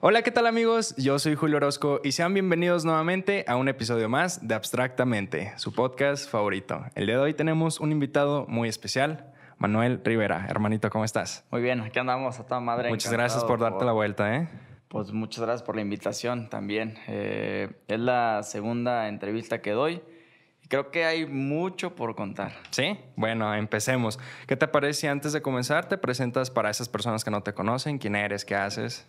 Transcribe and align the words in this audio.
Hola, 0.00 0.20
¿qué 0.20 0.30
tal 0.30 0.46
amigos? 0.46 0.94
Yo 0.98 1.18
soy 1.18 1.36
Julio 1.36 1.56
Orozco 1.56 2.02
y 2.04 2.12
sean 2.12 2.34
bienvenidos 2.34 2.84
nuevamente 2.84 3.46
a 3.48 3.56
un 3.56 3.66
episodio 3.66 4.10
más 4.10 4.46
de 4.46 4.54
Abstractamente, 4.54 5.54
su 5.56 5.72
podcast 5.72 6.30
favorito. 6.30 6.84
El 6.94 7.06
día 7.06 7.16
de 7.16 7.22
hoy 7.22 7.32
tenemos 7.32 7.80
un 7.80 7.92
invitado 7.92 8.44
muy 8.46 8.68
especial, 8.68 9.32
Manuel 9.56 10.02
Rivera. 10.04 10.48
Hermanito, 10.50 10.90
¿cómo 10.90 11.06
estás? 11.06 11.46
Muy 11.50 11.62
bien, 11.62 11.80
aquí 11.80 11.98
andamos 11.98 12.38
a 12.38 12.44
toda 12.44 12.60
madre. 12.60 12.90
Muchas 12.90 13.10
gracias 13.10 13.42
por 13.44 13.58
darte 13.58 13.86
la 13.86 13.92
vuelta, 13.92 14.36
¿eh? 14.36 14.48
Pues 14.88 15.12
muchas 15.12 15.42
gracias 15.42 15.62
por 15.62 15.76
la 15.76 15.80
invitación 15.80 16.50
también. 16.50 16.98
Eh, 17.08 17.70
es 17.88 17.98
la 17.98 18.42
segunda 18.42 19.08
entrevista 19.08 19.62
que 19.62 19.70
doy 19.70 20.02
y 20.62 20.68
creo 20.68 20.90
que 20.90 21.06
hay 21.06 21.24
mucho 21.24 21.94
por 21.94 22.14
contar. 22.14 22.52
Sí, 22.70 22.98
bueno, 23.16 23.54
empecemos. 23.54 24.18
¿Qué 24.46 24.56
te 24.56 24.68
parece 24.68 25.00
si 25.00 25.06
antes 25.06 25.32
de 25.32 25.40
comenzar 25.40 25.88
te 25.88 25.96
presentas 25.96 26.50
para 26.50 26.68
esas 26.68 26.90
personas 26.90 27.24
que 27.24 27.30
no 27.30 27.42
te 27.42 27.54
conocen? 27.54 27.96
¿Quién 27.96 28.14
eres? 28.14 28.44
¿Qué 28.44 28.54
haces? 28.54 29.08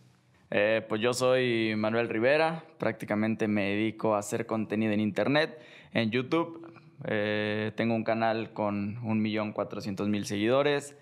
Eh, 0.50 0.86
pues 0.88 1.02
yo 1.02 1.14
soy 1.14 1.74
Manuel 1.76 2.10
Rivera, 2.10 2.64
prácticamente 2.78 3.48
me 3.48 3.70
dedico 3.70 4.16
a 4.16 4.20
hacer 4.20 4.46
contenido 4.46 4.94
en 4.94 5.00
internet, 5.00 5.60
en 5.94 6.12
YouTube. 6.12 6.72
Eh, 7.06 7.72
tengo 7.76 7.96
un 7.96 8.04
canal 8.04 8.54
con 8.54 9.02
1.400.000 9.04 10.24
seguidores. 10.24 10.96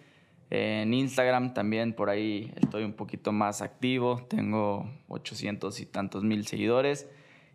En 0.49 0.93
Instagram 0.93 1.53
también 1.53 1.93
por 1.93 2.09
ahí 2.09 2.51
estoy 2.55 2.83
un 2.83 2.93
poquito 2.93 3.31
más 3.31 3.61
activo, 3.61 4.25
tengo 4.29 4.89
800 5.07 5.79
y 5.79 5.85
tantos 5.87 6.23
mil 6.23 6.45
seguidores 6.45 7.09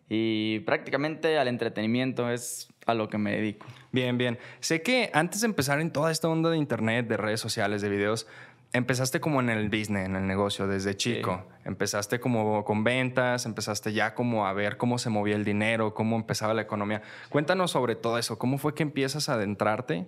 y 0.08 0.58
prácticamente 0.60 1.38
al 1.38 1.46
entretenimiento 1.46 2.30
es 2.30 2.68
a 2.86 2.94
lo 2.94 3.08
que 3.08 3.16
me 3.16 3.30
dedico. 3.30 3.66
Bien, 3.92 4.18
bien. 4.18 4.38
Sé 4.58 4.82
que 4.82 5.08
antes 5.14 5.42
de 5.42 5.46
empezar 5.46 5.80
en 5.80 5.92
toda 5.92 6.10
esta 6.10 6.28
onda 6.28 6.50
de 6.50 6.56
internet, 6.56 7.06
de 7.06 7.16
redes 7.16 7.40
sociales, 7.40 7.80
de 7.80 7.88
videos, 7.88 8.26
empezaste 8.72 9.20
como 9.20 9.40
en 9.40 9.50
el 9.50 9.68
business, 9.68 10.06
en 10.06 10.16
el 10.16 10.26
negocio 10.26 10.66
desde 10.66 10.96
chico. 10.96 11.46
Empezaste 11.64 12.20
como 12.20 12.64
con 12.64 12.84
ventas, 12.84 13.46
empezaste 13.46 13.92
ya 13.92 14.14
como 14.14 14.46
a 14.46 14.52
ver 14.52 14.76
cómo 14.76 14.98
se 14.98 15.10
movía 15.10 15.36
el 15.36 15.44
dinero, 15.44 15.94
cómo 15.94 16.16
empezaba 16.16 16.54
la 16.54 16.62
economía. 16.62 17.02
Cuéntanos 17.28 17.72
sobre 17.72 17.96
todo 17.96 18.18
eso. 18.18 18.38
¿Cómo 18.38 18.58
fue 18.58 18.74
que 18.74 18.82
empiezas 18.82 19.28
a 19.28 19.34
adentrarte 19.34 20.06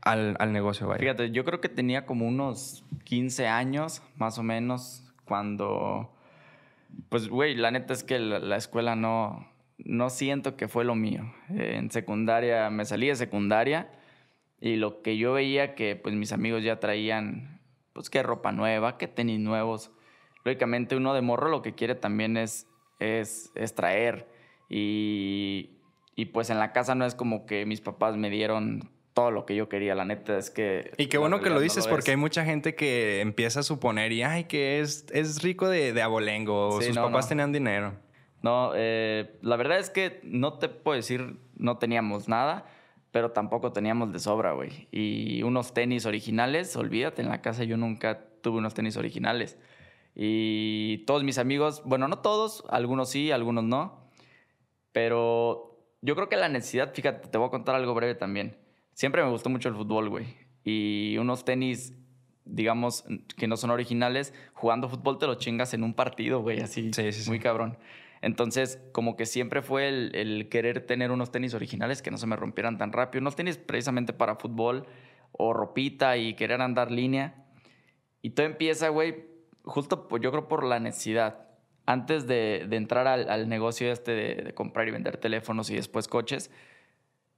al, 0.00 0.36
al 0.38 0.52
negocio? 0.52 0.88
Vaya? 0.88 1.00
Fíjate, 1.00 1.30
yo 1.30 1.44
creo 1.44 1.60
que 1.60 1.68
tenía 1.68 2.06
como 2.06 2.26
unos 2.26 2.84
15 3.04 3.46
años, 3.46 4.02
más 4.16 4.38
o 4.38 4.42
menos, 4.42 5.04
cuando... 5.24 6.10
Pues, 7.08 7.28
güey, 7.28 7.56
la 7.56 7.70
neta 7.70 7.92
es 7.92 8.04
que 8.04 8.18
la, 8.18 8.38
la 8.38 8.56
escuela 8.56 8.94
no, 8.94 9.48
no 9.78 10.10
siento 10.10 10.56
que 10.56 10.68
fue 10.68 10.84
lo 10.84 10.94
mío. 10.94 11.32
En 11.48 11.90
secundaria, 11.90 12.70
me 12.70 12.84
salí 12.84 13.08
de 13.08 13.16
secundaria 13.16 13.90
y 14.60 14.76
lo 14.76 15.02
que 15.02 15.16
yo 15.16 15.34
veía 15.34 15.74
que 15.74 15.96
pues 15.96 16.14
mis 16.14 16.32
amigos 16.32 16.62
ya 16.62 16.80
traían, 16.80 17.53
pues 17.94 18.10
qué 18.10 18.22
ropa 18.22 18.52
nueva, 18.52 18.98
qué 18.98 19.08
tenis 19.08 19.40
nuevos. 19.40 19.90
Lógicamente 20.44 20.94
uno 20.96 21.14
de 21.14 21.22
morro 21.22 21.48
lo 21.48 21.62
que 21.62 21.74
quiere 21.74 21.94
también 21.94 22.36
es, 22.36 22.66
es, 22.98 23.50
es 23.54 23.74
traer. 23.74 24.28
Y, 24.68 25.70
y 26.16 26.26
pues 26.26 26.50
en 26.50 26.58
la 26.58 26.72
casa 26.72 26.94
no 26.94 27.06
es 27.06 27.14
como 27.14 27.46
que 27.46 27.64
mis 27.64 27.80
papás 27.80 28.16
me 28.16 28.28
dieron 28.28 28.90
todo 29.14 29.30
lo 29.30 29.46
que 29.46 29.54
yo 29.54 29.68
quería, 29.68 29.94
la 29.94 30.04
neta 30.04 30.36
es 30.36 30.50
que... 30.50 30.90
Y 30.98 31.06
qué 31.06 31.18
bueno 31.18 31.40
que 31.40 31.48
lo 31.48 31.54
no 31.56 31.60
dices 31.60 31.84
es. 31.84 31.86
porque 31.86 32.10
hay 32.10 32.16
mucha 32.16 32.44
gente 32.44 32.74
que 32.74 33.20
empieza 33.20 33.60
a 33.60 33.62
suponer 33.62 34.10
y, 34.10 34.24
ay, 34.24 34.44
que 34.44 34.80
es, 34.80 35.06
es 35.12 35.40
rico 35.40 35.68
de, 35.68 35.92
de 35.92 36.02
abolengo, 36.02 36.80
Sí, 36.80 36.88
sus 36.88 36.96
no, 36.96 37.04
papás 37.06 37.26
no. 37.26 37.28
tenían 37.28 37.52
dinero. 37.52 37.94
No, 38.42 38.72
eh, 38.74 39.36
la 39.40 39.54
verdad 39.54 39.78
es 39.78 39.88
que 39.88 40.18
no 40.24 40.58
te 40.58 40.68
puedo 40.68 40.96
decir 40.96 41.36
no 41.56 41.78
teníamos 41.78 42.28
nada, 42.28 42.66
pero 43.14 43.30
tampoco 43.30 43.72
teníamos 43.72 44.12
de 44.12 44.18
sobra, 44.18 44.54
güey. 44.54 44.88
Y 44.90 45.44
unos 45.44 45.72
tenis 45.72 46.04
originales, 46.04 46.74
olvídate, 46.74 47.22
en 47.22 47.28
la 47.28 47.42
casa 47.42 47.62
yo 47.62 47.76
nunca 47.76 48.26
tuve 48.40 48.58
unos 48.58 48.74
tenis 48.74 48.96
originales. 48.96 49.56
Y 50.16 51.04
todos 51.06 51.22
mis 51.22 51.38
amigos, 51.38 51.80
bueno, 51.84 52.08
no 52.08 52.18
todos, 52.18 52.64
algunos 52.70 53.10
sí, 53.10 53.30
algunos 53.30 53.62
no, 53.62 54.10
pero 54.90 55.78
yo 56.02 56.16
creo 56.16 56.28
que 56.28 56.34
la 56.34 56.48
necesidad, 56.48 56.92
fíjate, 56.92 57.28
te 57.28 57.38
voy 57.38 57.46
a 57.46 57.50
contar 57.52 57.76
algo 57.76 57.94
breve 57.94 58.16
también. 58.16 58.56
Siempre 58.94 59.22
me 59.22 59.30
gustó 59.30 59.48
mucho 59.48 59.68
el 59.68 59.76
fútbol, 59.76 60.08
güey. 60.08 60.26
Y 60.64 61.16
unos 61.18 61.44
tenis, 61.44 61.94
digamos, 62.44 63.04
que 63.36 63.46
no 63.46 63.56
son 63.56 63.70
originales, 63.70 64.34
jugando 64.54 64.88
fútbol 64.88 65.18
te 65.18 65.28
lo 65.28 65.36
chingas 65.36 65.72
en 65.72 65.84
un 65.84 65.94
partido, 65.94 66.42
güey, 66.42 66.58
así, 66.58 66.92
Sí, 66.92 67.12
sí, 67.12 67.22
sí. 67.22 67.30
muy 67.30 67.38
cabrón. 67.38 67.78
Entonces, 68.24 68.80
como 68.92 69.16
que 69.16 69.26
siempre 69.26 69.60
fue 69.60 69.86
el, 69.86 70.48
querer 70.48 70.86
tener 70.86 71.10
unos 71.10 71.30
tenis 71.30 71.52
originales 71.52 72.00
que 72.00 72.10
no 72.10 72.16
se 72.16 72.26
me 72.26 72.36
rompieran 72.36 72.78
tan 72.78 72.90
rápido. 72.90 73.20
Unos 73.20 73.36
tenis 73.36 73.58
precisamente 73.58 74.14
para 74.14 74.36
fútbol 74.36 74.86
o 75.32 75.52
ropita 75.52 76.16
y 76.16 76.32
querer 76.32 76.62
andar 76.62 76.90
línea. 76.90 77.44
Y 78.22 78.30
todo 78.30 78.46
empieza, 78.46 78.88
güey, 78.88 79.26
justo 79.62 80.08
pues, 80.08 80.22
yo 80.22 80.30
creo 80.30 80.48
por 80.48 80.64
la 80.64 80.80
necesidad. 80.80 81.48
Antes 81.84 82.26
de, 82.26 82.66
entrar 82.70 83.06
al, 83.06 83.28
al 83.28 83.46
negocio 83.46 83.92
este 83.92 84.12
de, 84.12 84.34
de 84.36 84.54
comprar 84.54 84.88
y 84.88 84.92
vender 84.92 85.18
teléfonos 85.18 85.68
y 85.68 85.74
después 85.74 86.08
coches, 86.08 86.50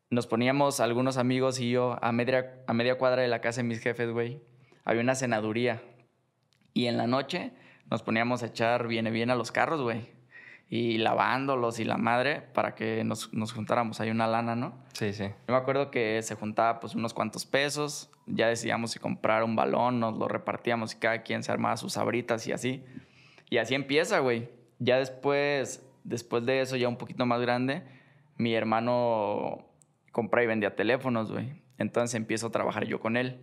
nos 0.08 0.28
poníamos 0.28 0.78
algunos 0.78 1.16
amigos 1.16 1.58
y 1.58 1.68
yo 1.68 1.98
a 2.00 2.12
media, 2.12 2.62
a 2.68 2.72
media 2.74 2.96
cuadra 2.96 3.22
de 3.22 3.28
la 3.28 3.40
casa 3.40 3.60
de 3.60 3.66
mis 3.66 3.80
jefes, 3.80 4.12
güey. 4.12 4.40
Había 4.84 5.02
una 5.02 5.16
cenaduría. 5.16 5.82
Y 6.74 6.86
en 6.86 6.96
la 6.96 7.08
noche 7.08 7.50
nos 7.90 8.04
poníamos 8.04 8.44
a 8.44 8.46
echar 8.46 8.86
viene 8.86 9.10
bien 9.10 9.30
a 9.30 9.34
los 9.34 9.50
carros, 9.50 9.82
güey. 9.82 10.14
Y 10.68 10.98
lavándolos 10.98 11.78
y 11.78 11.84
la 11.84 11.96
madre 11.96 12.40
para 12.40 12.74
que 12.74 13.04
nos, 13.04 13.32
nos 13.32 13.52
juntáramos 13.52 14.00
ahí 14.00 14.10
una 14.10 14.26
lana, 14.26 14.56
¿no? 14.56 14.74
Sí, 14.94 15.12
sí. 15.12 15.24
Yo 15.24 15.54
me 15.54 15.56
acuerdo 15.56 15.90
que 15.90 16.20
se 16.22 16.34
juntaba 16.34 16.80
pues 16.80 16.94
unos 16.94 17.14
cuantos 17.14 17.46
pesos, 17.46 18.10
ya 18.26 18.48
decidíamos 18.48 18.90
si 18.90 18.98
comprar 18.98 19.44
un 19.44 19.54
balón, 19.54 20.00
nos 20.00 20.18
lo 20.18 20.26
repartíamos 20.26 20.94
y 20.94 20.98
cada 20.98 21.22
quien 21.22 21.42
se 21.42 21.52
armaba 21.52 21.76
sus 21.76 21.92
sabritas 21.92 22.46
y 22.48 22.52
así. 22.52 22.84
Y 23.48 23.58
así 23.58 23.74
empieza, 23.74 24.18
güey. 24.18 24.48
Ya 24.78 24.98
después, 24.98 25.86
después 26.04 26.44
de 26.44 26.60
eso, 26.60 26.76
ya 26.76 26.88
un 26.88 26.96
poquito 26.96 27.24
más 27.26 27.40
grande, 27.40 27.84
mi 28.36 28.54
hermano 28.54 29.66
compra 30.12 30.42
y 30.42 30.46
vendía 30.46 30.74
teléfonos, 30.74 31.30
güey. 31.30 31.62
Entonces 31.78 32.14
empiezo 32.14 32.48
a 32.48 32.50
trabajar 32.50 32.86
yo 32.86 33.00
con 33.00 33.16
él. 33.16 33.40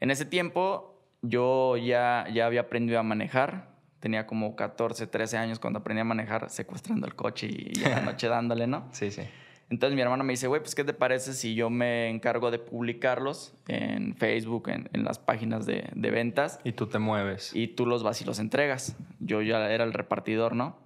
En 0.00 0.10
ese 0.10 0.24
tiempo 0.24 0.98
yo 1.22 1.76
ya, 1.76 2.26
ya 2.32 2.46
había 2.46 2.62
aprendido 2.62 2.98
a 2.98 3.02
manejar. 3.02 3.69
Tenía 4.00 4.26
como 4.26 4.56
14, 4.56 5.06
13 5.06 5.36
años 5.36 5.58
cuando 5.58 5.78
aprendí 5.80 6.00
a 6.00 6.04
manejar 6.04 6.50
secuestrando 6.50 7.06
el 7.06 7.14
coche 7.14 7.46
y, 7.46 7.72
y 7.72 7.80
la 7.80 8.00
noche 8.02 8.28
dándole, 8.28 8.66
¿no? 8.66 8.88
Sí, 8.92 9.10
sí. 9.10 9.22
Entonces 9.68 9.94
mi 9.94 10.02
hermano 10.02 10.24
me 10.24 10.32
dice, 10.32 10.48
güey, 10.48 10.60
pues 10.60 10.74
¿qué 10.74 10.82
te 10.82 10.92
parece 10.94 11.32
si 11.32 11.54
yo 11.54 11.70
me 11.70 12.08
encargo 12.08 12.50
de 12.50 12.58
publicarlos 12.58 13.54
en 13.68 14.16
Facebook, 14.16 14.68
en, 14.68 14.88
en 14.92 15.04
las 15.04 15.20
páginas 15.20 15.64
de, 15.64 15.88
de 15.94 16.10
ventas, 16.10 16.58
Y 16.64 16.72
tú 16.72 16.88
te 16.88 16.98
mueves. 16.98 17.54
y 17.54 17.68
tú 17.68 17.86
los 17.86 18.02
vas 18.02 18.20
y 18.20 18.24
los 18.24 18.40
entregas? 18.40 18.96
Yo 19.20 19.42
ya 19.42 19.70
era 19.70 19.84
el 19.84 19.92
repartidor, 19.92 20.56
¿no? 20.56 20.76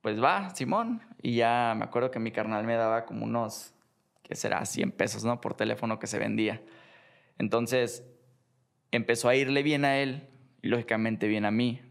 Pues 0.00 0.22
va, 0.22 0.48
Simón. 0.54 1.02
Y 1.20 1.34
ya 1.34 1.74
me 1.76 1.84
acuerdo 1.84 2.10
que 2.10 2.18
mi 2.18 2.30
carnal 2.32 2.64
me 2.64 2.74
daba 2.74 3.04
como 3.04 3.26
unos, 3.26 3.74
¿qué 4.22 4.34
será? 4.34 4.64
100 4.64 4.92
pesos, 4.92 5.24
¿no? 5.24 5.42
Por 5.42 5.52
teléfono 5.52 5.98
que 5.98 6.06
se 6.06 6.18
vendía. 6.18 6.62
Entonces 7.36 8.02
empezó 8.92 9.28
a 9.28 9.34
irle 9.36 9.62
bien 9.62 9.84
a 9.84 9.98
él 9.98 10.26
y 10.62 10.68
lógicamente 10.68 11.28
bien 11.28 11.44
a 11.44 11.50
mí. 11.50 11.82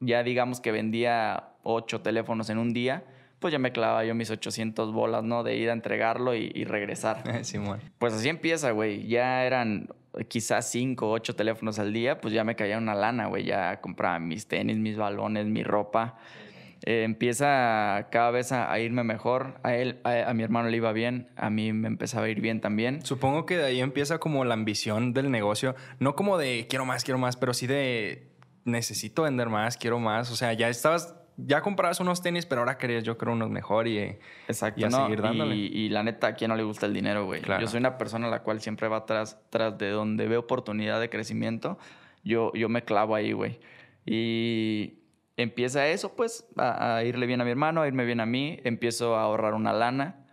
Ya 0.00 0.22
digamos 0.22 0.60
que 0.60 0.72
vendía 0.72 1.50
8 1.62 2.00
teléfonos 2.02 2.50
en 2.50 2.58
un 2.58 2.72
día, 2.72 3.04
pues 3.38 3.52
ya 3.52 3.58
me 3.58 3.72
clavaba 3.72 4.04
yo 4.04 4.14
mis 4.14 4.30
800 4.30 4.92
bolas, 4.92 5.24
¿no? 5.24 5.42
De 5.42 5.56
ir 5.56 5.70
a 5.70 5.72
entregarlo 5.72 6.34
y, 6.34 6.50
y 6.54 6.64
regresar. 6.64 7.22
Simón. 7.44 7.80
Pues 7.98 8.14
así 8.14 8.28
empieza, 8.28 8.70
güey. 8.72 9.06
Ya 9.06 9.44
eran 9.44 9.88
quizás 10.28 10.70
5 10.70 11.08
o 11.08 11.12
8 11.12 11.36
teléfonos 11.36 11.78
al 11.78 11.92
día, 11.92 12.20
pues 12.20 12.34
ya 12.34 12.44
me 12.44 12.56
caía 12.56 12.78
una 12.78 12.94
lana, 12.94 13.26
güey. 13.26 13.44
Ya 13.44 13.80
compraba 13.80 14.18
mis 14.18 14.46
tenis, 14.46 14.78
mis 14.78 14.96
balones, 14.96 15.46
mi 15.46 15.62
ropa. 15.62 16.18
Eh, 16.84 17.02
empieza 17.02 18.08
cada 18.10 18.30
vez 18.30 18.52
a, 18.52 18.72
a 18.72 18.78
irme 18.80 19.04
mejor. 19.04 19.58
A 19.62 19.74
él, 19.74 20.00
a, 20.04 20.30
a 20.30 20.34
mi 20.34 20.42
hermano 20.42 20.68
le 20.68 20.76
iba 20.76 20.92
bien, 20.92 21.28
a 21.36 21.50
mí 21.50 21.72
me 21.72 21.88
empezaba 21.88 22.26
a 22.26 22.28
ir 22.28 22.40
bien 22.40 22.60
también. 22.60 23.04
Supongo 23.04 23.46
que 23.46 23.56
de 23.56 23.66
ahí 23.66 23.80
empieza 23.80 24.18
como 24.18 24.44
la 24.44 24.54
ambición 24.54 25.12
del 25.12 25.30
negocio. 25.30 25.74
No 25.98 26.14
como 26.14 26.38
de 26.38 26.66
quiero 26.68 26.84
más, 26.84 27.04
quiero 27.04 27.18
más, 27.18 27.36
pero 27.36 27.52
sí 27.52 27.66
de 27.66 28.27
necesito 28.68 29.22
vender 29.22 29.48
más, 29.48 29.76
quiero 29.76 29.98
más. 29.98 30.30
O 30.30 30.36
sea, 30.36 30.52
ya 30.52 30.68
estabas, 30.68 31.14
ya 31.36 31.60
comprabas 31.60 32.00
unos 32.00 32.22
tenis, 32.22 32.46
pero 32.46 32.60
ahora 32.60 32.78
querías 32.78 33.04
yo 33.04 33.18
creo 33.18 33.32
unos 33.32 33.50
mejor 33.50 33.88
y... 33.88 34.18
Exacto, 34.46 34.80
Y 34.80 34.84
a 34.84 34.88
¿no? 34.88 35.04
seguir 35.04 35.22
dándole. 35.22 35.56
Y, 35.56 35.66
y 35.66 35.88
la 35.88 36.02
neta, 36.02 36.28
¿a 36.28 36.34
quién 36.34 36.50
no 36.50 36.56
le 36.56 36.62
gusta 36.62 36.86
el 36.86 36.94
dinero, 36.94 37.24
güey? 37.24 37.40
Claro. 37.40 37.60
Yo 37.60 37.66
soy 37.66 37.80
una 37.80 37.98
persona 37.98 38.28
a 38.28 38.30
la 38.30 38.42
cual 38.42 38.60
siempre 38.60 38.88
va 38.88 39.06
tras, 39.06 39.40
tras 39.50 39.76
de 39.78 39.90
donde 39.90 40.28
veo 40.28 40.40
oportunidad 40.40 41.00
de 41.00 41.10
crecimiento. 41.10 41.78
Yo, 42.24 42.52
yo 42.54 42.68
me 42.68 42.82
clavo 42.84 43.14
ahí, 43.14 43.32
güey. 43.32 43.60
Y 44.04 45.00
empieza 45.36 45.88
eso, 45.88 46.14
pues, 46.14 46.46
a, 46.56 46.96
a 46.96 47.04
irle 47.04 47.26
bien 47.26 47.40
a 47.40 47.44
mi 47.44 47.50
hermano, 47.50 47.82
a 47.82 47.88
irme 47.88 48.04
bien 48.04 48.20
a 48.20 48.26
mí. 48.26 48.60
Empiezo 48.64 49.16
a 49.16 49.22
ahorrar 49.22 49.54
una 49.54 49.72
lana. 49.72 50.26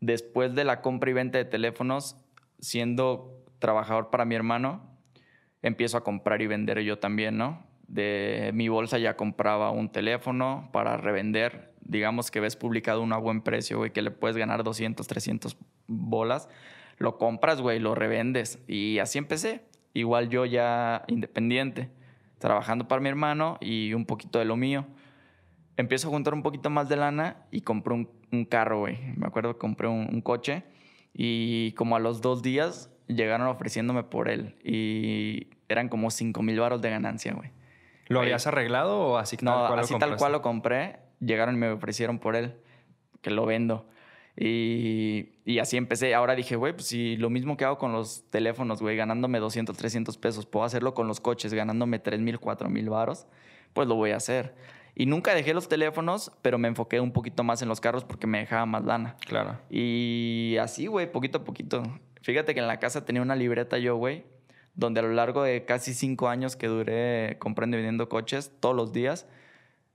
Después 0.00 0.54
de 0.54 0.64
la 0.64 0.80
compra 0.80 1.10
y 1.10 1.12
venta 1.12 1.38
de 1.38 1.44
teléfonos, 1.44 2.16
siendo 2.60 3.44
trabajador 3.58 4.10
para 4.10 4.24
mi 4.24 4.34
hermano, 4.34 4.96
empiezo 5.62 5.96
a 5.98 6.04
comprar 6.04 6.40
y 6.42 6.46
vender 6.46 6.80
yo 6.80 6.98
también, 6.98 7.36
¿no? 7.36 7.66
De 7.88 8.50
mi 8.54 8.68
bolsa 8.68 8.98
ya 8.98 9.16
compraba 9.16 9.70
un 9.70 9.90
teléfono 9.90 10.68
para 10.72 10.96
revender. 10.96 11.74
Digamos 11.80 12.30
que 12.30 12.38
ves 12.38 12.54
publicado 12.54 13.02
uno 13.02 13.14
a 13.14 13.18
buen 13.18 13.40
precio, 13.40 13.78
güey, 13.78 13.92
que 13.92 14.02
le 14.02 14.10
puedes 14.10 14.36
ganar 14.36 14.62
200, 14.62 15.06
300 15.06 15.56
bolas. 15.86 16.48
Lo 16.98 17.18
compras, 17.18 17.60
güey, 17.60 17.80
lo 17.80 17.94
revendes. 17.94 18.62
Y 18.68 18.98
así 18.98 19.18
empecé. 19.18 19.62
Igual 19.94 20.28
yo 20.28 20.44
ya 20.44 21.04
independiente. 21.08 21.90
trabajando 22.38 22.86
para 22.86 23.00
mi 23.00 23.08
hermano 23.08 23.58
y 23.60 23.94
un 23.94 24.04
poquito 24.06 24.38
de 24.38 24.44
lo 24.44 24.56
mío. 24.56 24.86
Empiezo 25.76 26.08
a 26.08 26.10
juntar 26.10 26.34
un 26.34 26.42
poquito 26.42 26.70
más 26.70 26.88
de 26.88 26.96
lana 26.96 27.46
y 27.50 27.62
compré 27.62 27.94
un, 27.94 28.44
carro, 28.44 28.80
güey. 28.80 28.98
Me 29.16 29.26
acuerdo 29.26 29.54
que 29.54 29.58
compré 29.58 29.88
un, 29.88 30.08
un 30.12 30.20
coche 30.20 30.62
y 31.14 31.72
como 31.72 31.96
a 31.96 31.98
los 31.98 32.20
dos 32.20 32.42
días 32.42 32.92
llegaron 33.08 33.48
ofreciéndome 33.48 34.04
por 34.04 34.28
él 34.28 34.54
y 34.62 35.48
eran 35.68 35.88
como 35.88 36.10
5 36.10 36.42
mil 36.42 36.60
baros 36.60 36.80
de 36.80 36.90
ganancia, 36.90 37.32
güey. 37.32 37.50
¿Lo 38.08 38.20
habías 38.20 38.46
arreglado 38.46 38.98
o 38.98 39.16
así 39.18 39.36
No, 39.42 39.52
tal 39.52 39.66
cual 39.66 39.76
lo 39.76 39.80
así 39.84 39.92
tal 39.94 40.00
compraste? 40.00 40.18
cual 40.18 40.32
lo 40.32 40.42
compré. 40.42 40.98
Llegaron 41.20 41.54
y 41.54 41.58
me 41.58 41.70
ofrecieron 41.70 42.18
por 42.18 42.36
él, 42.36 42.54
que 43.22 43.30
lo 43.30 43.44
vendo. 43.46 43.86
Y, 44.36 45.30
y 45.44 45.58
así 45.58 45.76
empecé. 45.76 46.14
Ahora 46.14 46.34
dije, 46.36 46.54
güey, 46.56 46.72
pues 46.72 46.86
si 46.86 47.16
lo 47.16 47.28
mismo 47.28 47.56
que 47.56 47.64
hago 47.64 47.76
con 47.76 47.92
los 47.92 48.24
teléfonos, 48.30 48.80
güey, 48.80 48.96
ganándome 48.96 49.40
200, 49.40 49.76
300 49.76 50.16
pesos, 50.16 50.46
puedo 50.46 50.64
hacerlo 50.64 50.94
con 50.94 51.08
los 51.08 51.20
coches, 51.20 51.52
ganándome 51.52 51.98
3 51.98 52.20
mil, 52.20 52.38
4 52.38 52.68
mil 52.68 52.88
varos, 52.88 53.26
pues 53.72 53.88
lo 53.88 53.96
voy 53.96 54.12
a 54.12 54.16
hacer. 54.16 54.54
Y 54.94 55.06
nunca 55.06 55.34
dejé 55.34 55.54
los 55.54 55.68
teléfonos, 55.68 56.32
pero 56.42 56.56
me 56.58 56.68
enfoqué 56.68 57.00
un 57.00 57.12
poquito 57.12 57.42
más 57.44 57.62
en 57.62 57.68
los 57.68 57.80
carros 57.80 58.04
porque 58.04 58.26
me 58.26 58.38
dejaba 58.38 58.64
más 58.66 58.84
lana. 58.84 59.16
Claro. 59.26 59.58
Y 59.70 60.56
así, 60.60 60.86
güey, 60.86 61.10
poquito 61.10 61.38
a 61.38 61.44
poquito. 61.44 61.82
Fíjate 62.22 62.54
que 62.54 62.60
en 62.60 62.66
la 62.68 62.78
casa 62.78 63.04
tenía 63.04 63.22
una 63.22 63.36
libreta 63.36 63.78
yo, 63.78 63.96
güey, 63.96 64.24
donde 64.78 65.00
a 65.00 65.02
lo 65.02 65.12
largo 65.12 65.42
de 65.42 65.64
casi 65.64 65.92
cinco 65.92 66.28
años 66.28 66.54
que 66.54 66.68
duré 66.68 67.36
comprando 67.40 67.76
y 67.76 67.80
vendiendo 67.80 68.08
coches 68.08 68.52
todos 68.60 68.76
los 68.76 68.92
días, 68.92 69.26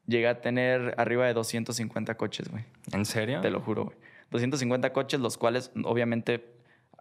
llegué 0.08 0.28
a 0.28 0.42
tener 0.42 0.94
arriba 0.98 1.26
de 1.26 1.34
250 1.34 2.16
coches, 2.18 2.50
güey. 2.50 2.66
¿En 2.92 3.06
serio? 3.06 3.40
Te 3.40 3.50
lo 3.50 3.62
juro, 3.62 3.86
güey. 3.86 3.98
250 4.32 4.92
coches, 4.92 5.22
los 5.22 5.38
cuales 5.38 5.72
obviamente 5.86 6.54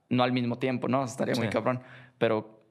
no 0.08 0.22
al 0.22 0.30
mismo 0.30 0.58
tiempo, 0.58 0.86
¿no? 0.86 1.02
Estaría 1.04 1.34
muy 1.34 1.48
cabrón, 1.48 1.80
pero 2.18 2.62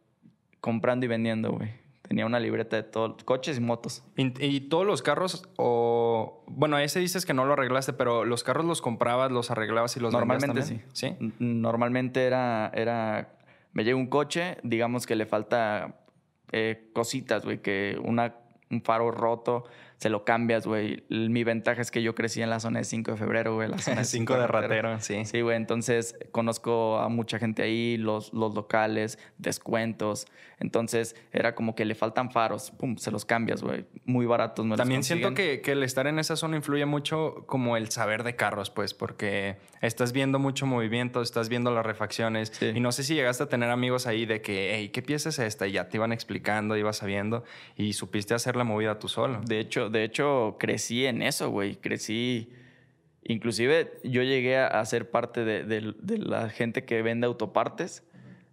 comprando 0.61 1.05
y 1.05 1.09
vendiendo, 1.09 1.51
güey. 1.51 1.71
Tenía 2.03 2.25
una 2.25 2.39
libreta 2.39 2.77
de 2.77 2.83
todos, 2.83 3.21
coches 3.25 3.57
y 3.57 3.59
motos. 3.59 4.03
¿Y, 4.15 4.45
y 4.45 4.61
todos 4.61 4.85
los 4.85 5.01
carros 5.01 5.43
o... 5.57 6.45
Bueno, 6.47 6.77
ese 6.79 7.01
dices 7.01 7.25
que 7.25 7.33
no 7.33 7.43
lo 7.43 7.53
arreglaste, 7.53 7.91
pero 7.91 8.23
los 8.23 8.43
carros 8.45 8.65
los 8.65 8.81
comprabas, 8.81 9.29
los 9.29 9.51
arreglabas 9.51 9.97
y 9.97 9.99
los 9.99 10.13
Normalmente 10.13 10.81
sí. 10.93 11.15
Normalmente 11.39 12.25
era, 12.25 12.71
era, 12.73 13.33
me 13.73 13.83
llega 13.83 13.97
un 13.97 14.07
coche, 14.07 14.57
digamos 14.63 15.05
que 15.05 15.15
le 15.15 15.25
falta 15.25 16.01
eh, 16.51 16.89
cositas, 16.93 17.43
güey, 17.45 17.61
que 17.61 17.97
una, 18.03 18.35
un 18.69 18.81
faro 18.81 19.11
roto, 19.11 19.65
se 20.01 20.09
lo 20.09 20.25
cambias, 20.25 20.65
güey. 20.65 21.03
Mi 21.09 21.43
ventaja 21.43 21.79
es 21.79 21.91
que 21.91 22.01
yo 22.01 22.15
crecí 22.15 22.41
en 22.41 22.49
la 22.49 22.59
zona 22.59 22.79
de 22.79 22.85
5 22.85 23.11
de 23.11 23.17
febrero, 23.17 23.53
güey. 23.53 23.69
La 23.69 23.77
zona 23.77 23.97
de 23.97 24.05
5 24.05 24.33
de 24.33 24.47
ratero, 24.47 24.99
sí. 24.99 25.25
Sí, 25.25 25.41
güey, 25.41 25.55
entonces 25.55 26.17
conozco 26.31 26.97
a 26.97 27.07
mucha 27.07 27.37
gente 27.37 27.61
ahí, 27.61 27.97
los, 27.97 28.33
los 28.33 28.55
locales, 28.55 29.19
descuentos. 29.37 30.25
Entonces 30.59 31.15
era 31.31 31.53
como 31.53 31.75
que 31.75 31.85
le 31.85 31.93
faltan 31.93 32.31
faros, 32.31 32.71
pum, 32.71 32.97
se 32.97 33.11
los 33.11 33.25
cambias, 33.25 33.61
güey. 33.61 33.85
Muy 34.05 34.25
baratos, 34.25 34.65
me 34.65 34.75
También 34.75 35.03
siento 35.03 35.35
que, 35.35 35.61
que 35.61 35.73
el 35.73 35.83
estar 35.83 36.07
en 36.07 36.17
esa 36.17 36.35
zona 36.35 36.57
influye 36.57 36.85
mucho 36.87 37.43
como 37.45 37.77
el 37.77 37.89
saber 37.91 38.23
de 38.23 38.35
carros, 38.35 38.71
pues, 38.71 38.95
porque 38.95 39.57
estás 39.81 40.13
viendo 40.13 40.39
mucho 40.39 40.65
movimiento, 40.65 41.21
estás 41.21 41.47
viendo 41.47 41.69
las 41.69 41.85
refacciones. 41.85 42.51
Sí. 42.57 42.71
Y 42.75 42.79
no 42.79 42.91
sé 42.91 43.03
si 43.03 43.13
llegaste 43.13 43.43
a 43.43 43.49
tener 43.49 43.69
amigos 43.69 44.07
ahí 44.07 44.25
de 44.25 44.41
que, 44.41 44.73
hey, 44.75 44.89
¿qué 44.89 45.03
pieza 45.03 45.29
es 45.29 45.37
esta? 45.37 45.67
Y 45.67 45.73
ya 45.73 45.89
te 45.89 45.97
iban 45.97 46.11
explicando, 46.11 46.75
ibas 46.75 46.97
sabiendo 46.97 47.43
y 47.75 47.93
supiste 47.93 48.33
hacer 48.33 48.55
la 48.55 48.63
movida 48.63 48.97
tú 48.97 49.07
solo. 49.07 49.41
De 49.45 49.59
hecho, 49.59 49.90
de 49.91 50.03
hecho, 50.03 50.57
crecí 50.59 51.05
en 51.05 51.21
eso, 51.21 51.49
güey. 51.51 51.75
Crecí. 51.75 52.49
Inclusive 53.23 53.99
yo 54.03 54.23
llegué 54.23 54.57
a, 54.57 54.83
ser 54.85 55.11
parte 55.11 55.45
de, 55.45 55.63
de- 55.63 55.93
de 55.99 56.17
la 56.17 56.49
gente 56.49 56.85
que 56.85 57.01
vende 57.01 57.27
autopartes. 57.27 58.03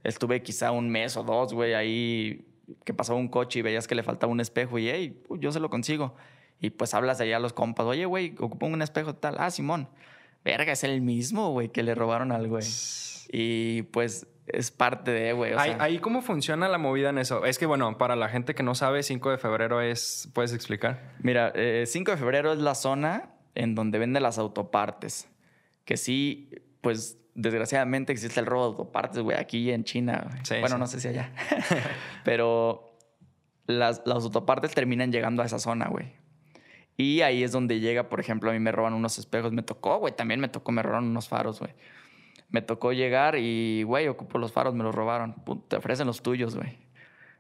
Estuve 0.05 0.43
quizá 0.43 0.71
un 0.73 0.91
mes 0.91 1.17
o 1.17 1.23
dos, 1.23 1.55
güey, 1.55 1.75
ahí 1.75 2.45
que 2.85 2.93
pasaba 2.93 3.19
un 3.19 3.29
coche 3.29 3.61
y 3.61 3.63
veías 3.63 3.89
que 3.89 3.95
le 3.95 4.03
faltaba 4.03 4.31
un 4.31 4.41
espejo 4.41 4.79
y, 4.79 4.89
hey, 4.91 5.23
pues, 5.27 5.41
yo 5.41 5.53
se 5.53 5.61
lo 5.61 5.71
consigo. 5.71 6.15
Y 6.61 6.71
pues 6.71 6.93
hablas 6.93 7.21
allá 7.21 7.37
a 7.37 7.41
los 7.41 7.53
compas, 7.53 7.87
oye, 7.87 8.05
güey, 8.05 8.35
ocupo 8.39 8.67
un 8.67 8.83
espejo 8.83 9.15
tal. 9.15 9.37
Ah, 9.39 9.51
Simón. 9.51 9.89
Verga, 10.45 10.73
es 10.73 10.85
el 10.85 11.01
mismo, 11.01 11.51
güey, 11.53 11.69
que 11.71 11.83
le 11.83 11.95
robaron 11.95 12.31
al 12.33 12.47
güey. 12.49 12.65
Y 13.33 13.83
pues 13.85 14.27
es 14.53 14.71
parte 14.71 15.11
de, 15.11 15.33
güey. 15.33 15.53
o 15.53 15.59
Ahí, 15.59 15.71
sea- 15.71 15.83
ahí 15.83 15.99
cómo 15.99 16.23
funciona 16.23 16.69
la 16.69 16.79
movida 16.79 17.11
en 17.11 17.19
eso. 17.19 17.45
Es 17.45 17.59
que, 17.59 17.67
bueno, 17.67 17.99
para 17.99 18.17
la 18.17 18.29
gente 18.29 18.55
que 18.55 18.63
no 18.63 18.75
sabe, 18.75 19.03
5 19.03 19.31
de 19.31 19.39
febrero 19.39 19.81
es... 19.81 20.29
¿Puedes 20.35 20.53
explicar? 20.53 21.13
Mira, 21.21 21.53
eh, 21.55 21.85
5 21.87 22.11
de 22.13 22.17
febrero 22.17 22.53
es 22.53 22.59
la 22.59 22.75
zona 22.75 23.31
en 23.55 23.75
donde 23.75 23.99
venden 23.99 24.23
las 24.23 24.39
autopartes. 24.39 25.29
Que 25.85 25.97
sí, 25.97 26.51
pues 26.81 27.19
desgraciadamente 27.35 28.13
existe 28.13 28.41
el 28.41 28.47
robo 28.47 28.63
de 28.63 28.69
autopartes, 28.71 29.21
güey, 29.23 29.37
aquí 29.39 29.71
en 29.71 29.85
China. 29.85 30.29
Sí, 30.43 30.55
bueno, 30.61 30.77
sí. 30.77 30.81
no 30.81 30.87
sé 30.87 31.01
si 31.01 31.09
allá. 31.09 31.33
Pero 32.25 32.97
las, 33.67 34.03
las 34.05 34.25
autopartes 34.25 34.73
terminan 34.75 35.13
llegando 35.13 35.43
a 35.43 35.47
esa 35.47 35.59
zona, 35.59 35.89
güey. 35.89 36.13
Y 36.97 37.21
ahí 37.21 37.45
es 37.45 37.53
donde 37.53 37.79
llega, 37.79 38.09
por 38.09 38.19
ejemplo, 38.19 38.51
a 38.51 38.53
mí 38.55 38.59
me 38.59 38.73
roban 38.73 38.93
unos 38.93 39.19
espejos. 39.19 39.53
Me 39.53 39.63
tocó, 39.63 39.99
güey, 39.99 40.15
también 40.17 40.41
me 40.41 40.49
tocó, 40.49 40.73
me 40.73 40.83
robaron 40.83 41.07
unos 41.09 41.29
faros, 41.29 41.61
güey. 41.61 41.73
Me 42.51 42.63
tocó 42.63 42.93
llegar 42.93 43.37
y, 43.37 43.83
güey, 43.83 44.09
ocupo 44.09 44.39
los 44.39 44.53
faros, 44.53 44.75
me 44.75 44.83
los 44.85 44.95
robaron. 44.95 45.35
Pum, 45.45 45.61
te 45.69 45.77
ofrecen 45.77 46.07
los 46.07 46.23
tuyos, 46.23 46.57
güey. 46.57 46.79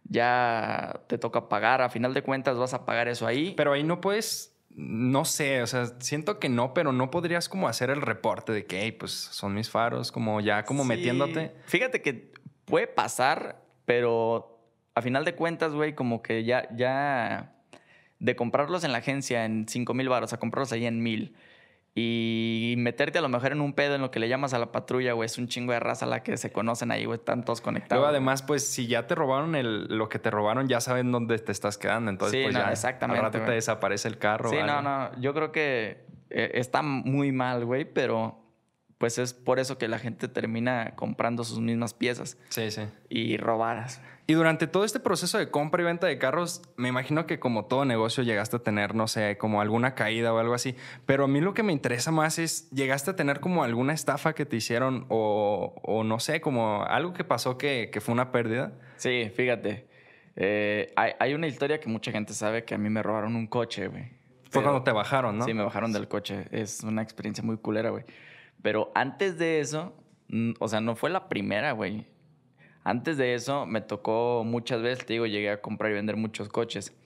Ya 0.04 1.00
te 1.06 1.18
toca 1.18 1.48
pagar. 1.48 1.82
A 1.82 1.88
final 1.90 2.14
de 2.14 2.22
cuentas 2.22 2.56
vas 2.56 2.74
a 2.74 2.84
pagar 2.84 3.08
eso 3.08 3.26
ahí. 3.26 3.54
Pero 3.56 3.72
ahí 3.72 3.82
no 3.82 4.00
puedes... 4.00 4.54
No 4.70 5.24
sé, 5.24 5.60
o 5.62 5.66
sea, 5.66 5.86
siento 5.98 6.38
que 6.38 6.48
no, 6.48 6.72
pero 6.72 6.92
no 6.92 7.10
podrías 7.10 7.48
como 7.48 7.66
hacer 7.68 7.90
el 7.90 8.00
reporte 8.00 8.52
de 8.52 8.64
que, 8.64 8.82
hey, 8.82 8.92
pues 8.92 9.10
son 9.12 9.52
mis 9.54 9.68
faros, 9.70 10.12
como 10.12 10.40
ya 10.40 10.62
como 10.64 10.82
Sí. 10.84 10.88
metiéndote. 10.90 11.52
Fíjate 11.66 12.00
que 12.00 12.32
puede 12.64 12.86
pasar, 12.86 13.60
pero 13.86 14.60
a 14.94 15.02
final 15.02 15.24
de 15.24 15.34
cuentas, 15.34 15.72
güey, 15.72 15.94
como 15.96 16.22
que 16.22 16.44
ya, 16.44 16.68
ya 16.76 17.56
de 18.20 18.36
comprarlos 18.36 18.84
en 18.84 18.92
la 18.92 18.98
agencia 18.98 19.44
en 19.46 19.66
5 19.68 19.94
mil 19.94 20.08
baros 20.08 20.32
a 20.32 20.38
comprarlos 20.38 20.70
ahí 20.70 20.86
en 20.86 21.02
mil 21.02 21.34
y 22.00 22.74
meterte 22.76 23.18
a 23.18 23.20
lo 23.20 23.28
mejor 23.28 23.52
en 23.52 23.60
un 23.60 23.72
pedo 23.72 23.94
en 23.96 24.00
lo 24.00 24.10
que 24.10 24.20
le 24.20 24.28
llamas 24.28 24.54
a 24.54 24.58
la 24.58 24.70
patrulla, 24.70 25.12
güey, 25.14 25.26
es 25.26 25.36
un 25.38 25.48
chingo 25.48 25.72
de 25.72 25.80
raza 25.80 26.06
la 26.06 26.22
que 26.22 26.36
se 26.36 26.52
conocen 26.52 26.90
ahí, 26.90 27.04
güey, 27.04 27.18
están 27.18 27.44
todos 27.44 27.60
conectados. 27.60 28.00
Luego, 28.00 28.10
además, 28.10 28.42
pues, 28.42 28.66
si 28.66 28.86
ya 28.86 29.06
te 29.06 29.14
robaron 29.14 29.54
el, 29.56 29.86
lo 29.86 30.08
que 30.08 30.18
te 30.18 30.30
robaron, 30.30 30.68
ya 30.68 30.80
saben 30.80 31.10
dónde 31.10 31.38
te 31.38 31.52
estás 31.52 31.76
quedando. 31.76 32.10
Entonces, 32.10 32.38
Sí, 32.38 32.44
pues 32.44 32.54
no, 32.54 32.60
ya 32.60 32.70
exactamente, 32.70 33.18
al 33.18 33.32
rato 33.32 33.44
te 33.44 33.52
desaparece 33.52 34.08
el 34.08 34.18
carro. 34.18 34.50
Sí, 34.50 34.58
no, 34.64 34.80
no, 34.80 35.10
yo 35.20 35.34
creo 35.34 35.50
que 35.50 36.06
eh, 36.30 36.50
está 36.54 36.82
muy 36.82 37.32
mal, 37.32 37.64
güey, 37.64 37.84
pero 37.84 38.47
pues 38.98 39.18
es 39.18 39.32
por 39.32 39.58
eso 39.60 39.78
que 39.78 39.88
la 39.88 39.98
gente 39.98 40.28
termina 40.28 40.94
comprando 40.96 41.44
sus 41.44 41.60
mismas 41.60 41.94
piezas 41.94 42.36
Sí, 42.48 42.70
sí. 42.70 42.82
y 43.08 43.36
robadas. 43.36 44.00
Y 44.26 44.34
durante 44.34 44.66
todo 44.66 44.84
este 44.84 45.00
proceso 45.00 45.38
de 45.38 45.50
compra 45.50 45.80
y 45.82 45.86
venta 45.86 46.06
de 46.06 46.18
carros, 46.18 46.60
me 46.76 46.88
imagino 46.90 47.24
que 47.26 47.38
como 47.38 47.64
todo 47.64 47.86
negocio 47.86 48.22
llegaste 48.24 48.56
a 48.56 48.58
tener, 48.58 48.94
no 48.94 49.08
sé, 49.08 49.38
como 49.38 49.62
alguna 49.62 49.94
caída 49.94 50.34
o 50.34 50.38
algo 50.38 50.52
así. 50.52 50.76
Pero 51.06 51.24
a 51.24 51.28
mí 51.28 51.40
lo 51.40 51.54
que 51.54 51.62
me 51.62 51.72
interesa 51.72 52.10
más 52.10 52.38
es, 52.38 52.68
¿llegaste 52.70 53.12
a 53.12 53.16
tener 53.16 53.40
como 53.40 53.64
alguna 53.64 53.94
estafa 53.94 54.34
que 54.34 54.44
te 54.44 54.56
hicieron 54.56 55.06
o, 55.08 55.74
o 55.82 56.04
no 56.04 56.20
sé, 56.20 56.42
como 56.42 56.82
algo 56.84 57.14
que 57.14 57.24
pasó 57.24 57.56
que, 57.56 57.88
que 57.90 58.02
fue 58.02 58.12
una 58.12 58.30
pérdida? 58.30 58.72
Sí, 58.96 59.30
fíjate. 59.34 59.86
Eh, 60.36 60.92
hay, 60.96 61.12
hay 61.18 61.32
una 61.34 61.46
historia 61.46 61.80
que 61.80 61.88
mucha 61.88 62.12
gente 62.12 62.34
sabe 62.34 62.64
que 62.64 62.74
a 62.74 62.78
mí 62.78 62.90
me 62.90 63.02
robaron 63.02 63.34
un 63.34 63.46
coche, 63.46 63.88
güey. 63.88 64.10
Fue 64.50 64.62
cuando 64.62 64.82
te 64.82 64.92
bajaron, 64.92 65.38
¿no? 65.38 65.44
Sí, 65.44 65.54
me 65.54 65.62
bajaron 65.62 65.92
del 65.92 66.06
coche. 66.08 66.44
Es 66.52 66.82
una 66.82 67.02
experiencia 67.02 67.42
muy 67.44 67.56
culera, 67.58 67.90
güey. 67.90 68.04
Pero 68.62 68.90
antes 68.94 69.38
de 69.38 69.60
eso, 69.60 69.94
mm, 70.28 70.52
o 70.58 70.68
sea, 70.68 70.80
no 70.80 70.96
fue 70.96 71.10
la 71.10 71.28
primera, 71.28 71.72
güey. 71.72 72.06
Antes 72.84 73.16
de 73.16 73.34
eso, 73.34 73.66
me 73.66 73.80
tocó 73.80 74.44
muchas 74.44 74.82
veces, 74.82 75.04
te 75.04 75.14
digo, 75.14 75.26
llegué 75.26 75.50
a 75.50 75.60
comprar 75.60 75.90
y 75.92 75.94
vender 75.94 76.16
muchos 76.16 76.48
coches. 76.48 76.96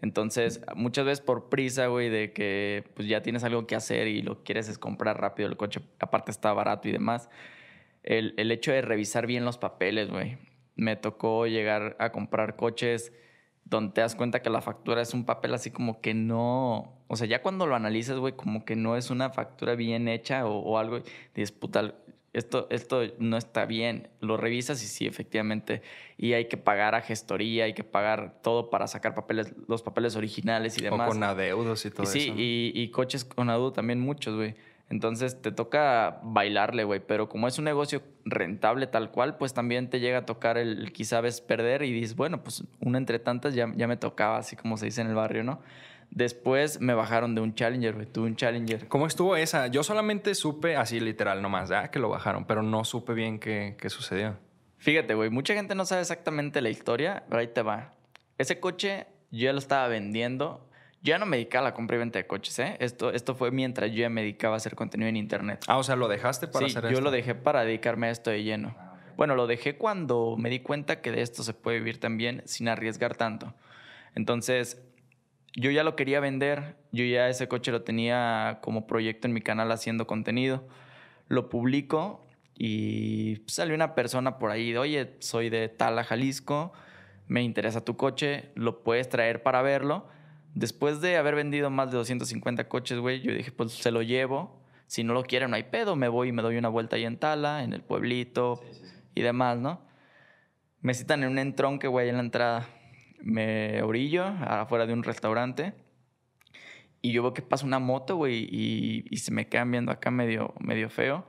Entonces, 0.00 0.60
muchas 0.76 1.04
veces 1.04 1.20
por 1.20 1.48
prisa, 1.48 1.86
güey, 1.86 2.08
de 2.08 2.32
que 2.32 2.84
pues 2.94 3.08
ya 3.08 3.22
tienes 3.22 3.44
algo 3.44 3.66
que 3.66 3.74
hacer 3.74 4.06
y 4.08 4.22
lo 4.22 4.44
quieres 4.44 4.68
es 4.68 4.78
comprar 4.78 5.20
rápido 5.20 5.48
el 5.48 5.56
coche, 5.56 5.80
aparte 5.98 6.30
está 6.30 6.52
barato 6.52 6.88
y 6.88 6.92
demás. 6.92 7.28
El, 8.02 8.34
el 8.36 8.52
hecho 8.52 8.72
de 8.72 8.80
revisar 8.82 9.26
bien 9.26 9.44
los 9.44 9.58
papeles, 9.58 10.10
güey. 10.10 10.38
Me 10.76 10.96
tocó 10.96 11.46
llegar 11.46 11.96
a 11.98 12.12
comprar 12.12 12.56
coches 12.56 13.12
donde 13.70 13.92
te 13.92 14.00
das 14.00 14.14
cuenta 14.14 14.40
que 14.40 14.50
la 14.50 14.60
factura 14.60 15.02
es 15.02 15.14
un 15.14 15.24
papel 15.24 15.54
así 15.54 15.70
como 15.70 16.00
que 16.00 16.14
no... 16.14 16.92
O 17.08 17.16
sea, 17.16 17.26
ya 17.26 17.42
cuando 17.42 17.66
lo 17.66 17.74
analizas, 17.74 18.18
güey, 18.18 18.34
como 18.34 18.64
que 18.64 18.76
no 18.76 18.96
es 18.96 19.10
una 19.10 19.30
factura 19.30 19.74
bien 19.74 20.08
hecha 20.08 20.46
o, 20.46 20.58
o 20.58 20.78
algo, 20.78 21.00
dices, 21.34 21.52
puta, 21.52 21.94
esto, 22.32 22.66
esto 22.70 23.02
no 23.18 23.36
está 23.36 23.64
bien. 23.66 24.08
Lo 24.20 24.36
revisas 24.36 24.82
y 24.82 24.86
sí, 24.86 25.06
efectivamente. 25.06 25.82
Y 26.16 26.34
hay 26.34 26.46
que 26.46 26.56
pagar 26.56 26.94
a 26.94 27.00
gestoría, 27.00 27.64
hay 27.64 27.74
que 27.74 27.84
pagar 27.84 28.40
todo 28.42 28.70
para 28.70 28.86
sacar 28.86 29.14
papeles, 29.14 29.54
los 29.66 29.82
papeles 29.82 30.16
originales 30.16 30.76
y 30.78 30.82
O 30.86 30.90
demás. 30.90 31.08
con 31.08 31.22
adeudos 31.22 31.84
y 31.84 31.90
todo 31.90 32.02
Y 32.04 32.06
sí, 32.06 32.18
eso. 32.20 32.34
¿no? 32.34 32.40
y, 32.40 32.72
y 32.74 32.90
coches 32.90 33.24
con 33.24 33.50
adu 33.50 33.72
también 33.72 34.00
muchos, 34.00 34.36
güey. 34.36 34.54
Entonces 34.90 35.40
te 35.42 35.52
toca 35.52 36.20
bailarle, 36.22 36.84
güey. 36.84 37.00
Pero 37.00 37.28
como 37.28 37.46
es 37.46 37.58
un 37.58 37.64
negocio 37.64 38.02
rentable 38.24 38.86
tal 38.86 39.10
cual, 39.10 39.36
pues 39.36 39.54
también 39.54 39.90
te 39.90 40.00
llega 40.00 40.18
a 40.18 40.26
tocar 40.26 40.58
el 40.58 40.92
quizá 40.92 41.20
ves 41.20 41.40
perder 41.40 41.82
y 41.82 41.92
dices, 41.92 42.16
bueno, 42.16 42.42
pues 42.42 42.64
una 42.80 42.98
entre 42.98 43.18
tantas 43.18 43.54
ya, 43.54 43.70
ya 43.76 43.86
me 43.86 43.96
tocaba, 43.96 44.38
así 44.38 44.56
como 44.56 44.76
se 44.76 44.86
dice 44.86 45.00
en 45.00 45.08
el 45.08 45.14
barrio, 45.14 45.44
¿no? 45.44 45.60
Después 46.10 46.80
me 46.80 46.94
bajaron 46.94 47.34
de 47.34 47.42
un 47.42 47.54
Challenger, 47.54 47.94
güey. 47.94 48.06
Tuve 48.06 48.28
un 48.28 48.36
Challenger. 48.36 48.88
¿Cómo 48.88 49.06
estuvo 49.06 49.36
esa? 49.36 49.66
Yo 49.66 49.82
solamente 49.82 50.34
supe, 50.34 50.76
así 50.76 51.00
literal 51.00 51.42
nomás, 51.42 51.68
ya 51.68 51.90
que 51.90 51.98
lo 51.98 52.08
bajaron, 52.08 52.46
pero 52.46 52.62
no 52.62 52.84
supe 52.84 53.12
bien 53.12 53.38
qué, 53.38 53.76
qué 53.78 53.90
sucedió. 53.90 54.36
Fíjate, 54.78 55.14
güey, 55.14 55.28
mucha 55.28 55.54
gente 55.54 55.74
no 55.74 55.84
sabe 55.84 56.00
exactamente 56.00 56.62
la 56.62 56.70
historia, 56.70 57.24
pero 57.28 57.40
ahí 57.40 57.48
te 57.48 57.62
va. 57.62 57.92
Ese 58.38 58.58
coche 58.60 59.06
yo 59.30 59.44
ya 59.44 59.52
lo 59.52 59.58
estaba 59.58 59.86
vendiendo. 59.88 60.67
Yo 61.02 61.10
ya 61.10 61.18
no 61.18 61.26
me 61.26 61.36
dedicaba 61.36 61.66
a 61.66 61.70
la 61.70 61.74
compra 61.74 61.96
y 61.96 61.98
venta 62.00 62.18
de 62.18 62.26
coches, 62.26 62.58
¿eh? 62.58 62.76
Esto, 62.80 63.12
esto 63.12 63.34
fue 63.34 63.50
mientras 63.50 63.90
yo 63.90 63.98
ya 63.98 64.10
me 64.10 64.22
dedicaba 64.22 64.54
a 64.54 64.56
hacer 64.56 64.74
contenido 64.74 65.08
en 65.08 65.16
internet. 65.16 65.64
Ah, 65.68 65.78
o 65.78 65.84
sea, 65.84 65.94
lo 65.94 66.08
dejaste 66.08 66.48
para 66.48 66.68
sí, 66.68 66.76
hacer 66.76 66.84
yo 66.84 66.90
esto. 66.90 67.02
lo 67.02 67.10
dejé 67.10 67.34
para 67.34 67.64
dedicarme 67.64 68.08
a 68.08 68.10
esto 68.10 68.30
de 68.30 68.42
lleno. 68.42 68.76
Bueno, 69.16 69.34
lo 69.34 69.46
dejé 69.46 69.76
cuando 69.76 70.36
me 70.36 70.50
di 70.50 70.60
cuenta 70.60 71.00
que 71.00 71.10
de 71.12 71.22
esto 71.22 71.42
se 71.42 71.54
puede 71.54 71.78
vivir 71.78 72.00
también 72.00 72.42
sin 72.46 72.68
arriesgar 72.68 73.16
tanto. 73.16 73.54
Entonces, 74.14 74.80
yo 75.54 75.70
ya 75.70 75.82
lo 75.82 75.96
quería 75.96 76.20
vender, 76.20 76.76
yo 76.92 77.04
ya 77.04 77.28
ese 77.28 77.48
coche 77.48 77.72
lo 77.72 77.82
tenía 77.82 78.58
como 78.62 78.86
proyecto 78.86 79.26
en 79.26 79.34
mi 79.34 79.40
canal 79.40 79.70
haciendo 79.72 80.06
contenido. 80.06 80.66
Lo 81.28 81.48
publico 81.48 82.26
y 82.56 83.42
salió 83.46 83.74
una 83.74 83.94
persona 83.94 84.38
por 84.38 84.50
ahí, 84.50 84.72
de, 84.72 84.78
oye, 84.78 85.16
soy 85.20 85.48
de 85.48 85.68
Tala, 85.68 86.02
Jalisco, 86.02 86.72
me 87.26 87.42
interesa 87.42 87.84
tu 87.84 87.96
coche, 87.96 88.50
lo 88.54 88.82
puedes 88.82 89.08
traer 89.08 89.42
para 89.42 89.62
verlo. 89.62 90.08
Después 90.54 91.00
de 91.00 91.16
haber 91.16 91.34
vendido 91.34 91.70
más 91.70 91.90
de 91.90 91.96
250 91.98 92.68
coches, 92.68 92.98
güey, 92.98 93.20
yo 93.20 93.32
dije, 93.32 93.52
pues 93.52 93.72
se 93.72 93.90
lo 93.90 94.02
llevo. 94.02 94.62
Si 94.86 95.04
no 95.04 95.12
lo 95.12 95.22
quieren, 95.22 95.50
no 95.50 95.56
hay 95.56 95.64
pedo, 95.64 95.96
me 95.96 96.08
voy 96.08 96.28
y 96.28 96.32
me 96.32 96.42
doy 96.42 96.56
una 96.56 96.68
vuelta 96.68 96.96
ahí 96.96 97.04
en 97.04 97.18
Tala, 97.18 97.62
en 97.62 97.72
el 97.74 97.82
pueblito 97.82 98.60
y 99.14 99.20
demás, 99.20 99.58
¿no? 99.58 99.82
Me 100.80 100.94
citan 100.94 101.22
en 101.22 101.30
un 101.30 101.38
entronque, 101.38 101.88
güey, 101.88 102.08
en 102.08 102.16
la 102.16 102.22
entrada. 102.22 102.68
Me 103.20 103.82
orillo 103.82 104.24
afuera 104.24 104.86
de 104.86 104.92
un 104.92 105.02
restaurante 105.02 105.74
y 107.00 107.12
yo 107.12 107.22
veo 107.22 107.34
que 107.34 107.42
pasa 107.42 107.64
una 107.66 107.78
moto, 107.78 108.16
güey, 108.16 108.48
y, 108.50 109.04
y 109.10 109.16
se 109.18 109.30
me 109.32 109.48
quedan 109.48 109.70
viendo 109.70 109.92
acá 109.92 110.10
medio, 110.10 110.54
medio 110.60 110.90
feo. 110.90 111.26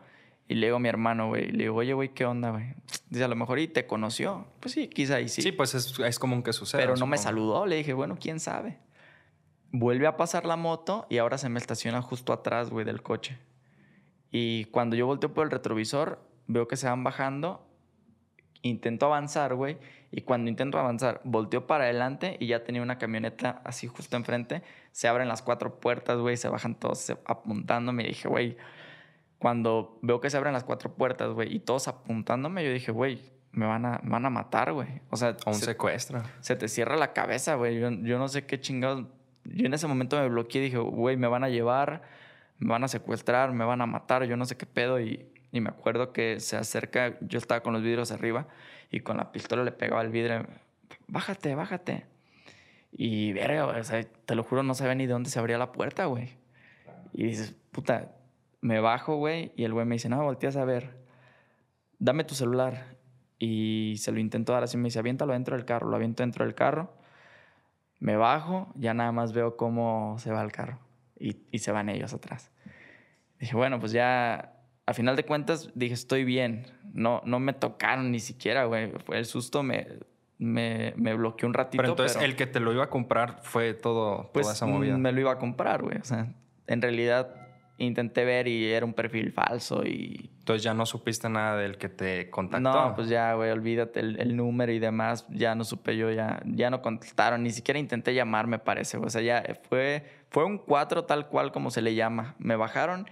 Y 0.48 0.56
le 0.56 0.68
digo 0.68 0.78
a 0.78 0.80
mi 0.80 0.90
hermano, 0.90 1.28
güey, 1.28 1.52
le 1.52 1.66
digo, 1.66 1.76
oye, 1.76 1.94
güey, 1.94 2.10
¿qué 2.10 2.26
onda, 2.26 2.50
güey? 2.50 2.74
Dice, 3.10 3.24
a 3.24 3.28
lo 3.28 3.36
mejor 3.36 3.60
y 3.60 3.68
te 3.68 3.86
conoció. 3.86 4.48
Pues 4.60 4.74
sí, 4.74 4.88
quizá 4.88 5.22
y 5.22 5.30
sí. 5.30 5.44
Sí, 5.44 5.52
pues 5.52 5.76
es, 5.76 6.00
es 6.00 6.18
común 6.18 6.42
que 6.42 6.54
suceda. 6.54 6.82
Pero 6.82 6.96
no 6.96 7.06
me 7.06 7.20
saludó. 7.20 7.68
Le 7.68 7.76
dije, 7.76 7.94
bueno, 7.94 8.18
quién 8.20 8.40
sabe. 8.40 8.80
Vuelve 9.72 10.08
a 10.08 10.18
pasar 10.18 10.46
la 10.46 10.56
moto 10.56 11.06
y 11.10 11.18
ahora 11.20 11.38
se 11.38 11.50
me 11.50 11.60
estaciona 11.60 12.02
justo 12.02 12.34
atrás, 12.34 12.70
güey, 12.70 12.86
del 12.86 13.02
coche. 13.04 13.38
Y 14.32 14.66
cuando 14.66 14.96
yo 14.96 15.06
volteo 15.06 15.34
por 15.34 15.46
el 15.46 15.52
retrovisor, 15.52 16.20
veo 16.48 16.68
que 16.68 16.76
se 16.78 16.88
van 16.88 17.04
bajando. 17.04 17.66
Intento 18.62 19.06
avanzar, 19.06 19.56
güey. 19.56 19.78
Y 20.12 20.22
cuando 20.22 20.50
intento 20.50 20.78
avanzar, 20.80 21.22
volteo 21.24 21.66
para 21.68 21.86
adelante 21.86 22.36
y 22.40 22.48
ya 22.48 22.64
tenía 22.64 22.82
una 22.82 22.98
camioneta 22.98 23.62
así 23.64 23.88
justo 23.88 24.18
enfrente. 24.18 24.64
Se 24.92 25.08
abren 25.08 25.28
las 25.28 25.42
cuatro 25.42 25.80
puertas, 25.80 26.18
güey, 26.18 26.36
se 26.36 26.50
bajan 26.50 26.76
todos 26.76 27.10
apuntándome. 27.26 28.04
Y 28.04 28.08
dije, 28.08 28.28
güey, 28.28 28.58
cuando 29.38 29.98
veo 30.02 30.20
que 30.20 30.30
se 30.30 30.38
abren 30.38 30.54
las 30.54 30.64
cuatro 30.64 30.94
puertas, 30.94 31.30
güey, 31.32 31.56
y 31.56 31.60
todos 31.60 31.88
apuntándome, 31.88 32.66
yo 32.66 32.74
dije, 32.74 32.92
güey, 32.92 33.22
me 33.52 33.66
van 33.66 33.86
a, 33.86 34.00
me 34.04 34.10
van 34.12 34.26
a 34.26 34.30
matar, 34.30 34.74
güey. 34.74 35.02
O 35.10 35.16
sea, 35.16 35.38
O 35.46 35.52
un 35.52 35.56
se- 35.56 35.66
secuestro. 35.66 36.22
se 36.42 36.56
te 36.56 36.68
cierra 36.68 36.98
la 36.98 37.14
cabeza, 37.14 37.56
güey. 37.56 37.80
Yo, 37.80 37.90
yo 37.92 38.18
no 38.20 38.28
sé 38.28 38.46
qué 38.46 38.60
chingados. 38.60 39.06
Yo 39.54 39.66
en 39.66 39.74
ese 39.74 39.88
momento 39.88 40.18
me 40.18 40.28
bloqueé 40.30 40.62
y 40.62 40.66
dije, 40.66 40.78
güey, 40.78 41.18
me 41.18 41.28
van 41.28 41.44
a 41.44 41.50
llevar, 41.50 42.02
me 42.58 42.70
van 42.70 42.84
a 42.84 42.88
secuestrar, 42.88 43.52
me 43.54 43.66
van 43.66 43.82
a 43.82 43.86
matar, 43.86 44.24
yo 44.26 44.38
no 44.38 44.46
sé 44.46 44.58
qué 44.58 44.66
pedo. 44.66 45.00
Y, 45.00 45.26
y 45.52 45.62
me 45.62 45.70
acuerdo 45.70 46.14
que 46.14 46.40
se 46.40 46.58
acerca, 46.58 47.18
yo 47.22 47.38
estaba 47.38 47.62
con 47.62 47.74
los 47.74 47.82
vidrios 47.82 48.12
arriba 48.12 48.48
y 48.92 49.02
con 49.02 49.18
la 49.18 49.32
pistola 49.32 49.64
le 49.64 49.72
pegaba 49.72 50.02
al 50.02 50.10
vidrio, 50.10 50.46
bájate, 51.08 51.56
bájate. 51.56 52.06
Y 52.92 53.34
verga, 53.34 53.68
o 53.68 53.84
sea, 53.84 54.04
te 54.04 54.36
lo 54.36 54.44
juro, 54.44 54.64
no 54.64 54.74
sabía 54.74 54.96
ni 54.96 55.06
de 55.06 55.14
dónde 55.14 55.30
se 55.30 55.40
abría 55.40 55.58
la 55.58 55.72
puerta, 55.72 56.06
güey. 56.06 56.30
Y 57.14 57.26
dices, 57.26 57.56
puta, 57.72 58.12
me 58.62 58.80
bajo, 58.80 59.16
güey, 59.16 59.52
y 59.56 59.64
el 59.64 59.74
güey 59.74 59.86
me 59.86 59.96
dice, 59.96 60.10
no, 60.10 60.24
volteas 60.24 60.56
a 60.56 60.66
ver, 60.66 60.98
dame 62.00 62.24
tu 62.24 62.36
celular. 62.36 62.98
Y 63.38 63.96
se 63.98 64.12
lo 64.12 64.20
intento 64.20 64.54
dar 64.54 64.64
así, 64.64 64.78
me 64.78 64.86
dice, 64.86 65.00
aviéntalo 65.00 65.34
dentro 65.34 65.56
del 65.56 65.66
carro, 65.66 65.90
lo 65.90 65.96
aviento 65.96 66.24
dentro 66.24 66.46
del 66.46 66.56
carro. 66.56 66.94
Me 68.00 68.16
bajo, 68.16 68.72
ya 68.76 68.94
nada 68.94 69.12
más 69.12 69.34
veo 69.34 69.58
cómo 69.58 70.16
se 70.20 70.32
va 70.32 70.42
el 70.42 70.52
carro 70.52 70.80
y, 71.20 71.38
y 71.52 71.60
se 71.60 71.72
van 71.72 71.90
ellos 71.90 72.14
atrás. 72.14 72.52
Dije, 73.40 73.56
bueno, 73.56 73.80
pues 73.80 73.92
ya, 73.92 74.54
a 74.86 74.94
final 74.94 75.16
de 75.16 75.26
cuentas, 75.26 75.72
dije, 75.76 75.94
estoy 75.94 76.24
bien. 76.24 76.68
No, 76.94 77.22
no 77.26 77.40
me 77.40 77.54
tocaron 77.54 78.12
ni 78.12 78.20
siquiera, 78.20 78.66
güey. 78.66 78.92
Fue 79.06 79.18
el 79.18 79.26
susto, 79.26 79.64
me, 79.64 79.88
me, 80.38 80.94
me 80.98 81.14
bloqueó 81.14 81.48
un 81.48 81.54
ratito. 81.54 81.82
Pero 81.82 81.94
entonces 81.94 82.18
pero, 82.18 82.30
el 82.30 82.36
que 82.36 82.48
te 82.48 82.60
lo 82.60 82.74
iba 82.74 82.86
a 82.86 82.90
comprar 82.90 83.40
fue 83.44 83.74
todo, 83.74 84.32
pues, 84.34 84.46
toda 84.46 84.54
esa 84.56 84.66
movida. 84.66 84.98
me 84.98 85.12
lo 85.12 85.22
iba 85.22 85.32
a 85.34 85.38
comprar, 85.38 85.84
güey. 85.84 85.98
O 85.98 86.04
sea, 86.04 86.34
en 86.68 86.82
realidad 86.82 87.34
intenté 87.86 88.26
ver 88.26 88.48
y 88.48 88.72
era 88.72 88.86
un 88.86 88.94
perfil 88.94 89.32
falso 89.32 89.86
y 89.86 90.30
Entonces 90.40 90.64
ya 90.64 90.74
no 90.74 90.86
supiste 90.86 91.30
nada 91.30 91.58
del 91.58 91.78
que 91.78 91.90
te 91.90 92.30
contactó. 92.30 92.72
no, 92.72 92.96
pues 92.96 93.10
ya, 93.10 93.34
güey, 93.34 93.52
olvídate 93.52 94.02
el, 94.02 94.20
el 94.20 94.36
número 94.36 94.72
y 94.72 94.80
demás. 94.80 95.26
Ya 95.30 95.56
no 95.56 95.64
supe 95.64 95.96
yo, 95.98 96.12
ya, 96.12 96.42
ya 96.46 96.70
no 96.70 96.82
contestaron. 96.82 97.44
Ni 97.44 97.52
siquiera 97.52 97.80
intenté 97.80 98.14
llamar, 98.14 98.48
me 98.48 98.60
parece. 98.60 98.98
O 98.98 99.10
sea, 99.10 99.22
ya 99.22 99.44
fue, 99.70 100.04
fue 100.30 100.46
un 100.46 100.58
4 100.58 101.06
tal 101.06 101.28
cual 101.28 101.52
como 101.52 101.72
se 101.72 101.82
le 101.82 101.96
llama. 101.96 102.36
Me 102.38 102.56
bajaron 102.56 103.10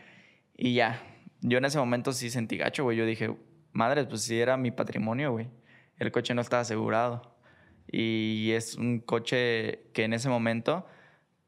y 0.56 0.74
ya. 0.74 1.02
Yo 1.42 1.58
en 1.60 1.66
ese 1.66 1.78
momento 1.78 2.12
sí 2.14 2.30
sentí 2.30 2.58
gacho, 2.58 2.84
güey. 2.84 2.98
Yo 2.98 3.06
dije, 3.06 3.36
madre, 3.72 4.06
pues 4.06 4.24
sí 4.24 4.40
era 4.40 4.58
mi 4.58 4.72
patrimonio, 4.72 5.32
güey. 5.32 5.48
El 5.98 6.12
coche 6.12 6.34
no 6.34 6.42
estaba 6.42 6.62
asegurado. 6.62 7.38
Y 7.90 8.52
es 8.52 8.76
un 8.76 9.00
coche 9.00 9.84
que 9.94 10.04
en 10.04 10.14
ese 10.14 10.28
momento, 10.30 10.86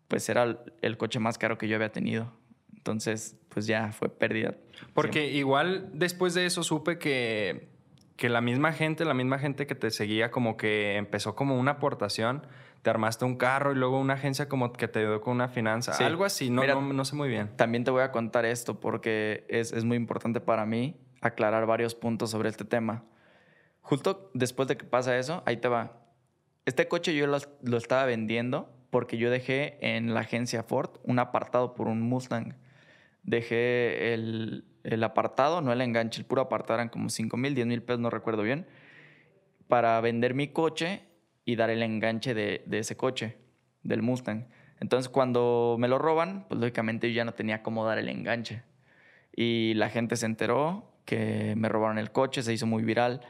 pues 0.07 0.29
era 0.29 0.57
el 0.81 0.97
coche 0.97 1.19
más 1.19 1.37
caro 1.37 1.57
que 1.57 1.67
yo 1.67 1.75
había 1.75 1.91
tenido. 1.91 2.38
Entonces, 2.79 3.37
pues 3.49 3.67
ya 3.67 3.91
fue 3.91 4.09
pérdida. 4.09 4.55
Porque 4.93 5.29
igual 5.31 5.89
después 5.93 6.33
de 6.33 6.45
eso 6.45 6.63
supe 6.63 6.97
que, 6.97 7.67
que 8.15 8.29
la 8.29 8.41
misma 8.41 8.71
gente, 8.71 9.03
la 9.03 9.13
misma 9.13 9.37
gente 9.37 9.67
que 9.67 9.75
te 9.75 9.91
seguía, 9.91 10.31
como 10.31 10.55
que 10.55 10.95
empezó 10.95 11.35
como 11.35 11.59
una 11.59 11.71
aportación. 11.71 12.47
Te 12.81 12.89
armaste 12.89 13.25
un 13.25 13.35
carro 13.35 13.73
y 13.73 13.75
luego 13.75 13.99
una 13.99 14.13
agencia 14.13 14.47
como 14.47 14.71
que 14.71 14.87
te 14.87 14.99
ayudó 14.99 15.19
con 15.19 15.35
una 15.35 15.49
finanza. 15.49 15.91
Sí. 15.93 16.05
Algo 16.05 16.23
así, 16.23 16.49
no, 16.49 16.61
Mira, 16.61 16.75
no, 16.75 16.93
no 16.93 17.03
sé 17.03 17.15
muy 17.17 17.27
bien. 17.27 17.49
También 17.57 17.83
te 17.83 17.91
voy 17.91 18.01
a 18.01 18.11
contar 18.11 18.45
esto 18.45 18.79
porque 18.79 19.45
es, 19.49 19.73
es 19.73 19.83
muy 19.83 19.97
importante 19.97 20.39
para 20.39 20.65
mí 20.65 20.95
aclarar 21.19 21.65
varios 21.65 21.95
puntos 21.95 22.31
sobre 22.31 22.47
este 22.47 22.63
tema. 22.63 23.03
Justo 23.81 24.31
después 24.33 24.69
de 24.69 24.77
que 24.77 24.85
pasa 24.85 25.17
eso, 25.17 25.43
ahí 25.45 25.57
te 25.57 25.67
va. 25.67 25.97
Este 26.65 26.87
coche 26.87 27.13
yo 27.13 27.27
lo, 27.27 27.37
lo 27.63 27.77
estaba 27.77 28.05
vendiendo 28.05 28.73
porque 28.89 29.17
yo 29.17 29.29
dejé 29.29 29.77
en 29.81 30.13
la 30.13 30.21
agencia 30.21 30.63
Ford 30.63 30.91
un 31.03 31.19
apartado 31.19 31.73
por 31.73 31.89
un 31.89 32.01
Mustang. 32.01 32.55
Dejé 33.23 34.13
el, 34.13 34.65
el 34.83 35.03
apartado, 35.03 35.61
no 35.61 35.71
el 35.71 35.81
enganche, 35.81 36.21
el 36.21 36.25
puro 36.25 36.41
apartado 36.41 36.75
eran 36.75 36.89
como 36.89 37.09
5 37.09 37.37
mil, 37.37 37.55
10 37.55 37.67
mil 37.67 37.83
pesos, 37.83 37.99
no 37.99 38.09
recuerdo 38.09 38.43
bien, 38.43 38.67
para 39.67 39.99
vender 40.01 40.33
mi 40.33 40.47
coche 40.47 41.03
y 41.45 41.55
dar 41.55 41.69
el 41.69 41.83
enganche 41.83 42.33
de, 42.33 42.63
de 42.65 42.79
ese 42.79 42.97
coche, 42.97 43.37
del 43.83 44.01
Mustang. 44.01 44.47
Entonces, 44.79 45.09
cuando 45.09 45.75
me 45.79 45.87
lo 45.87 45.97
roban, 45.97 46.45
pues 46.47 46.59
lógicamente 46.59 47.09
yo 47.11 47.17
ya 47.17 47.25
no 47.25 47.33
tenía 47.33 47.63
cómo 47.63 47.85
dar 47.85 47.97
el 47.97 48.07
enganche. 48.07 48.63
Y 49.35 49.73
la 49.75 49.89
gente 49.89 50.15
se 50.15 50.25
enteró 50.25 50.89
que 51.05 51.55
me 51.57 51.69
robaron 51.69 51.97
el 51.97 52.11
coche, 52.11 52.43
se 52.43 52.53
hizo 52.53 52.65
muy 52.65 52.83
viral. 52.83 53.21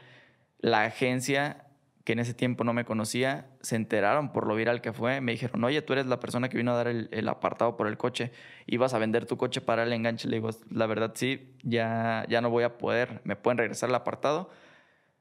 La 0.58 0.84
agencia, 0.84 1.64
que 2.10 2.14
en 2.14 2.18
ese 2.18 2.34
tiempo 2.34 2.64
no 2.64 2.72
me 2.72 2.84
conocía, 2.84 3.46
se 3.60 3.76
enteraron 3.76 4.32
por 4.32 4.44
lo 4.44 4.56
viral 4.56 4.80
que 4.80 4.92
fue. 4.92 5.20
Me 5.20 5.30
dijeron, 5.30 5.62
oye, 5.62 5.80
tú 5.80 5.92
eres 5.92 6.06
la 6.06 6.18
persona 6.18 6.48
que 6.48 6.56
vino 6.56 6.72
a 6.72 6.74
dar 6.74 6.88
el, 6.88 7.28
apartado 7.28 7.76
por 7.76 7.86
el 7.86 7.96
coche. 7.98 8.32
Ibas 8.66 8.94
a 8.94 8.98
vender 8.98 9.26
tu 9.26 9.36
coche 9.36 9.60
para 9.60 9.84
el 9.84 9.92
enganche. 9.92 10.26
Le 10.26 10.38
digo, 10.38 10.50
la 10.72 10.86
verdad 10.86 11.12
sí, 11.14 11.54
ya, 11.62 12.26
ya 12.28 12.40
no 12.40 12.50
voy 12.50 12.64
a 12.64 12.78
poder. 12.78 13.20
¿Me 13.22 13.36
pueden 13.36 13.58
regresar 13.58 13.90
el 13.90 13.94
apartado? 13.94 14.50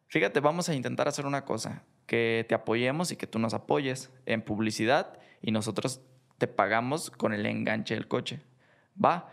Fíjate, 0.08 0.40
vamos 0.40 0.68
a 0.68 0.74
intentar 0.74 1.08
hacer 1.08 1.28
una 1.28 1.46
cosa, 1.46 1.84
que 2.08 2.44
te 2.50 2.56
apoyemos 2.56 3.12
y 3.12 3.18
que 3.18 3.28
tú 3.28 3.38
nos 3.38 3.54
apoyes 3.54 4.12
en 4.26 4.42
publicidad 4.42 5.20
y 5.44 5.52
nosotros 5.52 6.02
te 6.40 6.48
pagamos 6.48 7.12
con 7.12 7.36
el 7.36 7.46
enganche 7.46 7.94
del 7.94 8.08
coche. 8.08 8.42
Va. 9.00 9.30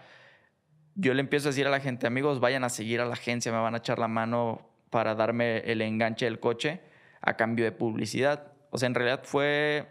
Yo 0.94 1.14
le 1.14 1.20
empiezo 1.20 1.48
a 1.48 1.52
decir 1.52 1.66
a 1.66 1.70
la 1.70 1.80
gente, 1.80 2.06
amigos, 2.06 2.38
vayan 2.38 2.64
a 2.64 2.68
seguir 2.68 3.00
a 3.00 3.06
la 3.06 3.14
agencia, 3.14 3.50
me 3.50 3.60
van 3.60 3.72
a 3.72 3.78
echar 3.78 3.98
la 3.98 4.08
mano 4.08 4.68
para 4.90 5.14
darme 5.14 5.60
el 5.60 5.80
enganche 5.80 6.26
del 6.26 6.38
coche 6.38 6.94
a 7.26 7.36
cambio 7.36 7.64
de 7.64 7.72
publicidad. 7.72 8.52
O 8.70 8.78
sea, 8.78 8.86
en 8.86 8.94
realidad 8.94 9.20
fue 9.24 9.88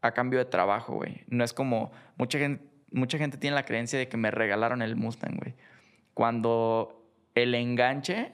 a 0.00 0.12
cambio 0.12 0.38
de 0.38 0.46
trabajo, 0.46 0.94
güey. 0.94 1.24
No 1.26 1.44
es 1.44 1.52
como 1.52 1.90
mucha 2.16 2.38
gente, 2.38 2.64
mucha 2.90 3.18
gente 3.18 3.36
tiene 3.36 3.56
la 3.56 3.64
creencia 3.64 3.98
de 3.98 4.08
que 4.08 4.16
me 4.16 4.30
regalaron 4.30 4.80
el 4.80 4.96
Mustang, 4.96 5.36
güey. 5.36 5.54
Cuando 6.14 7.10
el 7.34 7.54
enganche 7.54 8.32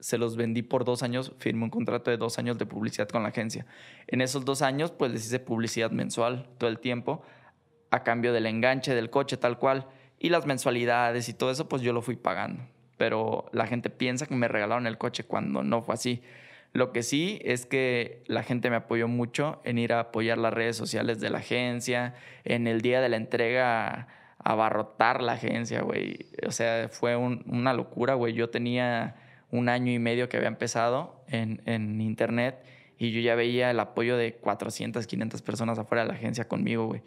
se 0.00 0.18
los 0.18 0.36
vendí 0.36 0.62
por 0.62 0.84
dos 0.84 1.02
años, 1.02 1.32
firmé 1.38 1.64
un 1.64 1.70
contrato 1.70 2.10
de 2.10 2.16
dos 2.16 2.38
años 2.38 2.58
de 2.58 2.66
publicidad 2.66 3.08
con 3.08 3.22
la 3.22 3.28
agencia. 3.28 3.66
En 4.06 4.20
esos 4.20 4.44
dos 4.44 4.62
años, 4.62 4.90
pues 4.90 5.12
les 5.12 5.26
hice 5.26 5.38
publicidad 5.38 5.90
mensual 5.90 6.48
todo 6.58 6.68
el 6.68 6.78
tiempo 6.78 7.22
a 7.90 8.02
cambio 8.02 8.32
del 8.32 8.46
enganche 8.46 8.94
del 8.94 9.10
coche 9.10 9.36
tal 9.36 9.58
cual. 9.58 9.86
Y 10.18 10.30
las 10.30 10.46
mensualidades 10.46 11.28
y 11.28 11.34
todo 11.34 11.50
eso, 11.50 11.68
pues 11.68 11.82
yo 11.82 11.92
lo 11.92 12.00
fui 12.02 12.16
pagando. 12.16 12.64
Pero 12.96 13.46
la 13.52 13.66
gente 13.66 13.90
piensa 13.90 14.26
que 14.26 14.34
me 14.34 14.48
regalaron 14.48 14.86
el 14.86 14.98
coche 14.98 15.24
cuando 15.24 15.62
no 15.62 15.82
fue 15.82 15.94
así. 15.94 16.22
Lo 16.74 16.92
que 16.92 17.02
sí 17.04 17.40
es 17.44 17.64
que 17.66 18.22
la 18.26 18.42
gente 18.42 18.68
me 18.68 18.76
apoyó 18.76 19.08
mucho 19.08 19.60
en 19.64 19.78
ir 19.78 19.92
a 19.92 20.00
apoyar 20.00 20.38
las 20.38 20.52
redes 20.52 20.76
sociales 20.76 21.20
de 21.20 21.30
la 21.30 21.38
agencia, 21.38 22.14
en 22.44 22.66
el 22.66 22.82
día 22.82 23.00
de 23.00 23.08
la 23.08 23.16
entrega 23.16 24.08
abarrotar 24.38 25.22
la 25.22 25.32
agencia, 25.32 25.82
güey. 25.82 26.26
O 26.46 26.50
sea, 26.50 26.88
fue 26.90 27.16
un- 27.16 27.44
una 27.46 27.72
locura, 27.72 28.14
güey. 28.14 28.34
Yo 28.34 28.50
tenía 28.50 29.14
un 29.50 29.68
año 29.68 29.92
y 29.92 29.98
medio 29.98 30.28
que 30.28 30.36
había 30.36 30.48
empezado 30.48 31.24
en, 31.28 31.62
en 31.64 32.00
internet 32.00 32.56
y 32.98 33.12
yo 33.12 33.20
ya 33.20 33.36
veía 33.36 33.70
el 33.70 33.78
apoyo 33.80 34.16
de 34.16 34.34
400, 34.34 35.06
500 35.06 35.42
personas 35.42 35.78
afuera 35.78 36.02
de 36.02 36.08
la 36.08 36.14
agencia 36.14 36.46
conmigo, 36.48 36.86
güey. 36.86 37.02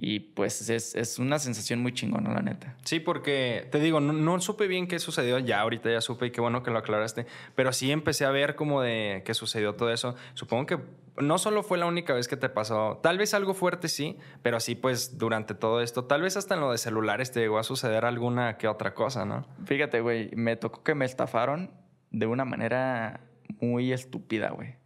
Y 0.00 0.20
pues 0.20 0.70
es, 0.70 0.94
es, 0.94 1.18
una 1.18 1.40
sensación 1.40 1.82
muy 1.82 1.92
chingona, 1.92 2.32
la 2.32 2.40
neta. 2.40 2.76
Sí, 2.84 3.00
porque 3.00 3.66
te 3.72 3.80
digo, 3.80 3.98
no, 3.98 4.12
no, 4.12 4.40
supe 4.40 4.68
bien 4.68 4.86
qué 4.86 5.00
sucedió, 5.00 5.40
ya 5.40 5.60
ahorita 5.60 5.90
ya 5.90 6.00
supe 6.00 6.26
y 6.26 6.30
qué 6.30 6.40
bueno 6.40 6.62
que 6.62 6.70
lo 6.70 6.78
aclaraste, 6.78 7.26
pero 7.56 7.72
sí 7.72 7.90
empecé 7.90 8.24
a 8.24 8.30
ver 8.30 8.54
como 8.54 8.80
de 8.80 9.24
qué 9.26 9.34
sucedió 9.34 9.74
todo 9.74 9.92
eso. 9.92 10.14
Supongo 10.34 10.66
que 10.66 10.78
no 11.16 11.38
solo 11.38 11.64
fue 11.64 11.78
la 11.78 11.86
única 11.86 12.14
vez 12.14 12.28
que 12.28 12.36
te 12.36 12.48
pasó, 12.48 13.00
tal 13.02 13.18
vez 13.18 13.34
algo 13.34 13.54
fuerte 13.54 13.88
sí, 13.88 14.16
pero 14.42 14.60
sí 14.60 14.76
pues 14.76 15.18
durante 15.18 15.54
todo 15.54 15.80
esto, 15.80 16.04
tal 16.04 16.22
vez 16.22 16.36
hasta 16.36 16.54
en 16.54 16.60
lo 16.60 16.70
de 16.70 16.78
celulares 16.78 17.32
te 17.32 17.40
llegó 17.40 17.58
a 17.58 17.64
suceder 17.64 18.04
alguna 18.04 18.56
que 18.56 18.68
otra 18.68 18.94
cosa, 18.94 19.24
¿no? 19.24 19.48
Fíjate, 19.64 20.00
güey, 20.00 20.30
me 20.36 20.54
tocó 20.54 20.84
que 20.84 20.94
me 20.94 21.06
estafaron 21.06 21.72
de 22.12 22.26
una 22.26 22.44
manera 22.44 23.20
muy 23.60 23.92
estúpida, 23.92 24.50
güey 24.50 24.77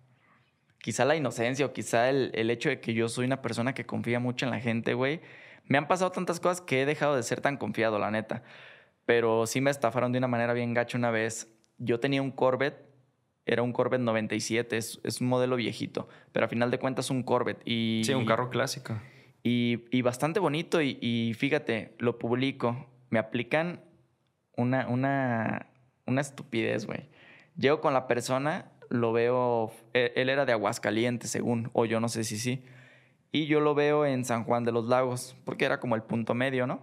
quizá 0.83 1.05
la 1.07 1.17
inocencia 1.17 1.65
o 1.65 1.73
quizá 1.73 2.11
el, 2.11 2.51
hecho 2.51 2.69
de 2.69 2.81
que 2.81 2.93
yo 2.93 3.09
soy 3.09 3.25
una 3.25 3.41
persona 3.41 3.73
que 3.73 3.87
confía 3.87 4.21
mucho 4.21 4.45
en 4.45 4.51
la 4.51 4.61
gente, 4.61 4.93
güey. 4.93 5.21
Me 5.65 5.79
han 5.79 5.87
pasado 5.87 6.11
tantas 6.11 6.41
cosas 6.41 6.61
que 6.61 6.83
he 6.83 6.87
dejado 6.87 7.17
de 7.17 7.23
ser 7.23 7.41
tan 7.41 7.57
confiado, 7.57 7.99
la 7.99 8.11
neta. 8.11 8.43
Pero 9.07 9.47
sí 9.47 9.61
me 9.61 9.71
estafaron 9.71 10.13
de 10.13 10.19
una 10.19 10.29
manera 10.29 10.53
bien 10.53 10.75
gacha 10.75 10.99
una 10.99 11.11
vez. 11.11 11.49
Yo 11.79 12.01
tenía 12.01 12.21
un 12.21 12.33
Corvette, 12.33 12.85
era 13.47 13.63
un 13.63 13.73
Corvette 13.73 14.03
97, 14.03 14.77
es, 14.77 15.01
es 15.05 15.21
un 15.21 15.29
modelo 15.29 15.57
viejito, 15.57 16.09
pero 16.33 16.47
a 16.47 16.49
final 16.49 16.71
de 16.71 16.79
cuentas 16.79 17.11
un 17.11 17.23
Corvette. 17.23 17.63
Y, 17.65 18.03
sí, 18.05 18.13
un 18.13 18.27
carro 18.27 18.51
clásico. 18.51 19.01
Y, 19.45 19.85
y 19.91 20.03
bastante 20.03 20.41
bonito 20.41 20.83
y, 20.83 20.99
y, 21.01 21.35
fíjate, 21.35 21.95
lo 21.99 22.19
publico, 22.19 22.89
me 23.11 23.21
aplican 23.21 23.81
una, 24.57 24.89
una, 24.89 25.69
una 26.07 26.21
estupidez, 26.21 26.87
güey. 26.87 27.09
Llego 27.57 27.81
con 27.81 27.93
la 27.93 28.09
persona 28.09 28.72
lo 28.93 29.13
veo, 29.13 29.73
e, 29.95 30.13
él 30.17 30.29
era 30.29 30.45
de 30.45 30.53
Aguascalientes, 30.53 31.31
según, 31.31 31.71
o 31.73 31.85
yo 31.87 32.01
no 32.01 32.09
sé 32.09 32.25
si 32.25 32.39
sí. 32.39 32.65
Y 33.33 33.47
yo 33.47 33.61
lo 33.61 33.75
veo 33.75 34.05
en 34.05 34.25
San 34.25 34.45
Juan 34.45 34.65
de 34.65 34.73
los 34.73 34.87
Lagos, 34.87 35.37
porque 35.45 35.65
era 35.65 35.81
como 35.81 35.95
el 35.97 36.03
punto 36.03 36.35
medio, 36.35 36.67
¿no? 36.67 36.81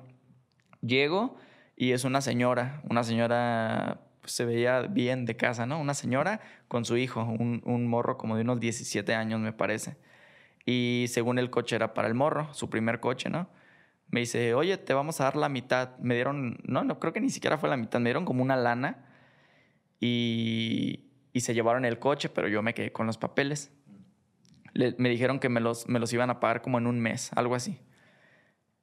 Llego 0.82 1.38
y 1.76 1.92
es 1.92 2.04
una 2.04 2.22
señora, 2.22 2.82
una 2.90 3.04
señora 3.04 4.02
pues, 4.22 4.34
se 4.34 4.46
veía 4.46 4.82
bien 4.82 5.26
de 5.26 5.38
casa, 5.38 5.66
¿no? 5.66 5.80
Una 5.80 5.94
señora 5.94 6.42
con 6.68 6.86
su 6.86 6.98
hijo, 6.98 7.24
un, 7.24 7.62
un, 7.66 7.88
morro 7.88 8.18
como 8.18 8.36
de 8.36 8.42
unos 8.42 8.60
17 8.60 9.14
años, 9.14 9.40
me 9.40 9.54
parece. 9.54 9.98
Y 10.66 11.06
según 11.10 11.40
el 11.40 11.50
coche 11.52 11.76
era 11.76 11.94
para 11.94 12.08
el 12.08 12.16
morro, 12.16 12.54
su 12.54 12.70
primer 12.70 13.00
coche, 13.00 13.30
¿no? 13.30 13.50
Me 14.08 14.22
dice, 14.22 14.56
oye, 14.56 14.78
te 14.78 14.94
vamos 14.94 15.22
a 15.22 15.26
dar 15.26 15.36
la 15.36 15.50
mitad. 15.50 15.98
Me 16.00 16.16
dieron, 16.16 16.60
no, 16.64 16.84
no 16.84 17.00
creo 17.00 17.14
que 17.14 17.22
ni 17.22 17.30
siquiera 17.30 17.58
fue 17.60 17.70
la 17.70 17.78
mitad, 17.78 18.00
me 18.00 18.10
dieron 18.10 18.26
como 18.26 18.42
una 18.42 18.56
lana. 18.56 19.06
Y, 20.00 21.09
y 21.34 21.42
se 21.42 21.54
llevaron 21.54 21.86
el 21.86 22.00
coche, 22.00 22.30
pero 22.30 22.48
yo 22.48 22.62
me 22.62 22.74
quedé 22.74 22.92
con 22.92 23.08
los 23.08 23.18
papeles. 23.18 23.72
me 24.74 25.10
dijeron 25.10 25.40
que 25.40 25.50
me 25.50 25.60
los, 25.60 25.88
me 25.88 26.00
los 26.00 26.12
iban 26.14 26.30
a 26.30 26.40
pagar 26.40 26.62
como 26.62 26.78
en 26.78 26.88
un 26.88 27.00
mes, 27.00 27.32
algo 27.36 27.56
así. 27.56 27.80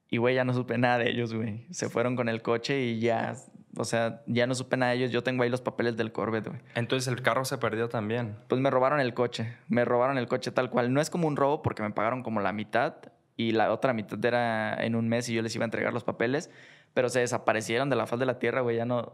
Y, 0.09 0.19
güey, 0.19 0.37
ya 0.37 0.45
no 0.45 0.55
supe 0.55 0.79
nada 0.79 0.99
de 0.99 1.11
ellos, 1.11 1.35
güey. 1.35 1.67
Se 1.71 1.89
fueron 1.89 2.15
con 2.15 2.29
el 2.29 2.41
coche 2.41 2.81
y 2.81 3.01
ya, 3.01 3.35
o 3.77 3.85
sea, 3.85 4.23
ya 4.27 4.47
no 4.47 4.55
supe 4.55 4.77
nada 4.77 4.93
de 4.93 4.99
ellos. 4.99 5.11
Yo 5.11 5.23
tengo 5.25 5.43
ahí 5.43 5.51
los 5.51 5.61
papeles 5.61 5.97
del 5.97 6.13
Corvette, 6.13 6.47
güey. 6.47 6.61
Entonces 6.77 7.13
el 7.13 7.23
carro 7.23 7.45
se 7.45 7.59
perdió 7.59 7.89
también. 7.89 8.37
Pues 8.49 8.61
me 8.61 8.71
robaron 8.71 9.01
el 9.01 9.15
coche. 9.15 9.57
Me 9.69 9.85
robaron 9.85 10.17
el 10.17 10.29
coche 10.29 10.53
tal 10.53 10.71
cual. 10.71 10.93
No 10.93 11.01
es 11.01 11.11
como 11.11 11.27
un 11.27 11.37
robo 11.37 11.63
porque 11.63 11.83
me 11.83 11.91
pagaron 11.91 12.23
como 12.23 12.41
la 12.41 12.53
mitad 12.53 12.95
y 13.37 13.53
la 13.53 13.73
otra 13.73 13.93
mitad 13.93 14.25
era 14.25 14.83
en 14.83 14.95
un 14.95 15.09
mes 15.09 15.29
y 15.29 15.35
yo 15.35 15.43
les 15.43 15.55
iba 15.55 15.65
a 15.65 15.67
entregar 15.67 15.93
los 15.93 16.05
papeles, 16.05 16.51
pero 16.97 17.11
se 17.11 17.21
desaparecieron 17.21 17.91
de 17.91 17.97
la 17.97 18.07
faz 18.07 18.19
de 18.19 18.25
la 18.25 18.39
tierra, 18.39 18.63
güey. 18.63 18.79
Ya 18.79 18.87
no, 18.87 19.13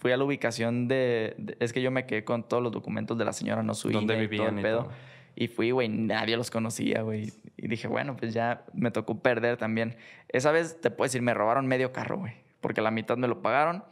fui 0.00 0.10
a 0.10 0.16
la 0.16 0.24
ubicación 0.24 0.88
de, 0.88 1.54
Es 1.60 1.72
que 1.72 1.80
yo 1.80 1.92
me 1.92 2.06
quedé 2.06 2.24
con 2.24 2.42
todos 2.42 2.60
los 2.60 2.72
documentos 2.72 3.16
de 3.16 3.24
la 3.24 3.32
señora, 3.32 3.62
no 3.62 3.72
su 3.74 3.88
¿Dónde 3.88 4.18
vivían 4.18 4.32
y 4.34 4.36
todo 4.36 4.56
el 4.56 4.62
pedo. 4.62 4.88
Y, 5.36 5.46
fui, 5.46 5.70
güey, 5.70 5.88
nadie 5.88 6.36
los 6.36 6.50
conocía, 6.50 7.02
güey. 7.02 7.32
Y 7.56 7.68
dije, 7.68 7.86
bueno, 7.86 8.16
pues 8.16 8.34
ya 8.34 8.64
me 8.72 8.90
tocó 8.90 9.22
perder 9.22 9.58
también. 9.58 9.96
Esa 10.28 10.50
vez, 10.50 10.80
te 10.80 10.90
puedo 10.90 11.06
decir, 11.06 11.22
me 11.22 11.34
robaron 11.34 11.68
medio 11.68 11.92
carro, 11.92 12.18
güey. 12.18 12.32
Porque 12.60 12.80
la 12.80 12.90
mitad 12.90 13.16
me 13.16 13.28
lo 13.28 13.42
pagaron. 13.42 13.84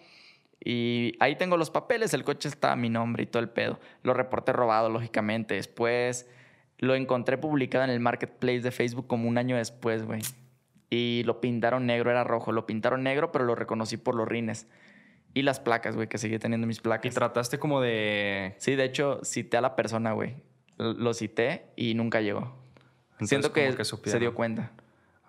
Y 0.58 1.14
ahí 1.20 1.36
tengo 1.36 1.56
los 1.56 1.70
papeles, 1.70 2.14
el 2.14 2.24
coche 2.24 2.48
está 2.48 2.72
a 2.72 2.76
mi 2.76 2.88
nombre 2.88 3.22
y 3.22 3.26
todo 3.26 3.40
el 3.40 3.50
pedo. 3.50 3.78
Lo 4.02 4.14
reporté 4.14 4.52
robado, 4.52 4.90
lógicamente. 4.90 5.54
Después 5.54 6.28
lo 6.78 6.96
encontré 6.96 7.38
publicado 7.38 7.84
en 7.84 7.90
el 7.90 8.00
marketplace 8.00 8.62
de 8.62 8.72
Facebook 8.72 9.06
como 9.06 9.28
un 9.28 9.38
año 9.38 9.56
después, 9.56 10.04
güey. 10.04 10.22
Y 10.92 11.22
lo 11.24 11.40
pintaron 11.40 11.86
negro, 11.86 12.10
era 12.10 12.22
rojo. 12.22 12.52
Lo 12.52 12.66
pintaron 12.66 13.02
negro, 13.02 13.32
pero 13.32 13.46
lo 13.46 13.54
reconocí 13.54 13.96
por 13.96 14.14
los 14.14 14.28
rines. 14.28 14.66
Y 15.32 15.40
las 15.40 15.58
placas, 15.58 15.96
güey, 15.96 16.06
que 16.06 16.18
seguí 16.18 16.38
teniendo 16.38 16.66
mis 16.66 16.80
placas. 16.80 17.10
Y 17.10 17.14
trataste 17.14 17.58
como 17.58 17.80
de... 17.80 18.56
Sí, 18.58 18.74
de 18.76 18.84
hecho, 18.84 19.18
cité 19.24 19.56
a 19.56 19.62
la 19.62 19.74
persona, 19.74 20.12
güey. 20.12 20.34
Lo 20.76 21.14
cité 21.14 21.64
y 21.76 21.94
nunca 21.94 22.20
llegó. 22.20 22.54
Siento 23.22 23.54
que, 23.54 23.74
se 24.04 24.18
dio 24.18 24.34
cuenta. 24.34 24.72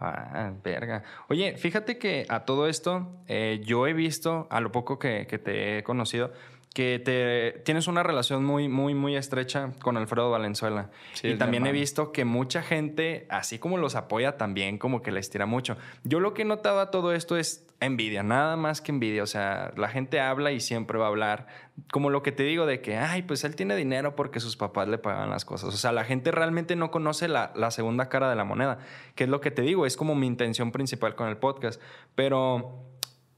Ah, 0.01 0.51
verga. 0.65 1.03
Oye, 1.29 1.55
fíjate 1.55 1.97
que 1.97 2.25
a 2.27 2.43
todo 2.43 2.67
esto, 2.67 3.09
eh, 3.29 3.61
yo 3.63 3.87
he 3.87 3.93
visto, 3.93 4.47
a 4.49 4.59
lo 4.59 4.73
poco 4.73 4.99
que, 4.99 5.27
que 5.27 5.37
te 5.37 5.77
he 5.77 5.83
conocido, 5.83 6.33
que 6.73 6.99
te, 6.99 7.61
tienes 7.63 7.87
una 7.87 8.01
relación 8.01 8.43
muy, 8.43 8.67
muy, 8.67 8.95
muy 8.95 9.15
estrecha 9.15 9.71
con 9.81 9.95
Alfredo 9.95 10.31
Valenzuela. 10.31 10.89
y 11.21 11.35
también 11.35 11.67
he 11.67 11.71
visto 11.71 12.11
que 12.11 12.25
mucha 12.25 12.63
gente, 12.63 13.27
así 13.29 13.59
como 13.59 13.77
los 13.77 13.95
apoya, 13.95 14.37
también 14.37 14.79
como 14.79 15.03
que 15.03 15.11
les 15.11 15.29
tira 15.29 15.45
mucho. 15.45 15.77
Yo 16.03 16.19
lo 16.19 16.33
que 16.33 16.41
he 16.41 16.45
notado 16.45 16.79
a 16.79 16.89
todo 16.89 17.13
esto 17.13 17.37
es 17.37 17.67
envidia, 17.79 18.23
nada 18.23 18.55
más 18.55 18.81
que 18.81 18.91
envidia. 18.91 19.21
O 19.21 19.27
sea, 19.27 19.71
la 19.77 19.87
gente 19.87 20.19
habla 20.19 20.51
y 20.51 20.59
siempre 20.59 20.97
va 20.97 21.05
a 21.05 21.09
hablar. 21.09 21.45
Como 21.91 22.09
lo 22.09 22.23
que 22.23 22.31
te 22.31 22.41
digo 22.41 22.65
de 22.65 22.81
que, 22.81 22.97
ay, 22.97 23.21
pues 23.21 23.43
él 23.43 23.55
tiene 23.55 23.75
dinero 23.75 24.15
porque 24.15 24.39
sus 24.39 24.57
papás 24.57 24.87
le 24.87 24.97
pagan 24.97 25.29
las 25.29 25.45
cosas. 25.45 25.75
O 25.75 25.77
sea, 25.77 25.91
la 25.91 26.05
gente 26.05 26.31
realmente 26.31 26.75
no 26.75 26.89
conoce 26.89 27.27
la, 27.27 27.51
la 27.55 27.69
segunda 27.69 28.09
cara 28.09 28.31
de 28.31 28.35
la 28.35 28.45
moneda, 28.45 28.79
que 29.13 29.25
es 29.25 29.29
lo 29.29 29.41
que 29.41 29.51
te 29.51 29.61
digo, 29.61 29.85
es 29.85 29.95
como 29.95 30.15
mi 30.15 30.25
intención 30.25 30.71
principal 30.71 31.13
con 31.13 31.29
el 31.29 31.37
podcast. 31.37 31.79
Pero 32.15 32.92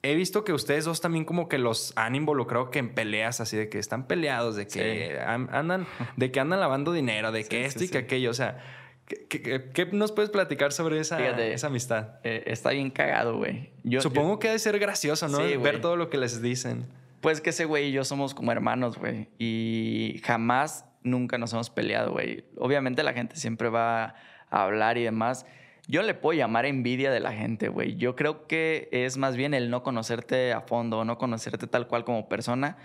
he 0.06 0.16
visto 0.16 0.44
que 0.44 0.54
ustedes 0.54 0.86
dos 0.86 1.02
también 1.02 1.26
como 1.26 1.50
que 1.50 1.58
los 1.58 1.94
han 1.96 2.16
involucrado 2.16 2.70
que 2.70 2.80
en 2.80 2.94
peleas 2.94 3.42
así 3.42 3.58
de 3.58 3.70
que 3.70 3.80
están 3.80 4.08
peleados, 4.08 4.56
de 4.56 4.68
que 4.68 5.20
andan, 5.20 5.88
de 6.16 6.32
que 6.32 6.40
andan 6.40 6.60
lavando 6.60 6.94
dinero, 6.94 7.32
de 7.32 7.44
que 7.48 7.66
esto 7.66 7.84
y 7.84 7.90
que 7.90 7.98
aquello. 7.98 8.30
O 8.30 8.34
sea, 8.34 8.60
¿qué, 9.08 9.90
nos 9.92 10.12
puedes 10.12 10.30
platicar 10.30 10.72
sobre 10.72 11.00
esa, 11.00 11.20
esa 11.40 11.68
amistad? 11.68 12.20
Eh, 12.24 12.44
está 12.48 12.70
bien 12.70 12.92
cagado, 12.92 13.38
güey. 13.38 13.72
Supongo 14.00 14.38
que 14.38 14.48
debe 14.50 14.60
ser 14.60 14.78
gracioso, 14.78 15.28
¿no? 15.28 15.40
Ver 15.40 15.82
todo 15.82 15.96
lo 15.96 16.10
que 16.10 16.18
les 16.18 16.42
dicen. 16.42 16.86
Pues 17.22 17.42
que 17.42 17.50
ese 17.50 17.66
güey 17.66 17.88
y 17.88 17.92
yo 17.92 18.04
somos 18.04 18.36
como 18.36 18.52
hermanos, 18.52 19.00
güey. 19.00 19.30
Y 19.40 20.22
jamás, 20.24 20.86
nunca 21.02 21.40
nos 21.40 21.52
hemos 21.54 21.72
peleado, 21.72 22.12
güey. 22.12 22.46
Obviamente 22.58 23.02
la 23.02 23.14
gente 23.14 23.38
siempre 23.38 23.70
va 23.70 24.16
a 24.52 24.64
hablar 24.64 25.00
y 25.00 25.04
demás. 25.04 25.48
Yo 25.88 26.02
le 26.02 26.16
puedo 26.16 26.38
llamar 26.38 26.66
envidia 26.66 27.12
de 27.12 27.20
la 27.20 27.32
gente, 27.32 27.70
güey. 27.70 27.96
Yo 27.96 28.16
creo 28.16 28.48
que 28.48 28.90
es 28.92 29.18
más 29.18 29.36
bien 29.36 29.54
el 29.54 29.70
no 29.70 29.84
conocerte 29.84 30.52
a 30.52 30.62
fondo, 30.62 31.06
no 31.06 31.20
conocerte 31.20 31.68
tal 31.68 31.88
cual 31.88 32.04
como 32.04 32.28
persona 32.28 32.78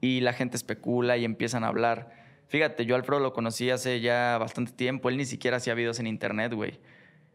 y 0.00 0.20
la 0.20 0.32
gente 0.32 0.56
especula 0.56 1.16
y 1.16 1.24
empiezan 1.24 1.62
a 1.62 1.68
hablar. 1.68 2.10
Fíjate, 2.48 2.84
yo 2.84 2.96
Alfredo 2.96 3.20
lo 3.20 3.32
conocí 3.32 3.70
hace 3.70 4.00
ya 4.00 4.38
bastante 4.38 4.72
tiempo, 4.72 5.08
él 5.08 5.16
ni 5.18 5.24
siquiera 5.24 5.58
hacía 5.58 5.74
videos 5.74 6.00
en 6.00 6.08
internet, 6.08 6.52
güey. 6.52 6.80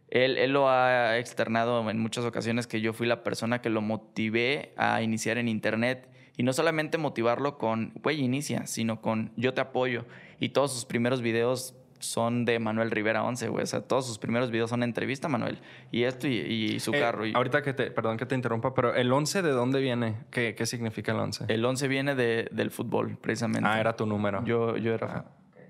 Él, 0.10 0.38
él, 0.38 0.52
lo 0.52 0.70
ha 0.70 1.18
externado 1.18 1.90
en 1.90 2.00
muchas 2.00 2.26
ocasiones 2.26 2.68
que 2.68 2.82
yo 2.82 2.94
fui 2.94 3.08
la 3.08 3.24
persona 3.24 3.62
que 3.62 3.70
lo 3.70 3.82
motivé 3.82 4.74
a 4.78 5.02
iniciar 5.02 5.38
en 5.38 5.48
internet. 5.48 6.08
Y 6.36 6.44
no 6.44 6.52
solamente 6.54 6.98
motivarlo 6.98 7.58
con, 7.58 7.94
güey, 8.02 8.22
inicia, 8.22 8.68
sino 8.68 9.02
con 9.02 9.32
yo 9.38 9.54
te 9.54 9.62
apoyo. 9.62 10.06
Y 10.40 10.50
todos 10.50 10.74
sus 10.74 10.86
primeros 10.86 11.22
videos 11.22 11.76
son 12.04 12.46
de 12.46 12.60
Manuel 12.60 12.92
Rivera 12.92 13.24
11, 13.24 13.48
güey. 13.50 13.64
O 13.64 13.66
sea, 13.66 13.82
todos 13.82 14.06
sus 14.06 14.18
primeros 14.18 14.52
videos 14.52 14.70
son 14.70 14.84
entrevista, 14.84 15.28
Manuel. 15.28 15.60
Y 15.92 16.04
esto 16.04 16.28
y, 16.28 16.80
su 16.80 16.94
eh, 16.94 17.00
carro. 17.00 17.24
Ahorita 17.34 17.62
que 17.62 17.74
te, 17.74 17.92
perdón 17.92 18.18
que 18.18 18.26
te 18.26 18.36
interrumpa, 18.36 18.74
pero 18.74 18.94
¿el 18.94 19.12
11 19.12 19.42
de 19.42 19.52
dónde 19.52 19.80
viene? 19.80 20.18
¿Qué, 20.32 20.56
qué 20.56 20.66
significa 20.66 21.12
el 21.12 21.20
11? 21.20 21.46
El 21.48 21.64
11 21.64 21.88
viene 21.88 22.16
de, 22.16 22.48
del 22.52 22.72
fútbol, 22.72 23.18
precisamente. 23.20 23.68
Ah, 23.68 23.80
era 23.80 23.96
tu 23.96 24.06
número. 24.06 24.44
Yo, 24.46 24.78
yo 24.78 24.94
era 24.94 25.08
ah. 25.08 25.26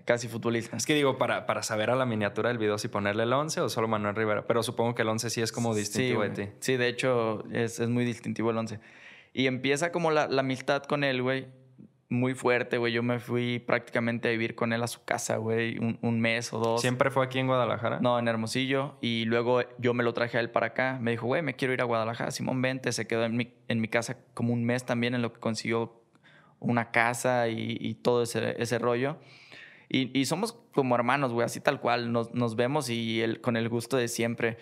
casi 0.06 0.28
futbolista. 0.28 0.76
Es 0.76 0.86
que 0.86 0.96
digo, 0.96 1.18
para, 1.18 1.46
para 1.46 1.64
saber 1.64 1.90
a 1.90 1.96
la 1.96 2.06
miniatura 2.06 2.50
del 2.50 2.58
video 2.58 2.78
si 2.78 2.88
ponerle 2.88 3.24
el 3.24 3.34
11 3.34 3.62
o 3.62 3.70
solo 3.70 3.88
Manuel 3.88 4.16
Rivera. 4.16 4.46
Pero 4.48 4.64
supongo 4.64 4.96
que 4.96 5.04
el 5.04 5.10
11 5.10 5.30
sí 5.30 5.42
es 5.42 5.52
como 5.52 5.76
distintivo 5.76 6.24
de 6.24 6.30
ti. 6.30 6.50
Sí, 6.60 6.78
de 6.78 6.88
hecho, 6.88 7.44
es, 7.52 7.80
es, 7.80 7.90
muy 7.90 8.06
distintivo 8.06 8.52
el 8.52 8.58
11. 8.58 8.80
Y 9.34 9.48
empieza 9.48 9.92
como 9.92 10.12
la, 10.12 10.28
la 10.28 10.42
amistad 10.42 10.84
con 10.84 11.04
él, 11.04 11.22
güey 11.22 11.48
muy 12.14 12.36
fuerte, 12.36 12.78
güey. 12.78 12.94
Yo 12.94 13.04
me 13.04 13.20
fui 13.20 13.60
prácticamente 13.60 14.30
a 14.30 14.32
vivir 14.32 14.56
con 14.56 14.72
él 14.72 14.82
a 14.84 14.88
su 14.88 15.04
casa, 15.04 15.38
güey, 15.38 15.78
un, 15.80 16.22
mes 16.22 16.54
o 16.54 16.60
dos. 16.60 16.82
¿Siempre 16.82 17.12
fue 17.12 17.26
aquí 17.26 17.40
en 17.40 17.48
Guadalajara? 17.48 18.00
No, 18.00 18.18
en 18.18 18.28
Hermosillo. 18.28 18.96
Y 19.02 19.26
luego 19.26 19.62
yo 19.80 19.94
me 19.94 20.04
lo 20.04 20.14
traje 20.14 20.38
a 20.38 20.40
él 20.40 20.52
para 20.52 20.68
acá. 20.68 21.00
Me 21.02 21.12
dijo, 21.12 21.26
güey, 21.26 21.42
me 21.42 21.56
quiero 21.56 21.74
ir 21.74 21.82
a 21.82 21.86
Guadalajara. 21.86 22.32
Simón, 22.32 22.62
vente. 22.62 22.92
Se 22.92 23.08
quedó 23.08 23.26
en 23.26 23.36
mi, 23.36 23.54
en 23.68 23.82
mi 23.82 23.88
casa 23.88 24.18
como 24.34 24.54
un 24.54 24.64
mes 24.64 24.86
también 24.86 25.16
en 25.16 25.22
lo 25.22 25.34
que 25.34 25.40
consiguió 25.40 26.02
una 26.60 26.92
casa 26.92 27.50
y, 27.50 27.96
todo 27.96 28.24
ese, 28.24 28.62
ese 28.62 28.80
rollo. 28.80 29.18
Y, 29.90 30.18
y, 30.18 30.26
somos 30.26 30.54
como 30.74 30.96
hermanos, 30.96 31.34
güey, 31.34 31.46
así 31.46 31.60
tal 31.60 31.82
cual. 31.82 32.12
Nos, 32.12 32.34
nos 32.34 32.56
vemos 32.56 32.90
y 32.90 33.22
el, 33.22 33.42
con 33.42 33.58
el 33.58 33.68
gusto 33.70 33.98
de 33.98 34.08
siempre. 34.08 34.58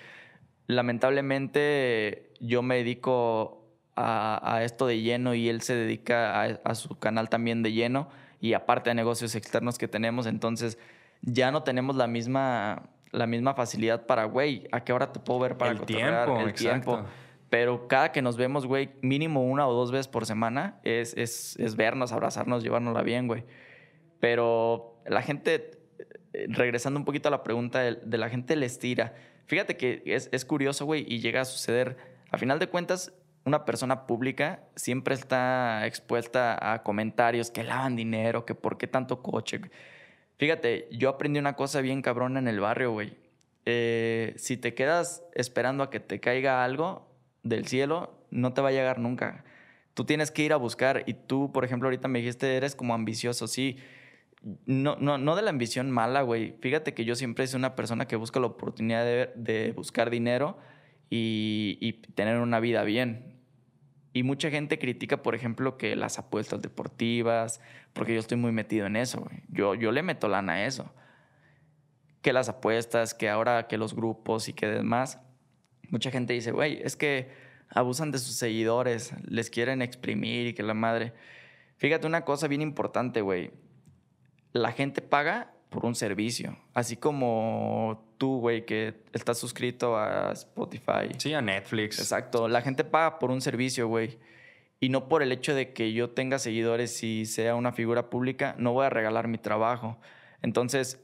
Lamentablemente 0.67 2.31
yo 2.39 2.63
me 2.63 2.77
dedico 2.77 3.60
a, 3.95 4.61
esto 4.63 4.87
de 4.87 5.01
lleno 5.01 5.33
y 5.33 5.49
él 5.49 5.61
se 5.61 5.75
dedica 5.75 6.43
a, 6.43 6.75
su 6.75 6.97
canal 6.97 7.29
también 7.29 7.63
de 7.63 7.71
lleno 7.73 8.09
y 8.39 8.53
aparte 8.53 8.89
de 8.89 8.95
negocios 8.95 9.35
externos 9.35 9.77
que 9.77 9.87
tenemos. 9.87 10.25
Entonces, 10.25 10.77
ya 11.21 11.51
no 11.51 11.63
tenemos 11.63 11.95
la 11.95 12.07
misma, 12.07 12.83
la 13.11 13.27
misma 13.27 13.53
facilidad 13.53 14.05
para, 14.05 14.25
güey, 14.25 14.67
¿a 14.71 14.83
qué 14.83 14.93
hora 14.93 15.11
te 15.11 15.19
puedo 15.19 15.39
ver 15.39 15.57
para 15.57 15.71
El 15.71 15.81
tiempo, 15.81 16.39
El 16.39 16.49
exacto. 16.49 16.55
tiempo. 16.55 17.05
Pero 17.49 17.87
cada 17.89 18.13
que 18.13 18.21
nos 18.21 18.37
vemos, 18.37 18.65
güey, 18.65 18.91
mínimo 19.01 19.43
una 19.43 19.67
o 19.67 19.73
dos 19.73 19.91
veces 19.91 20.07
por 20.07 20.25
semana 20.25 20.79
es, 20.83 21.13
es, 21.17 21.57
es 21.59 21.75
vernos, 21.75 22.13
abrazarnos, 22.13 22.63
llevárnosla 22.63 23.03
bien, 23.03 23.27
güey. 23.27 23.43
Pero 24.21 25.01
la 25.05 25.21
gente, 25.21 25.71
eh, 26.33 26.45
regresando 26.47 26.97
un 26.97 27.05
poquito 27.05 27.27
a 27.27 27.31
la 27.31 27.43
pregunta 27.43 27.79
de, 27.79 27.95
de 27.95 28.17
la 28.17 28.29
gente 28.29 28.55
les 28.55 28.79
tira. 28.79 29.13
Fíjate 29.47 29.75
que 29.75 30.01
es, 30.05 30.29
es 30.31 30.45
curioso, 30.45 30.85
güey, 30.85 31.05
y 31.05 31.19
llega 31.19 31.41
a 31.41 31.45
suceder. 31.45 31.97
A 32.29 32.37
final 32.37 32.57
de 32.57 32.67
cuentas, 32.67 33.11
una 33.43 33.65
persona 33.65 34.05
pública 34.05 34.63
siempre 34.75 35.15
está 35.15 35.85
expuesta 35.87 36.73
a 36.73 36.83
comentarios 36.83 37.49
que 37.49 37.63
lavan 37.63 37.95
dinero, 37.95 38.45
que 38.45 38.55
por 38.55 38.77
qué 38.77 38.87
tanto 38.87 39.21
coche. 39.21 39.61
Fíjate, 40.37 40.87
yo 40.91 41.09
aprendí 41.09 41.39
una 41.39 41.55
cosa 41.55 41.81
bien 41.81 42.01
cabrona 42.01 42.39
en 42.39 42.47
el 42.47 42.59
barrio, 42.59 42.91
güey. 42.91 43.17
Eh, 43.65 44.33
si 44.37 44.57
te 44.57 44.73
quedas 44.73 45.23
esperando 45.33 45.83
a 45.83 45.89
que 45.89 45.99
te 45.99 46.19
caiga 46.19 46.63
algo 46.63 47.07
del 47.43 47.67
cielo, 47.67 48.25
no 48.31 48.53
te 48.53 48.61
va 48.61 48.69
a 48.69 48.71
llegar 48.71 48.99
nunca. 48.99 49.43
Tú 49.93 50.05
tienes 50.05 50.31
que 50.31 50.43
ir 50.43 50.53
a 50.53 50.57
buscar 50.57 51.03
y 51.05 51.13
tú, 51.13 51.51
por 51.51 51.65
ejemplo, 51.65 51.87
ahorita 51.87 52.07
me 52.07 52.19
dijiste, 52.19 52.55
eres 52.55 52.75
como 52.75 52.93
ambicioso, 52.93 53.47
sí. 53.47 53.77
No, 54.65 54.95
no, 54.99 55.17
no 55.19 55.35
de 55.35 55.43
la 55.43 55.51
ambición 55.51 55.91
mala, 55.91 56.21
güey. 56.23 56.55
Fíjate 56.61 56.93
que 56.93 57.05
yo 57.05 57.15
siempre 57.15 57.45
soy 57.45 57.59
una 57.59 57.75
persona 57.75 58.07
que 58.07 58.15
busca 58.15 58.39
la 58.39 58.47
oportunidad 58.47 59.03
de, 59.03 59.29
de 59.35 59.71
buscar 59.73 60.09
dinero 60.09 60.57
y, 61.09 61.77
y 61.81 61.93
tener 61.93 62.39
una 62.39 62.59
vida 62.59 62.83
bien. 62.83 63.30
Y 64.13 64.23
mucha 64.23 64.49
gente 64.49 64.77
critica, 64.77 65.23
por 65.23 65.35
ejemplo, 65.35 65.77
que 65.77 65.95
las 65.95 66.19
apuestas 66.19 66.61
deportivas, 66.61 67.61
porque 67.93 68.13
yo 68.13 68.19
estoy 68.19 68.37
muy 68.37 68.51
metido 68.51 68.85
en 68.85 68.97
eso. 68.97 69.29
Yo, 69.47 69.73
yo 69.73 69.91
le 69.91 70.03
meto 70.03 70.27
lana 70.27 70.53
a 70.53 70.65
eso. 70.65 70.93
Que 72.21 72.33
las 72.33 72.49
apuestas, 72.49 73.13
que 73.13 73.29
ahora 73.29 73.67
que 73.67 73.77
los 73.77 73.95
grupos 73.95 74.49
y 74.49 74.53
que 74.53 74.67
demás. 74.67 75.19
Mucha 75.89 76.11
gente 76.11 76.33
dice, 76.33 76.51
güey, 76.51 76.81
es 76.83 76.95
que 76.95 77.29
abusan 77.69 78.11
de 78.11 78.19
sus 78.19 78.35
seguidores, 78.35 79.13
les 79.25 79.49
quieren 79.49 79.81
exprimir 79.81 80.47
y 80.47 80.53
que 80.53 80.63
la 80.63 80.73
madre. 80.73 81.13
Fíjate 81.77 82.05
una 82.05 82.25
cosa 82.25 82.47
bien 82.47 82.61
importante, 82.61 83.21
güey. 83.21 83.51
La 84.51 84.73
gente 84.73 85.01
paga 85.01 85.53
por 85.71 85.85
un 85.85 85.95
servicio. 85.95 86.57
Así 86.73 86.97
como 86.97 88.13
tú, 88.17 88.39
güey, 88.39 88.65
que 88.65 88.93
estás 89.13 89.37
suscrito 89.39 89.97
a 89.97 90.33
Spotify. 90.33 91.07
Sí, 91.17 91.33
a 91.33 91.41
Netflix. 91.41 91.97
Exacto. 91.97 92.49
La 92.49 92.61
gente 92.61 92.83
paga 92.83 93.17
por 93.19 93.31
un 93.31 93.39
servicio, 93.39 93.87
güey. 93.87 94.19
Y 94.81 94.89
no 94.89 95.07
por 95.07 95.23
el 95.23 95.31
hecho 95.31 95.55
de 95.55 95.71
que 95.71 95.93
yo 95.93 96.09
tenga 96.09 96.39
seguidores 96.39 97.01
y 97.03 97.25
sea 97.25 97.55
una 97.55 97.71
figura 97.71 98.09
pública, 98.09 98.53
no 98.57 98.73
voy 98.73 98.85
a 98.85 98.89
regalar 98.89 99.29
mi 99.29 99.37
trabajo. 99.37 99.97
Entonces, 100.41 100.99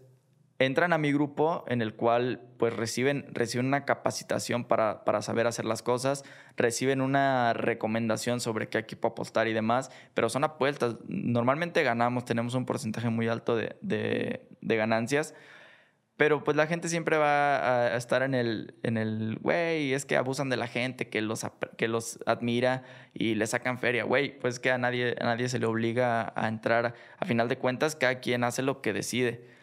entran 0.59 0.93
a 0.93 0.97
mi 0.97 1.11
grupo 1.11 1.63
en 1.67 1.81
el 1.81 1.93
cual 1.93 2.41
pues 2.57 2.75
reciben, 2.75 3.25
reciben 3.31 3.67
una 3.67 3.85
capacitación 3.85 4.65
para, 4.65 5.03
para 5.05 5.21
saber 5.21 5.45
hacer 5.47 5.65
las 5.65 5.83
cosas, 5.83 6.23
reciben 6.55 7.01
una 7.01 7.53
recomendación 7.53 8.39
sobre 8.39 8.67
qué 8.67 8.79
equipo 8.79 9.09
apostar 9.09 9.47
y 9.47 9.53
demás, 9.53 9.91
pero 10.13 10.29
son 10.29 10.43
apuestas. 10.43 10.95
Normalmente 11.07 11.83
ganamos, 11.83 12.25
tenemos 12.25 12.55
un 12.55 12.65
porcentaje 12.65 13.09
muy 13.09 13.27
alto 13.27 13.55
de, 13.55 13.75
de, 13.81 14.47
de 14.61 14.75
ganancias, 14.75 15.35
pero 16.17 16.43
pues 16.43 16.57
la 16.57 16.65
gente 16.65 16.89
siempre 16.89 17.17
va 17.17 17.85
a 17.85 17.95
estar 17.95 18.23
en 18.23 18.33
el, 18.33 18.73
en 18.81 18.97
el, 18.97 19.37
güey, 19.39 19.93
es 19.93 20.05
que 20.05 20.17
abusan 20.17 20.49
de 20.49 20.57
la 20.57 20.65
gente, 20.65 21.09
que 21.09 21.21
los, 21.21 21.45
que 21.77 21.87
los 21.87 22.17
admira 22.25 22.83
y 23.13 23.35
le 23.35 23.45
sacan 23.45 23.77
feria, 23.77 24.03
güey, 24.03 24.39
pues 24.39 24.59
que 24.59 24.71
a 24.71 24.79
nadie, 24.79 25.15
a 25.21 25.25
nadie 25.25 25.47
se 25.47 25.59
le 25.59 25.67
obliga 25.67 26.33
a 26.35 26.47
entrar. 26.47 26.95
A 27.19 27.25
final 27.25 27.47
de 27.47 27.59
cuentas, 27.59 27.95
cada 27.95 28.19
quien 28.19 28.43
hace 28.43 28.63
lo 28.63 28.81
que 28.81 28.93
decide. 28.93 29.56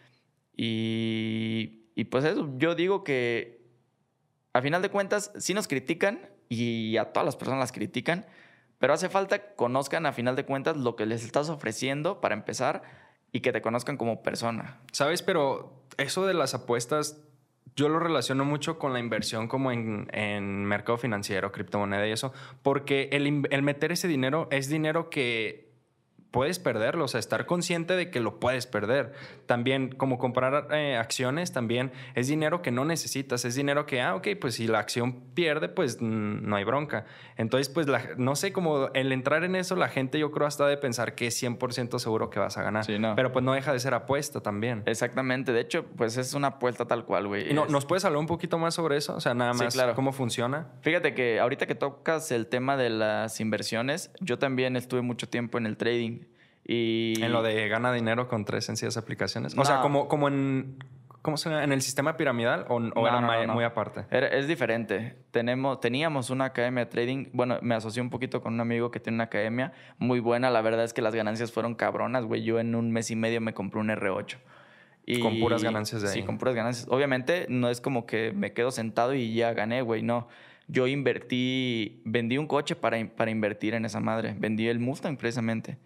Y, 0.56 1.84
y 1.94 2.04
pues 2.04 2.24
eso, 2.24 2.48
yo 2.58 2.74
digo 2.74 3.04
que 3.04 3.64
a 4.52 4.62
final 4.62 4.82
de 4.82 4.90
cuentas 4.90 5.32
sí 5.36 5.52
nos 5.54 5.68
critican 5.68 6.30
y 6.48 6.96
a 6.96 7.12
todas 7.12 7.26
las 7.26 7.36
personas 7.36 7.60
las 7.60 7.72
critican, 7.72 8.26
pero 8.78 8.92
hace 8.92 9.08
falta 9.08 9.54
conozcan 9.54 10.06
a 10.06 10.12
final 10.12 10.36
de 10.36 10.44
cuentas 10.44 10.76
lo 10.76 10.96
que 10.96 11.06
les 11.06 11.24
estás 11.24 11.48
ofreciendo 11.48 12.20
para 12.20 12.34
empezar 12.34 12.82
y 13.32 13.40
que 13.40 13.52
te 13.52 13.62
conozcan 13.62 13.96
como 13.96 14.22
persona. 14.22 14.80
¿Sabes? 14.92 15.22
Pero 15.22 15.84
eso 15.96 16.24
de 16.26 16.34
las 16.34 16.54
apuestas, 16.54 17.20
yo 17.74 17.88
lo 17.88 17.98
relaciono 17.98 18.44
mucho 18.44 18.78
con 18.78 18.92
la 18.92 19.00
inversión 19.00 19.48
como 19.48 19.72
en, 19.72 20.08
en 20.12 20.64
mercado 20.64 20.98
financiero, 20.98 21.50
criptomoneda 21.50 22.06
y 22.06 22.12
eso, 22.12 22.32
porque 22.62 23.08
el, 23.10 23.48
el 23.50 23.62
meter 23.62 23.90
ese 23.90 24.06
dinero 24.06 24.46
es 24.52 24.68
dinero 24.68 25.10
que 25.10 25.73
puedes 26.34 26.58
perderlo, 26.58 27.04
o 27.04 27.08
sea, 27.08 27.20
estar 27.20 27.46
consciente 27.46 27.94
de 27.94 28.10
que 28.10 28.18
lo 28.18 28.40
puedes 28.40 28.66
perder. 28.66 29.12
También, 29.46 29.90
como 29.94 30.18
comprar 30.18 30.66
eh, 30.72 30.96
acciones, 30.96 31.52
también 31.52 31.92
es 32.16 32.26
dinero 32.26 32.60
que 32.60 32.72
no 32.72 32.84
necesitas, 32.84 33.44
es 33.44 33.54
dinero 33.54 33.86
que, 33.86 34.02
ah, 34.02 34.16
ok, 34.16 34.26
pues 34.40 34.56
si 34.56 34.66
la 34.66 34.80
acción 34.80 35.20
pierde, 35.34 35.68
pues 35.68 35.98
mm, 36.02 36.46
no 36.48 36.56
hay 36.56 36.64
bronca. 36.64 37.06
Entonces, 37.36 37.68
pues, 37.68 37.86
la- 37.86 38.02
no 38.16 38.34
sé, 38.34 38.52
como 38.52 38.88
el 38.94 39.12
entrar 39.12 39.44
en 39.44 39.54
eso, 39.54 39.76
la 39.76 39.86
gente 39.88 40.18
yo 40.18 40.32
creo 40.32 40.48
hasta 40.48 40.66
de 40.66 40.76
pensar 40.76 41.14
que 41.14 41.28
es 41.28 41.40
100% 41.40 42.00
seguro 42.00 42.30
que 42.30 42.40
vas 42.40 42.58
a 42.58 42.62
ganar. 42.64 42.84
Sí, 42.84 42.98
no. 42.98 43.14
Pero 43.14 43.30
pues 43.30 43.44
no 43.44 43.52
deja 43.52 43.72
de 43.72 43.78
ser 43.78 43.94
apuesta 43.94 44.40
también. 44.40 44.82
Exactamente, 44.86 45.52
de 45.52 45.60
hecho, 45.60 45.84
pues 45.96 46.16
es 46.16 46.34
una 46.34 46.48
apuesta 46.48 46.84
tal 46.86 47.04
cual, 47.04 47.28
güey. 47.28 47.54
No- 47.54 47.66
¿Nos 47.66 47.86
puedes 47.86 48.04
hablar 48.04 48.18
un 48.18 48.26
poquito 48.26 48.58
más 48.58 48.74
sobre 48.74 48.96
eso? 48.96 49.14
O 49.14 49.20
sea, 49.20 49.34
nada 49.34 49.54
Sí, 49.54 49.62
más 49.62 49.72
claro. 49.74 49.94
cómo 49.94 50.12
funciona. 50.12 50.66
Fíjate 50.80 51.14
que 51.14 51.38
ahorita 51.38 51.66
que 51.68 51.76
tocas 51.76 52.32
el 52.32 52.48
tema 52.48 52.76
de 52.76 52.90
las 52.90 53.38
inversiones, 53.40 54.10
yo 54.20 54.36
también 54.40 54.74
estuve 54.74 55.00
mucho 55.00 55.28
tiempo 55.28 55.58
en 55.58 55.66
el 55.66 55.76
trading 55.76 56.23
y... 56.64 57.14
En 57.22 57.32
lo 57.32 57.42
de 57.42 57.68
gana 57.68 57.92
dinero 57.92 58.28
con 58.28 58.44
tres 58.44 58.64
sencillas 58.64 58.96
aplicaciones. 58.96 59.56
O 59.56 59.64
sea, 59.64 59.80
como, 59.80 60.08
como 60.08 60.28
en. 60.28 60.78
¿Cómo 61.22 61.38
se 61.38 61.48
llama? 61.48 61.64
¿En 61.64 61.72
el 61.72 61.80
sistema 61.80 62.18
piramidal 62.18 62.66
o, 62.68 62.74
o 62.76 62.80
No, 62.80 63.06
era 63.08 63.46
no, 63.46 63.54
muy 63.54 63.64
aparte? 63.64 64.04
Era- 64.10 64.28
es 64.28 64.46
diferente. 64.46 65.16
Tenemos, 65.30 65.80
teníamos 65.80 66.28
una 66.28 66.44
academia 66.46 66.84
de 66.84 66.90
trading. 66.90 67.26
Bueno, 67.32 67.58
me 67.62 67.74
asocié 67.74 68.02
un 68.02 68.10
poquito 68.10 68.42
con 68.42 68.52
un 68.52 68.60
amigo 68.60 68.90
que 68.90 69.00
tiene 69.00 69.16
una 69.16 69.24
academia 69.24 69.72
muy 69.96 70.20
buena. 70.20 70.50
La 70.50 70.60
verdad 70.60 70.84
es 70.84 70.92
que 70.92 71.00
las 71.00 71.14
ganancias 71.14 71.50
fueron 71.50 71.74
cabronas, 71.76 72.26
güey. 72.26 72.42
Yo 72.42 72.60
en 72.60 72.74
un 72.74 72.90
mes 72.90 73.10
y 73.10 73.16
medio 73.16 73.40
me 73.40 73.54
compré 73.54 73.80
un 73.80 73.88
R8. 73.88 74.36
Y, 75.06 75.20
Con 75.20 75.38
puras 75.40 75.62
ganancias 75.62 76.02
de 76.02 76.08
Sí, 76.08 76.20
ahí. 76.20 76.24
con 76.26 76.36
puras 76.38 76.54
ganancias. 76.54 76.86
Obviamente 76.90 77.46
no 77.48 77.70
es 77.70 77.80
como 77.80 78.04
que 78.06 78.32
me 78.32 78.52
quedo 78.52 78.70
sentado 78.70 79.14
y 79.14 79.32
ya 79.34 79.52
gané, 79.54 79.80
güey. 79.82 80.02
No. 80.02 80.28
Yo 80.68 80.86
invertí, 80.86 82.00
vendí 82.04 82.36
un 82.38 82.46
coche 82.46 82.74
para, 82.76 83.02
para 83.08 83.30
invertir 83.30 83.72
en 83.74 83.84
esa 83.86 84.00
madre. 84.00 84.34
Vendí 84.38 84.68
el 84.68 84.78
Mustang 84.78 85.16
precisamente. 85.16 85.78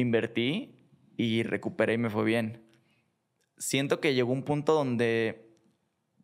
Invertí 0.00 0.74
y 1.16 1.42
recuperé 1.42 1.94
y 1.94 1.98
me 1.98 2.10
fue 2.10 2.24
bien. 2.24 2.62
Siento 3.58 4.00
que 4.00 4.14
llegó 4.14 4.32
un 4.32 4.42
punto 4.42 4.74
donde 4.74 5.48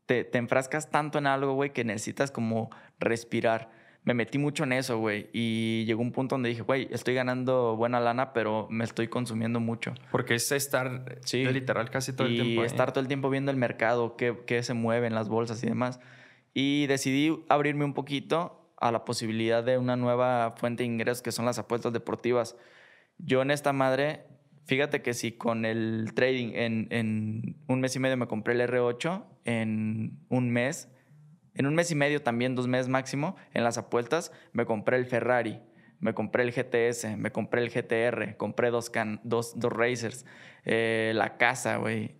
te, 0.07 0.25
te 0.25 0.39
enfrascas 0.39 0.91
tanto 0.91 1.19
en 1.19 1.27
algo, 1.27 1.55
güey, 1.55 1.73
que 1.73 1.85
necesitas 1.85 2.31
como 2.31 2.71
respirar. 3.01 3.71
Me 4.05 4.15
metí 4.15 4.37
mucho 4.37 4.65
en 4.65 4.73
eso, 4.73 4.99
güey. 4.99 5.31
Y 5.33 5.85
llegó 5.87 6.03
un 6.03 6.13
punto 6.13 6.35
donde 6.35 6.49
dije, 6.51 6.63
güey, 6.63 6.89
estoy 6.91 7.15
ganando 7.15 7.77
buena 7.77 8.01
lana, 8.01 8.33
pero 8.33 8.67
me 8.69 8.85
estoy 8.85 9.09
consumiendo 9.09 9.61
mucho. 9.61 9.95
Porque 10.11 10.35
es 10.35 10.51
estar 10.53 11.19
Sí. 11.25 11.45
literal 11.45 11.89
casi 11.89 12.13
todo 12.13 12.27
el 12.27 12.35
y 12.35 12.43
tiempo. 12.43 12.61
ahí. 12.63 12.67
estar 12.67 12.93
todo 12.93 13.01
el 13.01 13.09
tiempo 13.09 13.31
viendo 13.31 13.51
el 13.51 13.57
mercado, 13.57 14.17
qué, 14.17 14.37
qué 14.47 14.63
se 14.63 14.75
mueve 14.75 15.07
en 15.07 15.15
las 15.15 15.29
bolsas 15.29 15.63
y 15.63 15.69
demás. 15.69 16.01
Y 16.53 16.87
decidí 16.89 17.43
abrirme 17.49 17.85
un 17.85 17.95
poquito 17.95 18.59
a 18.79 18.91
la 18.91 19.05
posibilidad 19.05 19.63
de 19.65 19.79
una 19.79 19.95
nueva 19.97 20.55
fuente 20.59 20.83
de 20.83 20.89
ingresos 20.89 21.23
que 21.23 21.31
son 21.33 21.47
las 21.47 21.59
apuestas 21.61 21.93
deportivas. 21.93 22.57
Yo 23.19 23.43
en 23.43 23.51
esta 23.51 23.73
madre, 23.73 24.27
fíjate 24.65 25.03
que 25.03 25.15
si 25.15 25.33
con 25.33 25.65
el 25.65 26.13
trading 26.15 26.53
en, 26.55 27.57
un 27.69 27.81
mes 27.81 27.95
y 27.97 27.99
medio 27.99 28.17
me 28.17 28.27
compré 28.27 28.55
el 28.55 28.61
R8, 28.61 29.25
en 29.45 30.19
un 30.29 30.51
mes, 30.51 30.89
en 31.55 31.67
un 31.67 31.75
mes 31.75 31.91
y 31.91 31.95
medio 31.95 32.23
también, 32.23 32.55
dos 32.55 32.69
meses 32.69 32.89
máximo, 32.89 33.37
en 33.55 33.65
las 33.65 33.79
apuestas 33.79 34.33
me 34.53 34.65
compré 34.65 34.97
el 34.97 35.07
Ferrari, 35.07 35.61
me 36.03 36.15
compré 36.15 36.43
el 36.43 36.51
GTS, 36.51 37.17
me 37.17 37.31
compré 37.31 37.63
el 37.63 37.71
GTR, 37.71 38.37
compré 38.37 38.71
dos, 38.71 38.91
can, 38.91 39.21
dos, 39.23 39.59
dos 39.59 39.73
Racers, 39.73 40.27
eh, 40.65 41.13
la 41.15 41.37
casa, 41.37 41.77
güey. 41.77 42.17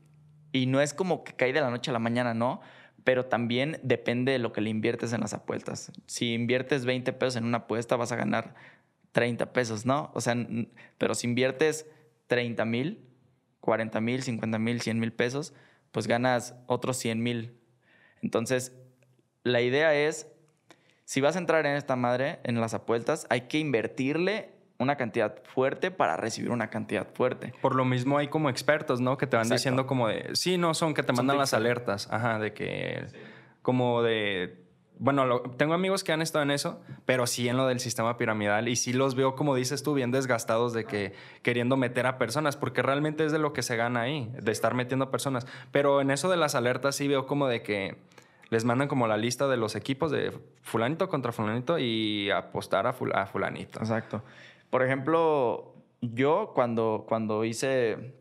Y 0.53 0.67
no 0.67 0.81
es 0.81 0.95
como 0.95 1.25
que 1.25 1.33
cae 1.33 1.53
de 1.53 1.61
la 1.61 1.71
noche 1.71 1.91
a 1.91 1.93
la 1.93 1.99
mañana, 1.99 2.33
no. 2.33 2.61
Pero 3.03 3.27
también 3.27 3.81
depende 3.83 4.31
de 4.31 4.39
lo 4.39 4.53
que 4.53 4.61
le 4.61 4.71
inviertes 4.71 5.13
en 5.13 5.23
las 5.23 5.35
apuestas. 5.35 5.91
Si 6.07 6.35
inviertes 6.35 6.85
20 6.85 7.13
pesos 7.15 7.37
en 7.37 7.45
una 7.45 7.59
apuesta, 7.59 7.97
vas 7.97 8.13
a 8.13 8.17
ganar 8.17 8.55
30 9.13 9.53
pesos, 9.53 9.87
¿no? 9.87 10.11
O 10.15 10.21
sea, 10.21 10.35
pero 10.99 11.15
si 11.15 11.27
inviertes 11.27 11.87
30 12.27 12.65
mil, 12.65 13.07
40 13.61 14.01
mil, 14.01 14.23
50 14.23 14.59
mil, 14.59 14.81
100 14.81 14.99
mil 14.99 15.13
pesos, 15.13 15.55
pues 15.93 16.07
ganas 16.07 16.55
otros 16.67 16.97
100 16.97 17.23
mil. 17.23 17.59
Entonces, 18.23 18.73
la 19.45 19.61
idea 19.61 19.95
es, 19.95 20.29
si 21.05 21.21
vas 21.21 21.37
a 21.37 21.39
entrar 21.39 21.67
en 21.67 21.77
esta 21.77 21.97
madre, 21.97 22.41
en 22.45 22.61
las 22.61 22.75
apuestas, 22.75 23.27
hay 23.29 23.43
que 23.43 23.59
invertirle 23.59 24.51
una 24.79 24.97
cantidad 24.97 25.43
fuerte 25.45 25.91
para 25.91 26.17
recibir 26.17 26.51
una 26.51 26.69
cantidad 26.71 27.07
fuerte. 27.15 27.53
Por 27.61 27.75
lo 27.75 27.85
mismo 27.85 28.19
hay 28.19 28.29
como 28.29 28.51
expertos, 28.51 29.01
¿no? 29.01 29.17
Que 29.17 29.27
te 29.27 29.37
van 29.37 29.45
Exacto. 29.45 29.59
diciendo 29.59 29.87
como 29.87 30.09
de... 30.09 30.35
Sí, 30.35 30.59
no, 30.59 30.75
son 30.75 30.95
que 30.95 31.03
te 31.03 31.09
Son 31.15 31.17
mandan 31.27 31.39
las 31.39 31.55
alertas. 31.55 32.09
Ajá, 32.11 32.39
de 32.39 32.53
que... 32.53 33.07
Como 33.63 34.03
de... 34.03 34.62
bueno, 35.03 35.27
lo- 35.27 35.41
tengo 35.43 35.75
amigos 35.75 36.05
que 36.05 36.13
han 36.13 36.23
estado 36.23 36.45
en 36.45 36.53
eso, 36.53 36.81
pero 37.07 37.27
sí 37.27 37.49
en 37.49 37.57
lo 37.57 37.67
del 37.67 37.81
sistema 37.81 38.17
piramidal 38.17 38.69
y 38.69 38.77
sí 38.77 38.93
los 38.93 39.17
veo, 39.17 39.35
como 39.35 39.57
dices 39.57 39.83
tú, 39.83 39.95
bien 39.95 40.13
desgastados 40.13 40.73
de 40.73 40.85
que 40.85 41.13
queriendo 41.43 41.77
meter 41.77 42.07
a 42.07 42.19
personas, 42.19 42.57
porque 42.57 42.83
realmente 42.83 43.25
es 43.25 43.33
de 43.33 43.41
lo 43.41 43.53
que 43.53 43.63
se 43.63 43.75
gana 43.77 44.03
ahí, 44.03 44.31
de 44.41 44.53
estar 44.53 44.75
metiendo 44.75 45.11
personas. 45.11 45.45
Pero 45.73 46.01
en 46.01 46.13
eso 46.13 46.31
de 46.31 46.37
las 46.37 46.55
alertas 46.55 46.95
sí 46.95 47.09
veo 47.09 47.27
como 47.27 47.49
de 47.49 47.63
que 47.63 47.97
les 48.51 48.65
mandan 48.65 48.87
como 48.87 49.09
la 49.09 49.17
lista 49.17 49.49
de 49.49 49.57
los 49.57 49.75
equipos 49.75 50.13
de 50.13 50.39
fulanito 50.63 51.09
contra 51.09 51.33
fulanito 51.33 51.79
y 51.81 52.31
apostar 52.31 52.87
a, 52.87 52.91
a 53.15 53.27
fulanito. 53.27 53.81
Exacto. 53.81 54.23
Por 54.71 54.85
ejemplo, 54.85 55.75
yo 56.01 56.53
cuando, 56.55 57.05
cuando 57.09 57.45
hice 57.45 58.15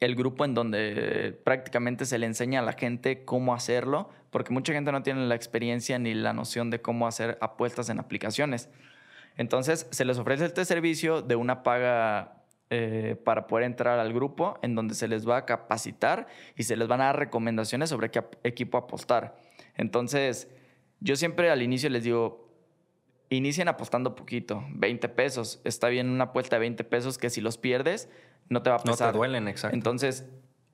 el 0.00 0.14
grupo 0.14 0.44
en 0.44 0.54
donde 0.54 1.38
prácticamente 1.44 2.06
se 2.06 2.18
le 2.18 2.26
enseña 2.26 2.60
a 2.60 2.62
la 2.62 2.72
gente 2.72 3.24
cómo 3.24 3.54
hacerlo, 3.54 4.10
porque 4.30 4.52
mucha 4.52 4.72
gente 4.72 4.92
no 4.92 5.02
tiene 5.02 5.26
la 5.26 5.34
experiencia 5.34 5.98
ni 5.98 6.14
la 6.14 6.32
noción 6.32 6.70
de 6.70 6.80
cómo 6.80 7.06
hacer 7.06 7.38
apuestas 7.40 7.88
en 7.88 7.98
aplicaciones. 7.98 8.68
Entonces, 9.36 9.86
se 9.90 10.04
les 10.04 10.18
ofrece 10.18 10.44
este 10.44 10.64
servicio 10.64 11.22
de 11.22 11.36
una 11.36 11.62
paga 11.62 12.42
eh, 12.70 13.16
para 13.24 13.46
poder 13.46 13.64
entrar 13.64 13.98
al 13.98 14.12
grupo, 14.12 14.58
en 14.62 14.74
donde 14.74 14.94
se 14.94 15.08
les 15.08 15.26
va 15.26 15.38
a 15.38 15.46
capacitar 15.46 16.26
y 16.56 16.64
se 16.64 16.76
les 16.76 16.86
van 16.86 17.00
a 17.00 17.04
dar 17.06 17.18
recomendaciones 17.18 17.88
sobre 17.88 18.10
qué 18.10 18.24
equipo 18.44 18.76
apostar. 18.76 19.36
Entonces, 19.76 20.48
yo 21.00 21.16
siempre 21.16 21.50
al 21.50 21.62
inicio 21.62 21.88
les 21.88 22.04
digo, 22.04 22.48
inicien 23.30 23.68
apostando 23.68 24.14
poquito, 24.14 24.64
20 24.70 25.08
pesos. 25.08 25.60
Está 25.64 25.88
bien 25.88 26.08
una 26.10 26.24
apuesta 26.24 26.56
de 26.56 26.60
20 26.60 26.84
pesos 26.84 27.18
que 27.18 27.30
si 27.30 27.40
los 27.40 27.58
pierdes, 27.58 28.08
no 28.48 28.62
te 28.62 28.70
va 28.70 28.76
a 28.76 28.78
No 28.84 28.92
pesar. 28.92 29.12
te 29.12 29.18
duelen, 29.18 29.48
exacto. 29.48 29.76
Entonces, 29.76 30.26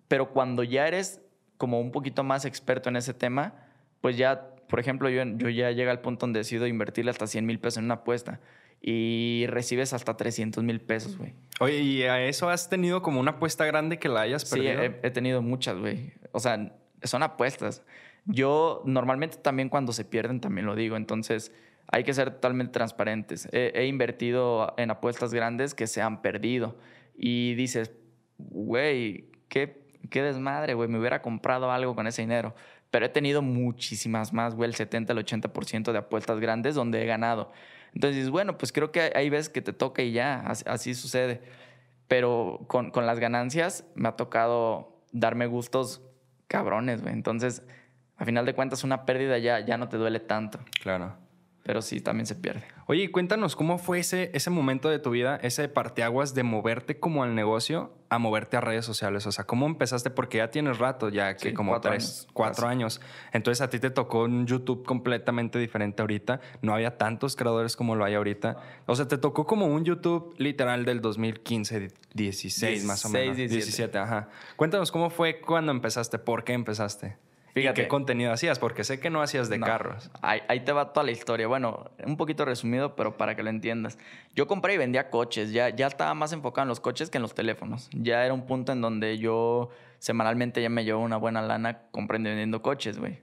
pero 0.08 0.30
cuando 0.30 0.62
ya 0.62 0.86
eres 0.88 1.20
como 1.56 1.80
un 1.80 1.90
poquito 1.92 2.22
más 2.24 2.44
experto 2.44 2.88
en 2.88 2.96
ese 2.96 3.14
tema, 3.14 3.54
pues 4.00 4.16
ya, 4.16 4.48
por 4.68 4.80
ejemplo, 4.80 5.08
yo, 5.08 5.22
yo 5.24 5.48
ya 5.48 5.70
llega 5.70 5.90
al 5.90 6.00
punto 6.00 6.26
donde 6.26 6.40
decido 6.40 6.66
invertirle 6.66 7.10
hasta 7.10 7.26
100 7.26 7.46
mil 7.46 7.58
pesos 7.58 7.78
en 7.78 7.84
una 7.84 7.94
apuesta 7.94 8.40
y 8.86 9.46
recibes 9.48 9.92
hasta 9.94 10.16
300 10.16 10.62
mil 10.62 10.80
pesos, 10.80 11.16
güey. 11.16 11.32
Oye, 11.60 11.78
¿y 11.78 12.02
a 12.02 12.22
eso 12.26 12.50
has 12.50 12.68
tenido 12.68 13.00
como 13.02 13.18
una 13.20 13.32
apuesta 13.32 13.64
grande 13.64 13.98
que 13.98 14.08
la 14.08 14.22
hayas 14.22 14.42
Sí, 14.42 14.56
perdido? 14.60 14.82
he, 14.82 15.00
he 15.02 15.10
tenido 15.10 15.40
muchas, 15.40 15.78
güey. 15.78 16.12
O 16.32 16.40
sea, 16.40 16.72
son 17.02 17.22
apuestas. 17.22 17.82
Yo 18.26 18.82
normalmente 18.84 19.36
también 19.38 19.68
cuando 19.70 19.92
se 19.92 20.04
pierden 20.04 20.40
también 20.40 20.66
lo 20.66 20.74
digo. 20.74 20.96
Entonces, 20.96 21.50
hay 21.90 22.04
que 22.04 22.12
ser 22.12 22.30
totalmente 22.32 22.72
transparentes. 22.72 23.48
He, 23.52 23.72
he 23.74 23.86
invertido 23.86 24.74
en 24.76 24.90
apuestas 24.90 25.32
grandes 25.32 25.74
que 25.74 25.86
se 25.86 26.02
han 26.02 26.20
perdido. 26.20 26.76
Y 27.14 27.54
dices, 27.54 27.92
güey, 28.38 29.30
qué, 29.48 29.86
qué 30.10 30.22
desmadre, 30.22 30.74
güey. 30.74 30.88
Me 30.88 30.98
hubiera 30.98 31.22
comprado 31.22 31.70
algo 31.70 31.94
con 31.94 32.06
ese 32.06 32.22
dinero. 32.22 32.54
Pero 32.90 33.06
he 33.06 33.08
tenido 33.08 33.42
muchísimas 33.42 34.32
más, 34.32 34.54
güey, 34.54 34.68
el 34.68 34.76
70, 34.76 35.12
el 35.12 35.18
80% 35.18 35.92
de 35.92 35.98
apuestas 35.98 36.38
grandes 36.38 36.74
donde 36.74 37.02
he 37.02 37.06
ganado. 37.06 37.50
Entonces, 37.92 38.30
bueno, 38.30 38.58
pues 38.58 38.72
creo 38.72 38.92
que 38.92 39.12
hay 39.14 39.30
veces 39.30 39.48
que 39.48 39.62
te 39.62 39.72
toca 39.72 40.02
y 40.02 40.12
ya, 40.12 40.40
así, 40.40 40.64
así 40.66 40.94
sucede. 40.94 41.40
Pero 42.08 42.64
con, 42.68 42.90
con 42.90 43.06
las 43.06 43.18
ganancias 43.18 43.84
me 43.94 44.08
ha 44.08 44.12
tocado 44.12 45.02
darme 45.12 45.46
gustos 45.46 46.02
cabrones, 46.48 47.02
güey. 47.02 47.14
Entonces, 47.14 47.62
a 48.16 48.24
final 48.24 48.46
de 48.46 48.54
cuentas, 48.54 48.84
una 48.84 49.04
pérdida 49.06 49.38
ya, 49.38 49.60
ya 49.60 49.76
no 49.76 49.88
te 49.88 49.96
duele 49.96 50.20
tanto. 50.20 50.60
Claro. 50.80 51.16
Pero 51.64 51.80
sí, 51.80 52.02
también 52.02 52.26
se 52.26 52.34
pierde. 52.34 52.62
Oye, 52.86 53.10
cuéntanos 53.10 53.56
cómo 53.56 53.78
fue 53.78 53.98
ese, 53.98 54.30
ese 54.34 54.50
momento 54.50 54.90
de 54.90 54.98
tu 54.98 55.10
vida, 55.10 55.36
ese 55.42 55.66
parteaguas 55.66 56.34
de 56.34 56.42
moverte 56.42 56.98
como 57.00 57.22
al 57.22 57.34
negocio 57.34 57.90
a 58.10 58.18
moverte 58.18 58.58
a 58.58 58.60
redes 58.60 58.84
sociales. 58.84 59.26
O 59.26 59.32
sea, 59.32 59.44
¿cómo 59.46 59.64
empezaste? 59.64 60.10
Porque 60.10 60.36
ya 60.38 60.50
tienes 60.50 60.78
rato, 60.78 61.08
ya 61.08 61.34
que 61.36 61.48
Sí, 61.48 61.54
como 61.54 61.72
cuatro 61.72 61.90
tres, 61.92 62.04
años, 62.04 62.28
cuatro 62.34 62.62
casi. 62.64 62.72
años. 62.72 63.00
Entonces 63.32 63.62
a 63.62 63.70
ti 63.70 63.78
te 63.78 63.88
tocó 63.88 64.24
un 64.24 64.46
YouTube 64.46 64.84
completamente 64.84 65.58
diferente 65.58 66.02
ahorita. 66.02 66.40
No 66.60 66.74
había 66.74 66.98
tantos 66.98 67.34
creadores 67.34 67.76
como 67.76 67.96
lo 67.96 68.04
hay 68.04 68.12
ahorita. 68.12 68.58
O 68.84 68.94
sea, 68.94 69.08
te 69.08 69.16
tocó 69.16 69.46
como 69.46 69.64
un 69.66 69.84
YouTube 69.86 70.34
literal 70.36 70.84
del 70.84 71.00
2015, 71.00 71.88
16 72.12 72.84
más 72.84 73.06
o 73.06 73.08
16, 73.08 73.12
menos. 73.24 73.36
17. 73.38 73.54
17, 73.54 73.98
ajá. 73.98 74.28
Cuéntanos 74.56 74.92
cómo 74.92 75.08
fue 75.08 75.40
cuando 75.40 75.72
empezaste, 75.72 76.18
por 76.18 76.44
qué 76.44 76.52
empezaste. 76.52 77.16
Fíjate. 77.54 77.82
¿Y 77.82 77.84
qué 77.84 77.88
contenido 77.88 78.32
hacías? 78.32 78.58
Porque 78.58 78.82
sé 78.82 78.98
que 78.98 79.10
no 79.10 79.22
hacías 79.22 79.48
de 79.48 79.58
No. 79.58 79.66
carros. 79.66 80.10
Ahí, 80.22 80.40
ahí 80.48 80.60
te 80.64 80.72
va 80.72 80.92
toda 80.92 81.04
la 81.06 81.12
historia. 81.12 81.46
Bueno, 81.46 81.92
un 82.04 82.16
poquito 82.16 82.44
resumido, 82.44 82.96
pero 82.96 83.16
para 83.16 83.36
que 83.36 83.44
lo 83.44 83.50
entiendas. 83.50 83.96
Yo 84.34 84.48
compré 84.48 84.74
y 84.74 84.76
vendía 84.76 85.08
coches. 85.08 85.52
Ya, 85.52 85.68
ya 85.68 85.86
estaba 85.86 86.12
más 86.14 86.32
enfocado 86.32 86.64
en 86.64 86.68
los 86.68 86.80
coches 86.80 87.10
que 87.10 87.18
en 87.18 87.22
los 87.22 87.32
teléfonos. 87.34 87.88
Ya 87.92 88.24
era 88.24 88.34
un 88.34 88.46
punto 88.46 88.72
en 88.72 88.80
donde 88.80 89.18
yo 89.18 89.70
semanalmente 90.00 90.60
ya 90.60 90.68
me 90.68 90.84
llevo 90.84 91.00
una 91.00 91.16
buena 91.16 91.42
lana 91.42 91.82
comprando 91.92 92.28
y 92.28 92.32
vendiendo 92.32 92.60
coches, 92.60 92.98
güey. 92.98 93.20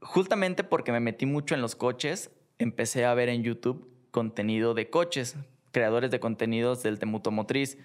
Justamente 0.00 0.64
porque 0.64 0.92
me 0.92 1.00
metí 1.00 1.26
mucho 1.26 1.54
en 1.54 1.60
los 1.62 1.74
coches, 1.76 2.30
empecé 2.58 3.04
a 3.04 3.14
ver 3.14 3.28
en 3.28 3.42
YouTube 3.42 3.88
contenido 4.10 4.74
de 4.74 4.90
coches, 4.90 5.36
creadores 5.72 6.10
de 6.10 6.20
contenidos 6.20 6.82
del 6.82 6.98
Temutomotriz. 6.98 7.78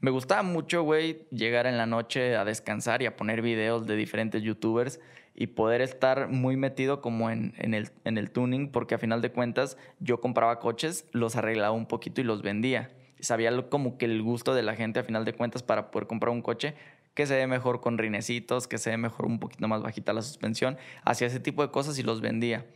Me 0.00 0.10
gustaba 0.10 0.42
mucho, 0.42 0.82
güey, 0.82 1.26
llegar 1.30 1.66
en 1.66 1.78
la 1.78 1.86
noche 1.86 2.36
a 2.36 2.44
descansar 2.44 3.00
y 3.02 3.06
a 3.06 3.16
poner 3.16 3.40
videos 3.40 3.86
de 3.86 3.96
diferentes 3.96 4.42
youtubers 4.42 5.00
y 5.34 5.48
poder 5.48 5.80
estar 5.80 6.28
muy 6.28 6.56
metido 6.56 7.00
como 7.00 7.30
en, 7.30 7.54
en 7.58 7.74
el, 7.74 7.90
en 8.04 8.18
el 8.18 8.30
tuning, 8.30 8.70
porque 8.70 8.94
a 8.94 8.98
final 8.98 9.22
de 9.22 9.32
cuentas 9.32 9.76
yo 9.98 10.20
compraba 10.20 10.60
coches, 10.60 11.06
los 11.12 11.36
arreglaba 11.36 11.72
un 11.72 11.86
poquito 11.86 12.20
y 12.20 12.24
los 12.24 12.42
vendía. 12.42 12.92
Sabía 13.20 13.50
como 13.68 13.96
que 13.96 14.04
el 14.04 14.22
gusto 14.22 14.54
de 14.54 14.62
la 14.62 14.76
gente 14.76 15.00
a 15.00 15.04
final 15.04 15.24
de 15.24 15.32
cuentas 15.32 15.62
para 15.62 15.90
poder 15.90 16.06
comprar 16.06 16.32
un 16.32 16.42
coche 16.42 16.74
que 17.14 17.26
se 17.26 17.36
ve 17.36 17.46
mejor 17.46 17.80
con 17.80 17.96
rinecitos, 17.96 18.68
que 18.68 18.78
se 18.78 18.90
ve 18.90 18.96
mejor 18.96 19.26
un 19.26 19.38
poquito 19.38 19.66
más 19.66 19.82
bajita 19.82 20.12
la 20.12 20.22
suspensión. 20.22 20.76
Hacía 21.04 21.28
ese 21.28 21.40
tipo 21.40 21.62
de 21.62 21.70
cosas 21.70 21.98
y 21.98 22.02
los 22.02 22.20
vendía. 22.20 22.66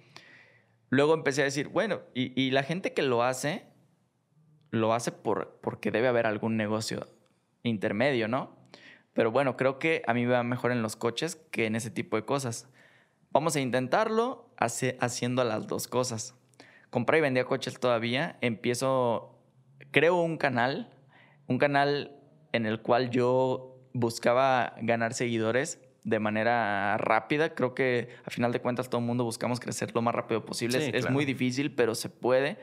Luego 0.90 1.12
empecé 1.12 1.42
a 1.42 1.44
decir, 1.44 1.68
bueno, 1.68 2.00
y, 2.14 2.40
y 2.40 2.50
la 2.50 2.62
gente 2.62 2.94
que 2.94 3.02
lo 3.02 3.22
hace, 3.22 3.66
lo 4.70 4.92
hace 4.94 5.12
por, 5.12 5.58
porque 5.62 5.90
debe 5.90 6.08
haber 6.08 6.26
algún 6.26 6.56
negocio 6.56 7.06
intermedio, 7.62 8.28
¿no? 8.28 8.56
Pero 9.12 9.30
bueno, 9.30 9.56
creo 9.56 9.78
que 9.78 10.02
a 10.06 10.14
mí 10.14 10.26
me 10.26 10.32
va 10.32 10.42
mejor 10.42 10.70
en 10.72 10.82
los 10.82 10.96
coches 10.96 11.36
que 11.50 11.66
en 11.66 11.74
ese 11.74 11.90
tipo 11.90 12.16
de 12.16 12.24
cosas. 12.24 12.68
Vamos 13.30 13.56
a 13.56 13.60
intentarlo 13.60 14.48
hace- 14.56 14.96
haciendo 15.00 15.42
las 15.44 15.66
dos 15.66 15.88
cosas. 15.88 16.34
Compré 16.90 17.18
y 17.18 17.20
vendía 17.20 17.44
coches 17.44 17.78
todavía. 17.78 18.38
Empiezo, 18.40 19.38
creo 19.90 20.20
un 20.22 20.38
canal, 20.38 20.90
un 21.46 21.58
canal 21.58 22.16
en 22.52 22.64
el 22.66 22.80
cual 22.80 23.10
yo 23.10 23.76
buscaba 23.92 24.74
ganar 24.80 25.14
seguidores 25.14 25.80
de 26.04 26.18
manera 26.20 26.96
rápida. 26.96 27.54
Creo 27.54 27.74
que 27.74 28.08
a 28.24 28.30
final 28.30 28.52
de 28.52 28.60
cuentas 28.60 28.88
todo 28.88 29.00
el 29.00 29.06
mundo 29.06 29.24
buscamos 29.24 29.60
crecer 29.60 29.94
lo 29.94 30.00
más 30.02 30.14
rápido 30.14 30.44
posible. 30.44 30.80
Sí, 30.80 30.90
es, 30.94 31.10
muy 31.10 31.24
difícil, 31.24 31.74
pero 31.74 31.94
se 31.94 32.08
puede. 32.08 32.56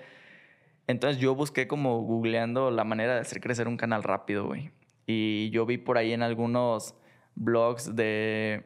Entonces 0.88 1.22
yo 1.22 1.36
busqué 1.36 1.68
como 1.68 2.02
googleando 2.02 2.72
la 2.72 2.84
manera 2.84 3.16
de 3.16 3.22
hacer 3.22 3.42
crecer 3.42 3.68
un 3.68 3.78
canal 3.78 4.04
rápido, 4.04 4.46
güey. 4.46 4.72
Y 5.08 5.50
yo 5.50 5.66
vi 5.66 5.78
por 5.78 5.98
ahí 5.98 6.14
en 6.14 6.24
algunos 6.24 6.96
blogs 7.36 7.96
de, 7.96 8.66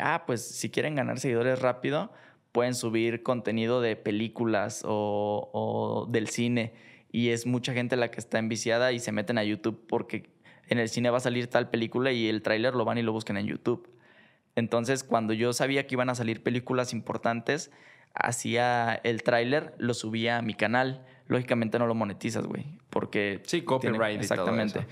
ah, 0.00 0.24
pues 0.26 0.44
si 0.44 0.70
quieren 0.70 0.94
ganar 0.94 1.18
seguidores 1.18 1.60
rápido, 1.60 2.12
pueden 2.52 2.74
subir 2.74 3.22
contenido 3.22 3.80
de 3.80 3.96
películas 3.96 4.82
o, 4.84 5.50
o 5.52 6.06
del 6.10 6.28
cine. 6.28 6.74
Y 7.12 7.30
es 7.30 7.46
mucha 7.46 7.72
gente 7.72 7.96
la 7.96 8.10
que 8.10 8.20
está 8.20 8.38
enviciada 8.38 8.92
y 8.92 8.98
se 9.00 9.12
meten 9.12 9.38
a 9.38 9.44
YouTube 9.44 9.84
porque 9.88 10.30
en 10.68 10.78
el 10.78 10.88
cine 10.88 11.10
va 11.10 11.18
a 11.18 11.20
salir 11.20 11.48
tal 11.48 11.70
película 11.70 12.12
y 12.12 12.28
el 12.28 12.42
tráiler 12.42 12.74
lo 12.74 12.84
van 12.84 12.98
y 12.98 13.02
lo 13.02 13.12
buscan 13.12 13.36
en 13.36 13.46
YouTube. 13.46 13.90
Entonces, 14.54 15.04
cuando 15.04 15.32
yo 15.32 15.52
sabía 15.52 15.86
que 15.86 15.94
iban 15.94 16.10
a 16.10 16.14
salir 16.14 16.42
películas 16.42 16.92
importantes, 16.92 17.70
hacía 18.14 18.94
el 19.04 19.22
tráiler, 19.22 19.74
lo 19.78 19.94
subía 19.94 20.38
a 20.38 20.42
mi 20.42 20.54
canal. 20.54 21.04
Lógicamente 21.30 21.78
no 21.78 21.86
lo 21.86 21.94
monetizas, 21.94 22.44
güey, 22.44 22.66
porque... 22.90 23.40
Sí, 23.46 23.62
copyright 23.62 24.22
y 24.22 24.26
todo 24.26 24.34
Exactamente. 24.34 24.78
eso. 24.80 24.88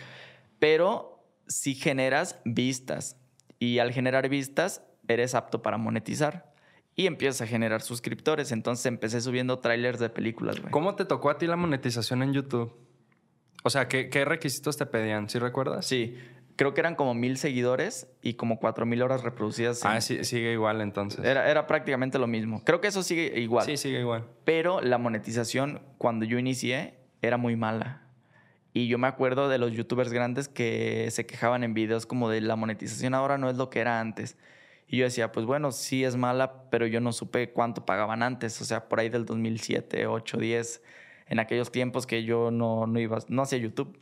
Pero 0.59 1.25
si 1.49 1.75
generas 1.75 2.39
vistas 2.45 3.17
y 3.59 3.81
al 3.81 3.93
generar 3.93 4.29
vistas 4.29 4.83
eres 5.09 5.35
apto 5.35 5.63
para 5.63 5.79
monetizar 5.79 6.55
y 6.95 7.07
empiezas 7.07 7.43
a 7.43 7.47
generar 7.47 7.83
suscriptores. 7.83 8.53
Entonces 8.53 8.87
empecé 8.87 9.21
subiendo 9.21 9.59
trailers 9.59 9.99
de 9.99 10.11
películas, 10.11 10.61
güey. 10.61 10.71
¿Cómo 10.71 10.95
te 10.95 11.05
tocó 11.05 11.31
a 11.31 11.39
ti 11.39 11.47
la 11.47 11.57
monetización 11.57 12.23
en 12.23 12.33
YouTube? 12.33 12.73
O 13.65 13.71
sea, 13.71 13.89
¿qué, 13.89 14.09
qué 14.09 14.25
requisitos 14.25 14.77
te 14.77 14.87
pedían? 14.87 15.29
¿Sí 15.29 15.39
recuerdas? 15.39 15.87
Sí, 15.87 16.17
creo 16.59 16.75
que 16.75 16.81
eran 16.81 16.97
como 16.97 17.15
mil 17.15 17.39
seguidores 17.39 18.09
y 18.21 18.35
como 18.35 18.59
cuatro 18.59 18.85
mil 18.85 19.01
horas 19.01 19.23
reproducidas. 19.23 19.83
en- 19.85 19.91
Ah, 19.93 20.01
sí, 20.03 20.23
sigue 20.25 20.53
igual 20.53 20.81
entonces. 20.83 21.25
Era, 21.25 21.49
era 21.51 21.67
prácticamente 21.67 22.19
lo 22.19 22.27
mismo. 22.27 22.61
Creo 22.65 22.81
que 22.83 22.89
eso 22.89 23.03
sigue 23.03 23.39
igual. 23.41 23.65
Sí, 23.65 23.77
sigue 23.77 24.01
igual. 24.01 24.25
Pero 24.45 24.81
la 24.83 24.99
monetización, 24.99 25.81
cuando 25.97 26.27
yo 26.27 26.39
inicié, 26.39 26.99
era 27.23 27.37
muy 27.39 27.57
mala. 27.57 28.03
Y 28.75 28.89
yo 28.89 28.99
me 28.99 29.07
acuerdo 29.07 29.49
de 29.49 29.59
los 29.59 29.73
youtubers 29.73 30.13
grandes 30.13 30.49
que 30.49 31.09
se 31.11 31.25
quejaban 31.27 31.65
en 31.65 31.73
videos 31.75 32.05
como 32.07 32.29
de 32.29 32.41
la 32.41 32.55
monetización 32.57 33.15
ahora 33.15 33.39
no 33.39 33.49
es 33.49 33.57
lo 33.57 33.71
que 33.71 33.79
era 33.81 34.01
antes. 34.01 34.37
Y 34.89 34.97
yo 34.99 35.05
decía, 35.05 35.33
pues 35.33 35.47
bueno, 35.47 35.71
sí 35.71 36.03
es 36.05 36.17
mala, 36.17 36.65
pero 36.71 36.87
yo 36.87 37.01
no 37.01 37.13
supe 37.13 37.51
cuánto 37.53 37.87
pagaban 37.87 38.23
antes. 38.23 38.61
O 38.61 38.65
sea, 38.65 38.89
por 38.89 39.01
ahí 39.01 39.09
del 39.09 39.25
2007, 39.25 40.07
8, 40.07 40.39
10, 40.39 40.83
en 41.29 41.39
aquellos 41.41 41.71
tiempos 41.71 42.07
que 42.07 42.25
yo 42.25 42.51
no, 42.51 42.87
no 42.87 42.99
iba, 42.99 43.19
no 43.29 43.43
hacía 43.43 43.59
YouTube. 43.59 43.99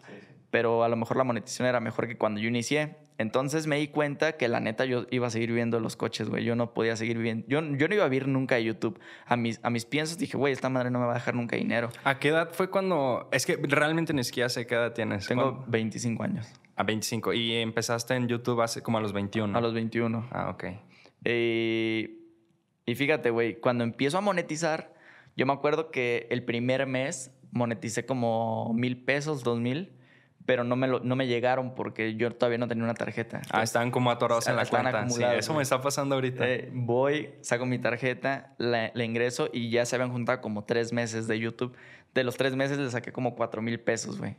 Pero 0.56 0.84
a 0.84 0.88
lo 0.88 0.96
mejor 0.96 1.18
la 1.18 1.24
monetización 1.24 1.68
era 1.68 1.80
mejor 1.80 2.08
que 2.08 2.16
cuando 2.16 2.40
yo 2.40 2.48
inicié. 2.48 2.96
Entonces 3.18 3.66
me 3.66 3.76
di 3.76 3.88
cuenta 3.88 4.38
que 4.38 4.48
la 4.48 4.58
neta 4.58 4.86
yo 4.86 5.04
iba 5.10 5.26
a 5.26 5.30
seguir 5.30 5.52
viendo 5.52 5.80
los 5.80 5.96
coches, 5.96 6.30
güey. 6.30 6.44
Yo 6.44 6.56
no 6.56 6.72
podía 6.72 6.96
seguir 6.96 7.18
viendo. 7.18 7.46
Yo, 7.46 7.60
yo 7.60 7.88
no 7.88 7.94
iba 7.94 8.06
a 8.06 8.08
vivir 8.08 8.26
nunca 8.26 8.58
YouTube. 8.58 8.98
A 9.26 9.36
mis, 9.36 9.60
a 9.62 9.68
mis 9.68 9.84
piensos 9.84 10.16
dije, 10.16 10.38
güey, 10.38 10.54
esta 10.54 10.70
madre 10.70 10.90
no 10.90 10.98
me 10.98 11.04
va 11.04 11.10
a 11.10 11.16
dejar 11.16 11.34
nunca 11.34 11.56
dinero. 11.56 11.90
¿A 12.04 12.18
qué 12.18 12.28
edad 12.28 12.48
fue 12.54 12.70
cuando.? 12.70 13.28
Es 13.32 13.44
que 13.44 13.58
realmente 13.64 14.14
ni 14.14 14.24
siquiera 14.24 14.48
sé 14.48 14.66
qué 14.66 14.76
edad 14.76 14.94
tienes. 14.94 15.26
Tengo 15.26 15.42
¿Cuándo? 15.42 15.64
25 15.68 16.22
años. 16.22 16.50
A 16.74 16.84
25. 16.84 17.34
Y 17.34 17.52
empezaste 17.56 18.14
en 18.14 18.26
YouTube 18.26 18.62
hace 18.62 18.80
como 18.80 18.96
a 18.96 19.02
los 19.02 19.12
21. 19.12 19.58
A 19.58 19.60
los 19.60 19.74
21. 19.74 20.26
Ah, 20.30 20.48
ok. 20.48 20.64
Eh, 21.24 22.18
y 22.86 22.94
fíjate, 22.94 23.28
güey, 23.28 23.60
cuando 23.60 23.84
empiezo 23.84 24.16
a 24.16 24.22
monetizar, 24.22 24.94
yo 25.36 25.44
me 25.44 25.52
acuerdo 25.52 25.90
que 25.90 26.26
el 26.30 26.44
primer 26.44 26.86
mes 26.86 27.30
moneticé 27.50 28.06
como 28.06 28.72
mil 28.72 29.04
pesos, 29.04 29.44
dos 29.44 29.60
mil, 29.60 29.92
pero 30.46 30.64
no 30.64 30.76
me, 30.76 30.86
lo- 30.86 31.00
no 31.00 31.16
me 31.16 31.26
llegaron 31.26 31.74
porque 31.74 32.14
yo 32.14 32.30
todavía 32.30 32.58
no 32.58 32.68
tenía 32.68 32.84
una 32.84 32.94
tarjeta. 32.94 33.42
Ah, 33.50 33.62
estaban 33.62 33.90
como 33.90 34.10
atorados 34.10 34.46
en 34.46 34.56
la 34.56 34.64
cuenta. 34.64 35.08
Sí, 35.08 35.22
eso 35.36 35.52
me 35.54 35.62
está 35.62 35.80
pasando 35.82 36.14
ahorita. 36.14 36.48
Eh, 36.48 36.70
voy, 36.72 37.30
saco 37.42 37.66
mi 37.66 37.78
tarjeta, 37.78 38.54
la, 38.58 38.90
la 38.94 39.04
ingreso 39.04 39.50
y 39.52 39.70
ya 39.70 39.84
se 39.84 39.96
habían 39.96 40.12
juntado 40.12 40.40
como 40.40 40.64
tres 40.64 40.92
meses 40.92 41.26
de 41.26 41.38
YouTube. 41.38 41.76
De 42.14 42.24
los 42.24 42.36
tres 42.36 42.56
meses 42.56 42.78
le 42.78 42.88
saqué 42.90 43.12
como 43.12 43.34
cuatro 43.34 43.60
mil 43.60 43.78
pesos, 43.80 44.18
güey. 44.18 44.36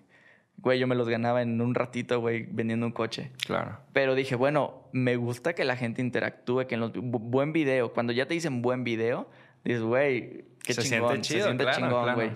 Güey, 0.60 0.80
yo 0.80 0.88
me 0.88 0.96
los 0.96 1.08
ganaba 1.08 1.44
en 1.44 1.62
un 1.62 1.76
ratito, 1.76 2.20
güey, 2.20 2.48
vendiendo 2.50 2.88
un 2.88 2.92
coche. 2.92 3.32
Claro. 3.46 3.78
Pero 3.94 4.16
dije, 4.16 4.34
bueno, 4.36 4.88
me 4.92 5.16
gusta 5.16 5.54
que 5.54 5.64
la 5.66 5.76
gente 5.76 6.02
interactúe, 6.02 6.66
que 6.66 6.74
en 6.74 6.82
los 6.82 6.94
bu- 6.94 7.20
buen 7.22 7.54
video, 7.54 7.94
cuando 7.94 8.12
ya 8.12 8.26
te 8.28 8.34
dicen 8.34 8.64
buen 8.64 8.84
video, 8.84 9.30
dices, 9.64 9.84
güey, 9.84 10.46
qué 10.64 10.74
Se 10.74 10.82
chingón, 10.82 11.10
siente 11.10 11.22
chido, 11.28 11.40
se 11.42 11.46
siente 11.46 11.64
claro, 11.64 11.78
chingón, 11.78 12.04
claro. 12.06 12.16
güey. 12.16 12.32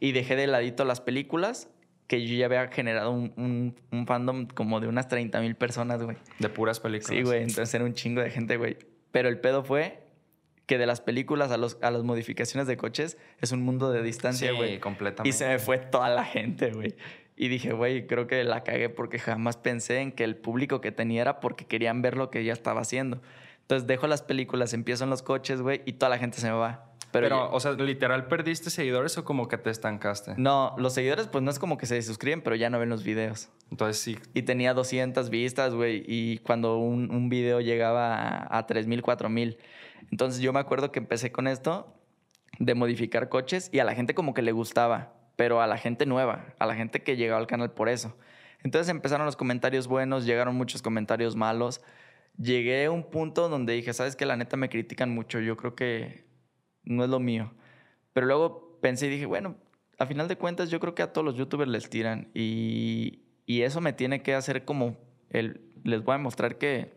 Y 0.00 0.12
dejé 0.12 0.34
de 0.36 0.46
ladito 0.46 0.86
las 0.86 1.02
películas, 1.02 1.68
que 2.08 2.26
yo 2.26 2.34
ya 2.36 2.46
había 2.46 2.66
generado 2.68 3.12
un, 3.12 3.32
un- 3.36 3.76
un 3.92 4.06
fandom 4.06 4.46
como 4.48 4.80
de 4.80 4.88
unas 4.88 5.06
30 5.08 5.40
mil 5.40 5.54
personas, 5.54 6.02
güey. 6.02 6.16
De 6.40 6.48
puras 6.48 6.80
películas. 6.80 7.14
Sí, 7.16 7.22
güey, 7.22 7.42
entonces 7.42 7.72
era 7.74 7.84
un 7.84 7.94
chingo 7.94 8.20
de 8.22 8.30
gente, 8.30 8.56
güey. 8.56 8.76
Pero 9.12 9.28
el 9.28 9.38
pedo 9.38 9.62
fue 9.62 10.00
que 10.66 10.76
de 10.78 10.86
las 10.86 11.00
películas 11.00 11.50
a, 11.52 11.56
los, 11.56 11.78
a 11.80 11.90
las 11.90 12.02
modificaciones 12.02 12.66
de 12.66 12.76
coches 12.76 13.16
es 13.40 13.52
un 13.52 13.62
mundo 13.62 13.90
de 13.92 14.02
distancia, 14.02 14.50
Sí, 14.50 14.56
güey. 14.56 14.80
completamente. 14.80 15.28
Y 15.28 15.32
se 15.32 15.46
me 15.46 15.58
fue 15.60 15.78
toda 15.78 16.08
la 16.10 16.24
gente, 16.24 16.72
güey. 16.72 16.94
Y 17.36 17.48
dije, 17.48 17.72
güey, 17.72 18.06
creo 18.06 18.26
que 18.26 18.42
la 18.42 18.64
cagué 18.64 18.88
porque 18.88 19.18
jamás 19.18 19.56
pensé 19.56 20.00
en 20.00 20.10
que 20.12 20.24
el 20.24 20.34
público 20.36 20.80
que 20.80 20.90
tenía 20.92 21.22
era 21.22 21.40
porque 21.40 21.66
querían 21.66 22.02
ver 22.02 22.16
lo 22.16 22.30
que 22.30 22.42
ya 22.42 22.52
estaba 22.52 22.80
haciendo. 22.80 23.22
Entonces 23.60 23.86
dejo 23.86 24.06
las 24.08 24.22
películas, 24.22 24.72
empiezo 24.72 25.04
en 25.04 25.10
los 25.10 25.22
coches, 25.22 25.60
güey, 25.60 25.82
y 25.86 25.92
toda 25.92 26.08
la 26.10 26.18
gente 26.18 26.38
se 26.38 26.46
me 26.48 26.54
va. 26.56 26.87
Pero, 27.10 27.24
Pero, 27.24 27.50
o 27.52 27.60
sea, 27.60 27.72
literal, 27.72 28.26
¿perdiste 28.26 28.68
seguidores 28.68 29.16
o 29.16 29.24
como 29.24 29.48
que 29.48 29.56
te 29.56 29.70
estancaste? 29.70 30.34
no, 30.36 30.74
los 30.76 30.92
seguidores 30.92 31.26
pues 31.26 31.42
no 31.42 31.50
es 31.50 31.58
como 31.58 31.78
que 31.78 31.86
se 31.86 32.00
suscriben, 32.02 32.42
pero 32.42 32.54
ya 32.54 32.68
no 32.68 32.78
ven 32.78 32.90
los 32.90 33.02
videos. 33.02 33.48
Entonces 33.70 34.02
sí. 34.02 34.18
Y 34.34 34.42
tenía 34.42 34.74
200 34.74 35.30
vistas, 35.30 35.74
güey. 35.74 36.04
Y 36.06 36.38
cuando 36.38 36.78
un, 36.78 37.10
un 37.10 37.28
video 37.28 37.60
llegaba 37.60 38.14
a, 38.14 38.58
a 38.58 38.66
3.000, 38.66 39.00
4.000. 39.00 39.56
Entonces 40.10 40.40
yo 40.40 40.52
me 40.52 40.60
acuerdo 40.60 40.92
que 40.92 40.98
empecé 40.98 41.32
con 41.32 41.46
esto 41.46 41.94
de 42.58 42.74
modificar 42.74 43.28
coches 43.28 43.70
y 43.72 43.78
a 43.78 43.84
la 43.84 43.94
gente 43.94 44.14
como 44.14 44.34
que 44.34 44.42
le 44.42 44.52
gustaba, 44.52 45.14
pero 45.36 45.62
a 45.62 45.66
la 45.66 45.78
gente 45.78 46.06
nueva, 46.06 46.54
a 46.58 46.66
la 46.66 46.74
gente 46.74 47.02
que 47.02 47.16
llegaba 47.16 47.40
al 47.40 47.46
canal 47.46 47.72
por 47.72 47.88
eso. 47.88 48.16
Entonces 48.62 48.88
empezaron 48.90 49.24
los 49.24 49.36
comentarios 49.36 49.86
buenos, 49.86 50.26
llegaron 50.26 50.56
muchos 50.56 50.82
comentarios 50.82 51.36
malos. 51.36 51.80
Llegué 52.36 52.86
a 52.86 52.90
un 52.90 53.04
punto 53.04 53.48
donde 53.48 53.72
dije, 53.72 53.92
sabes 53.92 54.16
que 54.16 54.26
la 54.26 54.36
neta 54.36 54.56
me 54.56 54.68
critican 54.68 55.10
mucho, 55.10 55.40
yo 55.40 55.56
creo 55.56 55.74
que 55.74 56.27
no 56.88 57.04
es 57.04 57.10
lo 57.10 57.20
mío. 57.20 57.52
Pero 58.12 58.26
luego 58.26 58.78
pensé 58.80 59.06
y 59.06 59.10
dije, 59.10 59.26
bueno, 59.26 59.56
a 59.98 60.06
final 60.06 60.28
de 60.28 60.36
cuentas 60.36 60.70
yo 60.70 60.80
creo 60.80 60.94
que 60.94 61.02
a 61.02 61.12
todos 61.12 61.24
los 61.24 61.36
youtubers 61.36 61.70
les 61.70 61.88
tiran 61.88 62.28
y, 62.34 63.20
y 63.46 63.62
eso 63.62 63.80
me 63.80 63.92
tiene 63.92 64.22
que 64.22 64.34
hacer 64.34 64.64
como 64.64 64.96
el, 65.30 65.60
les 65.84 66.02
voy 66.02 66.14
a 66.14 66.18
mostrar 66.18 66.58
que, 66.58 66.92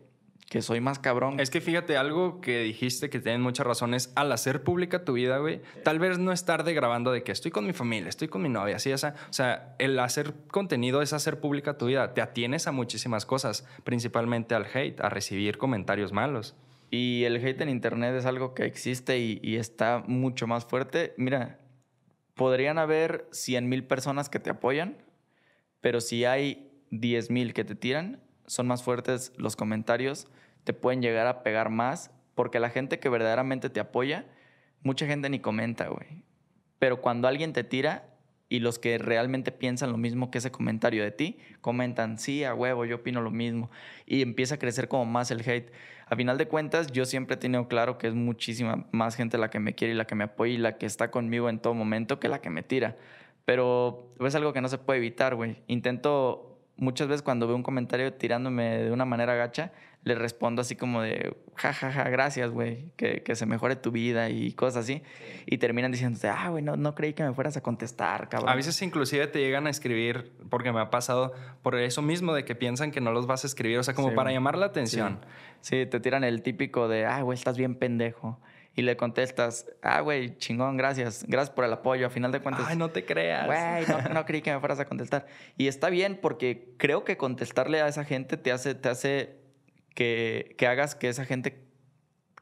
que 0.52 0.62
soy 0.62 0.80
más 0.80 0.98
cabrón. 0.98 1.40
Es 1.40 1.50
que 1.50 1.60
fíjate, 1.60 1.96
algo 1.96 2.40
que 2.40 2.60
dijiste 2.60 3.10
que 3.10 3.20
tienen 3.20 3.40
muchas 3.40 3.66
razones, 3.66 4.12
al 4.16 4.30
hacer 4.32 4.62
pública 4.62 5.04
tu 5.04 5.14
vida, 5.14 5.38
güey, 5.38 5.62
tal 5.82 5.98
vez 5.98 6.18
no 6.18 6.30
estar 6.32 6.62
de 6.64 6.74
grabando 6.74 7.10
de 7.10 7.22
que 7.22 7.32
estoy 7.32 7.50
con 7.50 7.66
mi 7.66 7.72
familia, 7.72 8.08
estoy 8.08 8.28
con 8.28 8.42
mi 8.42 8.48
novia, 8.48 8.76
así, 8.76 8.90
esa, 8.90 9.14
o 9.30 9.32
sea, 9.32 9.74
el 9.78 9.98
hacer 9.98 10.34
contenido 10.48 11.00
es 11.02 11.12
hacer 11.12 11.40
pública 11.40 11.78
tu 11.78 11.86
vida, 11.86 12.14
te 12.14 12.20
atienes 12.20 12.66
a 12.66 12.72
muchísimas 12.72 13.24
cosas, 13.24 13.66
principalmente 13.84 14.54
al 14.54 14.66
hate, 14.72 15.00
a 15.00 15.08
recibir 15.08 15.58
comentarios 15.58 16.12
malos. 16.12 16.54
Y 16.94 17.24
el 17.24 17.36
hate 17.36 17.62
en 17.62 17.70
internet 17.70 18.14
es 18.14 18.26
algo 18.26 18.52
que 18.52 18.66
existe 18.66 19.18
y, 19.18 19.56
está 19.56 20.04
mucho 20.06 20.46
más 20.46 20.66
fuerte. 20.66 21.14
Mira, 21.16 21.58
podrían 22.34 22.76
haber 22.76 23.26
100 23.32 23.66
mil 23.66 23.82
personas 23.82 24.28
que 24.28 24.38
te 24.38 24.50
apoyan, 24.50 24.98
pero 25.80 26.02
si 26.02 26.26
hay 26.26 26.70
10 26.90 27.30
mil 27.30 27.54
que 27.54 27.64
te 27.64 27.74
tiran, 27.74 28.20
son 28.46 28.66
más 28.66 28.82
fuertes 28.82 29.32
los 29.38 29.56
comentarios, 29.56 30.28
te 30.64 30.74
pueden 30.74 31.00
llegar 31.00 31.26
a 31.26 31.42
pegar 31.42 31.70
más, 31.70 32.10
porque 32.34 32.60
la 32.60 32.68
gente 32.68 32.98
que 32.98 33.08
verdaderamente 33.08 33.70
te 33.70 33.80
apoya, 33.80 34.26
mucha 34.82 35.06
gente 35.06 35.30
ni 35.30 35.38
comenta, 35.40 35.88
güey. 35.88 36.24
Pero 36.78 37.00
cuando 37.00 37.26
alguien 37.26 37.54
te 37.54 37.64
tira 37.64 38.12
y 38.50 38.58
los 38.58 38.78
que 38.78 38.98
realmente 38.98 39.50
piensan 39.50 39.92
lo 39.92 39.96
mismo 39.96 40.30
que 40.30 40.36
ese 40.36 40.50
comentario 40.50 41.02
de 41.02 41.10
ti, 41.10 41.38
comentan, 41.62 42.18
sí, 42.18 42.44
a 42.44 42.54
huevo, 42.54 42.84
yo 42.84 42.96
opino 42.96 43.22
lo 43.22 43.30
mismo. 43.30 43.70
Y 44.04 44.20
empieza 44.20 44.56
a 44.56 44.58
crecer 44.58 44.88
como 44.88 45.06
más 45.06 45.30
el 45.30 45.40
hate. 45.40 45.72
A 46.12 46.14
final 46.14 46.36
de 46.36 46.46
cuentas, 46.46 46.92
yo 46.92 47.06
siempre 47.06 47.36
he 47.36 47.38
tenido 47.38 47.68
claro 47.68 47.96
que 47.96 48.06
es 48.06 48.12
muchísima 48.12 48.84
más 48.92 49.16
gente 49.16 49.38
la 49.38 49.48
que 49.48 49.60
me 49.60 49.74
quiere 49.74 49.94
y 49.94 49.96
la 49.96 50.04
que 50.04 50.14
me 50.14 50.24
apoya 50.24 50.52
y 50.52 50.58
la 50.58 50.76
que 50.76 50.84
está 50.84 51.10
conmigo 51.10 51.48
en 51.48 51.58
todo 51.58 51.72
momento 51.72 52.20
que 52.20 52.28
la 52.28 52.42
que 52.42 52.50
me 52.50 52.62
tira. 52.62 52.98
Pero 53.46 54.12
es 54.20 54.34
algo 54.34 54.52
que 54.52 54.60
no 54.60 54.68
se 54.68 54.76
puede 54.76 54.98
evitar, 54.98 55.34
güey. 55.36 55.62
Intento, 55.68 56.58
muchas 56.76 57.08
veces 57.08 57.22
cuando 57.22 57.46
veo 57.46 57.56
un 57.56 57.62
comentario 57.62 58.12
tirándome 58.12 58.82
de 58.82 58.92
una 58.92 59.06
manera 59.06 59.36
gacha, 59.36 59.72
le 60.04 60.16
respondo 60.16 60.62
así 60.62 60.74
como 60.74 61.00
de, 61.02 61.36
ja, 61.54 61.72
ja, 61.72 61.92
ja, 61.92 62.08
gracias, 62.08 62.50
güey, 62.50 62.86
que, 62.96 63.22
que 63.22 63.36
se 63.36 63.46
mejore 63.46 63.76
tu 63.76 63.92
vida 63.92 64.30
y 64.30 64.52
cosas 64.52 64.84
así. 64.84 65.02
Y 65.46 65.58
terminan 65.58 65.92
diciéndote, 65.92 66.28
ah, 66.28 66.48
güey, 66.50 66.62
no, 66.62 66.76
no 66.76 66.94
creí 66.94 67.12
que 67.14 67.22
me 67.22 67.32
fueras 67.34 67.56
a 67.56 67.62
contestar, 67.62 68.28
cabrón. 68.28 68.50
A 68.50 68.56
veces 68.56 68.80
inclusive 68.82 69.28
te 69.28 69.38
llegan 69.38 69.66
a 69.66 69.70
escribir, 69.70 70.32
porque 70.50 70.72
me 70.72 70.80
ha 70.80 70.90
pasado, 70.90 71.32
por 71.62 71.76
eso 71.76 72.02
mismo 72.02 72.34
de 72.34 72.44
que 72.44 72.54
piensan 72.56 72.90
que 72.90 73.00
no 73.00 73.12
los 73.12 73.26
vas 73.26 73.44
a 73.44 73.46
escribir, 73.46 73.78
o 73.78 73.82
sea, 73.82 73.94
como 73.94 74.10
Sí, 74.10 74.16
para 74.16 74.32
llamar 74.32 74.58
la 74.58 74.66
atención. 74.66 75.20
Sí, 75.60 75.86
te 75.86 76.00
tiran 76.00 76.24
el 76.24 76.42
típico 76.42 76.88
de, 76.88 77.06
ah, 77.06 77.22
güey, 77.22 77.38
estás 77.38 77.56
bien 77.56 77.76
pendejo. 77.76 78.40
Y 78.74 78.82
le 78.82 78.96
contestas, 78.96 79.66
ah, 79.82 80.00
güey, 80.00 80.36
chingón, 80.38 80.78
gracias. 80.78 81.26
Gracias 81.28 81.54
por 81.54 81.66
el 81.66 81.72
apoyo. 81.74 82.06
A 82.06 82.10
final 82.10 82.32
de 82.32 82.40
cuentas, 82.40 82.64
Ay, 82.68 82.76
no 82.76 82.88
te 82.88 83.04
creas. 83.04 83.46
güey, 83.46 83.86
no, 83.86 84.14
no 84.14 84.24
creí 84.26 84.40
que 84.40 84.50
me 84.50 84.58
fueras 84.60 84.80
a 84.80 84.86
contestar. 84.86 85.26
Y 85.58 85.66
está 85.66 85.90
bien 85.90 86.18
porque 86.20 86.72
creo 86.78 87.04
que 87.04 87.18
contestarle 87.18 87.82
a 87.82 87.88
esa 87.88 88.04
gente 88.04 88.38
te 88.38 88.50
hace, 88.50 88.74
te 88.74 88.88
hace 88.88 89.41
que, 89.94 90.54
que 90.58 90.66
hagas 90.66 90.94
que 90.94 91.08
esa 91.08 91.24
gente 91.24 91.62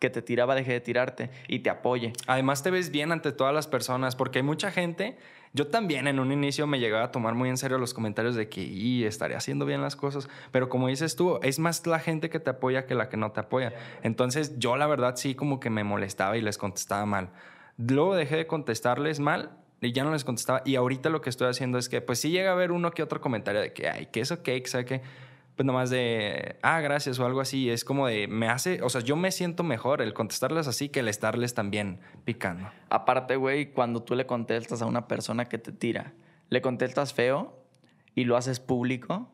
que 0.01 0.11
te 0.11 0.23
tiraba 0.23 0.55
deje 0.55 0.73
de 0.73 0.81
tirarte 0.81 1.31
y 1.47 1.61
te 1.61 1.71
apoye. 1.71 2.15
Además 2.27 2.63
te 2.63 2.71
ves 2.71 2.91
bien 2.91 3.13
ante 3.13 3.33
todas 3.33 3.55
las 3.55 3.69
personas, 3.69 4.17
porque 4.17 4.39
hay 4.39 4.43
mucha 4.43 4.71
gente, 4.71 5.19
yo 5.53 5.67
también 5.67 6.09
en 6.09 6.19
un 6.19 6.33
inicio 6.33 6.67
me 6.67 6.81
llegaba 6.81 7.05
a 7.05 7.13
tomar 7.13 7.35
muy 7.35 7.51
en 7.51 7.59
serio 7.59 7.77
los 7.77 7.93
comentarios 7.93 8.35
de 8.35 8.49
que 8.49 8.63
y 8.63 9.05
estaré 9.05 9.37
haciendo 9.37 9.67
bien 9.67 9.83
las 9.83 9.97
cosas, 9.97 10.29
pero 10.53 10.71
como 10.71 10.89
dices 10.89 11.17
tú, 11.17 11.39
es 11.43 11.59
más 11.59 11.87
la 11.87 12.01
gente 12.01 12.31
que 12.31 12.41
te 12.41 12.49
apoya 12.49 12.87
que 12.87 12.95
la 12.95 13.11
que 13.11 13.19
no 13.19 13.31
te 13.33 13.41
apoya. 13.41 13.75
Entonces 14.03 14.59
yo 14.59 14.77
la 14.77 14.87
verdad 14.87 15.17
sí 15.17 15.35
como 15.35 15.61
que 15.61 15.69
me 15.69 15.85
molestaba 15.85 16.39
y 16.39 16.41
les 16.41 16.57
contestaba 16.57 17.05
mal. 17.05 17.29
Luego 17.77 18.17
dejé 18.17 18.37
de 18.37 18.47
contestarles 18.47 19.21
mal 19.21 19.51
y 19.83 19.93
ya 19.93 20.03
no 20.03 20.13
les 20.13 20.25
contestaba 20.25 20.63
y 20.65 20.77
ahorita 20.77 21.11
lo 21.11 21.21
que 21.21 21.29
estoy 21.29 21.49
haciendo 21.49 21.77
es 21.77 21.91
que 21.91 22.01
pues 22.01 22.21
sí 22.21 22.31
llega 22.31 22.53
a 22.53 22.55
ver 22.55 22.73
uno 22.73 22.91
que 22.91 23.03
otro 23.03 23.21
comentario 23.21 23.61
de 23.61 23.75
que 23.75 23.89
ay, 23.89 24.07
que 24.07 24.21
eso 24.21 24.39
¿sabes 24.65 24.87
qué? 24.87 25.03
Pues 25.61 25.67
nomás 25.67 25.91
de, 25.91 26.57
ah, 26.63 26.81
gracias 26.81 27.19
o 27.19 27.27
algo 27.27 27.43
así. 27.43 27.69
Es 27.69 27.85
como 27.85 28.07
de, 28.07 28.29
me 28.29 28.49
hace, 28.49 28.81
o 28.83 28.89
sea, 28.89 29.03
yo 29.03 29.15
me 29.15 29.31
siento 29.31 29.63
mejor 29.63 30.01
el 30.01 30.15
contestarles 30.15 30.67
así 30.67 30.89
que 30.89 31.01
el 31.01 31.09
estarles 31.09 31.53
también 31.53 32.01
picando. 32.25 32.71
Aparte, 32.89 33.37
güey, 33.37 33.75
cuando 33.75 34.03
tú 34.03 34.15
le 34.15 34.25
contestas 34.25 34.81
a 34.81 34.87
una 34.87 35.07
persona 35.07 35.51
que 35.51 35.59
te 35.59 35.71
tira, 35.71 36.15
le 36.49 36.63
contestas 36.63 37.13
feo 37.13 37.63
y 38.15 38.25
lo 38.25 38.39
haces 38.39 38.59
público, 38.59 39.31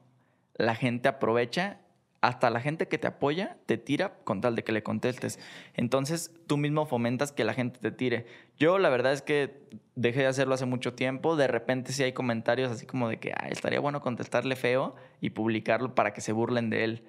la 0.56 0.74
gente 0.74 1.08
aprovecha, 1.08 1.78
hasta 2.26 2.50
la 2.50 2.60
gente 2.60 2.88
que 2.88 2.98
te 2.98 3.06
apoya 3.06 3.56
te 3.66 3.78
tira 3.78 4.18
con 4.24 4.40
tal 4.40 4.56
de 4.56 4.64
que 4.64 4.72
le 4.72 4.82
contestes. 4.82 5.38
Entonces 5.74 6.32
tú 6.48 6.56
mismo 6.56 6.84
fomentas 6.84 7.30
que 7.30 7.44
la 7.44 7.54
gente 7.54 7.78
te 7.78 7.92
tire. 7.92 8.26
Yo 8.58 8.78
la 8.78 8.88
verdad 8.88 9.12
es 9.12 9.22
que 9.22 9.68
dejé 9.94 10.20
de 10.20 10.26
hacerlo 10.26 10.54
hace 10.54 10.66
mucho 10.66 10.92
tiempo, 10.94 11.36
de 11.36 11.46
repente 11.46 11.92
sí 11.92 12.02
hay 12.02 12.12
comentarios 12.12 12.72
así 12.72 12.84
como 12.84 13.08
de 13.08 13.18
que 13.18 13.32
"Ay, 13.36 13.52
estaría 13.52 13.78
bueno 13.78 14.00
contestarle 14.00 14.56
feo 14.56 14.96
y 15.20 15.30
publicarlo 15.30 15.94
para 15.94 16.12
que 16.12 16.20
se 16.20 16.32
burlen 16.32 16.68
de 16.68 16.84
él. 16.84 17.04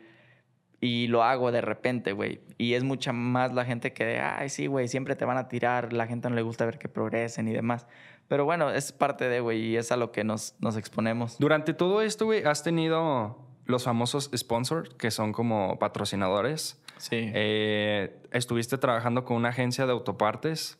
Y 0.79 1.07
lo 1.07 1.23
hago 1.23 1.51
de 1.51 1.61
repente, 1.61 2.11
güey. 2.11 2.39
Y 2.59 2.75
es 2.75 2.83
mucha 2.83 3.11
más 3.11 3.51
la 3.51 3.65
gente 3.65 3.93
que, 3.93 4.19
ay, 4.19 4.49
sí, 4.49 4.67
güey, 4.67 4.87
siempre 4.87 5.15
te 5.15 5.25
van 5.25 5.37
a 5.37 5.47
tirar, 5.47 5.91
la 5.91 6.05
gente 6.05 6.29
no 6.29 6.35
le 6.35 6.43
gusta 6.43 6.65
ver 6.65 6.77
que 6.77 6.87
progresen 6.87 7.47
y 7.47 7.53
demás. 7.53 7.87
Pero 8.27 8.45
bueno, 8.45 8.69
es 8.69 8.91
parte 8.91 9.27
de, 9.27 9.39
güey, 9.39 9.59
y 9.69 9.77
es 9.77 9.91
a 9.91 9.97
lo 9.97 10.11
que 10.11 10.23
nos, 10.23 10.53
nos 10.59 10.77
exponemos. 10.77 11.39
Durante 11.39 11.73
todo 11.73 12.03
esto, 12.03 12.25
güey, 12.25 12.43
has 12.43 12.61
tenido 12.61 13.46
los 13.67 13.83
famosos 13.83 14.31
sponsors, 14.35 14.89
que 14.95 15.11
son 15.11 15.33
como 15.33 15.77
patrocinadores. 15.77 16.81
Sí. 16.97 17.31
Eh, 17.33 18.19
estuviste 18.31 18.77
trabajando 18.77 19.23
con 19.23 19.37
una 19.37 19.49
agencia 19.49 19.85
de 19.85 19.91
autopartes 19.91 20.79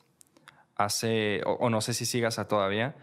hace, 0.76 1.42
o, 1.46 1.54
o 1.54 1.70
no 1.70 1.82
sé 1.82 1.94
si 1.94 2.06
sigas 2.06 2.40
a 2.40 2.48
todavía. 2.48 2.96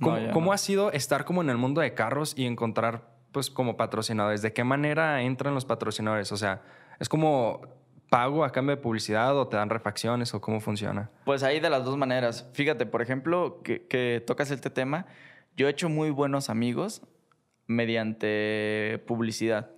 ¿Cómo, 0.00 0.16
no. 0.18 0.52
ha 0.52 0.58
sido 0.58 0.92
estar 0.92 1.24
como 1.24 1.42
en 1.42 1.50
el 1.50 1.56
mundo 1.56 1.80
de 1.80 1.94
carros 1.94 2.34
y 2.36 2.46
encontrar, 2.46 3.08
pues, 3.32 3.50
como 3.50 3.76
patrocinadores? 3.76 4.42
¿De 4.42 4.52
qué 4.52 4.64
manera 4.64 5.22
entran 5.22 5.54
los 5.54 5.64
patrocinadores? 5.64 6.32
O 6.32 6.36
sea, 6.36 6.62
¿es 6.98 7.08
como 7.08 7.62
pago 8.10 8.44
a 8.44 8.50
cambio 8.50 8.76
de 8.76 8.82
publicidad 8.82 9.36
o 9.36 9.48
te 9.48 9.56
dan 9.56 9.70
refacciones 9.70 10.34
o 10.34 10.40
cómo 10.40 10.60
funciona? 10.60 11.10
Pues 11.24 11.42
ahí 11.42 11.60
de 11.60 11.70
las 11.70 11.84
dos 11.84 11.96
maneras. 11.96 12.48
Fíjate, 12.52 12.86
por 12.86 13.02
ejemplo, 13.02 13.60
que, 13.62 13.86
que 13.86 14.22
tocas 14.26 14.50
este 14.50 14.70
tema. 14.70 15.06
Yo 15.56 15.68
he 15.68 15.70
hecho 15.70 15.88
muy 15.88 16.10
buenos 16.10 16.50
amigos 16.50 17.02
mediante 17.66 19.02
publicidad. 19.06 19.70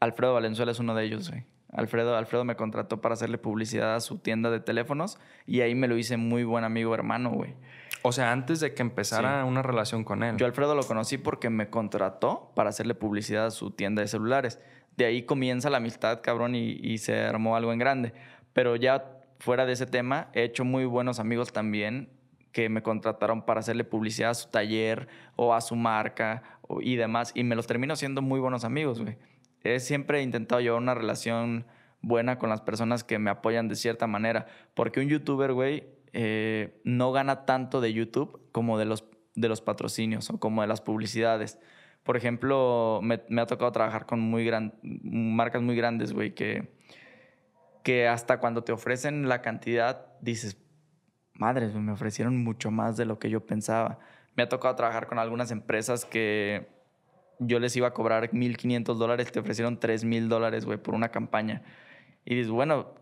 Alfredo 0.00 0.34
Valenzuela 0.34 0.72
es 0.72 0.78
uno 0.78 0.94
de 0.94 1.04
ellos, 1.04 1.30
güey. 1.30 1.44
Alfredo, 1.72 2.16
Alfredo 2.16 2.44
me 2.44 2.54
contrató 2.54 3.00
para 3.00 3.14
hacerle 3.14 3.38
publicidad 3.38 3.94
a 3.94 4.00
su 4.00 4.18
tienda 4.18 4.50
de 4.50 4.60
teléfonos 4.60 5.18
y 5.46 5.62
ahí 5.62 5.74
me 5.74 5.88
lo 5.88 5.96
hice 5.96 6.18
muy 6.18 6.44
buen 6.44 6.64
amigo 6.64 6.94
hermano, 6.94 7.30
güey. 7.30 7.54
O 8.02 8.12
sea, 8.12 8.32
antes 8.32 8.60
de 8.60 8.74
que 8.74 8.82
empezara 8.82 9.44
una 9.44 9.62
relación 9.62 10.04
con 10.04 10.22
él. 10.22 10.36
Yo 10.36 10.44
Alfredo 10.44 10.74
lo 10.74 10.82
conocí 10.82 11.16
porque 11.16 11.48
me 11.48 11.70
contrató 11.70 12.52
para 12.54 12.70
hacerle 12.70 12.94
publicidad 12.94 13.46
a 13.46 13.50
su 13.50 13.70
tienda 13.70 14.02
de 14.02 14.08
celulares. 14.08 14.60
De 14.96 15.06
ahí 15.06 15.22
comienza 15.22 15.70
la 15.70 15.78
amistad, 15.78 16.20
cabrón, 16.22 16.54
y, 16.54 16.72
y 16.72 16.98
se 16.98 17.20
armó 17.20 17.56
algo 17.56 17.72
en 17.72 17.78
grande. 17.78 18.12
Pero 18.52 18.76
ya 18.76 19.22
fuera 19.38 19.64
de 19.64 19.72
ese 19.72 19.86
tema, 19.86 20.28
he 20.34 20.42
hecho 20.42 20.64
muy 20.64 20.84
buenos 20.84 21.20
amigos 21.20 21.52
también 21.52 22.10
que 22.52 22.68
me 22.68 22.82
contrataron 22.82 23.42
para 23.44 23.60
hacerle 23.60 23.84
publicidad 23.84 24.30
a 24.30 24.34
su 24.34 24.50
taller 24.50 25.08
o 25.36 25.54
a 25.54 25.60
su 25.60 25.74
marca 25.74 26.58
o- 26.62 26.80
y 26.80 26.96
demás. 26.96 27.32
Y 27.34 27.44
me 27.44 27.56
los 27.56 27.66
termino 27.66 27.96
siendo 27.96 28.22
muy 28.22 28.40
buenos 28.40 28.64
amigos, 28.64 29.00
güey. 29.00 29.16
He 29.64 29.80
siempre 29.80 30.22
intentado 30.22 30.60
llevar 30.60 30.80
una 30.80 30.94
relación 30.94 31.66
buena 32.02 32.36
con 32.38 32.50
las 32.50 32.60
personas 32.60 33.04
que 33.04 33.18
me 33.18 33.30
apoyan 33.30 33.68
de 33.68 33.76
cierta 33.76 34.06
manera. 34.06 34.46
Porque 34.74 35.00
un 35.00 35.08
youtuber, 35.08 35.52
güey, 35.52 35.84
eh, 36.12 36.80
no 36.84 37.12
gana 37.12 37.46
tanto 37.46 37.80
de 37.80 37.92
YouTube 37.92 38.40
como 38.52 38.78
de 38.78 38.84
los, 38.84 39.04
de 39.34 39.48
los 39.48 39.60
patrocinios 39.62 40.28
o 40.30 40.38
como 40.38 40.60
de 40.62 40.68
las 40.68 40.80
publicidades. 40.80 41.58
Por 42.02 42.16
ejemplo, 42.16 43.00
me, 43.02 43.22
me 43.28 43.40
ha 43.40 43.46
tocado 43.46 43.70
trabajar 43.72 44.04
con 44.06 44.20
muy 44.20 44.44
gran, 44.44 44.74
marcas 44.82 45.62
muy 45.62 45.76
grandes, 45.76 46.12
güey, 46.12 46.34
que, 46.34 46.74
que 47.84 48.08
hasta 48.08 48.40
cuando 48.40 48.64
te 48.64 48.72
ofrecen 48.72 49.28
la 49.28 49.40
cantidad 49.40 50.06
dices, 50.20 50.58
madres, 51.34 51.74
me 51.74 51.92
ofrecieron 51.92 52.42
mucho 52.42 52.70
más 52.70 52.96
de 52.96 53.04
lo 53.04 53.18
que 53.18 53.30
yo 53.30 53.44
pensaba. 53.46 53.98
Me 54.36 54.42
ha 54.42 54.48
tocado 54.48 54.74
trabajar 54.76 55.06
con 55.06 55.18
algunas 55.18 55.50
empresas 55.50 56.04
que 56.04 56.68
yo 57.38 57.58
les 57.58 57.76
iba 57.76 57.88
a 57.88 57.94
cobrar 57.94 58.32
1.500 58.32 58.98
dólares, 58.98 59.32
te 59.32 59.40
ofrecieron 59.40 59.78
3.000 59.78 60.28
dólares, 60.28 60.64
güey, 60.64 60.78
por 60.78 60.94
una 60.94 61.10
campaña. 61.10 61.62
Y 62.24 62.36
dices, 62.36 62.50
bueno, 62.50 62.94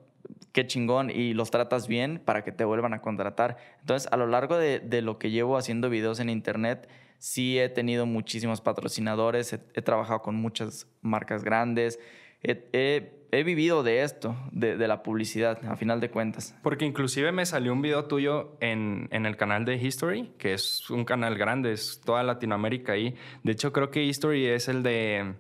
qué 0.53 0.67
chingón, 0.67 1.11
y 1.11 1.35
los 1.35 1.51
tratas 1.51 1.89
bien 1.89 2.21
para 2.25 2.43
que 2.43 2.53
te 2.53 2.65
vuelvan 2.65 2.95
a 2.95 3.03
contratar. 3.03 3.59
Entonces, 3.81 4.11
a 4.13 4.17
lo 4.17 4.27
largo 4.27 4.57
de, 4.57 4.81
de 4.81 5.03
lo 5.03 5.19
que 5.19 5.31
llevo 5.31 5.57
haciendo 5.57 5.91
videos 5.91 6.21
en 6.21 6.31
internet, 6.31 6.89
sí 7.19 7.59
he 7.59 7.69
tenido 7.69 8.07
muchísimos 8.07 8.61
patrocinadores, 8.61 9.53
he, 9.53 9.83
trabajado 9.83 10.23
con 10.23 10.37
muchas 10.37 10.87
marcas 11.03 11.45
grandes, 11.45 11.99
he- 12.43 13.20
he 13.33 13.43
vivido 13.45 13.83
de 13.83 14.03
esto, 14.03 14.37
de, 14.53 14.77
de 14.77 14.89
la 14.89 15.03
publicidad, 15.03 15.59
a 15.67 15.77
final 15.77 16.01
de 16.01 16.11
cuentas. 16.11 16.55
Porque 16.63 16.85
inclusive 16.85 17.33
me 17.33 17.47
salió 17.47 17.73
un 17.73 17.83
video 17.83 18.05
tuyo 18.07 18.57
en, 18.61 19.09
en 19.13 19.27
el 19.27 19.37
canal 19.37 19.65
de 19.65 19.77
History, 19.77 20.33
que 20.39 20.53
es 20.55 20.89
un 20.91 21.05
canal 21.05 21.37
grande, 21.39 21.73
es 21.73 22.01
toda 22.05 22.23
Latinoamérica 22.23 22.93
ahí. 22.93 23.15
De 23.43 23.53
hecho, 23.53 23.73
creo 23.73 23.91
que 23.91 24.03
History 24.05 24.47
es 24.47 24.69
el 24.69 24.83
de... 24.83 25.35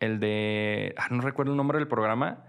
El 0.00 0.20
de... 0.20 0.94
ah, 0.96 1.08
no 1.10 1.20
recuerdo 1.22 1.52
el 1.52 1.56
nombre 1.56 1.78
del 1.78 1.88
programa. 1.88 2.44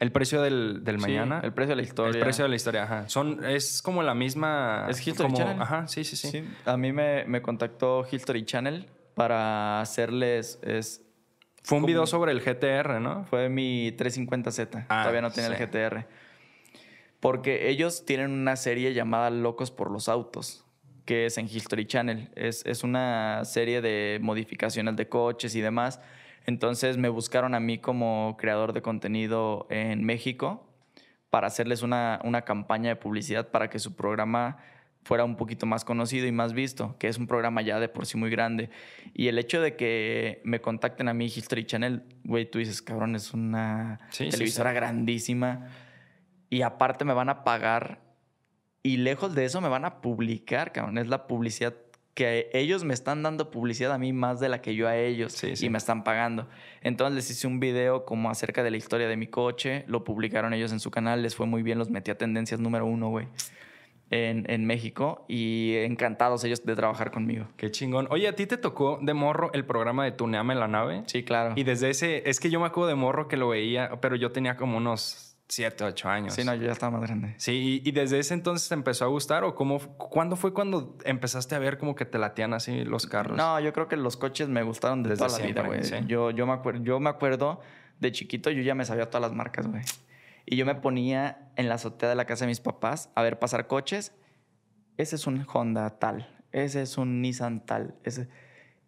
El 0.00 0.12
precio 0.12 0.42
del, 0.42 0.84
del 0.84 0.96
Sí, 0.96 1.02
mañana. 1.02 1.40
el 1.42 1.52
precio 1.52 1.70
de 1.70 1.76
la 1.76 1.82
historia. 1.82 2.12
El 2.14 2.20
precio 2.20 2.44
de 2.44 2.50
la 2.50 2.56
historia, 2.56 2.82
ajá. 2.84 3.08
Son, 3.08 3.44
es 3.44 3.82
como 3.82 4.02
la 4.02 4.14
misma... 4.14 4.86
¿Es 4.88 5.04
History 5.06 5.28
como- 5.28 5.36
Channel? 5.38 5.60
Ajá, 5.62 5.88
sí, 5.88 6.04
sí, 6.04 6.14
sí. 6.16 6.28
Sí, 6.28 6.44
a 6.64 6.76
mí 6.76 6.92
me, 6.92 7.24
me 7.24 7.42
contactó 7.42 8.06
History 8.10 8.44
Channel 8.44 8.86
para 9.14 9.80
hacerles... 9.80 10.58
Es, 10.62 11.04
Fue 11.62 11.78
un 11.78 11.86
video 11.86 12.06
sobre 12.06 12.32
el 12.32 12.40
GTR, 12.40 13.00
¿no? 13.00 13.24
fue 13.24 13.48
mi 13.48 13.90
350Z. 13.92 14.86
Ah, 14.88 15.02
Todavía 15.02 15.20
no 15.20 15.30
tenía 15.30 15.54
sí. 15.54 15.62
el 15.62 15.68
GTR. 15.68 16.06
Porque 17.20 17.68
ellos 17.68 18.04
tienen 18.04 18.30
una 18.30 18.56
serie 18.56 18.94
llamada 18.94 19.30
Locos 19.30 19.70
por 19.70 19.90
los 19.90 20.08
Autos, 20.08 20.64
que 21.04 21.26
es 21.26 21.36
en 21.36 21.46
History 21.46 21.86
Channel. 21.86 22.30
Es, 22.36 22.64
es 22.64 22.84
una 22.84 23.44
serie 23.44 23.80
de 23.80 24.18
modificaciones 24.22 24.96
de 24.96 25.08
coches 25.08 25.54
y 25.54 25.60
demás. 25.60 26.00
Entonces 26.46 26.96
me 26.96 27.08
buscaron 27.08 27.54
a 27.54 27.60
mí 27.60 27.78
como 27.78 28.36
creador 28.38 28.72
de 28.72 28.80
contenido 28.80 29.66
en 29.68 30.04
México 30.04 30.64
para 31.28 31.48
hacerles 31.48 31.82
una, 31.82 32.20
una 32.24 32.42
campaña 32.42 32.88
de 32.88 32.96
publicidad 32.96 33.48
para 33.48 33.68
que 33.68 33.78
su 33.78 33.96
programa 33.96 34.58
fuera 35.08 35.24
un 35.24 35.36
poquito 35.36 35.64
más 35.64 35.86
conocido 35.86 36.26
y 36.26 36.32
más 36.32 36.52
visto, 36.52 36.94
que 36.98 37.08
es 37.08 37.16
un 37.16 37.26
programa 37.26 37.62
ya 37.62 37.80
de 37.80 37.88
por 37.88 38.04
sí 38.04 38.18
muy 38.18 38.28
grande. 38.28 38.68
Y 39.14 39.28
el 39.28 39.38
hecho 39.38 39.62
de 39.62 39.74
que 39.74 40.42
me 40.44 40.60
contacten 40.60 41.08
a 41.08 41.14
mí 41.14 41.24
History 41.24 41.64
Channel, 41.64 42.02
güey, 42.24 42.44
tú 42.44 42.58
dices, 42.58 42.82
cabrón, 42.82 43.16
es 43.16 43.32
una 43.32 44.00
Sí, 44.10 44.24
sí, 44.26 44.30
televisora 44.32 44.68
sí. 44.70 44.76
grandísima. 44.76 45.68
Y 46.50 46.60
aparte 46.60 47.06
me 47.06 47.14
van 47.14 47.30
a 47.30 47.42
pagar. 47.42 48.02
Y 48.82 48.98
lejos 48.98 49.34
de 49.34 49.46
eso 49.46 49.62
me 49.62 49.70
van 49.70 49.86
a 49.86 50.02
publicar, 50.02 50.72
cabrón. 50.72 50.98
Es 50.98 51.08
la 51.08 51.26
publicidad 51.26 51.74
que 52.12 52.50
ellos 52.52 52.84
me 52.84 52.92
están 52.92 53.22
dando 53.22 53.50
publicidad 53.50 53.92
a 53.92 53.98
mí 53.98 54.12
más 54.12 54.40
de 54.40 54.50
la 54.50 54.60
que 54.60 54.74
yo 54.74 54.88
a 54.88 54.96
ellos. 54.98 55.32
Sí, 55.32 55.56
sí. 55.56 55.64
Y 55.66 55.70
me 55.70 55.78
están 55.78 56.04
pagando. 56.04 56.50
Entonces 56.82 57.14
les 57.16 57.30
hice 57.30 57.46
un 57.46 57.60
video 57.60 58.04
como 58.04 58.28
acerca 58.28 58.62
de 58.62 58.70
la 58.70 58.76
historia 58.76 59.08
de 59.08 59.16
mi 59.16 59.28
coche. 59.28 59.84
Lo 59.86 60.04
publicaron 60.04 60.52
ellos 60.52 60.70
en 60.72 60.80
su 60.80 60.90
canal. 60.90 61.22
Les 61.22 61.34
fue 61.34 61.46
muy 61.46 61.62
bien. 61.62 61.78
Los 61.78 61.88
metí 61.88 62.10
a 62.10 62.18
tendencias 62.18 62.60
número 62.60 62.84
uno, 62.84 63.08
güey. 63.08 63.26
En, 64.10 64.50
en 64.50 64.64
México. 64.64 65.24
Y 65.28 65.74
encantados 65.76 66.42
ellos 66.44 66.64
de 66.64 66.74
trabajar 66.74 67.10
conmigo. 67.10 67.46
Qué 67.56 67.70
chingón. 67.70 68.06
Oye, 68.10 68.26
¿a 68.28 68.34
ti 68.34 68.46
te 68.46 68.56
tocó 68.56 68.98
de 69.02 69.12
morro 69.14 69.50
el 69.52 69.64
programa 69.66 70.04
de 70.04 70.12
Tuneame 70.12 70.54
la 70.54 70.66
nave? 70.68 71.02
Sí, 71.06 71.24
claro. 71.24 71.52
Y 71.56 71.64
desde 71.64 71.90
ese... 71.90 72.28
Es 72.28 72.40
que 72.40 72.48
yo 72.48 72.58
me 72.58 72.66
acuerdo 72.66 72.88
de 72.88 72.94
morro 72.94 73.28
que 73.28 73.36
lo 73.36 73.48
veía, 73.48 74.00
pero 74.00 74.16
yo 74.16 74.32
tenía 74.32 74.56
como 74.56 74.78
unos 74.78 75.36
7, 75.48 75.84
8 75.84 76.08
años. 76.08 76.34
Sí, 76.34 76.44
no, 76.44 76.54
yo 76.54 76.66
ya 76.66 76.72
estaba 76.72 76.98
más 76.98 77.08
grande. 77.08 77.34
Sí, 77.38 77.82
y, 77.84 77.88
y 77.88 77.92
desde 77.92 78.18
ese 78.18 78.34
entonces 78.34 78.68
te 78.68 78.74
empezó 78.74 79.04
a 79.04 79.08
gustar 79.08 79.44
o 79.44 79.54
cómo, 79.54 79.78
cuándo 79.96 80.36
fue 80.36 80.52
cuando 80.52 80.96
empezaste 81.04 81.54
a 81.54 81.58
ver 81.58 81.78
como 81.78 81.94
que 81.94 82.04
te 82.04 82.18
latían 82.18 82.52
así 82.54 82.84
los 82.84 83.06
carros? 83.06 83.36
No, 83.36 83.58
yo 83.60 83.72
creo 83.72 83.88
que 83.88 83.96
los 83.96 84.16
coches 84.16 84.48
me 84.48 84.62
gustaron 84.62 85.02
de 85.02 85.10
Desde 85.10 85.26
toda 85.26 85.38
la 85.38 85.46
vida, 85.46 85.62
siempre, 85.62 85.80
güey. 85.80 85.84
sí. 85.84 86.06
Yo, 86.06 86.30
yo, 86.30 86.46
me 86.46 86.52
acuerdo, 86.52 86.82
yo 86.82 87.00
me 87.00 87.10
acuerdo 87.10 87.60
de 87.98 88.12
chiquito, 88.12 88.50
yo 88.50 88.62
ya 88.62 88.74
me 88.74 88.84
sabía 88.84 89.06
todas 89.10 89.22
las 89.22 89.32
marcas, 89.36 89.66
güey. 89.66 89.82
Y 90.50 90.56
yo 90.56 90.64
me 90.64 90.74
ponía 90.74 91.50
en 91.56 91.68
la 91.68 91.74
azotea 91.74 92.08
de 92.08 92.14
la 92.14 92.24
casa 92.24 92.44
de 92.44 92.48
mis 92.48 92.60
papás 92.60 93.10
a 93.14 93.22
ver 93.22 93.38
pasar 93.38 93.66
coches. 93.66 94.14
Ese 94.96 95.16
es 95.16 95.26
un 95.26 95.46
Honda 95.52 95.98
tal, 95.98 96.34
ese 96.52 96.82
es 96.82 96.96
un 96.98 97.20
Nissan 97.20 97.64
tal. 97.66 97.96
Ese... 98.04 98.28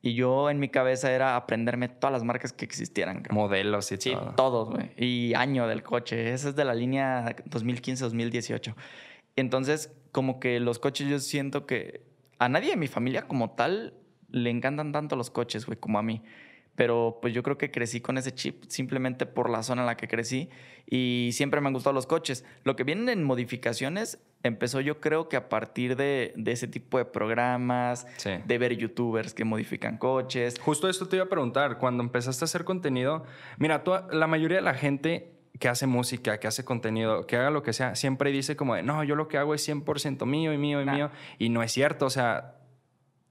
Y 0.02 0.14
yo 0.14 0.48
en 0.48 0.58
mi 0.58 0.70
cabeza 0.70 1.12
era 1.12 1.36
aprenderme 1.36 1.88
todas 1.88 2.12
las 2.12 2.24
marcas 2.24 2.54
que 2.54 2.64
existieran. 2.64 3.22
Modelos 3.30 3.92
y 3.92 3.98
Sí, 3.98 4.12
todo. 4.12 4.34
todos, 4.34 4.70
güey. 4.70 4.90
Y 4.96 5.34
año 5.34 5.66
del 5.68 5.82
coche. 5.82 6.32
Ese 6.32 6.48
es 6.48 6.56
de 6.56 6.64
la 6.64 6.72
línea 6.72 7.36
2015-2018. 7.50 8.74
Entonces, 9.36 9.92
como 10.12 10.40
que 10.40 10.58
los 10.60 10.78
coches 10.78 11.06
yo 11.08 11.18
siento 11.18 11.66
que 11.66 12.06
a 12.38 12.48
nadie 12.48 12.70
de 12.70 12.76
mi 12.78 12.88
familia 12.88 13.28
como 13.28 13.50
tal 13.50 13.92
le 14.30 14.48
encantan 14.48 14.92
tanto 14.92 15.16
los 15.16 15.30
coches, 15.30 15.66
güey, 15.66 15.78
como 15.78 15.98
a 15.98 16.02
mí. 16.02 16.22
Pero 16.76 17.18
pues 17.20 17.34
yo 17.34 17.42
creo 17.42 17.58
que 17.58 17.70
crecí 17.70 18.00
con 18.00 18.16
ese 18.16 18.32
chip 18.34 18.64
simplemente 18.68 19.26
por 19.26 19.50
la 19.50 19.62
zona 19.62 19.82
en 19.82 19.86
la 19.86 19.96
que 19.96 20.08
crecí 20.08 20.48
y 20.86 21.30
siempre 21.32 21.60
me 21.60 21.66
han 21.66 21.74
gustado 21.74 21.92
los 21.92 22.06
coches. 22.06 22.44
Lo 22.64 22.74
que 22.76 22.84
vienen 22.84 23.08
en 23.10 23.22
modificaciones 23.24 24.18
empezó 24.42 24.80
yo 24.80 24.98
creo 25.00 25.28
que 25.28 25.36
a 25.36 25.48
partir 25.50 25.96
de, 25.96 26.32
de 26.36 26.52
ese 26.52 26.68
tipo 26.68 26.96
de 26.96 27.04
programas, 27.04 28.06
Sí. 28.16 28.30
de 28.46 28.58
ver 28.58 28.76
youtubers 28.76 29.34
que 29.34 29.44
modifican 29.44 29.98
coches. 29.98 30.58
Justo 30.58 30.88
esto 30.88 31.06
te 31.08 31.16
iba 31.16 31.26
a 31.26 31.28
preguntar, 31.28 31.76
cuando 31.78 32.02
empezaste 32.02 32.44
a 32.44 32.46
hacer 32.46 32.64
contenido, 32.64 33.24
mira, 33.58 33.84
tú- 33.84 33.92
la 34.12 34.26
mayoría 34.26 34.56
de 34.58 34.62
la 34.62 34.74
gente 34.74 35.32
que 35.58 35.68
hace 35.68 35.86
música, 35.86 36.38
que 36.40 36.46
hace 36.48 36.64
contenido, 36.64 37.26
que 37.26 37.36
haga 37.36 37.50
lo 37.50 37.62
que 37.62 37.74
sea, 37.74 37.94
siempre 37.94 38.30
dice 38.30 38.56
como 38.56 38.74
de, 38.76 38.82
no, 38.82 39.04
yo 39.04 39.14
lo 39.16 39.28
que 39.28 39.36
hago 39.36 39.52
es 39.54 39.68
100% 39.68 40.24
mío 40.24 40.54
y 40.54 40.58
mío 40.58 40.80
y 40.80 40.86
Nah. 40.86 40.94
mío. 40.94 41.10
Y 41.38 41.50
no 41.50 41.62
es 41.62 41.72
cierto, 41.72 42.06
o 42.06 42.10
sea, 42.10 42.54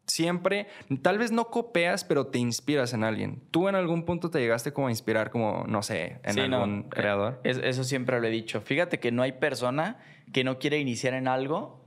siempre, 0.09 0.67
tal 1.01 1.17
vez 1.17 1.31
no 1.31 1.45
copias, 1.49 2.03
pero 2.03 2.27
te 2.27 2.39
inspiras 2.39 2.93
en 2.93 3.03
alguien. 3.03 3.41
¿Tú 3.51 3.69
en 3.69 3.75
algún 3.75 4.03
punto 4.03 4.29
te 4.29 4.39
llegaste 4.39 4.73
como 4.73 4.87
a 4.87 4.89
inspirar 4.91 5.29
como, 5.29 5.63
no 5.67 5.81
sé, 5.83 6.19
en 6.23 6.33
Sí, 6.33 6.47
no, 6.49 6.63
algún 6.63 6.79
eh, 6.81 6.85
creador? 6.89 7.39
es- 7.43 7.57
eso 7.63 7.83
siempre 7.83 8.19
lo 8.19 8.27
he 8.27 8.31
dicho. 8.31 8.59
Fíjate 8.61 8.99
que 8.99 9.11
no 9.11 9.21
hay 9.21 9.33
persona 9.33 9.99
que 10.33 10.43
no 10.43 10.59
quiere 10.59 10.79
iniciar 10.79 11.13
en 11.13 11.27
algo 11.27 11.79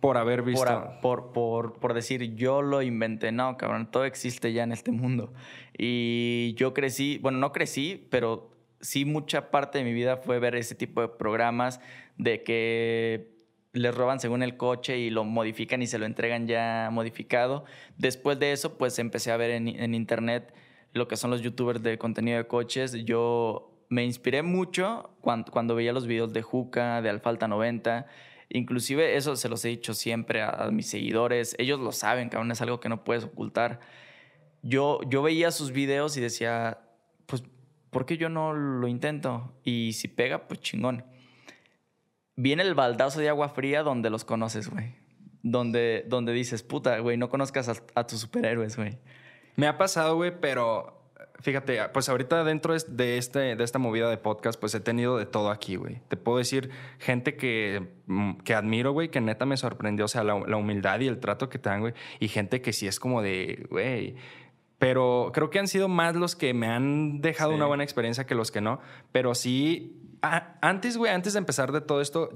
Por 0.00 0.18
haber 0.18 0.42
visto... 0.42 0.64
por, 1.00 1.00
por, 1.00 1.32
por, 1.32 1.80
por 1.80 1.94
decir 1.94 2.34
yo 2.34 2.60
lo 2.60 2.82
inventé. 2.82 3.32
No, 3.32 3.56
cabrón, 3.56 3.90
todo 3.90 4.04
existe 4.04 4.52
ya 4.52 4.62
en 4.64 4.72
este 4.72 4.90
mundo. 4.92 5.32
Y 5.78 6.54
yo 6.58 6.74
crecí, 6.74 7.18
bueno, 7.22 7.38
no 7.38 7.52
crecí, 7.52 8.06
pero 8.10 8.50
sí 8.80 9.04
mucha 9.06 9.50
parte 9.50 9.78
de 9.78 9.84
mi 9.84 9.92
vida 9.94 10.18
fue 10.18 10.38
ver 10.38 10.56
ese 10.56 10.74
tipo 10.74 11.00
de 11.00 11.08
programas 11.08 11.80
de 12.18 12.42
que 12.42 13.33
les 13.74 13.94
roban 13.94 14.20
según 14.20 14.42
el 14.42 14.56
coche 14.56 14.98
y 14.98 15.10
lo 15.10 15.24
modifican 15.24 15.82
y 15.82 15.86
se 15.86 15.98
lo 15.98 16.06
entregan 16.06 16.46
ya 16.46 16.88
modificado. 16.90 17.64
Después 17.98 18.38
de 18.38 18.52
eso, 18.52 18.78
pues 18.78 18.98
empecé 18.98 19.30
a 19.30 19.36
ver 19.36 19.50
en, 19.50 19.94
internet 19.94 20.54
lo 20.92 21.06
que 21.08 21.16
son 21.16 21.30
los 21.30 21.42
youtubers 21.42 21.82
de 21.82 21.98
contenido 21.98 22.38
de 22.38 22.46
coches. 22.46 23.04
Yo 23.04 23.84
me 23.88 24.04
inspiré 24.04 24.42
mucho 24.42 25.10
cuando, 25.20 25.52
cuando 25.52 25.74
veía 25.74 25.92
los 25.92 26.06
videos 26.06 26.32
de 26.32 26.40
Juca, 26.40 27.02
de 27.02 27.10
Alfalta 27.10 27.48
90 27.48 28.06
Inclusive 28.54 29.16
eso 29.16 29.36
se 29.36 29.48
los 29.48 29.64
he 29.64 29.68
dicho 29.68 29.94
siempre 29.94 30.42
a, 30.42 30.70
mis 30.70 30.86
seguidores. 30.86 31.56
Ellos 31.58 31.80
lo 31.80 31.90
saben, 31.92 32.28
cabrón, 32.28 32.52
es 32.52 32.60
algo 32.60 32.78
que 32.80 32.88
no 32.88 33.02
puedes 33.02 33.24
ocultar. 33.24 33.80
Yo, 34.62 35.00
yo 35.08 35.22
veía 35.22 35.50
sus 35.50 35.72
videos 35.72 36.16
y 36.16 36.20
decía, 36.20 36.78
pues, 37.26 37.42
¿por 37.90 38.06
qué 38.06 38.16
yo 38.16 38.28
no 38.28 38.52
lo 38.52 38.86
intento? 38.86 39.52
Y 39.64 39.92
si 39.94 40.08
pega, 40.08 40.46
pues 40.46 40.60
chingón. 40.60 41.04
Viene 42.36 42.62
el 42.62 42.74
baldazo 42.74 43.20
de 43.20 43.28
agua 43.28 43.48
fría 43.48 43.82
donde 43.82 44.10
los 44.10 44.24
conoces, 44.24 44.68
güey. 44.68 44.94
Donde, 45.42 46.04
donde 46.08 46.32
dices, 46.32 46.62
puta, 46.62 46.98
güey, 46.98 47.16
no 47.16 47.28
conozcas 47.28 47.82
a, 47.94 48.06
tus 48.06 48.20
superhéroes, 48.20 48.76
güey. 48.76 48.98
Me 49.56 49.66
ha 49.66 49.78
pasado, 49.78 50.16
güey, 50.16 50.32
pero 50.40 51.04
fíjate, 51.40 51.78
pues 51.90 52.08
ahorita 52.08 52.42
dentro 52.42 52.74
de, 52.88 53.18
este, 53.18 53.54
de 53.54 53.64
esta 53.64 53.78
movida 53.78 54.08
de 54.08 54.16
podcast, 54.16 54.58
pues 54.58 54.74
he 54.74 54.80
tenido 54.80 55.18
de 55.18 55.26
todo 55.26 55.50
aquí, 55.50 55.76
güey. 55.76 56.00
Te 56.08 56.16
puedo 56.16 56.38
decir 56.38 56.70
gente 56.98 57.36
que, 57.36 57.86
mm, 58.06 58.38
que 58.38 58.54
admiro, 58.54 58.92
güey, 58.92 59.10
que 59.10 59.20
neta 59.20 59.44
me 59.44 59.56
sorprendió, 59.56 60.06
o 60.06 60.08
sea, 60.08 60.24
la, 60.24 60.34
humildad 60.34 61.00
y 61.00 61.06
el 61.06 61.20
trato 61.20 61.48
que 61.50 61.58
te 61.58 61.68
dan, 61.68 61.80
güey. 61.80 61.94
Y 62.18 62.28
gente 62.28 62.62
que 62.62 62.72
sí 62.72 62.86
es 62.86 62.98
como 62.98 63.22
de, 63.22 63.66
güey. 63.70 64.16
Pero 64.78 65.30
creo 65.32 65.50
que 65.50 65.58
han 65.58 65.68
sido 65.68 65.88
más 65.88 66.16
los 66.16 66.36
que 66.36 66.52
me 66.52 66.66
han 66.66 67.20
dejado 67.20 67.54
una 67.54 67.66
buena 67.66 67.84
experiencia 67.84 68.26
que 68.26 68.34
los 68.34 68.50
que 68.50 68.60
no. 68.60 68.80
Pero 69.12 69.34
sí, 69.34 70.18
antes, 70.20 70.96
güey, 70.96 71.12
antes 71.12 71.34
de 71.34 71.38
empezar 71.38 71.72
de 71.72 71.80
todo 71.80 72.00
esto, 72.00 72.30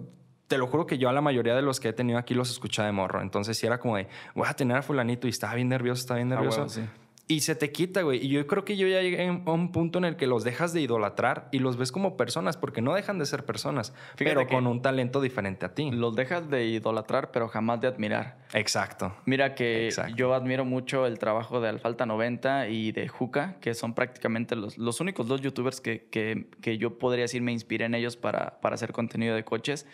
te 0.47 0.57
lo 0.57 0.67
juro 0.67 0.87
que 0.87 0.99
yo 0.99 1.09
a 1.09 1.13
la 1.13 1.21
mayoría 1.21 1.55
de 1.55 1.63
los 1.63 1.81
que 1.81 1.89
he 1.89 1.93
tenido 1.93 2.19
aquí 2.19 2.35
los 2.35 2.51
escuchaba 2.51 2.87
de 2.87 2.93
morro. 2.93 3.21
Entonces 3.21 3.59
sí 3.59 3.67
era 3.67 3.79
como 3.79 3.97
de, 3.97 4.09
voy 4.35 4.47
a 4.49 4.55
tener 4.55 4.77
a 4.77 4.83
fulanito 4.83 5.27
y 5.27 5.31
estaba 5.31 5.55
bien 5.55 5.69
nervioso, 5.69 6.01
estaba 6.01 6.17
bien 6.17 6.29
nervioso. 6.29 6.69
sí. 6.69 6.83
Y 7.31 7.41
se 7.41 7.55
te 7.55 7.71
quita, 7.73 8.01
güey. 8.01 8.25
Y 8.25 8.29
yo 8.29 8.47
creo 8.47 8.65
que 8.65 8.79
yo 8.79 8.89
ya 8.89 9.03
llegué 9.03 9.29
a 9.29 9.53
un 9.53 9.71
punto 9.71 9.99
en 9.99 10.07
el 10.07 10.17
que 10.17 10.27
los 10.27 10.45
dejas 10.45 10.73
de 10.73 10.81
idolatrar 10.81 11.51
y 11.53 11.59
los 11.59 11.77
ves 11.77 11.93
como 11.93 12.17
personas, 12.17 12.57
porque 12.57 12.81
no 12.81 12.95
dejan 12.95 13.19
de 13.19 13.27
ser 13.27 13.45
personas, 13.45 13.93
pero 14.17 14.47
con 14.47 14.67
un 14.67 14.81
talento 14.81 15.21
diferente 15.21 15.67
a 15.67 15.75
ti. 15.75 15.91
Los 15.91 16.17
dejas 16.17 16.49
de 16.49 16.65
idolatrar, 16.65 17.31
pero 17.31 17.49
jamás 17.49 17.83
de 17.83 17.89
admirar. 17.89 18.39
Exacto. 18.55 19.15
Mira 19.27 19.55
que 19.55 19.91
yo 20.17 20.33
admiro 20.33 20.65
mucho 20.65 21.05
el 21.05 21.19
trabajo 21.19 21.61
de 21.61 21.69
Alfalta 21.69 22.07
90 22.07 22.69
y 22.71 22.93
de 22.93 23.09
Juca, 23.09 23.57
que 23.61 23.75
son 23.75 23.95
prácticamente 23.95 24.57
los, 24.57 24.79
los 24.79 24.99
únicos 25.01 25.29
dos 25.29 25.43
youtubers 25.43 25.83
que, 25.83 26.09
que, 26.11 26.49
que, 26.63 26.79
yo 26.79 26.97
podría 26.97 27.25
decir 27.25 27.43
me 27.43 27.53
inspiré 27.53 27.85
en 27.85 27.95
ellos 27.95 28.17
para, 28.17 28.59
para 28.61 28.77
hacer 28.77 28.93
contenido 28.93 29.35
de 29.35 29.45
coches. 29.45 29.87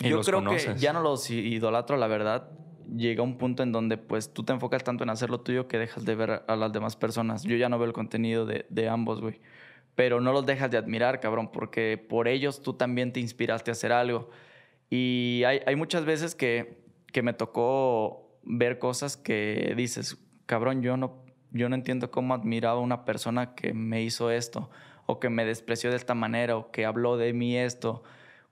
yo 0.00 0.22
creo 0.22 0.42
que 0.42 0.74
ya 0.78 0.94
no 0.94 1.02
los 1.02 1.28
idolatro, 1.28 1.98
la 1.98 2.06
verdad 2.06 2.48
llega 2.96 3.22
un 3.22 3.38
punto 3.38 3.62
en 3.62 3.72
donde 3.72 3.96
pues 3.96 4.32
tú 4.32 4.42
te 4.42 4.52
enfocas 4.52 4.84
tanto 4.84 5.04
en 5.04 5.10
hacer 5.10 5.30
lo 5.30 5.40
tuyo 5.40 5.68
que 5.68 5.78
dejas 5.78 6.04
de 6.04 6.14
ver 6.14 6.42
a 6.46 6.56
las 6.56 6.72
demás 6.72 6.96
personas. 6.96 7.42
Yo 7.42 7.56
ya 7.56 7.68
no 7.68 7.78
veo 7.78 7.86
el 7.86 7.92
contenido 7.92 8.46
de, 8.46 8.66
de 8.68 8.88
ambos, 8.88 9.20
güey. 9.20 9.40
Pero 9.94 10.20
no 10.20 10.32
los 10.32 10.44
dejas 10.44 10.70
de 10.70 10.78
admirar, 10.78 11.20
cabrón, 11.20 11.50
porque 11.52 12.04
por 12.08 12.26
ellos 12.26 12.62
tú 12.62 12.74
también 12.74 13.12
te 13.12 13.20
inspiraste 13.20 13.70
a 13.70 13.72
hacer 13.72 13.92
algo. 13.92 14.30
Y 14.90 15.42
hay, 15.46 15.60
hay 15.66 15.76
muchas 15.76 16.04
veces 16.04 16.34
que, 16.34 16.84
que 17.12 17.22
me 17.22 17.32
tocó 17.32 18.38
ver 18.42 18.78
cosas 18.78 19.16
que 19.16 19.74
dices, 19.76 20.18
cabrón, 20.46 20.82
yo 20.82 20.96
no, 20.96 21.24
yo 21.52 21.68
no 21.68 21.74
entiendo 21.74 22.10
cómo 22.10 22.34
admiraba 22.34 22.80
a 22.80 22.82
una 22.82 23.04
persona 23.04 23.54
que 23.54 23.72
me 23.72 24.02
hizo 24.02 24.30
esto, 24.30 24.70
o 25.06 25.20
que 25.20 25.30
me 25.30 25.44
despreció 25.44 25.90
de 25.90 25.96
esta 25.96 26.14
manera, 26.14 26.56
o 26.56 26.70
que 26.70 26.84
habló 26.84 27.16
de 27.16 27.32
mí 27.32 27.56
esto, 27.56 28.02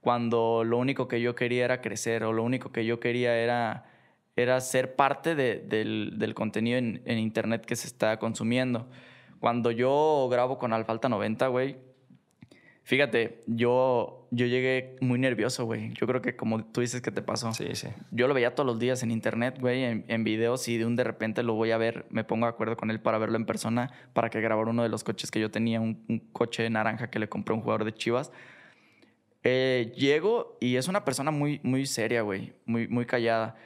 cuando 0.00 0.64
lo 0.64 0.78
único 0.78 1.08
que 1.08 1.20
yo 1.20 1.34
quería 1.34 1.64
era 1.64 1.80
crecer, 1.80 2.24
o 2.24 2.32
lo 2.32 2.42
único 2.42 2.72
que 2.72 2.84
yo 2.84 3.00
quería 3.00 3.36
era 3.36 3.91
era 4.36 4.60
ser 4.60 4.96
parte 4.96 5.34
del, 5.34 6.32
contenido 6.34 6.78
en, 6.78 7.18
internet 7.18 7.64
que 7.66 7.76
se 7.76 7.86
está 7.86 8.18
consumiendo. 8.18 8.88
Cuando 9.40 9.70
yo 9.70 10.28
grabo 10.30 10.58
con 10.58 10.72
Alfalta 10.72 11.08
90, 11.08 11.48
güey, 11.48 11.76
fíjate, 12.84 13.42
yo, 13.46 14.28
yo 14.30 14.46
llegué 14.46 14.96
muy 15.00 15.18
nervioso, 15.18 15.66
güey. 15.66 15.92
Yo 15.94 16.06
creo 16.06 16.22
que 16.22 16.36
como 16.36 16.64
tú 16.64 16.80
dices 16.80 17.02
que 17.02 17.10
te 17.10 17.20
pasó. 17.20 17.52
Sí, 17.52 17.74
sí. 17.74 17.88
Yo 18.10 18.26
lo 18.26 18.34
veía 18.34 18.54
todos 18.54 18.66
los 18.66 18.78
días 18.78 19.02
en 19.02 19.10
internet, 19.10 19.58
güey, 19.60 20.04
en, 20.06 20.24
videos 20.24 20.66
y 20.68 20.78
de 20.78 20.86
un 20.86 20.96
de 20.96 21.04
repente 21.04 21.42
lo 21.42 21.54
voy 21.54 21.72
a 21.72 21.76
ver, 21.76 22.06
me 22.08 22.24
pongo 22.24 22.46
de 22.46 22.50
acuerdo 22.50 22.76
con 22.76 22.90
él 22.90 23.00
para 23.00 23.18
verlo 23.18 23.36
en 23.36 23.44
persona, 23.44 23.92
para 24.14 24.30
que 24.30 24.40
grabara 24.40 24.70
uno 24.70 24.82
de 24.82 24.88
los 24.88 25.04
coches 25.04 25.30
que 25.30 25.40
yo 25.40 25.50
tenía, 25.50 25.80
un, 25.80 26.22
coche 26.32 26.68
naranja 26.70 27.10
que 27.10 27.18
le 27.18 27.28
compré 27.28 27.52
a 27.52 27.56
un 27.56 27.62
jugador 27.62 27.84
de 27.84 27.92
Chivas. 27.92 28.32
Eh, 29.44 29.92
llego 29.96 30.56
y 30.60 30.76
es 30.76 30.86
una 30.86 31.04
persona 31.04 31.32
muy, 31.32 31.60
muy 31.64 31.84
seria, 31.84 32.22
güey, 32.22 32.52
muy, 32.64 32.86
muy 32.86 33.06
callada 33.06 33.56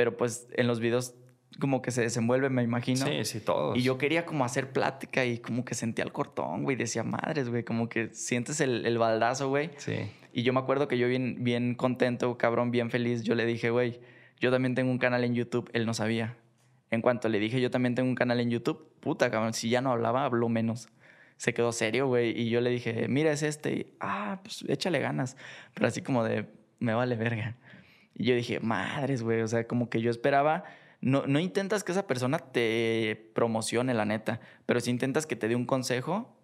pero 0.00 0.16
pues 0.16 0.48
en 0.54 0.66
los 0.66 0.80
videos 0.80 1.14
como 1.58 1.82
que 1.82 1.90
se 1.90 2.00
desenvuelve, 2.00 2.48
me 2.48 2.62
imagino. 2.62 3.04
Sí, 3.04 3.22
sí, 3.26 3.38
todos. 3.38 3.76
Y 3.76 3.82
yo 3.82 3.98
quería 3.98 4.24
como 4.24 4.46
hacer 4.46 4.72
plática 4.72 5.26
y 5.26 5.40
como 5.40 5.62
que 5.62 5.74
sentía 5.74 6.06
el 6.06 6.10
cortón, 6.10 6.62
güey. 6.62 6.74
Decía, 6.74 7.02
madres, 7.02 7.50
güey, 7.50 7.64
como 7.64 7.90
que 7.90 8.08
sientes 8.14 8.62
el, 8.62 8.86
el 8.86 8.96
baldazo, 8.96 9.50
güey. 9.50 9.68
Sí. 9.76 10.10
Y 10.32 10.42
yo 10.42 10.54
me 10.54 10.60
acuerdo 10.60 10.88
que 10.88 10.96
yo 10.96 11.06
bien, 11.06 11.44
bien 11.44 11.74
contento, 11.74 12.38
cabrón, 12.38 12.70
bien 12.70 12.88
feliz, 12.88 13.24
yo 13.24 13.34
le 13.34 13.44
dije, 13.44 13.68
güey, 13.68 14.00
yo 14.38 14.50
también 14.50 14.74
tengo 14.74 14.90
un 14.90 14.96
canal 14.96 15.22
en 15.22 15.34
YouTube. 15.34 15.68
Él 15.74 15.84
no 15.84 15.92
sabía. 15.92 16.38
En 16.90 17.02
cuanto 17.02 17.28
le 17.28 17.38
dije, 17.38 17.60
yo 17.60 17.70
también 17.70 17.94
tengo 17.94 18.08
un 18.08 18.14
canal 18.14 18.40
en 18.40 18.48
YouTube, 18.48 18.94
puta, 19.00 19.30
cabrón, 19.30 19.52
si 19.52 19.68
ya 19.68 19.82
no 19.82 19.92
hablaba, 19.92 20.24
habló 20.24 20.48
menos. 20.48 20.88
Se 21.36 21.52
quedó 21.52 21.72
serio, 21.72 22.06
güey. 22.06 22.40
Y 22.40 22.48
yo 22.48 22.62
le 22.62 22.70
dije, 22.70 23.06
mira, 23.06 23.32
es 23.32 23.42
este. 23.42 23.72
Y, 23.74 23.94
ah, 24.00 24.40
pues 24.42 24.64
échale 24.66 24.98
ganas. 24.98 25.36
Pero 25.74 25.88
así 25.88 26.00
como 26.00 26.24
de, 26.24 26.46
me 26.78 26.94
vale 26.94 27.16
verga. 27.16 27.58
Y 28.20 28.24
yo 28.24 28.34
dije, 28.34 28.60
madres, 28.60 29.22
güey, 29.22 29.40
o 29.40 29.48
sea, 29.48 29.66
como 29.66 29.88
que 29.88 30.02
yo 30.02 30.10
esperaba, 30.10 30.64
no, 31.00 31.26
no 31.26 31.40
intentas 31.40 31.84
que 31.84 31.92
esa 31.92 32.06
persona 32.06 32.38
te 32.38 33.30
promocione, 33.34 33.94
la 33.94 34.04
neta, 34.04 34.40
pero 34.66 34.78
si 34.80 34.90
intentas 34.90 35.24
que 35.24 35.36
te 35.36 35.48
dé 35.48 35.56
un 35.56 35.64
consejo 35.64 36.36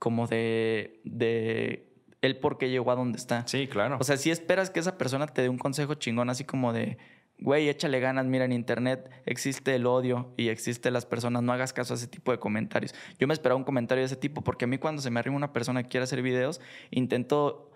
como 0.00 0.26
de, 0.26 1.00
de 1.04 1.88
el 2.20 2.36
por 2.38 2.58
qué 2.58 2.68
llegó 2.68 2.90
a 2.90 2.96
donde 2.96 3.16
está. 3.16 3.46
Sí, 3.46 3.68
claro. 3.68 3.98
O 4.00 4.02
sea, 4.02 4.16
si 4.16 4.32
esperas 4.32 4.70
que 4.70 4.80
esa 4.80 4.98
persona 4.98 5.28
te 5.28 5.42
dé 5.42 5.48
un 5.48 5.58
consejo 5.58 5.94
chingón, 5.94 6.30
así 6.30 6.42
como 6.42 6.72
de, 6.72 6.98
güey, 7.38 7.68
échale 7.68 8.00
ganas, 8.00 8.26
mira, 8.26 8.44
en 8.44 8.50
internet 8.50 9.08
existe 9.24 9.76
el 9.76 9.86
odio 9.86 10.34
y 10.36 10.48
existe 10.48 10.90
las 10.90 11.06
personas, 11.06 11.44
no 11.44 11.52
hagas 11.52 11.72
caso 11.72 11.94
a 11.94 11.96
ese 11.96 12.08
tipo 12.08 12.32
de 12.32 12.40
comentarios. 12.40 12.92
Yo 13.20 13.28
me 13.28 13.34
esperaba 13.34 13.56
un 13.56 13.62
comentario 13.62 14.02
de 14.02 14.06
ese 14.06 14.16
tipo 14.16 14.42
porque 14.42 14.64
a 14.64 14.68
mí 14.68 14.78
cuando 14.78 15.00
se 15.00 15.12
me 15.12 15.20
arrima 15.20 15.36
una 15.36 15.52
persona 15.52 15.84
que 15.84 15.90
quiere 15.90 16.02
hacer 16.02 16.22
videos, 16.22 16.60
intento 16.90 17.69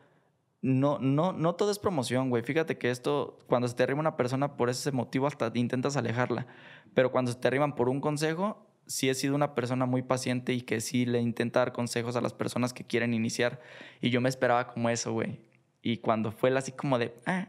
no, 0.64 0.98
no, 0.98 1.34
no 1.34 1.54
todo 1.56 1.70
es 1.70 1.78
promoción, 1.78 2.30
güey. 2.30 2.42
Fíjate 2.42 2.78
que 2.78 2.90
esto, 2.90 3.36
cuando 3.48 3.68
se 3.68 3.74
te 3.74 3.82
arrima 3.82 4.00
una 4.00 4.16
persona 4.16 4.56
por 4.56 4.70
ese 4.70 4.92
motivo, 4.92 5.26
hasta 5.26 5.52
intentas 5.52 5.98
alejarla. 5.98 6.46
Pero 6.94 7.12
cuando 7.12 7.30
se 7.32 7.38
te 7.38 7.46
arriban 7.48 7.74
por 7.74 7.90
un 7.90 8.00
consejo, 8.00 8.66
sí 8.86 9.10
he 9.10 9.14
sido 9.14 9.34
una 9.34 9.54
persona 9.54 9.84
muy 9.84 10.00
paciente 10.00 10.54
y 10.54 10.62
que 10.62 10.80
sí 10.80 11.04
le 11.04 11.20
intenta 11.20 11.60
dar 11.60 11.74
consejos 11.74 12.16
a 12.16 12.22
las 12.22 12.32
personas 12.32 12.72
que 12.72 12.82
quieren 12.82 13.12
iniciar. 13.12 13.60
Y 14.00 14.08
yo 14.08 14.22
me 14.22 14.30
esperaba 14.30 14.68
como 14.68 14.88
eso, 14.88 15.12
güey. 15.12 15.38
Y 15.82 15.98
cuando 15.98 16.32
fue 16.32 16.56
así 16.56 16.72
como 16.72 16.98
de, 16.98 17.14
ah, 17.26 17.48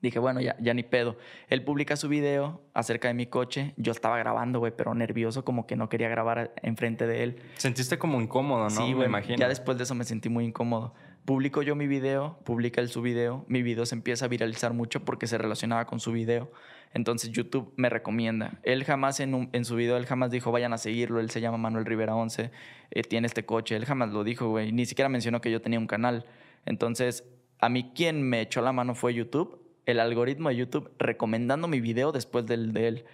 dije, 0.00 0.20
bueno, 0.20 0.40
ya, 0.40 0.56
ya 0.60 0.74
ni 0.74 0.84
pedo. 0.84 1.16
Él 1.48 1.64
publica 1.64 1.96
su 1.96 2.08
video 2.08 2.62
acerca 2.72 3.08
de 3.08 3.14
mi 3.14 3.26
coche. 3.26 3.74
Yo 3.76 3.90
estaba 3.90 4.16
grabando, 4.18 4.60
güey, 4.60 4.72
pero 4.76 4.94
nervioso, 4.94 5.44
como 5.44 5.66
que 5.66 5.74
no 5.74 5.88
quería 5.88 6.08
grabar 6.08 6.54
enfrente 6.62 7.08
de 7.08 7.24
él. 7.24 7.42
Sentiste 7.56 7.98
como 7.98 8.20
incómodo, 8.20 8.62
¿no? 8.62 8.70
Sí, 8.70 8.92
güey, 8.92 9.08
imagino. 9.08 9.38
Ya 9.38 9.48
después 9.48 9.76
de 9.76 9.82
eso 9.82 9.96
me 9.96 10.04
sentí 10.04 10.28
muy 10.28 10.44
incómodo. 10.44 10.94
Publico 11.24 11.62
yo 11.62 11.76
mi 11.76 11.86
video, 11.86 12.40
publica 12.44 12.80
él 12.80 12.88
su 12.88 13.00
video, 13.00 13.44
mi 13.46 13.62
video 13.62 13.86
se 13.86 13.94
empieza 13.94 14.24
a 14.24 14.28
viralizar 14.28 14.72
mucho 14.72 15.04
porque 15.04 15.28
se 15.28 15.38
relacionaba 15.38 15.86
con 15.86 16.00
su 16.00 16.10
video. 16.10 16.50
Entonces 16.94 17.30
YouTube 17.30 17.72
me 17.76 17.88
recomienda. 17.88 18.58
Él 18.64 18.82
jamás 18.82 19.20
en, 19.20 19.48
en 19.52 19.64
su 19.64 19.76
video, 19.76 19.96
él 19.96 20.06
jamás 20.06 20.32
dijo 20.32 20.50
vayan 20.50 20.72
a 20.72 20.78
seguirlo, 20.78 21.20
él 21.20 21.30
se 21.30 21.40
llama 21.40 21.58
Manuel 21.58 21.86
Rivera 21.86 22.16
11, 22.16 22.50
eh, 22.90 23.02
tiene 23.04 23.28
este 23.28 23.44
coche, 23.44 23.76
él 23.76 23.84
jamás 23.84 24.10
lo 24.10 24.24
dijo, 24.24 24.48
güey, 24.48 24.72
ni 24.72 24.84
siquiera 24.84 25.08
mencionó 25.08 25.40
que 25.40 25.52
yo 25.52 25.62
tenía 25.62 25.78
un 25.78 25.86
canal. 25.86 26.26
Entonces, 26.66 27.24
a 27.60 27.68
mí 27.68 27.92
quien 27.94 28.22
me 28.22 28.40
echó 28.40 28.60
la 28.60 28.72
mano 28.72 28.96
fue 28.96 29.14
YouTube, 29.14 29.62
el 29.86 30.00
algoritmo 30.00 30.48
de 30.48 30.56
YouTube 30.56 30.90
recomendando 30.98 31.68
mi 31.68 31.80
video 31.80 32.10
después 32.10 32.46
del 32.46 32.72
de 32.72 32.88
él 32.88 33.04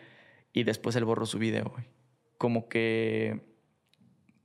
y 0.55 0.65
después 0.65 0.97
él 0.97 1.05
borró 1.05 1.27
su 1.27 1.39
video, 1.39 1.67
güey. 1.67 1.85
Como 2.39 2.71
que 2.71 3.58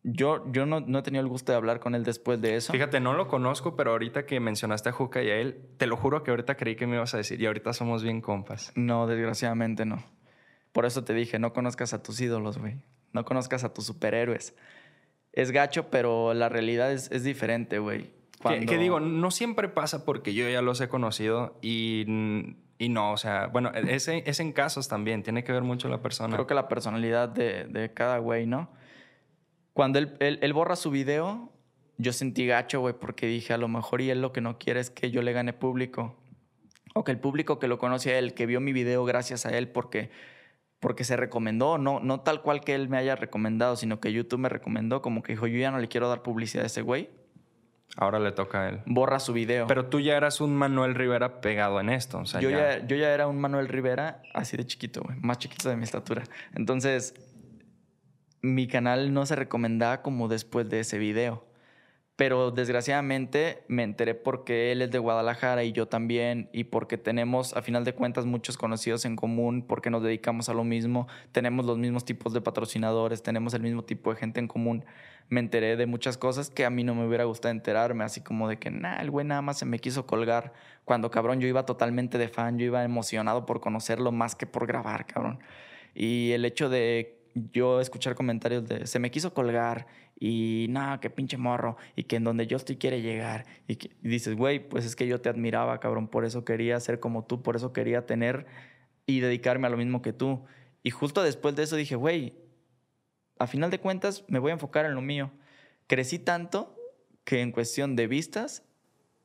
yo, 0.04 0.52
yo 0.52 0.66
no, 0.66 0.82
no, 0.82 1.00
he 1.00 1.02
tenido 1.02 1.22
el 1.22 1.30
gusto 1.30 1.54
de 1.54 1.58
hablar 1.58 1.80
con 1.80 1.96
él 1.96 2.04
después 2.04 2.42
de 2.42 2.56
eso. 2.56 2.74
Fíjate, 2.74 3.00
no 3.00 3.14
lo 3.14 3.28
conozco, 3.28 3.76
pero 3.76 3.92
ahorita 3.92 4.26
que 4.26 4.40
mencionaste 4.40 4.90
a 4.90 4.92
Juca 4.92 5.24
y 5.24 5.30
a 5.30 5.38
él, 5.38 5.62
te 5.78 5.88
lo 5.88 5.96
juro 5.96 6.24
que 6.24 6.32
ahorita 6.32 6.56
creí 6.56 6.76
que 6.76 6.88
me 6.88 6.96
ibas 6.96 7.14
a 7.14 7.18
decir 7.18 7.42
y 7.42 7.46
ahorita 7.46 7.72
somos 7.72 8.04
bien 8.04 8.20
compas. 8.20 8.74
No, 8.76 9.08
desgraciadamente 9.08 9.86
no. 9.86 10.04
Por 10.74 10.86
eso 10.86 11.04
te 11.06 11.14
dije, 11.14 11.40
no 11.40 11.54
conozcas 11.54 11.94
a 11.94 12.04
tus 12.04 12.20
ídolos, 12.20 12.58
güey. 12.58 12.76
No 13.14 13.24
conozcas 13.24 13.64
a 13.64 13.74
tus 13.74 13.86
superhéroes. 13.86 14.56
Es 15.32 15.52
gacho, 15.52 15.90
pero 15.90 16.34
la 16.34 16.50
realidad 16.50 16.92
es, 16.92 17.10
es 17.12 17.24
diferente, 17.24 17.80
güey. 17.80 18.12
Que, 18.68 18.78
digo, 18.78 19.00
no 19.00 19.32
siempre 19.32 19.70
pasa 19.70 20.04
porque 20.04 20.34
yo 20.34 20.50
ya 20.50 20.62
los 20.62 20.82
he 20.82 20.90
conocido 20.90 21.58
y, 21.62 22.06
y 22.78 22.90
no, 22.90 23.14
o 23.14 23.18
sea, 23.18 23.48
bueno, 23.48 23.72
es, 23.74 24.10
es 24.10 24.40
en 24.42 24.52
casos 24.52 24.90
también, 24.90 25.24
tiene 25.24 25.46
que 25.46 25.54
ver 25.54 25.64
mucho 25.64 25.88
la 25.88 26.02
persona. 26.02 26.34
Creo 26.36 26.46
que 26.46 26.54
la 26.54 26.68
personalidad 26.68 27.30
de, 27.30 27.64
de 27.66 27.94
cada 27.94 28.18
güey, 28.18 28.46
¿no? 28.46 28.70
Cuando 29.74 30.00
él, 30.00 30.16
él, 30.20 30.54
borra 30.54 30.76
su 30.76 30.92
video, 30.92 31.52
yo 31.98 32.14
sentí 32.14 32.46
gacho, 32.46 32.80
güey, 32.80 32.94
porque 32.94 33.26
dije, 33.26 33.54
a 33.54 33.58
lo 33.58 33.68
mejor 33.68 34.02
y 34.02 34.10
él 34.12 34.22
lo 34.22 34.32
que 34.32 34.42
no 34.42 34.60
quiere 34.60 34.80
es 34.80 34.90
que 34.90 35.10
yo 35.10 35.22
le 35.22 35.34
gane 35.34 35.52
público. 35.52 36.16
O 36.94 37.04
que 37.04 37.12
el 37.12 37.20
público 37.20 37.58
que 37.58 37.68
lo 37.68 37.80
conoce 37.80 38.14
a 38.14 38.20
él, 38.20 38.36
que 38.36 38.46
vio 38.46 38.62
mi 38.62 38.72
video 38.72 39.04
gracias 39.04 39.48
a 39.48 39.58
él 39.58 39.68
porque, 39.68 40.12
porque 40.80 41.04
se 41.04 41.18
recomendó, 41.18 41.80
no, 41.80 42.00
no 42.00 42.22
tal 42.22 42.44
cual 42.44 42.62
que 42.62 42.76
él 42.76 42.88
me 42.88 42.98
haya 42.98 43.16
recomendado, 43.16 43.76
sino 43.76 44.00
que 44.00 44.14
YouTube 44.14 44.42
me 44.42 44.50
recomendó, 44.50 45.02
como 45.02 45.24
que 45.24 45.34
dijo, 45.34 45.48
yo 45.48 45.58
ya 45.58 45.72
no 45.72 45.80
le 45.80 45.88
quiero 45.88 46.08
dar 46.08 46.22
publicidad 46.22 46.66
a 46.66 46.68
ese 46.68 46.84
güey. 46.84 47.10
Ahora 47.96 48.20
le 48.20 48.32
toca 48.32 48.62
a 48.62 48.70
él. 48.70 48.82
Borra 48.86 49.20
su 49.20 49.34
video. 49.34 49.68
Pero 49.68 49.88
tú 49.88 50.00
ya 50.00 50.16
eras 50.18 50.42
un 50.42 50.56
Manuel 50.56 50.96
Rivera 50.96 51.42
pegado 51.42 51.80
en 51.80 51.90
esto. 51.90 52.20
O 52.20 52.26
sea, 52.26 52.42
yo, 52.42 52.50
ya... 52.50 52.80
ya... 52.80 52.88
yo 52.88 52.96
ya 52.96 53.14
era 53.14 53.28
un 53.28 53.40
Manuel 53.40 53.68
Rivera 53.68 54.22
así 54.34 54.58
de 54.58 54.66
chiquito, 54.66 55.02
güey. 55.02 55.18
Más 55.22 55.38
chiquito 55.40 55.70
de 55.70 55.76
mi 55.76 55.84
estatura. 55.84 56.24
Entonces, 56.56 57.14
mi 58.44 58.68
canal 58.68 59.14
no 59.14 59.26
se 59.26 59.38
recomendaba 59.38 60.02
como 60.02 60.28
después 60.28 60.70
de 60.70 60.82
ese 60.82 60.98
video. 61.00 61.46
Pero 62.18 62.52
desgraciadamente 62.52 63.64
me 63.70 63.84
enteré 63.84 64.14
porque 64.14 64.72
él 64.72 64.84
es 64.84 64.92
de 64.92 65.00
Guadalajara 65.00 65.64
y 65.64 65.72
yo 65.72 65.88
también, 65.88 66.50
y 66.54 66.66
porque 66.66 66.98
tenemos, 66.98 67.56
a 67.56 67.64
final 67.64 67.86
de 67.86 67.96
cuentas, 67.96 68.26
muchos 68.26 68.56
conocidos 68.56 69.06
en 69.06 69.16
común, 69.16 69.66
porque 69.66 69.90
nos 69.90 70.04
dedicamos 70.04 70.50
a 70.50 70.54
lo 70.54 70.64
mismo, 70.64 71.08
tenemos 71.32 71.66
los 71.66 71.80
mismos 71.80 72.06
tipos 72.06 72.34
de 72.34 72.42
patrocinadores, 72.42 73.24
tenemos 73.24 73.54
el 73.56 73.64
mismo 73.64 73.84
tipo 73.84 74.14
de 74.14 74.20
gente 74.20 74.42
en 74.42 74.48
común. 74.48 74.86
Me 75.30 75.40
enteré 75.40 75.76
de 75.78 75.88
muchas 75.88 76.18
cosas 76.18 76.50
que 76.52 76.66
a 76.66 76.70
mí 76.70 76.84
no 76.84 76.94
me 76.94 77.08
hubiera 77.08 77.24
gustado 77.24 77.52
enterarme, 77.52 78.04
así 78.04 78.22
como 78.22 78.48
de 78.50 78.60
que, 78.60 78.70
nah, 78.70 79.02
el 79.02 79.10
güey 79.10 79.26
nada 79.26 79.42
más 79.42 79.58
se 79.58 79.66
me 79.66 79.80
quiso 79.80 80.06
colgar. 80.06 80.54
Cuando, 80.86 81.10
cabrón, 81.10 81.40
yo 81.40 81.48
iba 81.48 81.66
totalmente 81.66 82.18
de 82.18 82.28
fan, 82.28 82.60
yo 82.60 82.66
iba 82.66 82.84
emocionado 82.84 83.46
por 83.46 83.62
conocerlo 83.62 84.12
más 84.12 84.36
que 84.36 84.46
por 84.46 84.68
grabar, 84.68 85.06
cabrón. 85.08 85.40
Y 85.96 86.32
el 86.32 86.46
hecho 86.46 86.70
de 86.70 87.23
yo 87.36 87.82
escuchar 87.82 88.16
comentarios 88.16 88.68
de 88.68 88.88
se 88.88 89.00
me 89.00 89.12
quiso 89.12 89.34
colgar 89.34 89.88
y 90.20 90.68
nada, 90.70 91.00
qué 91.00 91.10
pinche 91.10 91.38
morro 91.38 91.78
y 91.96 92.04
que 92.04 92.18
en 92.18 92.24
donde 92.24 92.48
yo 92.48 92.58
estoy 92.58 92.78
quiere 92.78 93.02
llegar 93.02 93.46
y, 93.68 93.76
que, 93.78 93.96
dices, 94.02 94.36
güey, 94.36 94.60
pues 94.68 94.86
es 94.86 94.96
que 94.96 95.08
yo 95.08 95.22
te 95.22 95.30
admiraba, 95.30 95.80
cabrón, 95.80 96.08
por 96.08 96.26
eso 96.26 96.46
quería 96.46 96.80
ser 96.80 97.00
como 97.00 97.26
tú, 97.26 97.42
por 97.42 97.56
eso 97.56 97.74
quería 97.74 98.06
tener 98.06 98.46
y 99.06 99.20
dedicarme 99.20 99.68
a 99.68 99.70
lo 99.70 99.78
mismo 99.78 100.02
que 100.02 100.14
tú. 100.14 100.46
Y 100.84 100.92
justo 100.92 101.24
después 101.24 101.56
de 101.56 101.64
eso 101.64 101.76
dije, 101.76 101.96
güey, 101.96 102.34
a 103.40 103.48
final 103.48 103.72
de 103.72 103.80
cuentas 103.80 104.24
me 104.28 104.40
voy 104.40 104.52
a 104.52 104.54
enfocar 104.54 104.86
en 104.86 104.96
lo 104.96 105.02
mío. 105.02 105.32
Crecí 105.88 106.20
tanto 106.20 106.76
que 107.24 107.42
en 107.42 107.52
cuestión 107.52 107.96
de 107.96 108.08
vistas... 108.08 108.64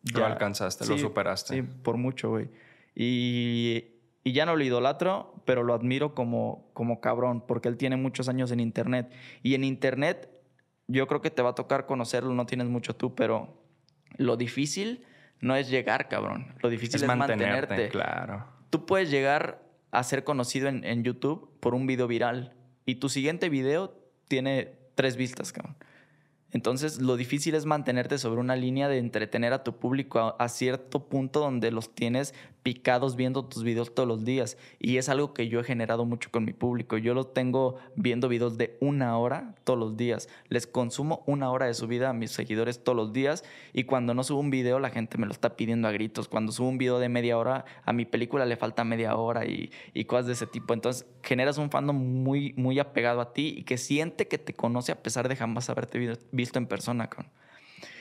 Ya, 0.02 0.20
lo 0.20 0.26
alcanzaste, 0.26 0.86
lo 0.86 0.96
superaste. 0.96 1.54
Sí, 1.54 1.62
por 1.62 1.96
mucho, 1.96 2.30
güey. 2.30 2.48
Y 2.94 3.98
y 4.28 4.32
ya 4.32 4.44
no 4.44 4.56
lo 4.56 4.62
idolatro, 4.62 5.37
pero 5.48 5.62
lo 5.62 5.72
admiro 5.72 6.14
como, 6.14 6.68
como 6.74 7.00
cabrón, 7.00 7.40
porque 7.40 7.70
él 7.70 7.78
tiene 7.78 7.96
muchos 7.96 8.28
años 8.28 8.50
en 8.50 8.60
Internet. 8.60 9.10
Y 9.42 9.54
en 9.54 9.64
Internet 9.64 10.28
yo 10.88 11.06
creo 11.06 11.22
que 11.22 11.30
te 11.30 11.40
va 11.40 11.48
a 11.48 11.54
tocar 11.54 11.86
conocerlo, 11.86 12.34
no 12.34 12.44
tienes 12.44 12.66
mucho 12.66 12.94
tú, 12.94 13.14
pero 13.14 13.58
lo 14.18 14.36
difícil 14.36 15.06
no 15.40 15.56
es 15.56 15.70
llegar, 15.70 16.06
cabrón. 16.08 16.54
Lo 16.60 16.68
difícil 16.68 17.00
es, 17.00 17.06
mantenerte, 17.06 17.88
Claro. 17.88 18.44
Tú 18.68 18.84
puedes 18.84 19.10
llegar 19.10 19.62
a 19.90 20.02
ser 20.02 20.22
conocido 20.22 20.68
en, 20.68 20.84
en 20.84 21.02
YouTube 21.02 21.50
por 21.60 21.74
un 21.74 21.86
video 21.86 22.08
viral 22.08 22.52
y 22.84 22.96
tu 22.96 23.08
siguiente 23.08 23.48
video 23.48 23.98
tiene 24.28 24.74
tres 24.96 25.16
vistas, 25.16 25.50
cabrón. 25.50 25.76
Entonces, 26.50 27.00
lo 27.00 27.16
difícil 27.16 27.54
es 27.54 27.66
mantenerte 27.66 28.16
sobre 28.16 28.40
una 28.40 28.56
línea 28.56 28.88
de 28.88 28.98
entretener 28.98 29.52
a 29.52 29.62
tu 29.64 29.76
público 29.76 30.34
a, 30.38 30.48
cierto 30.48 31.06
punto 31.06 31.40
donde 31.40 31.70
los 31.70 31.94
tienes 31.94 32.34
picados 32.62 33.16
viendo 33.16 33.44
tus 33.44 33.62
videos 33.64 33.94
todos 33.94 34.08
los 34.08 34.24
días. 34.24 34.56
Y 34.78 34.96
es 34.96 35.10
algo 35.10 35.34
que 35.34 35.48
yo 35.48 35.60
he 35.60 35.64
generado 35.64 36.06
mucho 36.06 36.30
con 36.30 36.44
mi 36.46 36.54
público. 36.54 36.96
Yo 36.96 37.12
los 37.12 37.34
tengo 37.34 37.76
viendo 37.96 38.28
videos 38.28 38.56
de 38.56 38.78
una 38.80 39.18
hora 39.18 39.54
todos 39.64 39.78
los 39.78 39.96
días. 39.96 40.28
Les 40.48 40.66
consumo 40.66 41.22
una 41.26 41.50
hora 41.50 41.66
de 41.66 41.74
su 41.74 41.86
vida 41.86 42.08
a 42.08 42.14
mis 42.14 42.30
seguidores 42.30 42.82
todos 42.82 42.96
los 42.96 43.12
días. 43.12 43.44
Y 43.74 43.84
cuando 43.84 44.14
no 44.14 44.24
subo 44.24 44.40
un 44.40 44.50
video, 44.50 44.78
la 44.78 44.90
gente 44.90 45.18
me 45.18 45.26
lo 45.26 45.32
está 45.32 45.54
pidiendo 45.54 45.86
a 45.86 45.92
gritos. 45.92 46.28
Cuando 46.28 46.52
subo 46.52 46.68
un 46.68 46.78
video 46.78 46.98
de 46.98 47.10
media 47.10 47.36
hora, 47.36 47.66
a 47.84 47.92
mi 47.92 48.06
película 48.06 48.46
le 48.46 48.56
falta 48.56 48.84
media 48.84 49.16
hora 49.16 49.44
y, 49.44 49.70
y 49.92 50.04
cosas 50.06 50.26
de 50.26 50.32
ese 50.32 50.46
tipo. 50.46 50.72
Entonces, 50.72 51.06
generas 51.22 51.58
un 51.58 51.70
fandom 51.70 51.96
muy, 51.96 52.54
muy 52.56 52.78
apegado 52.78 53.20
a 53.20 53.34
ti 53.34 53.54
y 53.58 53.64
que 53.64 53.76
siente 53.76 54.28
que 54.28 54.38
te 54.38 54.54
conoce 54.54 54.92
a 54.92 55.02
pesar 55.02 55.28
de 55.28 55.36
jamás 55.36 55.68
haberte 55.68 55.98
visto 55.98 56.37
visto 56.38 56.58
en 56.58 56.66
persona. 56.66 57.10
Con. 57.10 57.26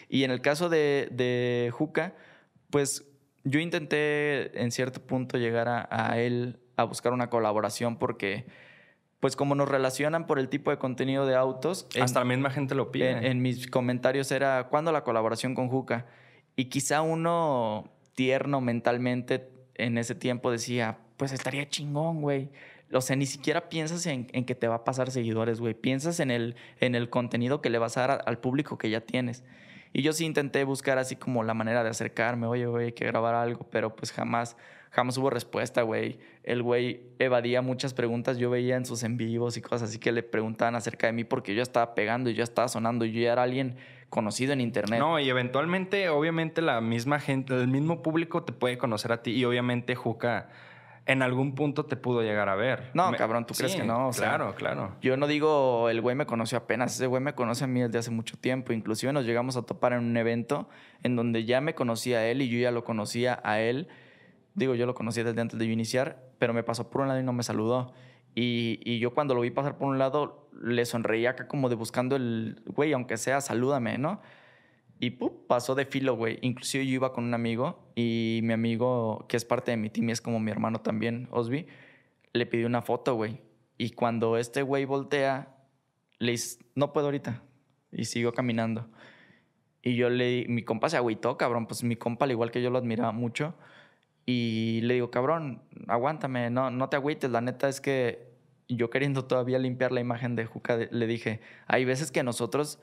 Y 0.07 0.23
en 0.23 0.31
el 0.31 0.39
caso 0.39 0.69
de, 0.69 1.09
de 1.11 1.69
Juca, 1.73 2.13
pues 2.69 3.05
yo 3.43 3.59
intenté 3.59 4.61
en 4.61 4.71
cierto 4.71 5.01
punto 5.01 5.37
llegar 5.37 5.67
a, 5.67 6.19
él 6.19 6.59
a 6.75 6.83
buscar 6.83 7.13
una 7.13 7.29
colaboración 7.29 7.97
porque 7.97 8.45
pues 9.19 9.35
como 9.35 9.55
nos 9.55 9.67
relacionan 9.67 10.27
por 10.27 10.37
el 10.37 10.47
tipo 10.47 10.69
de 10.69 10.77
contenido 10.77 11.25
de 11.25 11.35
autos. 11.35 11.87
Hasta 11.99 12.19
la 12.19 12.25
misma 12.25 12.51
gente 12.51 12.75
lo 12.75 12.91
pide. 12.91 13.27
En, 13.27 13.41
mis 13.41 13.67
comentarios 13.67 14.31
era, 14.31 14.67
¿cuándo 14.69 14.91
la 14.91 15.03
colaboración 15.03 15.55
con 15.55 15.69
Juca? 15.69 16.05
Y 16.55 16.65
quizá 16.65 17.01
uno 17.01 17.91
tierno 18.13 18.61
mentalmente 18.61 19.49
en 19.75 19.97
ese 19.97 20.13
tiempo 20.13 20.51
decía, 20.51 20.99
pues 21.17 21.31
estaría 21.31 21.67
chingón, 21.67 22.21
güey. 22.21 22.49
O 22.93 23.01
sea, 23.01 23.15
ni 23.15 23.25
siquiera 23.25 23.69
piensas 23.69 24.05
en, 24.05 24.25
que 24.25 24.55
te 24.55 24.67
va 24.67 24.75
a 24.75 24.83
pasar 24.83 25.11
seguidores, 25.11 25.59
güey. 25.59 25.73
Piensas 25.73 26.19
en 26.19 26.31
el, 26.31 26.55
en 26.79 26.95
el 26.95 27.09
contenido 27.09 27.61
que 27.61 27.69
le 27.69 27.79
vas 27.79 27.97
a 27.97 28.07
dar 28.07 28.23
al 28.25 28.39
público 28.39 28.77
que 28.77 28.89
ya 28.89 29.01
tienes. 29.01 29.43
Y 29.93 30.01
yo 30.01 30.13
sí 30.13 30.25
intenté 30.25 30.63
buscar 30.63 30.97
así 30.97 31.15
como 31.15 31.43
la 31.43 31.53
manera 31.53 31.83
de 31.83 31.89
acercarme, 31.89 32.45
oye, 32.45 32.65
güey, 32.65 32.85
hay 32.87 32.91
que 32.91 33.05
grabar 33.05 33.35
algo, 33.35 33.67
pero 33.71 33.95
pues 33.95 34.11
jamás, 34.11 34.57
jamás 34.91 35.17
hubo 35.17 35.29
respuesta, 35.29 35.81
güey. 35.81 36.19
El 36.43 36.61
güey 36.61 37.01
evadía 37.19 37.61
muchas 37.61 37.93
preguntas, 37.93 38.37
yo 38.37 38.49
veía 38.49 38.75
en 38.75 38.85
sus 38.85 39.03
en 39.03 39.17
vivos 39.17 39.57
y 39.57 39.61
cosas 39.61 39.89
así 39.89 39.99
que 39.99 40.11
le 40.11 40.23
preguntaban 40.23 40.75
acerca 40.75 41.07
de 41.07 41.13
mí 41.13 41.23
porque 41.23 41.55
yo 41.55 41.63
estaba 41.63 41.95
pegando 41.95 42.29
y 42.29 42.35
yo 42.35 42.43
estaba 42.43 42.67
sonando 42.67 43.05
y 43.05 43.11
yo 43.11 43.21
ya 43.21 43.33
era 43.33 43.43
alguien 43.43 43.75
conocido 44.09 44.53
en 44.53 44.61
internet. 44.61 44.99
No, 44.99 45.19
y 45.19 45.29
eventualmente, 45.29 46.09
obviamente, 46.09 46.61
la 46.61 46.79
misma 46.79 47.19
gente, 47.19 47.55
el 47.55 47.67
mismo 47.67 48.01
público 48.01 48.43
te 48.43 48.53
puede 48.53 48.77
conocer 48.77 49.11
a 49.11 49.21
ti 49.21 49.31
y 49.31 49.45
obviamente 49.45 49.95
Juca 49.95 50.49
en 51.07 51.21
algún 51.21 51.55
punto 51.55 51.85
te 51.85 51.95
pudo 51.95 52.21
llegar 52.21 52.49
a 52.49 52.55
ver. 52.55 52.91
No, 52.93 53.11
cabrón, 53.13 53.45
¿tú 53.45 53.53
crees 53.53 53.75
que 53.75 53.83
no? 53.83 54.11
claro, 54.15 54.53
claro. 54.55 54.91
Yo 55.01 55.15
no 55.15 55.25
digo, 55.25 55.89
el 55.89 56.01
güey 56.01 56.15
me 56.15 56.25
conoció 56.25 56.57
apenas, 56.57 56.93
ese 56.93 57.07
güey 57.07 57.23
me 57.23 57.33
conoce 57.33 57.63
a 57.63 57.67
mí 57.67 57.81
desde 57.81 57.97
hace 57.97 58.11
mucho 58.11 58.37
tiempo. 58.37 58.73
Inclusive 58.73 59.13
nos 59.13 59.25
llegamos 59.25 59.55
a 59.55 59.61
topar 59.61 59.93
en 59.93 59.99
un 59.99 60.17
evento 60.17 60.67
en 61.03 61.15
donde 61.15 61.45
ya 61.45 61.61
me 61.61 61.73
conocía 61.73 62.19
a 62.19 62.27
él 62.27 62.41
y 62.41 62.49
yo 62.49 62.59
ya 62.59 62.71
lo 62.71 62.83
conocía 62.83 63.39
a 63.43 63.61
él. 63.61 63.87
Digo, 64.53 64.75
yo 64.75 64.85
lo 64.85 64.93
conocía 64.93 65.23
desde 65.23 65.39
antes 65.39 65.57
de 65.57 65.65
yo 65.65 65.71
iniciar, 65.71 66.31
pero 66.39 66.53
me 66.53 66.63
pasó 66.63 66.89
por 66.89 67.01
un 67.01 67.07
lado 67.07 67.21
y 67.21 67.23
no 67.23 67.31
me 67.31 67.43
saludó. 67.43 67.93
Y, 68.35 68.81
y 68.83 68.99
yo 68.99 69.13
cuando 69.13 69.33
lo 69.33 69.41
vi 69.41 69.49
pasar 69.49 69.77
por 69.77 69.87
un 69.87 69.97
lado, 69.97 70.49
le 70.61 70.85
sonreía 70.85 71.31
acá 71.31 71.47
como 71.47 71.69
de 71.69 71.75
buscando 71.75 72.17
el, 72.17 72.61
güey, 72.65 72.91
aunque 72.91 73.15
sea, 73.15 73.39
salúdame, 73.39 73.97
¿no? 73.97 74.21
Y 74.99 75.11
pasó 75.11 75.75
de 75.75 75.85
filo, 75.85 76.15
güey. 76.15 76.39
Inclusive 76.41 76.85
yo 76.85 76.93
iba 76.93 77.13
con 77.13 77.23
un 77.23 77.33
amigo 77.33 77.91
y 77.95 78.39
mi 78.43 78.53
amigo, 78.53 79.25
que 79.29 79.37
es 79.37 79.45
parte 79.45 79.71
de 79.71 79.77
mi 79.77 79.89
team 79.89 80.09
y 80.09 80.11
es 80.11 80.21
como 80.21 80.39
mi 80.39 80.49
hermano 80.49 80.81
también, 80.81 81.27
Osby, 81.31 81.67
le 82.33 82.45
pidió 82.45 82.65
una 82.65 82.81
foto, 82.81 83.15
güey. 83.15 83.39
Y 83.77 83.91
cuando 83.91 84.37
este 84.37 84.63
güey 84.63 84.85
voltea, 84.85 85.55
le 86.17 86.31
dice, 86.31 86.65
no 86.73 86.93
puedo 86.93 87.07
ahorita. 87.07 87.43
Y 87.91 88.05
siguió 88.05 88.33
caminando. 88.33 88.87
Y 89.83 89.95
yo 89.95 90.09
le, 90.09 90.45
mi 90.49 90.63
compa 90.63 90.89
se 90.89 90.97
agüitó, 90.97 91.37
cabrón. 91.37 91.67
Pues 91.67 91.83
mi 91.83 91.95
compa, 91.95 92.25
al 92.25 92.31
igual 92.31 92.51
que 92.51 92.61
yo 92.61 92.71
lo 92.71 92.79
admiraba 92.79 93.11
mucho. 93.11 93.53
Y 94.25 94.81
le 94.81 94.95
digo, 94.95 95.11
cabrón, 95.11 95.61
aguántame, 95.87 96.49
no, 96.49 96.71
no 96.71 96.89
te 96.89 96.97
agüites. 96.97 97.29
La 97.29 97.41
neta 97.41 97.69
es 97.69 97.79
que 97.79 98.27
yo 98.67 98.89
queriendo 98.89 99.25
todavía 99.25 99.59
limpiar 99.59 99.91
la 99.91 100.01
imagen 100.01 100.35
de 100.35 100.45
Juca, 100.45 100.77
le 100.89 101.07
dije, 101.07 101.39
hay 101.67 101.85
veces 101.85 102.11
que 102.11 102.23
nosotros 102.23 102.79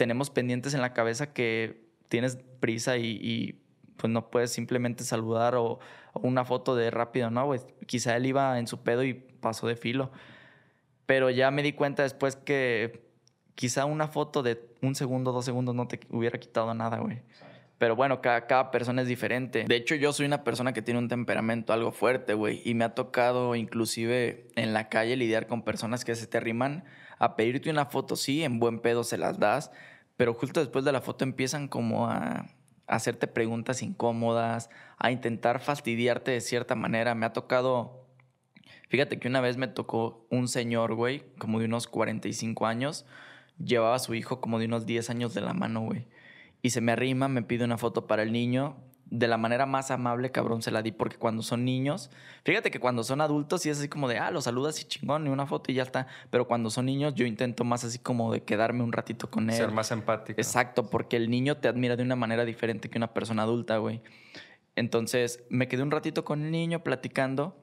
tenemos 0.00 0.30
pendientes 0.30 0.72
en 0.72 0.80
la 0.80 0.94
cabeza 0.94 1.34
que 1.34 1.84
tienes 2.08 2.38
prisa 2.58 2.96
y, 2.96 3.60
pues 3.98 4.10
no 4.10 4.30
puedes 4.30 4.50
simplemente 4.50 5.04
saludar 5.04 5.56
o, 5.56 5.78
una 6.14 6.46
foto 6.46 6.74
de 6.74 6.90
rápido, 6.90 7.30
¿no? 7.30 7.44
Pues 7.44 7.66
quizá 7.84 8.16
él 8.16 8.24
iba 8.24 8.58
en 8.58 8.66
su 8.66 8.82
pedo 8.82 9.04
y 9.04 9.12
pasó 9.12 9.66
de 9.66 9.76
filo. 9.76 10.10
Pero 11.04 11.28
ya 11.28 11.50
me 11.50 11.62
di 11.62 11.74
cuenta 11.74 12.02
después 12.02 12.34
que 12.34 13.10
quizá 13.54 13.84
una 13.84 14.08
foto 14.08 14.42
de 14.42 14.58
un 14.80 14.94
segundo, 14.94 15.32
dos 15.32 15.44
segundos 15.44 15.74
no 15.74 15.86
te 15.86 16.00
hubiera 16.08 16.40
quitado 16.40 16.72
nada, 16.72 16.96
güey. 16.96 17.20
Pero 17.76 17.94
bueno, 17.94 18.22
cada, 18.22 18.46
cada, 18.46 18.70
persona 18.70 19.02
es 19.02 19.08
diferente. 19.08 19.66
De 19.68 19.76
hecho, 19.76 19.96
yo 19.96 20.14
soy 20.14 20.24
una 20.24 20.44
persona 20.44 20.72
que 20.72 20.80
tiene 20.80 20.98
un 20.98 21.08
temperamento 21.08 21.74
algo 21.74 21.92
fuerte, 21.92 22.32
güey. 22.32 22.62
Y 22.64 22.72
me 22.72 22.84
ha 22.84 22.94
tocado 22.94 23.54
inclusive 23.54 24.48
en 24.56 24.72
la 24.72 24.88
calle 24.88 25.14
lidiar 25.16 25.46
con 25.46 25.60
personas 25.60 26.06
que 26.06 26.14
se 26.14 26.26
te 26.26 26.38
arriman 26.38 26.84
a 27.20 27.36
pedirte 27.36 27.70
una 27.70 27.84
foto, 27.84 28.16
sí, 28.16 28.42
en 28.42 28.58
buen 28.58 28.80
pedo 28.80 29.04
se 29.04 29.18
las 29.18 29.38
das, 29.38 29.70
pero 30.20 30.34
justo 30.34 30.60
después 30.60 30.84
de 30.84 30.92
la 30.92 31.00
foto 31.00 31.24
empiezan 31.24 31.66
como 31.66 32.06
a, 32.06 32.44
hacerte 32.86 33.26
preguntas 33.26 33.82
incómodas, 33.82 34.68
a 34.98 35.10
intentar 35.10 35.60
fastidiarte 35.60 36.30
de 36.30 36.42
cierta 36.42 36.74
manera. 36.74 37.14
Me 37.14 37.24
ha 37.24 37.32
tocado, 37.32 38.06
fíjate 38.90 39.18
que 39.18 39.28
una 39.28 39.40
vez 39.40 39.56
me 39.56 39.66
tocó 39.66 40.26
un 40.28 40.46
señor, 40.46 40.94
güey, 40.94 41.24
como 41.38 41.58
de 41.58 41.64
unos 41.64 41.86
45 41.86 42.66
años, 42.66 43.06
llevaba 43.56 43.94
a 43.94 43.98
su 43.98 44.12
hijo 44.12 44.42
como 44.42 44.58
de 44.58 44.66
unos 44.66 44.84
10 44.84 45.08
años 45.08 45.32
de 45.32 45.40
la 45.40 45.54
mano, 45.54 45.80
güey. 45.80 46.06
Y 46.60 46.68
se 46.68 46.82
me 46.82 46.92
arrima, 46.92 47.28
me 47.28 47.42
pide 47.42 47.64
una 47.64 47.78
foto 47.78 48.06
para 48.06 48.22
el 48.22 48.30
niño 48.30 48.76
de 49.10 49.26
la 49.26 49.36
manera 49.36 49.66
más 49.66 49.90
amable, 49.90 50.30
cabrón, 50.30 50.62
se 50.62 50.70
la 50.70 50.82
di 50.82 50.92
porque 50.92 51.16
cuando 51.16 51.42
son 51.42 51.64
niños, 51.64 52.10
fíjate 52.44 52.70
que 52.70 52.78
cuando 52.78 53.02
son 53.02 53.20
adultos 53.20 53.62
sí 53.62 53.68
es 53.68 53.78
así 53.78 53.88
como 53.88 54.08
de, 54.08 54.18
ah, 54.18 54.30
los 54.30 54.44
saludas 54.44 54.80
y 54.80 54.84
chingón, 54.84 55.26
y 55.26 55.30
una 55.30 55.46
foto 55.46 55.72
y 55.72 55.74
ya 55.74 55.82
está. 55.82 56.06
Pero 56.30 56.46
cuando 56.46 56.70
son 56.70 56.86
niños 56.86 57.14
yo 57.14 57.26
intento 57.26 57.64
más 57.64 57.84
así 57.84 57.98
como 57.98 58.32
de 58.32 58.42
quedarme 58.42 58.84
un 58.84 58.92
ratito 58.92 59.28
con 59.28 59.50
él. 59.50 59.56
Ser 59.56 59.72
más 59.72 59.90
empático. 59.90 60.40
Exacto, 60.40 60.88
porque 60.88 61.16
el 61.16 61.28
niño 61.28 61.56
te 61.56 61.68
admira 61.68 61.96
de 61.96 62.04
una 62.04 62.16
manera 62.16 62.44
diferente 62.44 62.88
que 62.88 62.98
una 62.98 63.12
persona 63.12 63.42
adulta, 63.42 63.78
güey. 63.78 64.00
Entonces 64.76 65.44
me 65.50 65.66
quedé 65.66 65.82
un 65.82 65.90
ratito 65.90 66.24
con 66.24 66.44
el 66.44 66.52
niño 66.52 66.84
platicando 66.84 67.56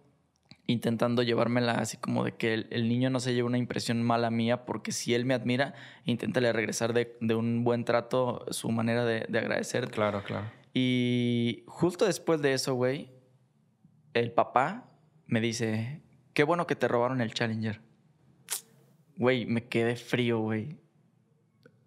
intentando 0.70 1.24
llevármela 1.24 1.76
así 1.76 1.96
como 1.96 2.26
de 2.26 2.34
que 2.34 2.54
el, 2.54 2.90
niño 2.90 3.10
no 3.10 3.22
se 3.22 3.34
lleve 3.34 3.48
una 3.48 3.58
impresión 3.58 4.04
mala 4.04 4.30
mía, 4.30 4.66
porque 4.66 4.92
si 4.92 5.14
él 5.14 5.24
me 5.24 5.34
admira, 5.34 5.74
inténtale 6.04 6.52
regresar 6.52 6.92
de, 6.94 7.16
un 7.34 7.64
buen 7.64 7.86
trato 7.86 8.46
su 8.52 8.70
manera 8.70 9.06
de, 9.06 9.26
de 9.30 9.40
agradecer. 9.40 9.90
Claro, 9.90 10.24
claro. 10.26 10.57
Y 10.80 11.64
justo 11.66 12.06
después 12.06 12.40
de 12.44 12.54
eso, 12.54 12.76
güey, 12.76 13.10
el 14.14 14.32
papá 14.32 14.92
me 15.26 15.42
dice, 15.42 16.04
qué 16.36 16.44
bueno 16.44 16.68
que 16.68 16.76
te 16.76 16.88
robaron 16.88 17.20
el 17.20 17.34
Challenger. 17.34 17.82
Güey, 19.16 19.48
me 19.48 19.68
quedé 19.68 19.96
frío, 19.96 20.38
güey. 20.38 20.78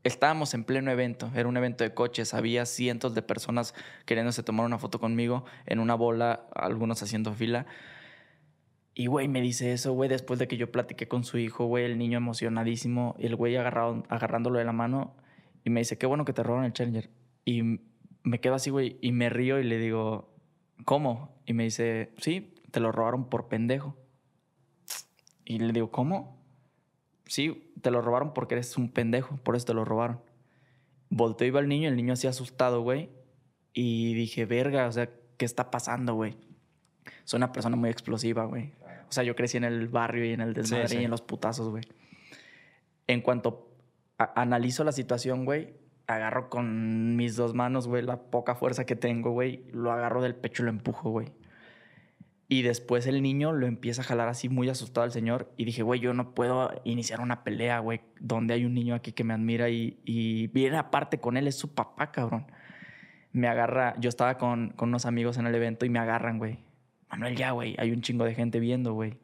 Estábamos 0.02 0.54
en 0.54 0.64
pleno 0.64 0.90
evento, 0.90 1.30
era 1.36 1.48
un 1.48 1.56
evento 1.56 1.84
de 1.84 1.94
coches, 1.94 2.34
había 2.34 2.66
cientos 2.66 3.14
de 3.14 3.22
personas 3.22 3.76
queriéndose 4.06 4.42
tomar 4.42 4.66
una 4.66 4.80
foto 4.80 4.98
conmigo 4.98 5.44
en 5.66 5.78
una 5.78 5.94
bola, 5.94 6.48
algunos 6.52 7.00
haciendo 7.00 7.32
fila. 7.32 7.66
Y, 8.92 9.06
güey, 9.06 9.28
me 9.28 9.40
dice 9.40 9.72
eso, 9.72 9.92
güey, 9.92 10.08
después 10.08 10.40
de 10.40 10.48
que 10.48 10.56
yo 10.56 10.72
platiqué 10.72 11.06
con 11.06 11.22
su 11.22 11.38
hijo, 11.38 11.66
güey, 11.66 11.84
el 11.84 11.96
niño 11.96 12.18
emocionadísimo, 12.18 13.14
y 13.20 13.26
el 13.26 13.36
güey 13.36 13.56
agarrándolo 13.56 14.58
de 14.58 14.64
la 14.64 14.72
mano, 14.72 15.14
y 15.62 15.70
me 15.70 15.78
dice, 15.78 15.96
qué 15.96 16.06
bueno 16.06 16.24
que 16.24 16.32
te 16.32 16.42
robaron 16.42 16.64
el 16.64 16.72
Challenger. 16.72 17.08
Y 17.44 17.88
me 18.22 18.40
quedo 18.40 18.54
así, 18.54 18.70
güey, 18.70 18.98
y 19.00 19.12
me 19.12 19.30
río 19.30 19.58
y 19.58 19.64
le 19.64 19.78
digo, 19.78 20.34
¿cómo? 20.84 21.40
Y 21.46 21.52
me 21.52 21.64
dice, 21.64 22.12
sí, 22.18 22.54
te 22.70 22.80
lo 22.80 22.92
robaron 22.92 23.28
por 23.28 23.48
pendejo. 23.48 23.96
Y 25.44 25.58
le 25.58 25.72
digo, 25.72 25.90
¿cómo? 25.90 26.40
Sí, 27.26 27.72
te 27.80 27.90
lo 27.90 28.02
robaron 28.02 28.32
porque 28.34 28.54
eres 28.54 28.76
un 28.76 28.90
pendejo, 28.90 29.36
por 29.38 29.56
eso 29.56 29.66
te 29.66 29.74
lo 29.74 29.84
robaron. 29.84 30.20
Volteo 31.08 31.46
y 31.46 31.48
iba 31.48 31.60
el 31.60 31.68
niño, 31.68 31.88
el 31.88 31.96
niño 31.96 32.12
así 32.12 32.26
asustado, 32.26 32.82
güey. 32.82 33.10
Y 33.72 34.14
dije, 34.14 34.46
verga, 34.46 34.86
o 34.86 34.92
sea, 34.92 35.10
¿qué 35.36 35.44
está 35.44 35.70
pasando, 35.70 36.14
güey? 36.14 36.36
Soy 37.24 37.38
una 37.38 37.52
persona 37.52 37.76
muy 37.76 37.90
explosiva, 37.90 38.44
güey. 38.44 38.72
O 39.08 39.12
sea, 39.12 39.24
yo 39.24 39.34
crecí 39.34 39.56
en 39.56 39.64
el 39.64 39.88
barrio 39.88 40.24
y 40.24 40.30
en 40.30 40.40
el 40.40 40.54
desmadre 40.54 41.02
y 41.02 41.04
en 41.04 41.10
los 41.10 41.22
putazos, 41.22 41.68
güey. 41.68 41.84
En 43.06 43.22
cuanto 43.22 43.74
analizo 44.18 44.84
la 44.84 44.92
situación, 44.92 45.44
güey, 45.44 45.74
agarro 46.10 46.48
con 46.50 47.16
mis 47.16 47.36
dos 47.36 47.54
manos, 47.54 47.88
güey, 47.88 48.02
la 48.02 48.18
poca 48.18 48.54
fuerza 48.54 48.84
que 48.84 48.96
tengo, 48.96 49.30
güey, 49.30 49.64
lo 49.72 49.92
agarro 49.92 50.22
del 50.22 50.34
pecho 50.34 50.62
y 50.62 50.66
lo 50.66 50.70
empujo, 50.70 51.10
güey. 51.10 51.32
Y 52.48 52.62
después 52.62 53.06
el 53.06 53.22
niño 53.22 53.52
lo 53.52 53.68
empieza 53.68 54.02
a 54.02 54.04
jalar 54.04 54.28
así 54.28 54.48
muy 54.48 54.68
asustado 54.68 55.04
al 55.04 55.12
señor. 55.12 55.52
Y 55.56 55.64
dije, 55.64 55.84
güey, 55.84 56.00
yo 56.00 56.12
no 56.14 56.34
puedo 56.34 56.72
iniciar 56.82 57.20
una 57.20 57.44
pelea, 57.44 57.78
güey, 57.78 58.00
donde 58.18 58.54
hay 58.54 58.64
un 58.64 58.74
niño 58.74 58.96
aquí 58.96 59.12
que 59.12 59.22
me 59.22 59.34
admira 59.34 59.68
y, 59.70 60.00
y 60.04 60.48
viene 60.48 60.76
aparte 60.76 61.20
con 61.20 61.36
él, 61.36 61.46
es 61.46 61.56
su 61.56 61.74
papá, 61.74 62.10
cabrón. 62.10 62.46
Me 63.30 63.46
agarra, 63.46 63.94
yo 64.00 64.08
estaba 64.08 64.36
con, 64.36 64.70
con 64.70 64.88
unos 64.88 65.06
amigos 65.06 65.38
en 65.38 65.46
el 65.46 65.54
evento 65.54 65.86
y 65.86 65.90
me 65.90 66.00
agarran, 66.00 66.38
güey. 66.38 66.58
Manuel, 67.08 67.36
ya, 67.36 67.52
güey, 67.52 67.76
hay 67.78 67.92
un 67.92 68.02
chingo 68.02 68.24
de 68.24 68.34
gente 68.34 68.58
viendo, 68.58 68.94
güey. 68.94 69.18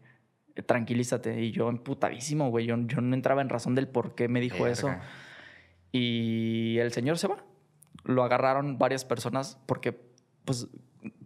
Tranquilízate. 0.67 1.41
Y 1.43 1.51
yo 1.51 1.69
emputadísimo, 1.69 2.51
güey. 2.51 2.67
Yo, 2.67 2.77
yo 2.87 3.01
no 3.01 3.17
entraba 3.17 3.43
en 3.43 3.49
razón 3.49 3.75
del 3.75 3.89
por 3.89 4.15
qué 4.15 4.29
me 4.29 4.41
dijo 4.41 4.69
eso. 4.69 4.95
Y 5.93 6.79
el 6.79 6.93
señor 6.93 7.19
se 7.19 7.29
va. 7.29 7.45
Lo 8.05 8.23
agarraron 8.23 8.79
varias 8.79 9.05
personas 9.05 9.59
porque, 9.67 9.99
pues, 10.45 10.69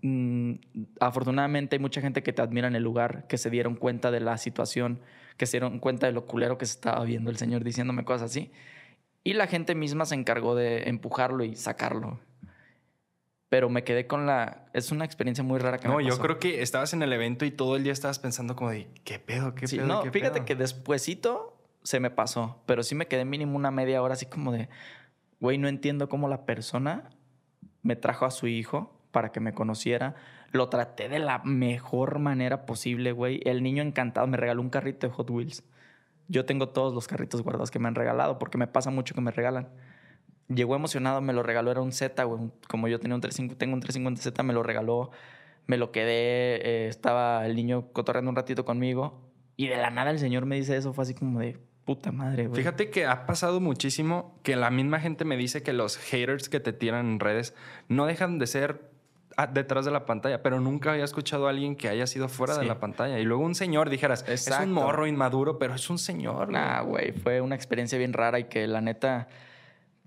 mm, 0.03 0.55
afortunadamente 1.01 1.77
hay 1.77 1.81
mucha 1.81 2.01
gente 2.01 2.23
que 2.23 2.33
te 2.33 2.43
admira 2.43 2.69
en 2.69 2.77
el 2.77 2.83
lugar, 2.83 3.27
que 3.27 3.39
se 3.39 3.51
dieron 3.51 3.75
cuenta 3.75 4.11
de 4.11 4.21
la 4.21 4.39
situación, 4.39 5.01
que 5.37 5.47
se 5.47 5.59
dieron 5.59 5.79
cuenta 5.79 6.07
de 6.07 6.13
lo 6.13 6.27
culero 6.27 6.59
que 6.59 6.67
se 6.67 6.75
estaba 6.75 7.05
viendo 7.05 7.31
el 7.31 7.37
señor 7.37 7.65
diciéndome 7.65 8.05
cosas 8.05 8.31
así. 8.31 8.53
Y 9.23 9.35
la 9.35 9.47
gente 9.47 9.75
misma 9.75 10.07
se 10.07 10.15
encargó 10.15 10.55
de 10.55 10.89
empujarlo 10.89 11.45
y 11.45 11.55
sacarlo. 11.55 12.21
Pero 13.51 13.69
me 13.69 13.85
quedé 13.85 14.07
con 14.07 14.27
la... 14.27 14.69
Es 14.73 14.93
una 14.93 15.05
experiencia 15.05 15.43
muy 15.45 15.59
rara 15.59 15.79
que 15.79 15.89
no, 15.89 15.97
me 15.97 16.05
pasó. 16.05 16.17
yo 16.17 16.23
creo 16.23 16.39
que 16.39 16.63
estabas 16.63 16.93
en 16.95 17.03
el 17.03 17.13
evento 17.13 17.45
y 17.45 17.51
todo 17.51 17.77
el 17.77 17.83
día 17.83 17.93
estabas 17.93 18.19
pensando 18.19 18.55
como 18.55 18.71
de, 18.71 18.89
¿qué 19.05 19.19
pedo? 19.19 19.55
¿Qué 19.55 19.67
pedo? 19.67 19.87
No, 19.87 20.03
fíjate 20.11 20.45
que 20.45 20.55
despuésito 20.55 21.60
se 21.83 22.01
me 22.01 22.11
pasó, 22.11 22.62
pero 22.66 22.83
sí 22.83 22.95
me 22.95 23.07
quedé 23.07 23.24
mínimo 23.24 23.57
una 23.57 23.70
media 23.70 24.03
hora 24.03 24.14
así 24.14 24.26
como 24.26 24.53
de, 24.53 24.68
güey, 25.41 25.59
no 25.59 25.68
entiendo 25.68 26.09
cómo 26.09 26.28
la 26.28 26.45
persona 26.45 27.11
me 27.83 27.97
trajo 27.97 28.26
a 28.26 28.31
su 28.31 28.47
hijo 28.47 29.01
para 29.11 29.33
que 29.33 29.41
me 29.41 29.55
conociera. 29.55 30.14
Lo 30.53 30.68
traté 30.68 31.09
de 31.09 31.18
la 31.18 31.39
mejor 31.45 32.18
manera 32.18 32.66
posible, 32.66 33.12
güey. 33.12 33.41
El 33.45 33.62
niño 33.62 33.83
encantado 33.83 34.26
me 34.26 34.37
regaló 34.37 34.61
un 34.61 34.70
carrito 34.70 35.07
de 35.07 35.12
Hot 35.12 35.31
Wheels. 35.31 35.64
Yo 36.28 36.45
tengo 36.45 36.68
todos 36.68 36.95
los 36.95 37.09
carritos 37.09 37.43
guardados 37.43 37.70
que 37.70 37.78
me 37.78 37.89
han 37.89 37.95
regalado 37.95 38.39
porque 38.39 38.59
me 38.59 38.66
pasa 38.66 38.91
mucho 38.91 39.14
que 39.14 39.20
me 39.20 39.31
regalan. 39.31 39.68
Llegó 40.49 40.74
emocionado, 40.76 41.20
me 41.20 41.33
lo 41.33 41.43
regaló, 41.43 41.70
era 41.70 41.81
un 41.81 41.93
Z, 41.93 42.22
güey. 42.24 42.51
Como 42.68 42.89
yo 42.89 42.99
tenía 42.99 43.14
un 43.14 43.20
350, 43.20 43.59
tengo 43.59 43.74
un 43.74 43.83
350Z, 43.83 44.43
me 44.43 44.53
lo 44.53 44.62
regaló, 44.62 45.11
me 45.66 45.76
lo 45.76 45.93
quedé, 45.93 46.57
eh, 46.57 46.89
estaba 46.89 47.47
el 47.47 47.55
niño 47.57 47.93
cotorreando 47.93 48.31
un 48.31 48.37
ratito 48.37 48.64
conmigo 48.64 49.31
y 49.61 49.68
de 49.68 49.76
la 49.76 49.91
nada 49.91 50.11
el 50.11 50.18
señor 50.18 50.47
me 50.47 50.57
dice 50.57 50.74
eso, 50.74 50.95
fue 50.95 51.03
así 51.03 51.12
como 51.12 51.39
de, 51.39 51.59
Puta 51.91 52.12
madre, 52.12 52.47
güey. 52.47 52.62
Fíjate 52.62 52.88
que 52.88 53.05
ha 53.05 53.26
pasado 53.26 53.59
muchísimo 53.59 54.38
que 54.45 54.55
la 54.55 54.70
misma 54.70 55.01
gente 55.01 55.24
me 55.24 55.36
dice 55.36 55.64
que 55.64 55.72
los 55.72 55.97
haters 55.97 56.49
que 56.49 56.61
te 56.61 56.72
tiran 56.72 57.05
en 57.05 57.18
redes 57.18 57.53
no 57.88 58.07
dejan 58.07 58.38
de 58.38 58.47
ser 58.47 58.93
detrás 59.53 59.86
de 59.86 59.91
la 59.91 60.07
pantalla, 60.07 60.41
pero 60.41 60.61
nunca 60.61 60.93
había 60.93 61.03
escuchado 61.03 61.49
a 61.49 61.51
alguien 61.51 61.74
que 61.74 61.88
haya 61.88 62.07
sido 62.07 62.28
fuera 62.28 62.57
de 62.57 62.64
la 62.64 62.78
pantalla. 62.78 63.18
Y 63.18 63.24
luego 63.24 63.43
un 63.43 63.57
señor, 63.57 63.91
dijeras, 63.91 64.24
es 64.28 64.49
un 64.62 64.70
morro 64.70 65.09
inmaduro, 65.09 65.59
pero 65.59 65.74
es 65.74 65.91
un 65.91 65.99
señor. 65.99 66.53
Nah, 66.53 66.82
güey, 66.82 67.11
fue 67.11 67.41
una 67.41 67.57
experiencia 67.57 67.99
bien 67.99 68.12
rara 68.12 68.38
y 68.38 68.45
que 68.45 68.68
la 68.68 68.80
neta, 68.80 69.26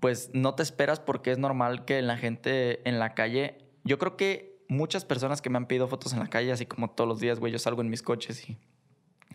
pues 0.00 0.30
no 0.32 0.54
te 0.54 0.62
esperas 0.62 1.00
porque 1.00 1.32
es 1.32 1.38
normal 1.38 1.84
que 1.84 2.00
la 2.00 2.16
gente 2.16 2.80
en 2.88 2.98
la 2.98 3.12
calle, 3.12 3.58
yo 3.84 3.98
creo 3.98 4.16
que 4.16 4.58
muchas 4.68 5.04
personas 5.04 5.42
que 5.42 5.50
me 5.50 5.58
han 5.58 5.66
pedido 5.66 5.86
fotos 5.86 6.14
en 6.14 6.20
la 6.20 6.28
calle, 6.28 6.50
así 6.50 6.64
como 6.64 6.88
todos 6.88 7.06
los 7.06 7.20
días, 7.20 7.40
güey, 7.40 7.52
yo 7.52 7.58
salgo 7.58 7.82
en 7.82 7.90
mis 7.90 8.00
coches 8.00 8.48
y 8.48 8.56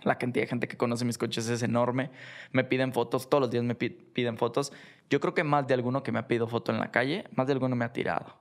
la 0.04 0.18
cantidad 0.18 0.44
de 0.44 0.48
gente 0.48 0.68
que 0.68 0.78
conoce 0.78 1.06
mis 1.06 1.18
coches 1.18 1.48
es 1.50 1.64
enorme. 1.64 2.12
Me 2.52 2.64
piden 2.64 2.94
fotos, 2.94 3.30
todos 3.30 3.42
los 3.42 3.52
días 3.52 3.64
me 3.64 3.76
piden 3.76 4.38
fotos. 4.38 4.72
Yo 5.10 5.20
creo 5.20 5.34
que 5.34 5.44
más 5.44 5.68
de 5.68 5.74
alguno 5.74 6.04
que 6.04 6.12
me 6.12 6.20
ha 6.20 6.28
pedido 6.28 6.48
foto 6.48 6.72
en 6.72 6.80
la 6.80 6.92
calle, 6.92 7.26
más 7.36 7.48
de 7.48 7.54
alguno 7.54 7.76
me 7.76 7.86
ha 7.86 7.94
tirado. 7.94 8.38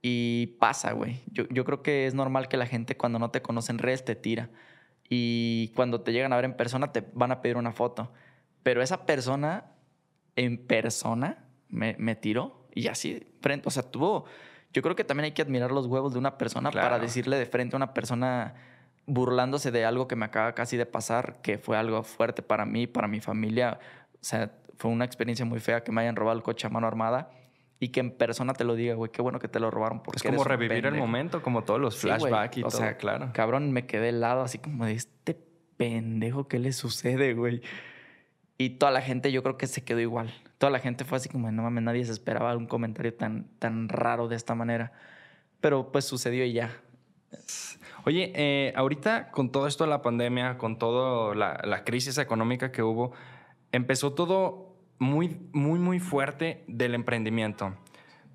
Y 0.00 0.58
pasa, 0.58 0.92
güey. 0.92 1.20
Yo, 1.26 1.44
yo 1.50 1.64
creo 1.64 1.82
que 1.82 2.06
es 2.06 2.14
normal 2.14 2.48
que 2.48 2.56
la 2.56 2.66
gente 2.66 2.96
cuando 2.96 3.18
no 3.18 3.30
te 3.30 3.42
conoce 3.42 3.72
en 3.72 3.78
redes 3.78 4.04
te 4.04 4.16
tira. 4.16 4.50
Y 5.08 5.68
cuando 5.76 6.00
te 6.00 6.12
llegan 6.12 6.32
a 6.32 6.36
ver 6.36 6.46
en 6.46 6.56
persona 6.56 6.92
te 6.92 7.04
van 7.12 7.32
a 7.32 7.40
pedir 7.40 7.56
una 7.56 7.72
foto. 7.72 8.12
Pero 8.62 8.82
esa 8.82 9.06
persona 9.06 9.66
en 10.36 10.66
persona 10.66 11.44
me, 11.68 11.96
me 11.98 12.16
tiró 12.16 12.62
y 12.74 12.88
así, 12.88 13.26
frente, 13.40 13.68
o 13.68 13.70
sea, 13.70 13.82
tuvo... 13.82 14.24
Yo 14.72 14.80
creo 14.80 14.96
que 14.96 15.04
también 15.04 15.26
hay 15.26 15.32
que 15.32 15.42
admirar 15.42 15.70
los 15.70 15.86
huevos 15.86 16.14
de 16.14 16.18
una 16.18 16.38
persona 16.38 16.70
para 16.70 16.98
decirle 16.98 17.36
de 17.36 17.44
frente 17.44 17.76
a 17.76 17.78
una 17.78 17.92
persona 17.92 18.54
burlándose 19.06 19.70
de 19.70 19.84
algo 19.84 20.08
que 20.08 20.16
me 20.16 20.24
acaba 20.24 20.54
casi 20.54 20.76
de 20.76 20.86
pasar, 20.86 21.40
que 21.42 21.58
fue 21.58 21.76
algo 21.76 22.02
fuerte 22.02 22.42
para 22.42 22.64
mí, 22.66 22.86
para 22.86 23.08
mi 23.08 23.20
familia. 23.20 23.78
O 24.14 24.18
sea, 24.20 24.52
fue 24.76 24.90
una 24.90 25.04
experiencia 25.04 25.44
muy 25.44 25.60
fea 25.60 25.82
que 25.82 25.92
me 25.92 26.00
hayan 26.00 26.16
robado 26.16 26.36
el 26.36 26.42
coche 26.42 26.66
a 26.66 26.70
mano 26.70 26.86
armada 26.86 27.30
y 27.78 27.88
que 27.88 28.00
en 28.00 28.12
persona 28.12 28.52
te 28.54 28.64
lo 28.64 28.76
diga, 28.76 28.94
güey, 28.94 29.10
qué 29.10 29.22
bueno 29.22 29.40
que 29.40 29.48
te 29.48 29.58
lo 29.58 29.70
robaron. 29.70 30.02
Porque 30.02 30.18
es 30.18 30.22
como 30.22 30.44
revivir 30.44 30.86
el 30.86 30.94
momento, 30.94 31.42
como 31.42 31.64
todos 31.64 31.80
los 31.80 31.96
flashbacks 31.98 32.58
y 32.58 32.62
o 32.62 32.68
todo, 32.68 32.78
sea, 32.78 32.96
claro. 32.96 33.30
Cabrón, 33.32 33.72
me 33.72 33.86
quedé 33.86 34.10
helado, 34.10 34.42
así 34.42 34.58
como 34.58 34.86
de 34.86 34.92
este 34.92 35.36
pendejo, 35.76 36.46
¿qué 36.46 36.60
le 36.60 36.72
sucede, 36.72 37.34
güey? 37.34 37.60
Y 38.56 38.70
toda 38.70 38.92
la 38.92 39.00
gente 39.00 39.32
yo 39.32 39.42
creo 39.42 39.58
que 39.58 39.66
se 39.66 39.82
quedó 39.82 39.98
igual. 39.98 40.32
Toda 40.58 40.70
la 40.70 40.78
gente 40.78 41.04
fue 41.04 41.16
así 41.18 41.28
como, 41.28 41.50
no 41.50 41.62
mames, 41.64 41.82
nadie 41.82 42.04
se 42.04 42.12
esperaba 42.12 42.56
un 42.56 42.66
comentario 42.66 43.12
tan, 43.14 43.48
tan 43.58 43.88
raro 43.88 44.28
de 44.28 44.36
esta 44.36 44.54
manera. 44.54 44.92
Pero 45.60 45.90
pues 45.90 46.04
sucedió 46.04 46.44
y 46.44 46.52
ya. 46.52 46.70
Oye, 48.04 48.32
eh, 48.34 48.72
ahorita 48.74 49.30
con 49.30 49.52
todo 49.52 49.68
esto 49.68 49.84
de 49.84 49.90
la 49.90 50.02
pandemia, 50.02 50.58
con 50.58 50.76
toda 50.76 51.34
la, 51.34 51.84
crisis 51.84 52.18
económica 52.18 52.72
que 52.72 52.82
hubo, 52.82 53.12
empezó 53.70 54.12
todo 54.12 54.76
muy, 54.98 55.40
muy, 55.52 55.78
muy 55.78 56.00
fuerte 56.00 56.64
del 56.66 56.94
emprendimiento. 56.94 57.76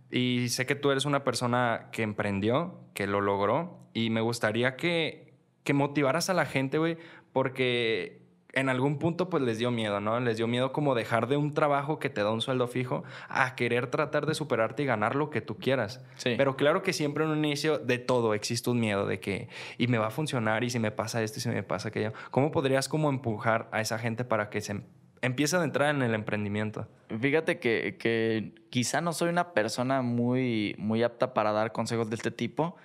Y 0.10 0.48
sé 0.50 0.66
que 0.66 0.76
tú 0.76 0.92
eres 0.92 1.04
una 1.04 1.26
persona 1.26 1.90
que 1.92 2.04
emprendió, 2.04 2.80
que 2.94 3.08
lo 3.08 3.20
logró, 3.20 3.80
y 3.94 4.10
me 4.10 4.22
gustaría 4.22 4.78
que, 4.78 5.34
que 5.66 5.74
motivaras 5.74 6.30
a 6.30 6.34
la 6.34 6.46
gente, 6.46 6.78
güey, 6.78 6.98
porque 7.34 8.27
en 8.58 8.70
algún 8.70 8.98
punto 8.98 9.30
pues 9.30 9.44
les 9.44 9.60
dio 9.60 9.70
miedo, 9.70 10.02
¿no? 10.02 10.20
Les 10.20 10.38
dio 10.38 10.48
miedo 10.48 10.74
como 10.74 10.96
dejar 10.96 11.28
de 11.28 11.38
un 11.38 11.54
trabajo 11.54 12.00
que 12.00 12.10
te 12.10 12.22
da 12.22 12.32
un 12.32 12.42
sueldo 12.42 12.68
fijo 12.68 13.04
a 13.30 13.56
querer 13.56 13.88
tratar 13.88 14.26
de 14.26 14.34
superarte 14.34 14.82
y 14.82 14.86
ganar 14.88 15.16
lo 15.16 15.30
que 15.30 15.42
tú 15.42 15.58
quieras. 15.58 16.04
Sí. 16.16 16.34
Pero 16.38 16.58
claro 16.58 16.82
que 16.82 16.92
siempre 16.92 17.24
en 17.24 17.30
un 17.30 17.46
inicio 17.46 17.78
de 17.78 18.00
todo 18.00 18.34
existe 18.34 18.72
un 18.72 18.80
miedo 18.80 19.06
de 19.06 19.20
que 19.20 19.48
y 19.78 19.86
me 19.88 20.00
va 20.00 20.08
a 20.08 20.10
funcionar 20.10 20.64
y 20.64 20.72
si 20.72 20.80
me 20.80 20.90
pasa 20.90 21.22
esto 21.22 21.38
y 21.38 21.42
si 21.42 21.50
me 21.50 21.62
pasa 21.62 21.90
aquello. 21.90 22.14
¿Cómo 22.32 22.52
podrías 22.52 22.90
como 22.90 23.10
empujar 23.10 23.70
a 23.72 23.80
esa 23.80 24.00
gente 24.00 24.26
para 24.26 24.50
que 24.50 24.62
se 24.62 24.82
empiece 25.22 25.56
a 25.56 25.64
entrar 25.64 25.94
en 25.94 26.02
el 26.02 26.16
emprendimiento? 26.16 26.88
Fíjate 27.20 27.60
que, 27.60 27.98
que 28.00 28.54
quizá 28.72 29.02
no 29.02 29.14
soy 29.14 29.30
una 29.30 29.54
persona 29.54 30.02
muy, 30.02 30.74
muy 30.80 31.04
apta 31.04 31.36
para 31.36 31.52
dar 31.52 31.74
consejos 31.74 32.10
de 32.10 32.16
este 32.16 32.32
tipo. 32.32 32.76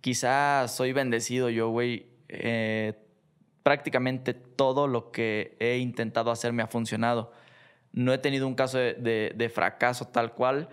Quizá 0.00 0.68
soy 0.68 0.94
bendecido 0.94 1.50
yo, 1.50 1.68
güey. 1.68 2.06
Eh, 2.28 2.94
prácticamente 3.68 4.32
todo 4.32 4.86
lo 4.86 5.12
que 5.12 5.54
he 5.60 5.76
intentado 5.76 6.30
hacer 6.30 6.54
me 6.54 6.62
ha 6.62 6.68
funcionado. 6.68 7.32
No 7.92 8.14
he 8.14 8.16
tenido 8.16 8.46
un 8.46 8.54
caso 8.54 8.78
de, 8.78 9.52
fracaso 9.54 10.06
tal 10.06 10.32
cual, 10.32 10.70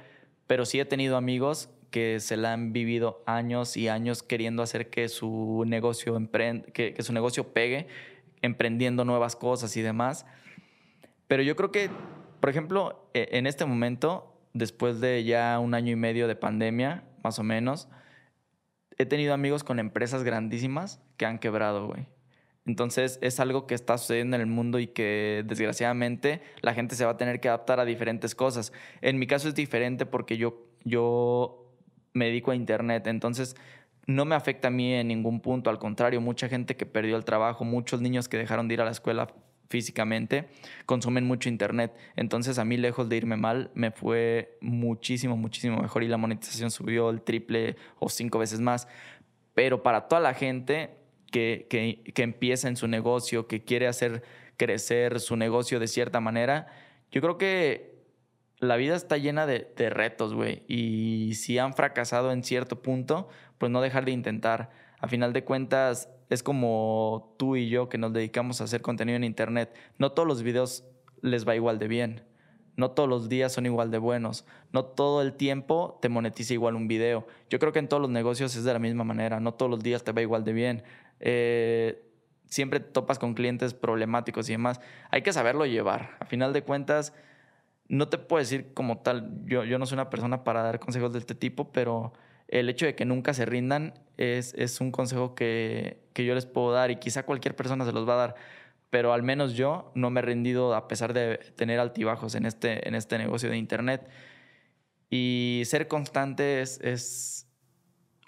pero 0.48 0.64
sí 0.64 0.80
he 0.80 0.86
tenido 0.86 1.18
amigos 1.18 1.70
que 1.92 2.22
se 2.22 2.38
la 2.38 2.54
han 2.54 2.72
vivido 2.72 3.22
años 3.26 3.76
y 3.76 3.90
años 3.90 4.24
queriendo 4.24 4.64
hacer 4.64 4.90
que 4.90 5.10
su 5.10 5.66
negocio, 5.68 6.18
que, 6.72 6.94
que 6.94 7.04
su 7.04 7.12
negocio 7.12 7.52
pegue, 7.52 7.88
emprendiendo 8.42 9.04
nuevas 9.04 9.36
cosas 9.36 9.76
y 9.76 9.82
demás. 9.82 10.26
Pero 11.28 11.44
yo 11.44 11.58
creo 11.58 11.74
que, 11.74 11.90
por 12.40 12.50
ejemplo, 12.50 13.10
e, 13.14 13.28
en 13.34 13.46
este 13.46 13.66
momento, 13.66 14.40
después 14.54 15.02
de 15.02 15.26
ya 15.26 15.60
un 15.60 15.74
año 15.74 15.92
y 15.92 15.98
medio 15.98 16.30
de 16.30 16.38
pandemia, 16.38 17.04
más 17.26 17.40
o 17.40 17.44
menos, 17.44 17.90
he 18.98 19.06
tenido 19.06 19.34
amigos 19.34 19.66
con 19.66 19.80
empresas 19.80 20.24
grandísimas 20.24 21.02
que 21.18 21.26
han 21.26 21.40
quebrado, 21.40 21.88
güey. 21.88 22.15
Entonces 22.66 23.20
es 23.22 23.40
algo 23.40 23.68
que 23.68 23.76
está 23.76 23.98
sucediendo 23.98 24.36
en 24.36 24.42
el 24.42 24.48
mundo 24.48 24.80
y 24.80 24.88
que 24.88 25.44
desgraciadamente 25.46 26.42
la 26.62 26.74
gente 26.74 26.96
se 26.96 27.06
va 27.06 27.12
a 27.12 27.18
tener 27.18 27.40
que 27.40 27.48
adaptar 27.48 27.80
a 27.80 27.86
diferentes 27.86 28.34
cosas. 28.34 28.74
En 29.02 29.20
mi 29.20 29.28
caso 29.28 29.48
es 29.48 29.56
diferente 29.56 30.06
porque 30.06 30.38
yo, 30.38 30.66
yo 30.84 31.72
me 32.14 32.26
dedico 32.26 32.52
a 32.52 32.56
Internet, 32.56 33.08
entonces 33.08 33.56
no 34.08 34.26
me 34.26 34.36
afecta 34.36 34.70
a 34.70 34.72
mí 34.72 34.94
en 34.94 35.08
ningún 35.08 35.42
punto, 35.42 35.70
al 35.70 35.80
contrario, 35.80 36.22
mucha 36.22 36.48
gente 36.48 36.76
que 36.76 36.86
perdió 36.86 37.18
el 37.18 37.26
trabajo, 37.26 37.66
muchos 37.66 38.02
niños 38.02 38.28
que 38.28 38.38
dejaron 38.38 38.68
de 38.68 38.76
ir 38.76 38.82
a 38.82 38.86
la 38.86 38.92
escuela 38.92 39.28
físicamente 39.70 40.48
consumen 40.86 41.26
mucho 41.26 41.50
internet. 41.50 41.94
Entonces 42.16 42.60
a 42.60 42.66
mí 42.66 42.78
lejos 42.78 43.10
de 43.10 43.18
irme 43.18 43.38
mal, 43.38 43.72
me 43.74 43.92
fue 43.92 44.58
muchísimo, 44.62 45.38
muchísimo 45.38 45.82
mejor 45.82 46.04
y 46.04 46.08
la 46.08 46.18
monetización 46.18 46.72
subió 46.72 47.10
el 47.10 47.22
triple 47.22 47.76
o 48.00 48.10
cinco 48.10 48.40
veces 48.40 48.60
más. 48.60 48.88
Pero 49.54 49.84
para 49.84 50.08
toda 50.08 50.22
la 50.22 50.34
gente 50.34 51.05
que, 51.36 52.14
empieza 52.16 52.68
en 52.70 52.78
su 52.78 52.88
negocio, 52.88 53.48
que 53.48 53.64
quiere 53.64 53.88
hacer 53.88 54.24
crecer 54.58 55.20
su 55.20 55.36
negocio 55.36 55.80
de 55.80 55.88
cierta 55.88 56.22
manera, 56.22 56.68
yo 57.12 57.22
creo 57.22 57.38
que 57.38 57.96
la 58.60 58.78
vida 58.78 58.96
está 58.96 59.18
llena 59.18 59.46
de, 59.46 59.70
de 59.76 59.90
retos, 59.90 60.34
güey. 60.34 60.64
Y 60.68 61.34
si 61.36 61.58
han 61.58 61.74
fracasado 61.74 62.32
en 62.32 62.44
cierto 62.44 62.82
punto, 62.82 63.28
pues 63.58 63.70
no 63.70 63.82
dejar 63.82 64.06
de 64.06 64.12
intentar. 64.12 64.72
A 65.00 65.10
final 65.10 65.34
de 65.34 65.44
cuentas, 65.44 66.10
es 66.30 66.42
como 66.42 67.36
tú 67.38 67.58
y 67.58 67.68
yo 67.68 67.90
que 67.90 67.98
nos 67.98 68.14
dedicamos 68.14 68.62
a 68.62 68.64
hacer 68.64 68.82
contenido 68.82 69.18
en 69.18 69.26
Internet. 69.26 69.76
No 69.98 70.14
todos 70.14 70.28
los 70.28 70.42
videos 70.42 70.86
les 71.22 71.46
va 71.48 71.56
igual 71.56 71.80
de 71.80 71.90
bien. 71.90 72.24
No 72.78 72.92
todos 72.92 73.08
los 73.08 73.30
días 73.30 73.54
son 73.54 73.66
igual 73.66 73.90
de 73.90 73.98
buenos. 73.98 74.46
No 74.74 74.84
todo 74.84 75.22
el 75.22 75.34
tiempo 75.34 75.98
te 76.02 76.10
monetiza 76.10 76.54
igual 76.54 76.76
un 76.76 76.88
video. 76.88 77.26
Yo 77.50 77.60
creo 77.60 77.72
que 77.72 77.80
en 77.80 77.88
todos 77.88 78.02
los 78.02 78.10
negocios 78.12 78.56
es 78.56 78.64
de 78.64 78.74
la 78.74 78.80
misma 78.80 79.04
manera. 79.04 79.40
No 79.40 79.54
todos 79.54 79.70
los 79.70 79.82
días 79.82 80.04
te 80.04 80.12
va 80.12 80.22
igual 80.22 80.44
de 80.44 80.54
bien. 80.54 80.84
Eh, 81.20 82.06
siempre 82.48 82.80
topas 82.80 83.20
con 83.20 83.34
clientes 83.34 83.74
problemáticos 83.74 84.50
y 84.50 84.54
demás. 84.54 84.80
Hay 85.12 85.22
que 85.22 85.34
saberlo 85.34 85.66
llevar. 85.66 86.18
A 86.20 86.26
final 86.26 86.54
de 86.54 86.64
cuentas, 86.64 87.14
no 87.88 88.08
te 88.08 88.18
puedo 88.18 88.40
decir 88.40 88.74
como 88.74 89.00
tal, 89.00 89.30
yo, 89.46 89.64
yo 89.64 89.78
no 89.78 89.86
soy 89.86 89.96
una 89.96 90.10
persona 90.10 90.44
para 90.44 90.64
dar 90.64 90.80
consejos 90.80 91.14
de 91.14 91.20
este 91.20 91.36
tipo, 91.36 91.72
pero 91.72 92.14
el 92.48 92.70
hecho 92.70 92.86
de 92.86 92.96
que 92.96 93.06
nunca 93.06 93.34
se 93.34 93.46
rindan 93.46 93.94
es, 94.18 94.54
es 94.56 94.80
un 94.82 94.92
consejo 94.92 95.36
que, 95.36 96.00
que, 96.14 96.26
yo 96.26 96.34
les 96.36 96.46
puedo 96.46 96.72
dar 96.72 96.92
y 96.92 96.98
quizá 96.98 97.24
cualquier 97.24 97.56
persona 97.56 97.86
se 97.86 97.92
los 97.92 98.08
va 98.08 98.14
a 98.14 98.18
dar, 98.18 98.36
pero 98.90 99.14
al 99.14 99.24
menos 99.24 99.54
yo 99.54 99.92
no 99.96 100.10
me 100.10 100.22
he 100.22 100.24
rendido 100.24 100.76
a 100.76 100.88
pesar 100.88 101.14
de 101.14 101.38
tener 101.56 101.80
altibajos 101.80 102.36
en 102.36 102.46
este, 102.46 102.88
en 102.88 102.96
este 102.96 103.18
negocio 103.18 103.50
de 103.50 103.58
Internet. 103.58 104.08
Y 105.10 105.64
ser 105.66 105.88
constante 105.88 106.62
es, 106.62 106.80
es, 106.82 107.48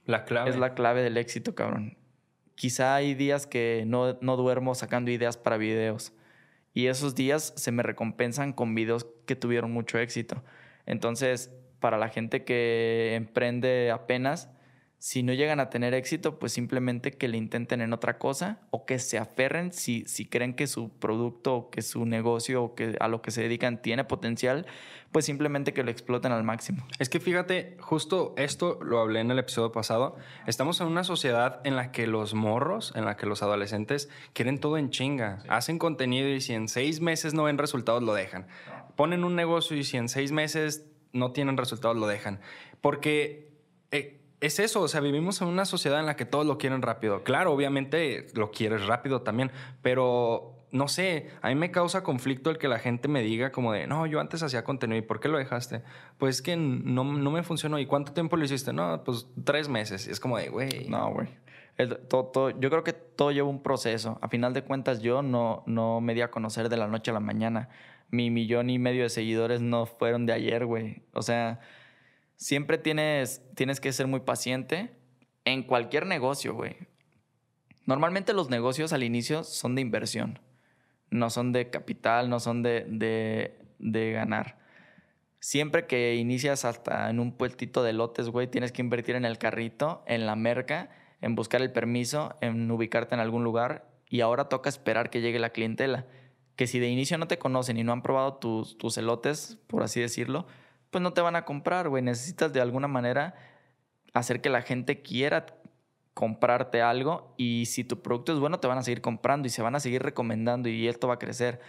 la 0.06 0.26
clave. 0.26 0.50
es 0.50 0.58
la 0.58 0.74
clave 0.74 1.02
del 1.02 1.18
éxito, 1.18 1.56
cabrón 1.56 1.98
quizá 2.58 2.96
hay 2.96 3.14
días 3.14 3.48
que 3.48 3.84
no, 3.88 4.14
duermo 4.14 4.76
sacando 4.76 5.12
ideas 5.12 5.38
para 5.38 5.56
videos. 5.58 6.12
Y 6.74 6.88
esos 6.88 7.16
días 7.16 7.54
se 7.56 7.72
me 7.72 7.84
recompensan 7.84 8.52
con 8.52 8.76
videos 8.76 9.08
que 9.26 9.36
tuvieron 9.36 9.72
mucho 9.72 9.98
éxito. 10.00 10.44
Entonces, 10.86 11.54
para 11.80 11.98
la 11.98 12.10
gente 12.10 12.44
que 12.44 13.14
emprende 13.16 13.92
apenas, 13.92 14.50
si 15.00 15.22
no 15.22 15.32
llegan 15.34 15.60
a 15.60 15.70
tener 15.70 15.94
éxito, 15.94 16.40
pues 16.40 16.54
simplemente 16.54 17.12
que 17.12 17.28
le 17.28 17.38
intenten 17.38 17.82
en 17.82 17.94
otra 17.94 18.18
cosa 18.18 18.60
o 18.72 18.86
que 18.86 18.98
se 18.98 19.20
aferren 19.20 19.72
si, 19.72 20.04
si 20.06 20.26
creen 20.26 20.56
que 20.56 20.66
su 20.66 20.90
producto 20.90 21.56
o 21.56 21.70
que 21.70 21.84
su 21.84 22.06
negocio 22.06 22.64
o 22.64 22.76
que 22.76 22.98
a 23.00 23.08
lo 23.08 23.22
que 23.22 23.30
se 23.30 23.44
dedican 23.44 23.80
tiene 23.80 24.06
potencial, 24.06 24.66
pues 25.12 25.26
simplemente 25.26 25.72
que 25.72 25.84
lo 25.84 25.92
exploten 25.92 26.32
al 26.32 26.44
máximo. 26.44 26.86
Es 26.98 27.10
que 27.10 27.20
fíjate, 27.20 27.78
justo 27.80 28.34
esto 28.38 28.80
lo 28.82 29.00
hablé 29.00 29.20
en 29.20 29.30
el 29.30 29.38
episodio 29.38 29.72
pasado, 29.72 30.18
estamos 30.48 30.82
en 30.82 30.88
una 30.88 31.04
sociedad 31.04 31.62
en 31.64 31.76
la 31.76 31.92
que 31.92 32.08
los 32.08 32.34
morros, 32.34 32.92
en 32.96 33.06
la 33.06 33.18
que 33.18 33.28
los 33.28 33.44
adolescentes 33.44 34.10
quieren 34.34 34.60
todo 34.60 34.80
en 34.80 34.90
chinga, 34.90 35.44
hacen 35.48 35.78
contenido 35.78 36.28
y 36.28 36.42
si 36.42 36.54
en 36.54 36.68
seis 36.68 37.02
meses 37.02 37.36
no 37.36 37.44
ven 37.44 37.60
resultados 37.60 38.02
lo 38.02 38.16
dejan, 38.16 38.48
ponen 38.96 39.24
un 39.24 39.36
negocio 39.36 39.78
y 39.78 39.84
si 39.84 39.98
en 39.98 40.10
seis 40.10 40.32
meses 40.32 40.88
no 41.14 41.34
tienen 41.34 41.56
resultados 41.56 41.98
lo 41.98 42.08
dejan, 42.08 42.40
porque... 42.82 43.46
Eh, 43.92 44.17
es 44.40 44.60
eso, 44.60 44.82
o 44.82 44.88
sea, 44.88 45.02
vivimos 45.02 45.42
en 45.42 45.48
una 45.48 45.66
sociedad 45.66 46.00
en 46.00 46.06
la 46.06 46.16
que 46.16 46.26
todos 46.26 46.46
lo 46.46 46.58
quieren 46.58 46.82
rápido. 46.82 47.24
Claro, 47.24 47.52
obviamente 47.52 48.28
lo 48.34 48.52
quieres 48.52 48.86
rápido 48.86 49.22
también, 49.22 49.52
pero 49.82 50.58
no 50.72 50.88
sé, 50.88 51.30
a 51.42 51.50
mí 51.50 51.56
me 51.56 51.72
causa 51.72 52.04
conflicto 52.04 52.50
el 52.50 52.58
que 52.58 52.68
la 52.68 52.80
gente 52.80 53.08
me 53.08 53.22
diga 53.22 53.52
como 53.52 53.72
de, 53.72 53.88
no, 53.88 54.06
yo 54.06 54.20
antes 54.20 54.44
hacía 54.44 54.64
contenido, 54.64 55.00
¿y 55.00 55.02
por 55.02 55.20
qué 55.20 55.30
lo 55.30 55.38
dejaste? 55.38 55.82
Pues 56.18 56.42
que 56.42 56.58
no, 56.58 57.04
no 57.04 57.32
me 57.32 57.44
funcionó. 57.44 57.80
¿Y 57.80 57.86
cuánto 57.86 58.14
tiempo 58.14 58.38
lo 58.38 58.46
hiciste? 58.46 58.74
No, 58.74 59.04
pues 59.04 59.28
tres 59.44 59.70
meses. 59.70 60.08
Y 60.08 60.12
es 60.12 60.20
como 60.20 60.38
de, 60.38 60.50
güey. 60.50 60.88
No, 60.90 61.12
güey. 61.14 61.30
yo 61.78 62.70
creo 62.70 62.84
que 62.84 62.94
todo 62.94 63.32
lleva 63.32 63.48
un 63.48 63.64
proceso. 63.64 64.20
A 64.22 64.28
final 64.28 64.54
de 64.54 64.64
cuentas, 64.64 65.02
yo 65.02 65.22
no, 65.22 65.64
no 65.66 66.02
me 66.02 66.14
di 66.14 66.22
a 66.22 66.32
conocer 66.32 66.70
de 66.70 66.78
la 66.78 66.88
noche 66.88 67.12
a 67.12 67.14
la 67.14 67.22
mañana. 67.22 67.70
Mi 68.10 68.30
millón 68.30 68.70
y 68.70 68.78
medio 68.78 69.04
de 69.04 69.10
seguidores 69.10 69.62
no 69.62 69.86
fueron 69.86 70.26
de 70.26 70.34
ayer, 70.34 70.66
güey. 70.66 71.04
O 71.14 71.22
sea, 71.22 71.60
siempre 72.38 72.78
tienes, 72.78 73.42
tienes 73.56 73.82
que 73.82 73.92
ser 73.92 74.08
muy 74.08 74.22
paciente 74.22 74.96
en 75.44 75.64
cualquier 75.64 76.06
negocio, 76.06 76.54
güey. 76.54 76.78
Normalmente 77.86 78.34
los 78.34 78.50
negocios 78.50 78.94
al 78.94 79.04
inicio 79.04 79.44
son 79.44 79.76
de 79.76 79.82
inversión, 79.82 80.40
no 81.10 81.30
son 81.30 81.52
de 81.52 81.70
capital, 81.70 82.30
no 82.30 82.40
son 82.40 82.64
de, 82.64 82.86
de, 82.88 83.60
de 83.80 84.12
ganar. 84.12 84.60
Siempre 85.40 85.88
que 85.88 86.16
inicias 86.16 86.66
hasta 86.66 87.10
en 87.10 87.20
un 87.20 87.32
puestito 87.32 87.84
de 87.84 87.94
lotes, 87.94 88.30
güey, 88.30 88.48
tienes 88.48 88.72
que 88.72 88.82
invertir 88.82 89.16
en 89.16 89.26
el 89.26 89.38
carrito, 89.38 90.04
en 90.08 90.26
la 90.26 90.36
merca, 90.36 90.90
en 91.22 91.36
buscar 91.36 91.62
el 91.62 91.72
permiso, 91.72 92.36
en 92.42 92.70
ubicarte 92.70 93.16
en 93.16 93.22
algún 93.22 93.44
lugar 93.44 93.90
y 94.10 94.22
ahora 94.22 94.50
toca 94.50 94.70
esperar 94.70 95.10
que 95.10 95.22
llegue 95.22 95.40
la 95.40 95.52
clientela. 95.52 96.06
Que 96.56 96.68
si 96.68 96.80
de 96.80 96.90
inicio 96.90 97.18
no 97.18 97.28
te 97.28 97.38
conocen 97.38 97.78
y 97.78 97.84
no 97.84 97.94
han 97.94 98.02
probado 98.02 98.36
tus, 98.36 98.78
tus 98.78 98.98
elotes, 98.98 99.60
por 99.68 99.84
así 99.84 100.02
decirlo, 100.02 100.48
pues 100.90 101.02
no 101.02 101.14
te 101.14 101.22
van 101.22 101.36
a 101.36 101.46
comprar, 101.46 101.90
güey. 101.90 102.04
Necesitas 102.04 102.54
de 102.54 102.62
alguna 102.62 102.88
manera 102.88 103.36
hacer 104.14 104.42
que 104.42 104.50
la 104.50 104.62
gente 104.62 105.02
quiera 105.02 105.46
comprarte 106.14 106.82
algo 106.82 107.34
y 107.38 107.66
si 107.68 107.84
tu 107.84 108.02
producto 108.02 108.34
es 108.34 108.40
bueno 108.40 108.60
te 108.60 108.68
van 108.68 108.80
a 108.80 108.82
seguir 108.82 109.02
comprando 109.02 109.48
y 109.48 109.52
se 109.52 109.62
van 109.62 109.76
a 109.76 109.80
seguir 109.80 110.02
recomendando 110.02 110.68
y 110.68 110.88
esto 110.88 111.08
va 111.08 111.16
a 111.16 111.20
crecer. 111.20 111.60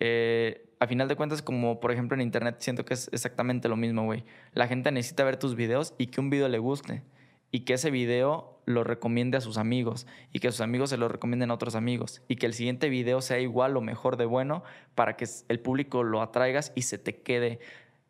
Eh, 0.00 0.70
a 0.80 0.86
final 0.86 1.06
de 1.08 1.16
cuentas, 1.16 1.42
como 1.42 1.80
por 1.80 1.92
ejemplo 1.92 2.14
en 2.14 2.22
internet, 2.22 2.56
siento 2.60 2.84
que 2.84 2.94
es 2.94 3.10
exactamente 3.12 3.68
lo 3.68 3.76
mismo, 3.76 4.04
güey. 4.04 4.24
La 4.52 4.68
gente 4.68 4.90
necesita 4.90 5.24
ver 5.24 5.36
tus 5.36 5.54
videos 5.54 5.94
y 5.98 6.06
que 6.06 6.20
un 6.20 6.30
video 6.30 6.48
le 6.48 6.58
guste 6.58 7.02
y 7.50 7.60
que 7.60 7.74
ese 7.74 7.90
video 7.90 8.58
lo 8.66 8.84
recomiende 8.84 9.36
a 9.36 9.40
sus 9.40 9.58
amigos 9.58 10.06
y 10.32 10.40
que 10.40 10.50
sus 10.50 10.60
amigos 10.60 10.90
se 10.90 10.96
lo 10.96 11.08
recomienden 11.08 11.50
a 11.50 11.54
otros 11.54 11.74
amigos 11.74 12.22
y 12.26 12.36
que 12.36 12.46
el 12.46 12.54
siguiente 12.54 12.88
video 12.88 13.20
sea 13.20 13.38
igual 13.38 13.76
o 13.76 13.80
mejor 13.80 14.16
de 14.16 14.24
bueno 14.24 14.64
para 14.94 15.16
que 15.16 15.26
el 15.48 15.60
público 15.60 16.02
lo 16.02 16.22
atraigas 16.22 16.72
y 16.74 16.82
se 16.82 16.98
te 16.98 17.20
quede 17.20 17.60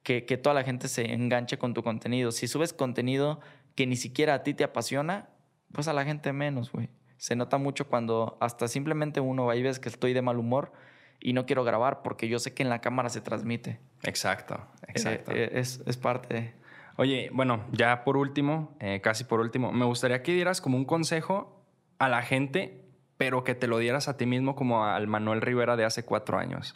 que, 0.05 0.21
toda 0.37 0.55
la 0.55 0.63
gente 0.63 0.87
se 0.87 1.13
enganche 1.13 1.59
con 1.59 1.75
tu 1.75 1.83
contenido. 1.83 2.31
Si 2.31 2.47
subes 2.47 2.73
contenido 2.73 3.41
que 3.75 3.87
ni 3.87 3.97
siquiera 3.97 4.35
a 4.35 4.43
ti 4.43 4.55
te 4.55 4.63
apasiona, 4.63 5.31
pues 5.73 5.89
a 5.89 5.93
la 5.93 6.05
gente 6.05 6.33
menos, 6.33 6.71
güey. 6.71 6.91
Se 7.17 7.35
nota 7.35 7.57
mucho 7.57 7.89
cuando 7.89 8.37
hasta 8.41 8.69
simplemente 8.69 9.21
uno 9.21 9.47
va 9.47 9.57
y 9.57 9.63
ves 9.63 9.81
que 9.81 9.89
estoy 9.89 10.13
de 10.13 10.21
mal 10.21 10.39
humor 10.39 10.73
y 11.21 11.33
no 11.33 11.47
quiero 11.47 11.65
grabar 11.65 12.03
porque 12.03 12.29
yo 12.29 12.39
sé 12.39 12.53
que 12.53 12.63
en 12.63 12.69
la 12.69 12.83
cámara 12.83 13.09
se 13.09 13.23
transmite. 13.23 13.81
Exacto, 14.03 14.61
exacto. 14.89 15.33
Eh, 15.33 15.51
eh, 15.53 15.61
es, 15.61 15.97
parte 15.97 16.35
de... 16.35 16.55
Oye, 16.97 17.31
bueno, 17.33 17.65
ya 17.73 18.05
por 18.05 18.19
último, 18.19 18.77
eh, 18.81 19.01
casi 19.03 19.25
por 19.25 19.41
último, 19.41 19.73
me 19.73 19.87
gustaría 19.87 20.23
que 20.23 20.35
dieras 20.35 20.61
como 20.61 20.77
un 20.77 20.85
consejo 20.85 21.65
a 21.99 22.11
la 22.11 22.21
gente, 22.21 22.85
pero 23.17 23.43
que 23.43 23.55
te 23.55 23.69
lo 23.69 23.79
dieras 23.79 24.07
a 24.09 24.19
ti 24.19 24.27
mismo 24.27 24.55
como 24.55 24.85
al 24.85 25.07
Manuel 25.07 25.41
Rivera 25.41 25.77
de 25.77 25.87
hace 25.87 26.05
cuatro 26.05 26.39
años. 26.39 26.75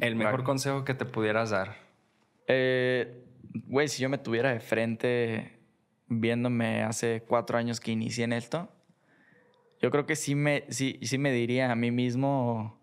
El 0.00 0.16
mejor 0.16 0.44
consejo 0.44 0.84
que 0.84 0.92
te 0.92 1.06
pudieras 1.06 1.48
dar. 1.48 1.84
Eh, 2.46 3.24
güey, 3.66 3.88
si 3.88 4.02
yo 4.02 4.08
me 4.08 4.18
tuviera 4.18 4.52
de 4.52 4.60
frente 4.60 5.58
viéndome 6.08 6.82
hace 6.82 7.22
cuatro 7.26 7.58
años 7.58 7.80
que 7.80 7.92
inicié 7.92 8.24
en 8.24 8.32
esto, 8.32 8.70
yo 9.80 9.90
creo 9.90 10.06
que 10.06 10.16
sí 10.16 10.34
me, 10.34 10.64
sí, 10.68 10.98
sí 11.02 11.18
me 11.18 11.32
diría 11.32 11.70
a 11.70 11.74
mí 11.74 11.90
mismo, 11.90 12.80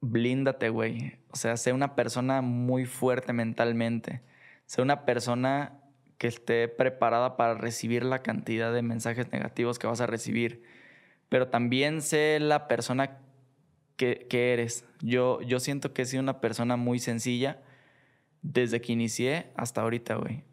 blíndate, 0.00 0.68
güey. 0.68 1.18
O 1.30 1.36
sea, 1.36 1.56
sé 1.56 1.72
una 1.72 1.94
persona 1.94 2.42
muy 2.42 2.84
fuerte 2.86 3.32
mentalmente. 3.32 4.22
Sé 4.66 4.82
una 4.82 5.04
persona 5.04 5.80
que 6.18 6.28
esté 6.28 6.68
preparada 6.68 7.36
para 7.36 7.54
recibir 7.54 8.04
la 8.04 8.22
cantidad 8.22 8.72
de 8.72 8.82
mensajes 8.82 9.30
negativos 9.32 9.78
que 9.78 9.86
vas 9.86 10.00
a 10.00 10.06
recibir. 10.06 10.62
Pero 11.28 11.48
también 11.48 12.02
sé 12.02 12.38
la 12.40 12.68
persona 12.68 13.18
que, 13.96 14.26
que 14.28 14.52
eres. 14.52 14.84
Yo, 15.00 15.40
yo 15.42 15.60
siento 15.60 15.92
que 15.92 16.02
he 16.02 16.06
sido 16.06 16.22
una 16.22 16.40
persona 16.40 16.76
muy 16.76 16.98
sencilla 16.98 17.62
desde 18.52 18.80
que 18.80 18.92
inicié 18.92 19.46
hasta 19.56 19.82
ahorita, 19.82 20.16
güey. 20.16 20.44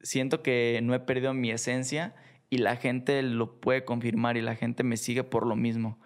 siento 0.00 0.42
que 0.42 0.78
no 0.82 0.94
he 0.94 1.00
perdido 1.00 1.34
mi 1.34 1.50
esencia 1.50 2.14
y 2.50 2.58
la 2.58 2.76
gente 2.76 3.20
lo 3.22 3.60
puede 3.60 3.84
confirmar 3.84 4.36
y 4.36 4.42
la 4.42 4.54
gente 4.54 4.84
me 4.84 4.96
sigue 4.96 5.24
por 5.24 5.46
lo 5.46 5.56
mismo. 5.56 5.98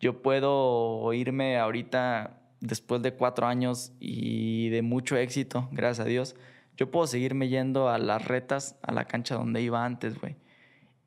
Yo 0.00 0.22
puedo 0.22 1.12
irme 1.12 1.58
ahorita, 1.58 2.40
después 2.60 3.02
de 3.02 3.14
cuatro 3.14 3.46
años 3.46 3.92
y 3.98 4.68
de 4.70 4.82
mucho 4.82 5.16
éxito, 5.16 5.68
gracias 5.72 6.06
a 6.06 6.08
Dios, 6.08 6.36
yo 6.76 6.90
puedo 6.90 7.06
seguirme 7.06 7.48
yendo 7.48 7.88
a 7.88 7.98
las 7.98 8.24
retas, 8.24 8.78
a 8.82 8.92
la 8.92 9.06
cancha 9.06 9.34
donde 9.34 9.60
iba 9.60 9.84
antes, 9.84 10.20
güey. 10.20 10.36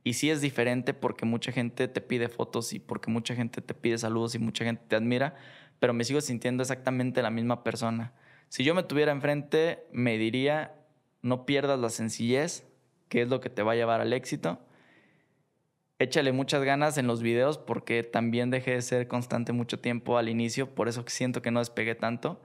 Y 0.03 0.13
sí 0.13 0.29
es 0.29 0.41
diferente 0.41 0.93
porque 0.93 1.25
mucha 1.25 1.51
gente 1.51 1.87
te 1.87 2.01
pide 2.01 2.27
fotos 2.29 2.73
y 2.73 2.79
porque 2.79 3.09
mucha 3.09 3.35
gente 3.35 3.61
te 3.61 3.73
pide 3.73 3.97
saludos 3.97 4.35
y 4.35 4.39
mucha 4.39 4.65
gente 4.65 4.83
te 4.87 4.95
admira, 4.95 5.35
pero 5.79 5.93
me 5.93 6.03
sigo 6.03 6.21
sintiendo 6.21 6.61
exactamente 6.61 7.21
la 7.23 7.31
misma 7.31 7.63
persona. 7.63 8.13
Si 8.49 8.63
yo 8.63 8.73
me 8.73 8.83
tuviera 8.83 9.11
enfrente, 9.11 9.85
me 9.91 10.17
diría, 10.17 10.75
no 11.21 11.45
pierdas 11.45 11.79
la 11.79 11.89
sencillez, 11.89 12.65
que 13.09 13.21
es 13.21 13.29
lo 13.29 13.39
que 13.41 13.49
te 13.49 13.63
va 13.63 13.73
a 13.73 13.75
llevar 13.75 14.01
al 14.01 14.13
éxito. 14.13 14.59
Échale 15.99 16.31
muchas 16.31 16.63
ganas 16.63 16.97
en 16.97 17.07
los 17.07 17.21
videos 17.21 17.57
porque 17.57 18.03
también 18.03 18.49
dejé 18.49 18.71
de 18.71 18.81
ser 18.81 19.07
constante 19.07 19.53
mucho 19.53 19.79
tiempo 19.79 20.17
al 20.17 20.29
inicio, 20.29 20.73
por 20.73 20.87
eso 20.87 21.03
siento 21.07 21.41
que 21.41 21.51
no 21.51 21.59
despegué 21.59 21.95
tanto. 21.95 22.41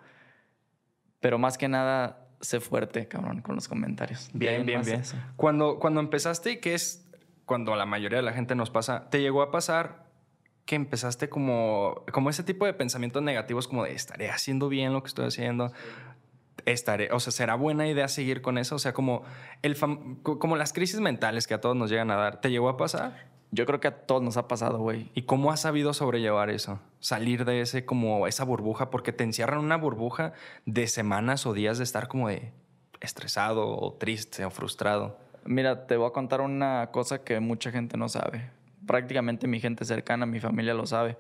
Pero 1.20 1.38
más 1.38 1.59
que 1.59 1.68
nada, 1.68 2.28
sé 2.40 2.61
fuerte, 2.61 3.07
cabrón, 3.09 3.42
con 3.42 3.55
los 3.55 3.68
comentarios. 3.68 4.30
Bien, 4.32 4.64
bien, 4.64 4.82
bien. 4.82 5.03
Cuando, 5.36 5.78
cuando 5.78 6.01
empezaste, 6.01 6.61
que 6.61 6.74
es 6.74 7.07
cuando 7.44 7.74
la 7.76 7.86
mayoría 7.86 8.18
de 8.18 8.22
la 8.22 8.32
gente 8.32 8.55
nos 8.55 8.70
pasa, 8.70 9.11
¿te 9.11 9.20
llegó 9.20 9.42
a 9.42 9.51
pasar 9.51 10.10
que 10.71 10.77
empezaste 10.77 11.29
como, 11.29 12.05
como 12.12 12.31
ese 12.31 12.45
tipo 12.45 12.64
de 12.64 12.73
pensamientos 12.73 13.25
negativos 13.25 13.66
como 13.66 13.83
de 13.83 13.93
estaré 13.93 14.31
haciendo 14.31 14.68
bien 14.68 14.93
lo 14.93 15.03
que 15.03 15.09
estoy 15.09 15.27
haciendo? 15.27 15.73
Estaré, 16.64 17.11
o 17.11 17.18
sea, 17.18 17.33
¿será 17.33 17.57
buena 17.57 17.89
idea 17.89 18.07
seguir 18.07 18.41
con 18.41 18.57
eso? 18.57 18.77
O 18.77 18.79
sea, 18.79 18.93
como, 18.93 19.25
el 19.62 19.77
como 20.23 20.55
las 20.55 20.73
crisis 20.73 21.01
mentales 21.01 21.49
que 21.49 21.55
a 21.55 21.61
todos 21.61 21.75
nos 21.75 21.91
llegan 21.91 22.12
a 22.12 22.14
dar, 22.14 22.41
¿te 22.41 22.53
llegó 22.53 22.68
a 22.68 22.77
pasar? 22.77 23.27
Yo 23.51 23.66
creo 23.66 23.81
que 23.81 23.89
a 23.89 24.07
todos 24.07 24.23
nos 24.23 24.37
ha 24.37 24.47
pasado, 24.47 24.79
güey. 24.79 25.11
¿Y 25.12 25.23
cómo 25.23 25.51
has 25.51 25.59
sabido 25.59 25.93
sobrellevar 25.93 26.51
eso? 26.51 26.79
Salir 27.01 27.45
de 27.45 27.62
ese 27.62 27.85
como 27.85 28.29
esa 28.29 28.45
burbuja, 28.45 28.91
porque 28.91 29.11
te 29.11 29.25
encierran 29.25 29.59
una 29.59 29.77
burbuja 29.77 30.35
de 30.66 30.87
semanas 30.87 31.47
o 31.47 31.53
días 31.53 31.79
de 31.79 31.85
estar 31.85 32.07
como 32.07 32.29
de 32.29 32.53
estresado 33.01 33.77
o 33.77 33.95
triste 33.95 34.45
o 34.45 34.51
frustrado. 34.51 35.18
Mira, 35.45 35.89
te 35.89 35.97
voy 35.97 36.07
a 36.07 36.12
contar 36.12 36.43
una 36.43 36.91
cosa 36.93 37.25
que 37.25 37.41
mucha 37.41 37.73
gente 37.73 37.97
no 37.97 38.09
sabe. 38.09 38.61
Prácticamente 38.91 39.47
mi 39.47 39.61
gente 39.61 39.84
cercana, 39.84 40.26
mi 40.26 40.41
familia 40.41 40.74
lo 40.74 40.84
sabe. 40.84 41.16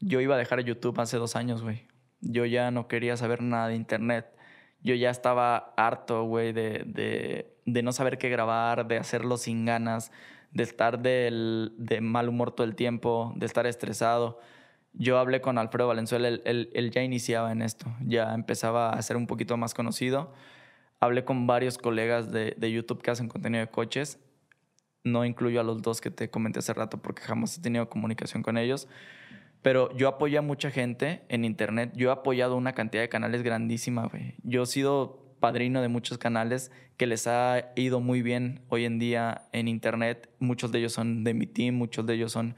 Yo 0.00 0.22
iba 0.22 0.34
a 0.34 0.38
dejar 0.38 0.60
YouTube 0.60 0.98
hace 0.98 1.18
dos 1.18 1.36
años, 1.36 1.62
güey. 1.62 1.86
Yo 2.22 2.46
ya 2.46 2.70
no 2.70 2.88
quería 2.88 3.18
saber 3.18 3.42
nada 3.42 3.68
de 3.68 3.74
internet. 3.74 4.34
Yo 4.80 4.94
ya 4.94 5.10
estaba 5.10 5.74
harto, 5.76 6.24
güey, 6.24 6.54
de, 6.54 7.52
de, 7.66 7.82
no 7.82 7.92
saber 7.92 8.16
qué 8.16 8.30
grabar, 8.30 8.88
de 8.88 8.96
hacerlo 8.96 9.36
sin 9.36 9.66
ganas, 9.66 10.10
de 10.52 10.62
estar 10.62 11.00
del, 11.00 11.74
de 11.76 12.00
mal 12.00 12.30
humor 12.30 12.52
todo 12.52 12.66
el 12.66 12.74
tiempo, 12.74 13.34
de 13.36 13.44
estar 13.44 13.66
estresado. 13.66 14.40
Yo 14.94 15.18
hablé 15.18 15.42
con 15.42 15.58
Alfredo 15.58 15.88
Valenzuela, 15.88 16.28
él, 16.28 16.40
él, 16.46 16.70
él 16.72 16.90
ya 16.92 17.02
iniciaba 17.02 17.52
en 17.52 17.60
esto, 17.60 17.94
ya 18.06 18.32
empezaba 18.32 18.88
a 18.88 19.02
ser 19.02 19.18
un 19.18 19.26
poquito 19.26 19.58
más 19.58 19.74
conocido 19.74 20.32
hablé 20.98 21.26
con 21.26 21.46
varios 21.46 21.76
colegas 21.76 22.32
de, 22.32 22.54
de, 22.56 22.72
YouTube 22.72 23.02
que 23.02 23.10
hacen 23.10 23.28
contenido 23.28 23.60
de 23.60 23.70
coches. 23.70 24.18
No 25.06 25.24
incluyo 25.24 25.60
a 25.60 25.64
los 25.64 25.82
dos 25.82 26.00
que 26.00 26.10
te 26.10 26.30
comenté 26.30 26.58
hace 26.58 26.74
rato 26.74 26.98
porque 26.98 27.22
jamás 27.22 27.56
he 27.56 27.62
tenido 27.62 27.88
comunicación 27.88 28.42
con 28.42 28.58
ellos. 28.58 28.88
Pero 29.62 29.96
yo 29.96 30.08
apoyo 30.08 30.38
a 30.38 30.42
mucha 30.42 30.70
gente 30.70 31.22
en 31.28 31.44
Internet. 31.44 31.92
Yo 31.94 32.10
he 32.10 32.12
apoyado 32.12 32.56
una 32.56 32.72
cantidad 32.72 33.02
de 33.02 33.08
canales 33.08 33.42
grandísima, 33.42 34.06
güey. 34.06 34.34
Yo 34.42 34.62
he 34.62 34.66
sido 34.66 35.34
padrino 35.40 35.82
de 35.82 35.88
muchos 35.88 36.18
canales 36.18 36.70
que 36.96 37.06
les 37.06 37.26
ha 37.26 37.72
ido 37.76 38.00
muy 38.00 38.22
bien 38.22 38.62
hoy 38.68 38.84
en 38.84 38.98
día 38.98 39.48
en 39.52 39.68
Internet. 39.68 40.30
Muchos 40.38 40.72
de 40.72 40.78
ellos 40.78 40.92
son 40.92 41.24
de 41.24 41.34
mi 41.34 41.46
team, 41.46 41.74
muchos 41.74 42.06
de 42.06 42.14
ellos 42.14 42.32
son 42.32 42.56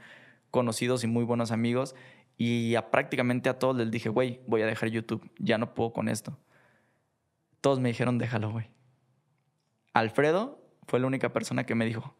conocidos 0.51 1.03
y 1.03 1.07
muy 1.07 1.23
buenos 1.23 1.51
amigos. 1.51 1.95
Y 2.37 2.75
a 2.75 2.89
prácticamente 2.91 3.49
a 3.49 3.59
todos 3.59 3.75
les 3.75 3.91
dije, 3.91 4.09
güey, 4.09 4.39
voy 4.47 4.61
a 4.61 4.65
dejar 4.65 4.89
YouTube. 4.89 5.29
Ya 5.39 5.57
no 5.57 5.73
puedo 5.73 5.93
con 5.93 6.09
esto 6.09 6.37
todos 7.61 7.79
me 7.79 7.89
dijeron, 7.89 8.17
déjalo, 8.17 8.51
güey. 8.51 8.69
Alfredo 9.93 10.61
fue 10.87 10.99
la 10.99 11.07
única 11.07 11.33
persona 11.33 11.65
que 11.65 11.75
me 11.75 11.85
dijo, 11.85 12.15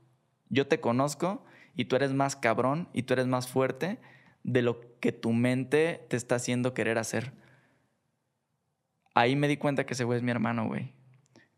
yo 0.50 0.68
te 0.68 0.80
conozco 0.80 1.46
y 1.76 1.86
tú 1.86 1.96
eres 1.96 2.14
más 2.14 2.36
cabrón 2.36 2.90
y 2.94 3.04
tú 3.04 3.14
eres 3.14 3.28
más 3.28 3.48
fuerte 3.48 4.00
de 4.44 4.62
lo 4.62 4.82
que 5.00 5.12
tu 5.12 5.32
mente 5.32 6.06
te 6.10 6.18
está 6.18 6.36
haciendo 6.36 6.74
querer 6.74 6.98
hacer. 6.98 7.34
Ahí 9.14 9.36
me 9.36 9.48
di 9.48 9.58
cuenta 9.58 9.86
que 9.86 9.94
ese 9.94 10.04
güey 10.04 10.18
es 10.18 10.24
mi 10.24 10.32
hermano, 10.32 10.68
güey. 10.68 10.94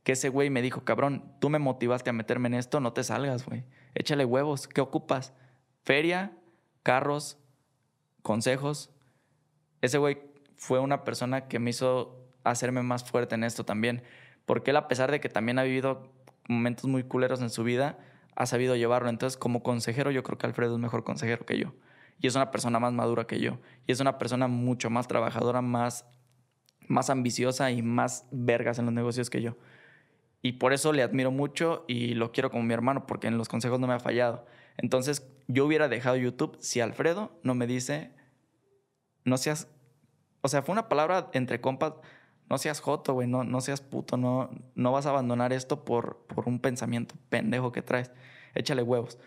Que 0.03 0.13
ese 0.13 0.29
güey 0.29 0.49
me 0.49 0.61
dijo, 0.61 0.83
cabrón, 0.83 1.35
tú 1.39 1.49
me 1.49 1.59
motivaste 1.59 2.09
a 2.09 2.13
meterme 2.13 2.47
en 2.47 2.55
esto, 2.55 2.79
no 2.79 2.93
te 2.93 3.03
salgas, 3.03 3.45
güey. 3.45 3.63
Échale 3.93 4.25
huevos, 4.25 4.67
¿qué 4.67 4.81
ocupas? 4.81 5.33
Feria, 5.83 6.37
carros, 6.83 7.37
consejos. 8.21 8.91
Ese 9.81 9.97
güey 9.97 10.21
fue 10.57 10.79
una 10.79 11.03
persona 11.03 11.47
que 11.47 11.59
me 11.59 11.69
hizo 11.69 12.27
hacerme 12.43 12.81
más 12.81 13.03
fuerte 13.03 13.35
en 13.35 13.43
esto 13.43 13.63
también. 13.63 14.03
Porque 14.45 14.71
él, 14.71 14.77
a 14.77 14.87
pesar 14.87 15.11
de 15.11 15.19
que 15.19 15.29
también 15.29 15.59
ha 15.59 15.63
vivido 15.63 16.11
momentos 16.47 16.85
muy 16.85 17.03
culeros 17.03 17.41
en 17.41 17.49
su 17.49 17.63
vida, 17.63 17.99
ha 18.35 18.45
sabido 18.45 18.75
llevarlo. 18.75 19.09
Entonces, 19.09 19.37
como 19.37 19.63
consejero, 19.63 20.11
yo 20.11 20.23
creo 20.23 20.37
que 20.37 20.47
Alfredo 20.47 20.75
es 20.75 20.81
mejor 20.81 21.03
consejero 21.03 21.45
que 21.45 21.57
yo. 21.59 21.73
Y 22.19 22.27
es 22.27 22.35
una 22.35 22.51
persona 22.51 22.79
más 22.79 22.93
madura 22.93 23.25
que 23.25 23.39
yo. 23.39 23.59
Y 23.87 23.91
es 23.91 23.99
una 23.99 24.17
persona 24.17 24.47
mucho 24.47 24.89
más 24.89 25.07
trabajadora, 25.07 25.61
más, 25.61 26.05
más 26.87 27.09
ambiciosa 27.09 27.71
y 27.71 27.81
más 27.81 28.27
vergas 28.31 28.79
en 28.79 28.85
los 28.85 28.93
negocios 28.93 29.29
que 29.29 29.41
yo. 29.41 29.57
Y 30.41 30.53
por 30.53 30.73
eso 30.73 30.91
le 30.93 31.03
admiro 31.03 31.31
mucho 31.31 31.85
y 31.87 32.13
lo 32.15 32.31
quiero 32.31 32.49
como 32.49 32.63
mi 32.63 32.73
hermano, 32.73 33.05
porque 33.05 33.27
en 33.27 33.37
los 33.37 33.47
consejos 33.47 33.79
no 33.79 33.87
me 33.87 33.93
ha 33.93 33.99
fallado. 33.99 34.45
Entonces, 34.77 35.27
yo 35.47 35.65
hubiera 35.65 35.87
dejado 35.87 36.15
YouTube 36.15 36.57
si 36.59 36.79
Alfredo 36.79 37.39
no 37.43 37.55
me 37.55 37.67
dice, 37.67 38.11
no 39.23 39.37
seas... 39.37 39.67
O 40.41 40.47
sea, 40.47 40.63
fue 40.63 40.73
una 40.73 40.89
palabra 40.89 41.29
entre 41.33 41.61
compas 41.61 41.93
no 42.51 42.57
seas 42.57 42.81
joto, 42.81 43.13
güey, 43.13 43.29
no, 43.29 43.45
no 43.45 43.61
seas 43.61 43.79
puto, 43.79 44.17
no, 44.17 44.49
no 44.75 44.91
vas 44.91 45.05
a 45.05 45.11
abandonar 45.11 45.53
esto 45.53 45.85
por, 45.85 46.25
por 46.27 46.49
un 46.49 46.59
pensamiento 46.59 47.15
pendejo 47.29 47.71
que 47.71 47.81
traes. 47.81 48.11
Échale 48.55 48.83
huevos. 48.83 49.17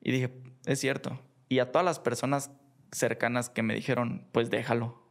Y 0.00 0.12
dije, 0.12 0.30
es 0.64 0.78
cierto. 0.78 1.20
Y 1.48 1.58
a 1.58 1.72
todas 1.72 1.84
las 1.84 1.98
personas 1.98 2.52
cercanas 2.92 3.50
que 3.50 3.64
me 3.64 3.74
dijeron, 3.74 4.28
pues 4.30 4.48
déjalo. 4.48 5.02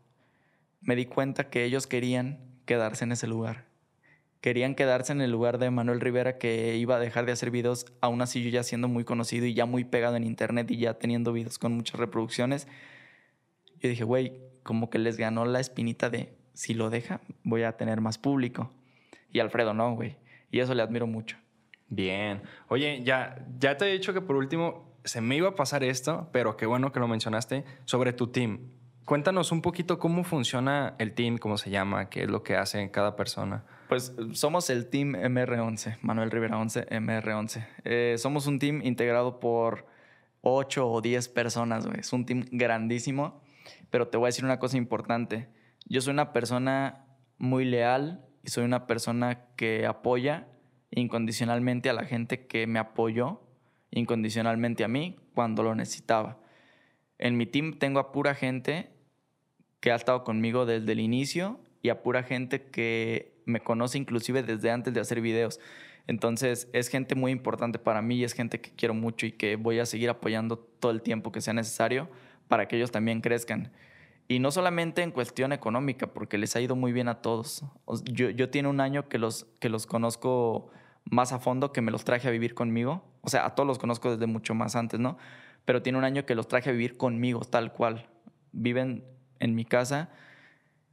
Me 0.80 0.96
di 0.96 1.08
cuenta 1.08 1.50
que 1.50 1.66
ellos 1.66 1.88
querían 1.88 2.40
quedarse 2.66 3.04
en 3.04 3.12
ese 3.12 3.28
lugar. 3.28 3.66
Querían 4.40 4.74
quedarse 4.74 5.12
en 5.12 5.20
el 5.20 5.32
lugar 5.32 5.58
de 5.58 5.70
Manuel 5.70 6.00
Rivera 6.00 6.38
que 6.38 6.78
iba 6.78 6.96
a 6.96 7.00
dejar 7.00 7.26
de 7.26 7.34
hacer 7.34 7.52
videos, 7.52 7.86
aún 8.00 8.22
así 8.22 8.42
yo 8.46 8.50
ya 8.50 8.64
siendo 8.64 8.88
muy 8.88 9.04
conocido 9.04 9.46
y 9.46 9.54
ya 9.54 9.66
muy 9.66 9.84
pegado 9.84 10.16
en 10.16 10.24
internet 10.24 10.72
y 10.72 10.78
ya 10.78 10.94
teniendo 10.94 11.34
videos 11.34 11.60
con 11.60 11.74
muchas 11.74 12.00
reproducciones. 12.00 12.66
Yo 13.82 13.90
dije, 13.90 14.06
güey, 14.06 14.40
como 14.64 14.90
que 14.90 15.00
les 15.00 15.18
ganó 15.18 15.44
la 15.44 15.60
espinita 15.60 16.10
de 16.10 16.38
si 16.58 16.74
lo 16.74 16.90
deja, 16.90 17.22
voy 17.44 17.62
a 17.62 17.78
tener 17.78 18.02
más 18.02 18.18
público. 18.18 18.72
Y 19.32 19.40
Alfredo 19.40 19.76
no, 19.76 19.94
güey. 19.94 20.18
Y 20.50 20.60
eso 20.60 20.74
le 20.74 20.82
admiro 20.82 21.06
mucho. 21.06 21.38
Bien. 21.88 22.42
Oye, 22.68 23.04
ya, 23.04 23.46
ya 23.60 23.78
te 23.78 23.86
he 23.86 23.94
dicho 23.94 24.12
que 24.12 24.22
por 24.22 24.36
último 24.36 24.98
se 25.04 25.22
me 25.22 25.36
iba 25.36 25.50
a 25.50 25.56
pasar 25.56 25.84
esto, 25.84 26.30
pero 26.34 26.58
qué 26.58 26.66
bueno 26.66 26.92
que 26.92 27.00
lo 27.00 27.08
mencionaste, 27.08 27.64
sobre 27.86 28.12
tu 28.12 28.28
team. 28.32 28.72
Cuéntanos 29.06 29.52
un 29.52 29.62
poquito 29.62 30.00
cómo 30.00 30.24
funciona 30.24 30.96
el 30.98 31.14
team, 31.14 31.38
cómo 31.38 31.60
se 31.60 31.70
llama, 31.70 32.10
qué 32.10 32.24
es 32.24 32.30
lo 32.30 32.42
que 32.42 32.56
hace 32.56 32.90
cada 32.90 33.16
persona. 33.16 33.64
Pues 33.88 34.16
somos 34.34 34.72
el 34.72 34.90
team 34.90 35.14
MR11, 35.14 36.00
Manuel 36.02 36.32
Rivera 36.32 36.58
11, 36.58 36.88
MR11. 36.90 37.68
Eh, 37.84 38.16
somos 38.18 38.48
un 38.48 38.58
team 38.58 38.82
integrado 38.84 39.40
por 39.40 39.86
8 40.42 40.90
o 40.90 41.02
10 41.02 41.30
personas, 41.30 41.86
güey. 41.86 42.00
Es 42.00 42.12
un 42.14 42.26
team 42.26 42.46
grandísimo, 42.52 43.44
pero 43.92 44.08
te 44.08 44.18
voy 44.18 44.26
a 44.26 44.30
decir 44.30 44.44
una 44.44 44.58
cosa 44.58 44.76
importante. 44.76 45.56
Yo 45.90 46.02
soy 46.02 46.12
una 46.12 46.34
persona 46.34 47.06
muy 47.38 47.64
leal 47.64 48.26
y 48.44 48.50
soy 48.50 48.66
una 48.66 48.88
persona 48.88 49.46
que 49.56 49.86
apoya 49.86 50.48
incondicionalmente 50.92 51.90
a 51.90 51.94
la 51.94 52.04
gente 52.04 52.46
que 52.46 52.68
me 52.68 52.80
apoyó 52.80 53.42
incondicionalmente 53.92 54.84
a 54.84 54.90
mí 54.90 55.18
cuando 55.34 55.64
lo 55.64 55.76
necesitaba. 55.76 56.40
En 57.20 57.38
mi 57.38 57.46
team 57.46 57.80
tengo 57.80 58.00
a 58.00 58.12
pura 58.12 58.36
gente 58.36 58.92
que 59.80 59.92
ha 59.92 59.96
estado 59.96 60.26
conmigo 60.26 60.66
desde 60.66 60.92
el 60.92 61.00
inicio 61.00 61.62
y 61.82 61.90
a 61.90 62.04
pura 62.04 62.24
gente 62.24 62.64
que 62.70 63.42
me 63.46 63.62
conoce 63.62 63.98
inclusive 63.98 64.44
desde 64.44 64.72
antes 64.72 64.94
de 64.94 65.00
hacer 65.00 65.22
videos. 65.22 65.60
Entonces 66.06 66.70
es 66.74 66.90
gente 66.90 67.16
muy 67.16 67.32
importante 67.32 67.80
para 67.80 68.02
mí 68.02 68.18
y 68.18 68.24
es 68.26 68.34
gente 68.34 68.60
que 68.60 68.72
quiero 68.72 68.94
mucho 68.94 69.26
y 69.26 69.32
que 69.32 69.56
voy 69.56 69.80
a 69.80 69.86
seguir 69.86 70.10
apoyando 70.10 70.58
todo 70.58 70.92
el 70.92 71.02
tiempo 71.02 71.32
que 71.32 71.40
sea 71.40 71.54
necesario 71.54 72.10
para 72.50 72.68
que 72.68 72.76
ellos 72.76 72.92
también 72.92 73.22
crezcan. 73.22 73.72
Y 74.28 74.40
no 74.40 74.52
solamente 74.52 75.04
en 75.04 75.12
cuestión 75.12 75.54
económica, 75.54 76.08
porque 76.08 76.38
les 76.38 76.56
ha 76.56 76.62
ido 76.62 76.76
muy 76.76 76.92
bien 76.92 77.08
a 77.08 77.22
todos. 77.22 77.64
Yo, 78.04 78.30
yo 78.30 78.50
tiene 78.50 78.68
un 78.68 78.82
año 78.82 79.08
que 79.08 79.18
los, 79.18 79.46
que 79.60 79.70
los 79.70 79.88
conozco 79.88 80.70
más 81.06 81.32
a 81.32 81.40
fondo, 81.40 81.72
que 81.72 81.82
me 81.82 81.92
los 81.92 82.04
traje 82.04 82.28
a 82.28 82.32
vivir 82.32 82.54
conmigo. 82.54 83.04
O 83.22 83.30
sea, 83.30 83.46
a 83.46 83.56
todos 83.56 83.66
los 83.66 83.80
conozco 83.80 84.12
desde 84.12 84.28
mucho 84.28 84.54
más 84.54 84.76
antes, 84.76 85.00
¿no? 85.00 85.18
Pero 85.64 85.82
tiene 85.82 85.98
un 85.98 86.04
año 86.04 86.26
que 86.26 86.36
los 86.36 86.48
traje 86.48 86.70
a 86.70 86.74
vivir 86.74 86.98
conmigo, 86.98 87.42
tal 87.42 87.72
cual. 87.72 88.10
Viven 88.52 89.06
en 89.40 89.56
mi 89.56 89.64
casa, 89.64 90.10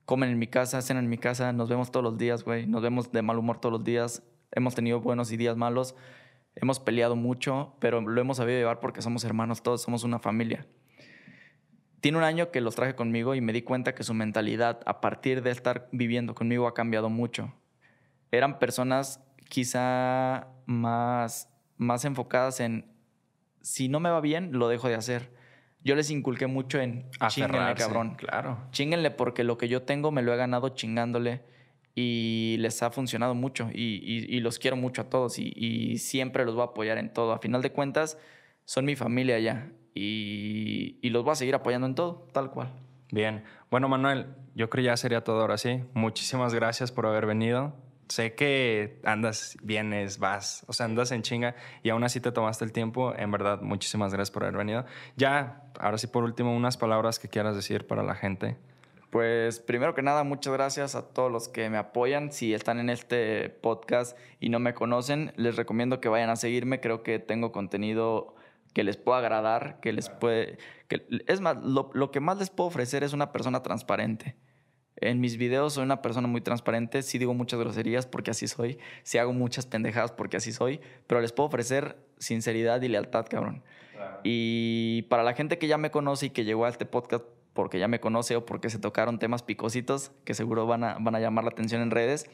comen 0.05 0.31
en 0.31 0.39
mi 0.39 0.47
casa, 0.47 0.83
cenan 0.83 1.05
en 1.05 1.11
mi 1.11 1.19
casa, 1.19 1.53
nos 1.53 1.69
vemos 1.69 1.91
todos 1.91 2.05
los 2.05 2.19
días, 2.19 2.45
güey. 2.45 2.67
Nos 2.67 2.83
vemos 2.83 3.11
de 3.11 3.23
mal 3.23 3.39
humor 3.39 3.59
todos 3.59 3.73
los 3.73 3.85
días. 3.85 4.23
hemos 4.53 4.75
tenido 4.77 5.01
buenos 5.01 5.33
y 5.33 5.37
días 5.37 5.57
malos, 5.57 5.97
hemos 6.55 6.79
peleado 6.79 7.17
mucho, 7.17 7.75
pero 7.81 8.01
lo 8.01 8.21
hemos 8.21 8.37
sabido 8.37 8.59
llevar 8.59 8.79
porque 8.79 9.03
somos 9.03 9.25
hermanos 9.25 9.63
todos, 9.63 9.83
somos 9.83 10.05
una 10.05 10.21
familia. 10.21 10.67
Tiene 12.05 12.19
un 12.19 12.25
año 12.25 12.51
que 12.51 12.61
los 12.61 12.75
traje 12.75 12.95
conmigo 12.95 13.35
y 13.35 13.41
me 13.41 13.55
di 13.55 13.63
cuenta 13.63 13.95
que 13.95 14.05
su 14.05 14.13
mentalidad 14.13 14.83
a 14.85 15.01
partir 15.01 15.43
de 15.43 15.51
estar 15.51 15.89
viviendo 15.91 16.35
conmigo 16.35 16.67
ha 16.67 16.75
cambiado 16.75 17.09
mucho. 17.09 17.55
Eran 18.31 18.59
personas 18.59 19.25
quizá 19.49 20.49
más, 20.67 21.49
más 21.79 22.05
enfocadas 22.05 22.61
en 22.61 22.93
si 23.63 23.89
no 23.89 24.01
me 24.01 24.11
va 24.11 24.21
bien, 24.21 24.51
lo 24.53 24.69
dejo 24.69 24.87
de 24.89 24.97
hacer. 24.97 25.33
Yo 25.83 25.95
les 25.95 26.11
inculqué 26.11 26.47
mucho 26.47 26.79
en 26.79 27.09
chinguenle, 27.29 27.75
cabrón. 27.75 28.17
Claro. 28.17 28.59
Chinguenle 28.71 29.11
porque 29.11 29.43
lo 29.43 29.57
que 29.57 29.69
yo 29.69 29.81
tengo 29.85 30.11
me 30.11 30.21
lo 30.21 30.35
he 30.35 30.37
ganado 30.37 30.69
chingándole 30.69 31.41
y 31.95 32.57
les 32.59 32.83
ha 32.83 32.91
funcionado 32.91 33.35
mucho 33.35 33.71
y, 33.73 34.41
los 34.41 34.59
quiero 34.59 34.77
mucho 34.77 35.01
a 35.01 35.09
todos 35.09 35.39
y, 35.39 35.55
y, 35.57 35.97
siempre 35.97 36.45
los 36.45 36.55
voy 36.55 36.65
a 36.65 36.67
apoyar 36.67 36.99
en 36.99 37.11
todo. 37.11 37.33
A 37.33 37.39
final 37.39 37.63
de 37.63 37.73
cuentas, 37.73 38.19
son 38.67 38.85
mi 38.85 38.95
familia 38.95 39.39
ya 39.39 39.71
y, 39.95 41.09
los 41.11 41.23
voy 41.23 41.33
a 41.33 41.37
seguir 41.37 41.55
apoyando 41.55 41.87
en 41.87 41.95
todo, 41.95 42.27
tal 42.33 42.51
cual. 42.51 42.73
Bien. 43.11 43.45
Bueno, 43.71 43.89
Manuel, 43.89 44.27
yo 44.55 44.69
creo 44.69 44.85
ya 44.85 44.97
sería 44.97 45.23
todo 45.23 45.41
ahora 45.41 45.57
sí. 45.57 45.85
Muchísimas 45.95 46.53
gracias 46.53 46.91
por 46.91 47.07
haber 47.07 47.27
venido. 47.27 47.73
Sé 48.09 48.35
que 48.35 49.01
andas, 49.05 49.57
vienes, 49.63 50.19
vas, 50.19 50.65
o 50.67 50.73
sea, 50.73 50.87
andas 50.87 51.11
en 51.13 51.23
chinga 51.23 51.55
y 51.83 51.91
aún 51.91 52.05
así 52.05 52.21
te 52.21 52.33
tomaste 52.33 52.65
el 52.65 52.73
tiempo. 52.73 53.15
En 53.17 53.31
verdad, 53.31 53.63
muchísimas 53.63 54.13
gracias 54.13 54.33
por 54.33 54.43
haber 54.45 54.59
venido. 54.59 54.85
Ya, 55.17 55.63
ahora 55.79 55.97
sí, 55.97 56.07
por 56.09 56.25
último, 56.25 56.55
unas 56.55 56.77
palabras 56.77 57.19
que 57.19 57.29
quieras 57.29 57.57
decir 57.57 57.87
para 57.87 58.03
la 58.03 58.15
gente. 58.15 58.57
Pues 59.11 59.61
primero 59.61 59.95
que 59.95 60.03
nada, 60.03 60.25
muchas 60.25 60.53
gracias 60.53 60.97
a 60.97 61.09
todos 61.09 61.31
los 61.31 61.49
que 61.49 61.71
me 61.71 61.79
apoyan. 61.79 62.33
Si 62.33 62.53
están 62.53 62.81
en 62.81 62.91
este 62.91 63.49
podcast 63.49 64.19
y 64.41 64.49
no 64.49 64.59
me 64.59 64.75
conocen, 64.75 65.33
les 65.37 65.55
recomiendo 65.55 66.01
que 66.01 66.09
vayan 66.09 66.31
a 66.31 66.37
seguirme. 66.37 66.81
Creo 66.81 67.05
que 67.05 67.21
tengo 67.21 67.53
contenido 67.53 68.35
que 68.75 68.85
les 68.85 68.97
pueda 68.97 69.19
agradar, 69.19 69.81
que 69.81 69.93
les 69.93 70.11
puede... 70.11 70.59
Que, 70.89 71.07
es 71.27 71.41
más, 71.41 71.57
lo, 71.63 71.91
lo, 71.95 72.11
que 72.11 72.21
más 72.21 72.39
les 72.39 72.51
puedo 72.51 72.69
ofrecer 72.69 73.03
es 73.05 73.13
una 73.13 73.33
persona 73.33 73.63
transparente. 73.63 74.37
En 74.97 75.21
mis 75.21 75.37
videos 75.37 75.75
soy 75.75 75.85
una 75.85 76.03
persona 76.03 76.29
muy 76.29 76.41
transparente, 76.41 77.03
sí 77.03 77.19
digo 77.19 77.35
muchas 77.35 77.59
groserías 77.59 78.07
porque 78.07 78.31
así 78.31 78.47
soy, 78.47 78.79
sí 79.03 79.19
hago 79.19 79.33
muchas 79.33 79.67
pendejadas 79.67 80.13
porque 80.13 80.37
así 80.37 80.53
soy, 80.53 80.81
pero 81.07 81.21
les 81.21 81.33
puedo 81.33 81.49
ofrecer 81.49 81.97
sinceridad 82.19 82.83
y 82.83 82.89
lealtad, 82.89 83.27
cabrón. 83.29 83.63
Y 84.23 85.03
para 85.03 85.23
la 85.23 85.35
gente 85.35 85.59
que 85.59 85.67
ya 85.67 85.79
me 85.79 85.91
conoce 85.91 86.27
y 86.27 86.31
que 86.31 86.45
llegó 86.45 86.65
a 86.67 86.69
este 86.69 86.85
podcast 86.85 87.25
porque 87.55 87.79
ya 87.79 87.89
me 87.89 88.01
conoce 88.01 88.37
o 88.37 88.45
porque 88.45 88.69
se 88.71 88.79
tocaron 88.79 89.19
temas 89.19 89.43
picositos 89.43 90.11
que 90.25 90.35
seguro 90.35 90.67
van 90.67 90.85
a, 90.85 90.97
van 91.01 91.15
a 91.15 91.21
llamar 91.21 91.45
la 91.45 91.51
atención 91.51 91.81
en 91.81 91.91
redes, 91.91 92.27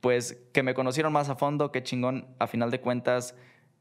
pues 0.00 0.38
que 0.52 0.62
me 0.62 0.74
conocieron 0.74 1.12
más 1.12 1.30
a 1.30 1.36
fondo, 1.36 1.72
qué 1.72 1.82
chingón, 1.82 2.28
a 2.38 2.46
final 2.46 2.70
de 2.70 2.80
cuentas 2.80 3.34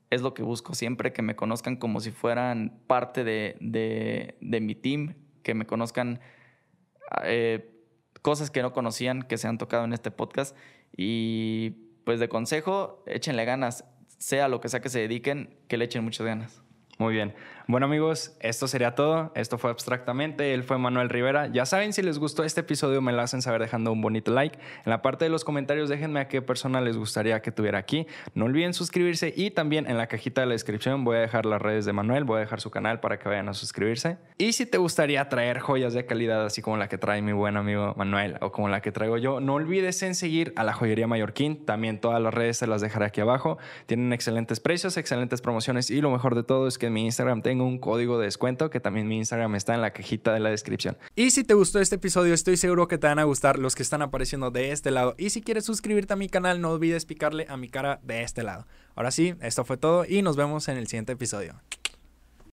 es 0.09 0.21
lo 0.21 0.33
que 0.33 0.43
busco 0.43 0.75
siempre, 0.75 1.13
que 1.13 1.21
me 1.21 1.35
conozcan 1.35 1.75
como 1.75 1.99
si 1.99 2.11
fueran 2.11 2.79
parte 2.87 3.23
de, 3.23 3.57
de, 3.59 4.61
mi 4.61 4.75
team, 4.75 5.15
que 5.41 5.53
me 5.53 5.65
conozcan 5.65 6.19
eh, 7.23 7.69
cosas 8.21 8.51
que 8.51 8.61
no 8.61 8.73
conocían, 8.73 9.23
que 9.23 9.37
se 9.37 9.47
han 9.47 9.57
tocado 9.57 9.85
en 9.85 9.93
este 9.93 10.11
podcast. 10.11 10.55
Y 10.95 11.71
pues 12.05 12.19
de 12.19 12.29
consejo, 12.29 13.03
échenle 13.07 13.45
ganas, 13.45 13.85
sea 14.17 14.47
lo 14.47 14.61
que 14.61 14.69
sea 14.69 14.81
que 14.81 14.89
se 14.89 14.99
dediquen, 14.99 15.57
que 15.67 15.77
le 15.77 15.85
echen 15.85 16.03
muchas 16.03 16.25
ganas. 16.25 16.63
Muy 16.99 17.13
bien. 17.13 17.33
Bueno 17.65 17.85
amigos, 17.85 18.35
esto 18.41 18.67
sería 18.67 18.93
todo. 18.93 19.31
Esto 19.35 19.57
fue 19.57 19.71
abstractamente. 19.71 20.53
Él 20.53 20.63
fue 20.63 20.77
Manuel 20.77 21.09
Rivera. 21.09 21.47
Ya 21.47 21.65
saben, 21.65 21.93
si 21.93 22.01
les 22.01 22.19
gustó 22.19 22.43
este 22.43 22.59
episodio, 22.59 23.01
me 23.01 23.13
lo 23.13 23.21
hacen 23.21 23.41
saber 23.41 23.61
dejando 23.61 23.93
un 23.93 24.01
bonito 24.01 24.33
like. 24.33 24.59
En 24.85 24.89
la 24.89 25.01
parte 25.01 25.23
de 25.23 25.29
los 25.29 25.45
comentarios, 25.45 25.87
déjenme 25.87 26.19
a 26.19 26.27
qué 26.27 26.41
persona 26.41 26.81
les 26.81 26.97
gustaría 26.97 27.41
que 27.41 27.53
tuviera 27.53 27.77
aquí. 27.77 28.05
No 28.35 28.45
olviden 28.45 28.73
suscribirse 28.73 29.33
y 29.33 29.51
también 29.51 29.89
en 29.89 29.97
la 29.97 30.07
cajita 30.07 30.41
de 30.41 30.47
la 30.47 30.53
descripción 30.53 31.05
voy 31.05 31.15
a 31.15 31.19
dejar 31.19 31.45
las 31.45 31.61
redes 31.61 31.85
de 31.85 31.93
Manuel, 31.93 32.25
voy 32.25 32.37
a 32.37 32.39
dejar 32.41 32.59
su 32.59 32.69
canal 32.69 32.99
para 32.99 33.17
que 33.17 33.29
vayan 33.29 33.47
a 33.47 33.53
suscribirse. 33.53 34.17
Y 34.37 34.51
si 34.51 34.65
te 34.65 34.77
gustaría 34.77 35.29
traer 35.29 35.59
joyas 35.59 35.93
de 35.93 36.05
calidad, 36.05 36.45
así 36.45 36.61
como 36.61 36.75
la 36.75 36.89
que 36.89 36.97
trae 36.97 37.21
mi 37.21 37.31
buen 37.31 37.55
amigo 37.55 37.93
Manuel 37.95 38.35
o 38.41 38.51
como 38.51 38.67
la 38.67 38.81
que 38.81 38.91
traigo 38.91 39.17
yo, 39.17 39.39
no 39.39 39.53
olvides 39.53 40.03
en 40.03 40.15
seguir 40.15 40.51
a 40.57 40.65
la 40.65 40.73
joyería 40.73 41.07
Mallorquín. 41.07 41.65
También 41.65 42.01
todas 42.01 42.21
las 42.21 42.33
redes 42.33 42.57
se 42.57 42.67
las 42.67 42.81
dejaré 42.81 43.05
aquí 43.05 43.21
abajo. 43.21 43.57
Tienen 43.85 44.11
excelentes 44.11 44.59
precios, 44.59 44.97
excelentes 44.97 45.39
promociones 45.39 45.89
y 45.89 46.01
lo 46.01 46.11
mejor 46.11 46.35
de 46.35 46.43
todo 46.43 46.67
es 46.67 46.77
que 46.77 46.87
en 46.87 46.93
mi 46.93 47.05
Instagram 47.05 47.41
tengo 47.53 47.67
un 47.67 47.77
código 47.77 48.17
de 48.17 48.25
descuento 48.25 48.71
que 48.71 48.79
también 48.79 49.07
mi 49.07 49.17
Instagram 49.17 49.53
está 49.53 49.75
en 49.75 49.81
la 49.81 49.91
cajita 49.91 50.33
de 50.33 50.39
la 50.39 50.49
descripción. 50.49 50.97
Y 51.15 51.29
si 51.29 51.43
te 51.43 51.53
gustó 51.53 51.79
este 51.79 51.97
episodio, 51.97 52.33
estoy 52.33 52.57
seguro 52.57 52.87
que 52.87 52.97
te 52.97 53.05
van 53.05 53.19
a 53.19 53.25
gustar 53.25 53.59
los 53.59 53.75
que 53.75 53.83
están 53.83 54.01
apareciendo 54.01 54.49
de 54.49 54.71
este 54.71 54.89
lado. 54.89 55.13
Y 55.19 55.29
si 55.29 55.43
quieres 55.43 55.63
suscribirte 55.63 56.13
a 56.13 56.15
mi 56.15 56.29
canal, 56.29 56.61
no 56.61 56.71
olvides 56.71 57.05
picarle 57.05 57.45
a 57.49 57.55
mi 57.55 57.69
cara 57.69 57.99
de 58.01 58.23
este 58.23 58.41
lado. 58.41 58.65
Ahora 58.95 59.11
sí, 59.11 59.35
esto 59.39 59.65
fue 59.65 59.77
todo 59.77 60.03
y 60.03 60.23
nos 60.23 60.35
vemos 60.35 60.67
en 60.67 60.77
el 60.77 60.87
siguiente 60.87 61.11
episodio. 61.11 61.53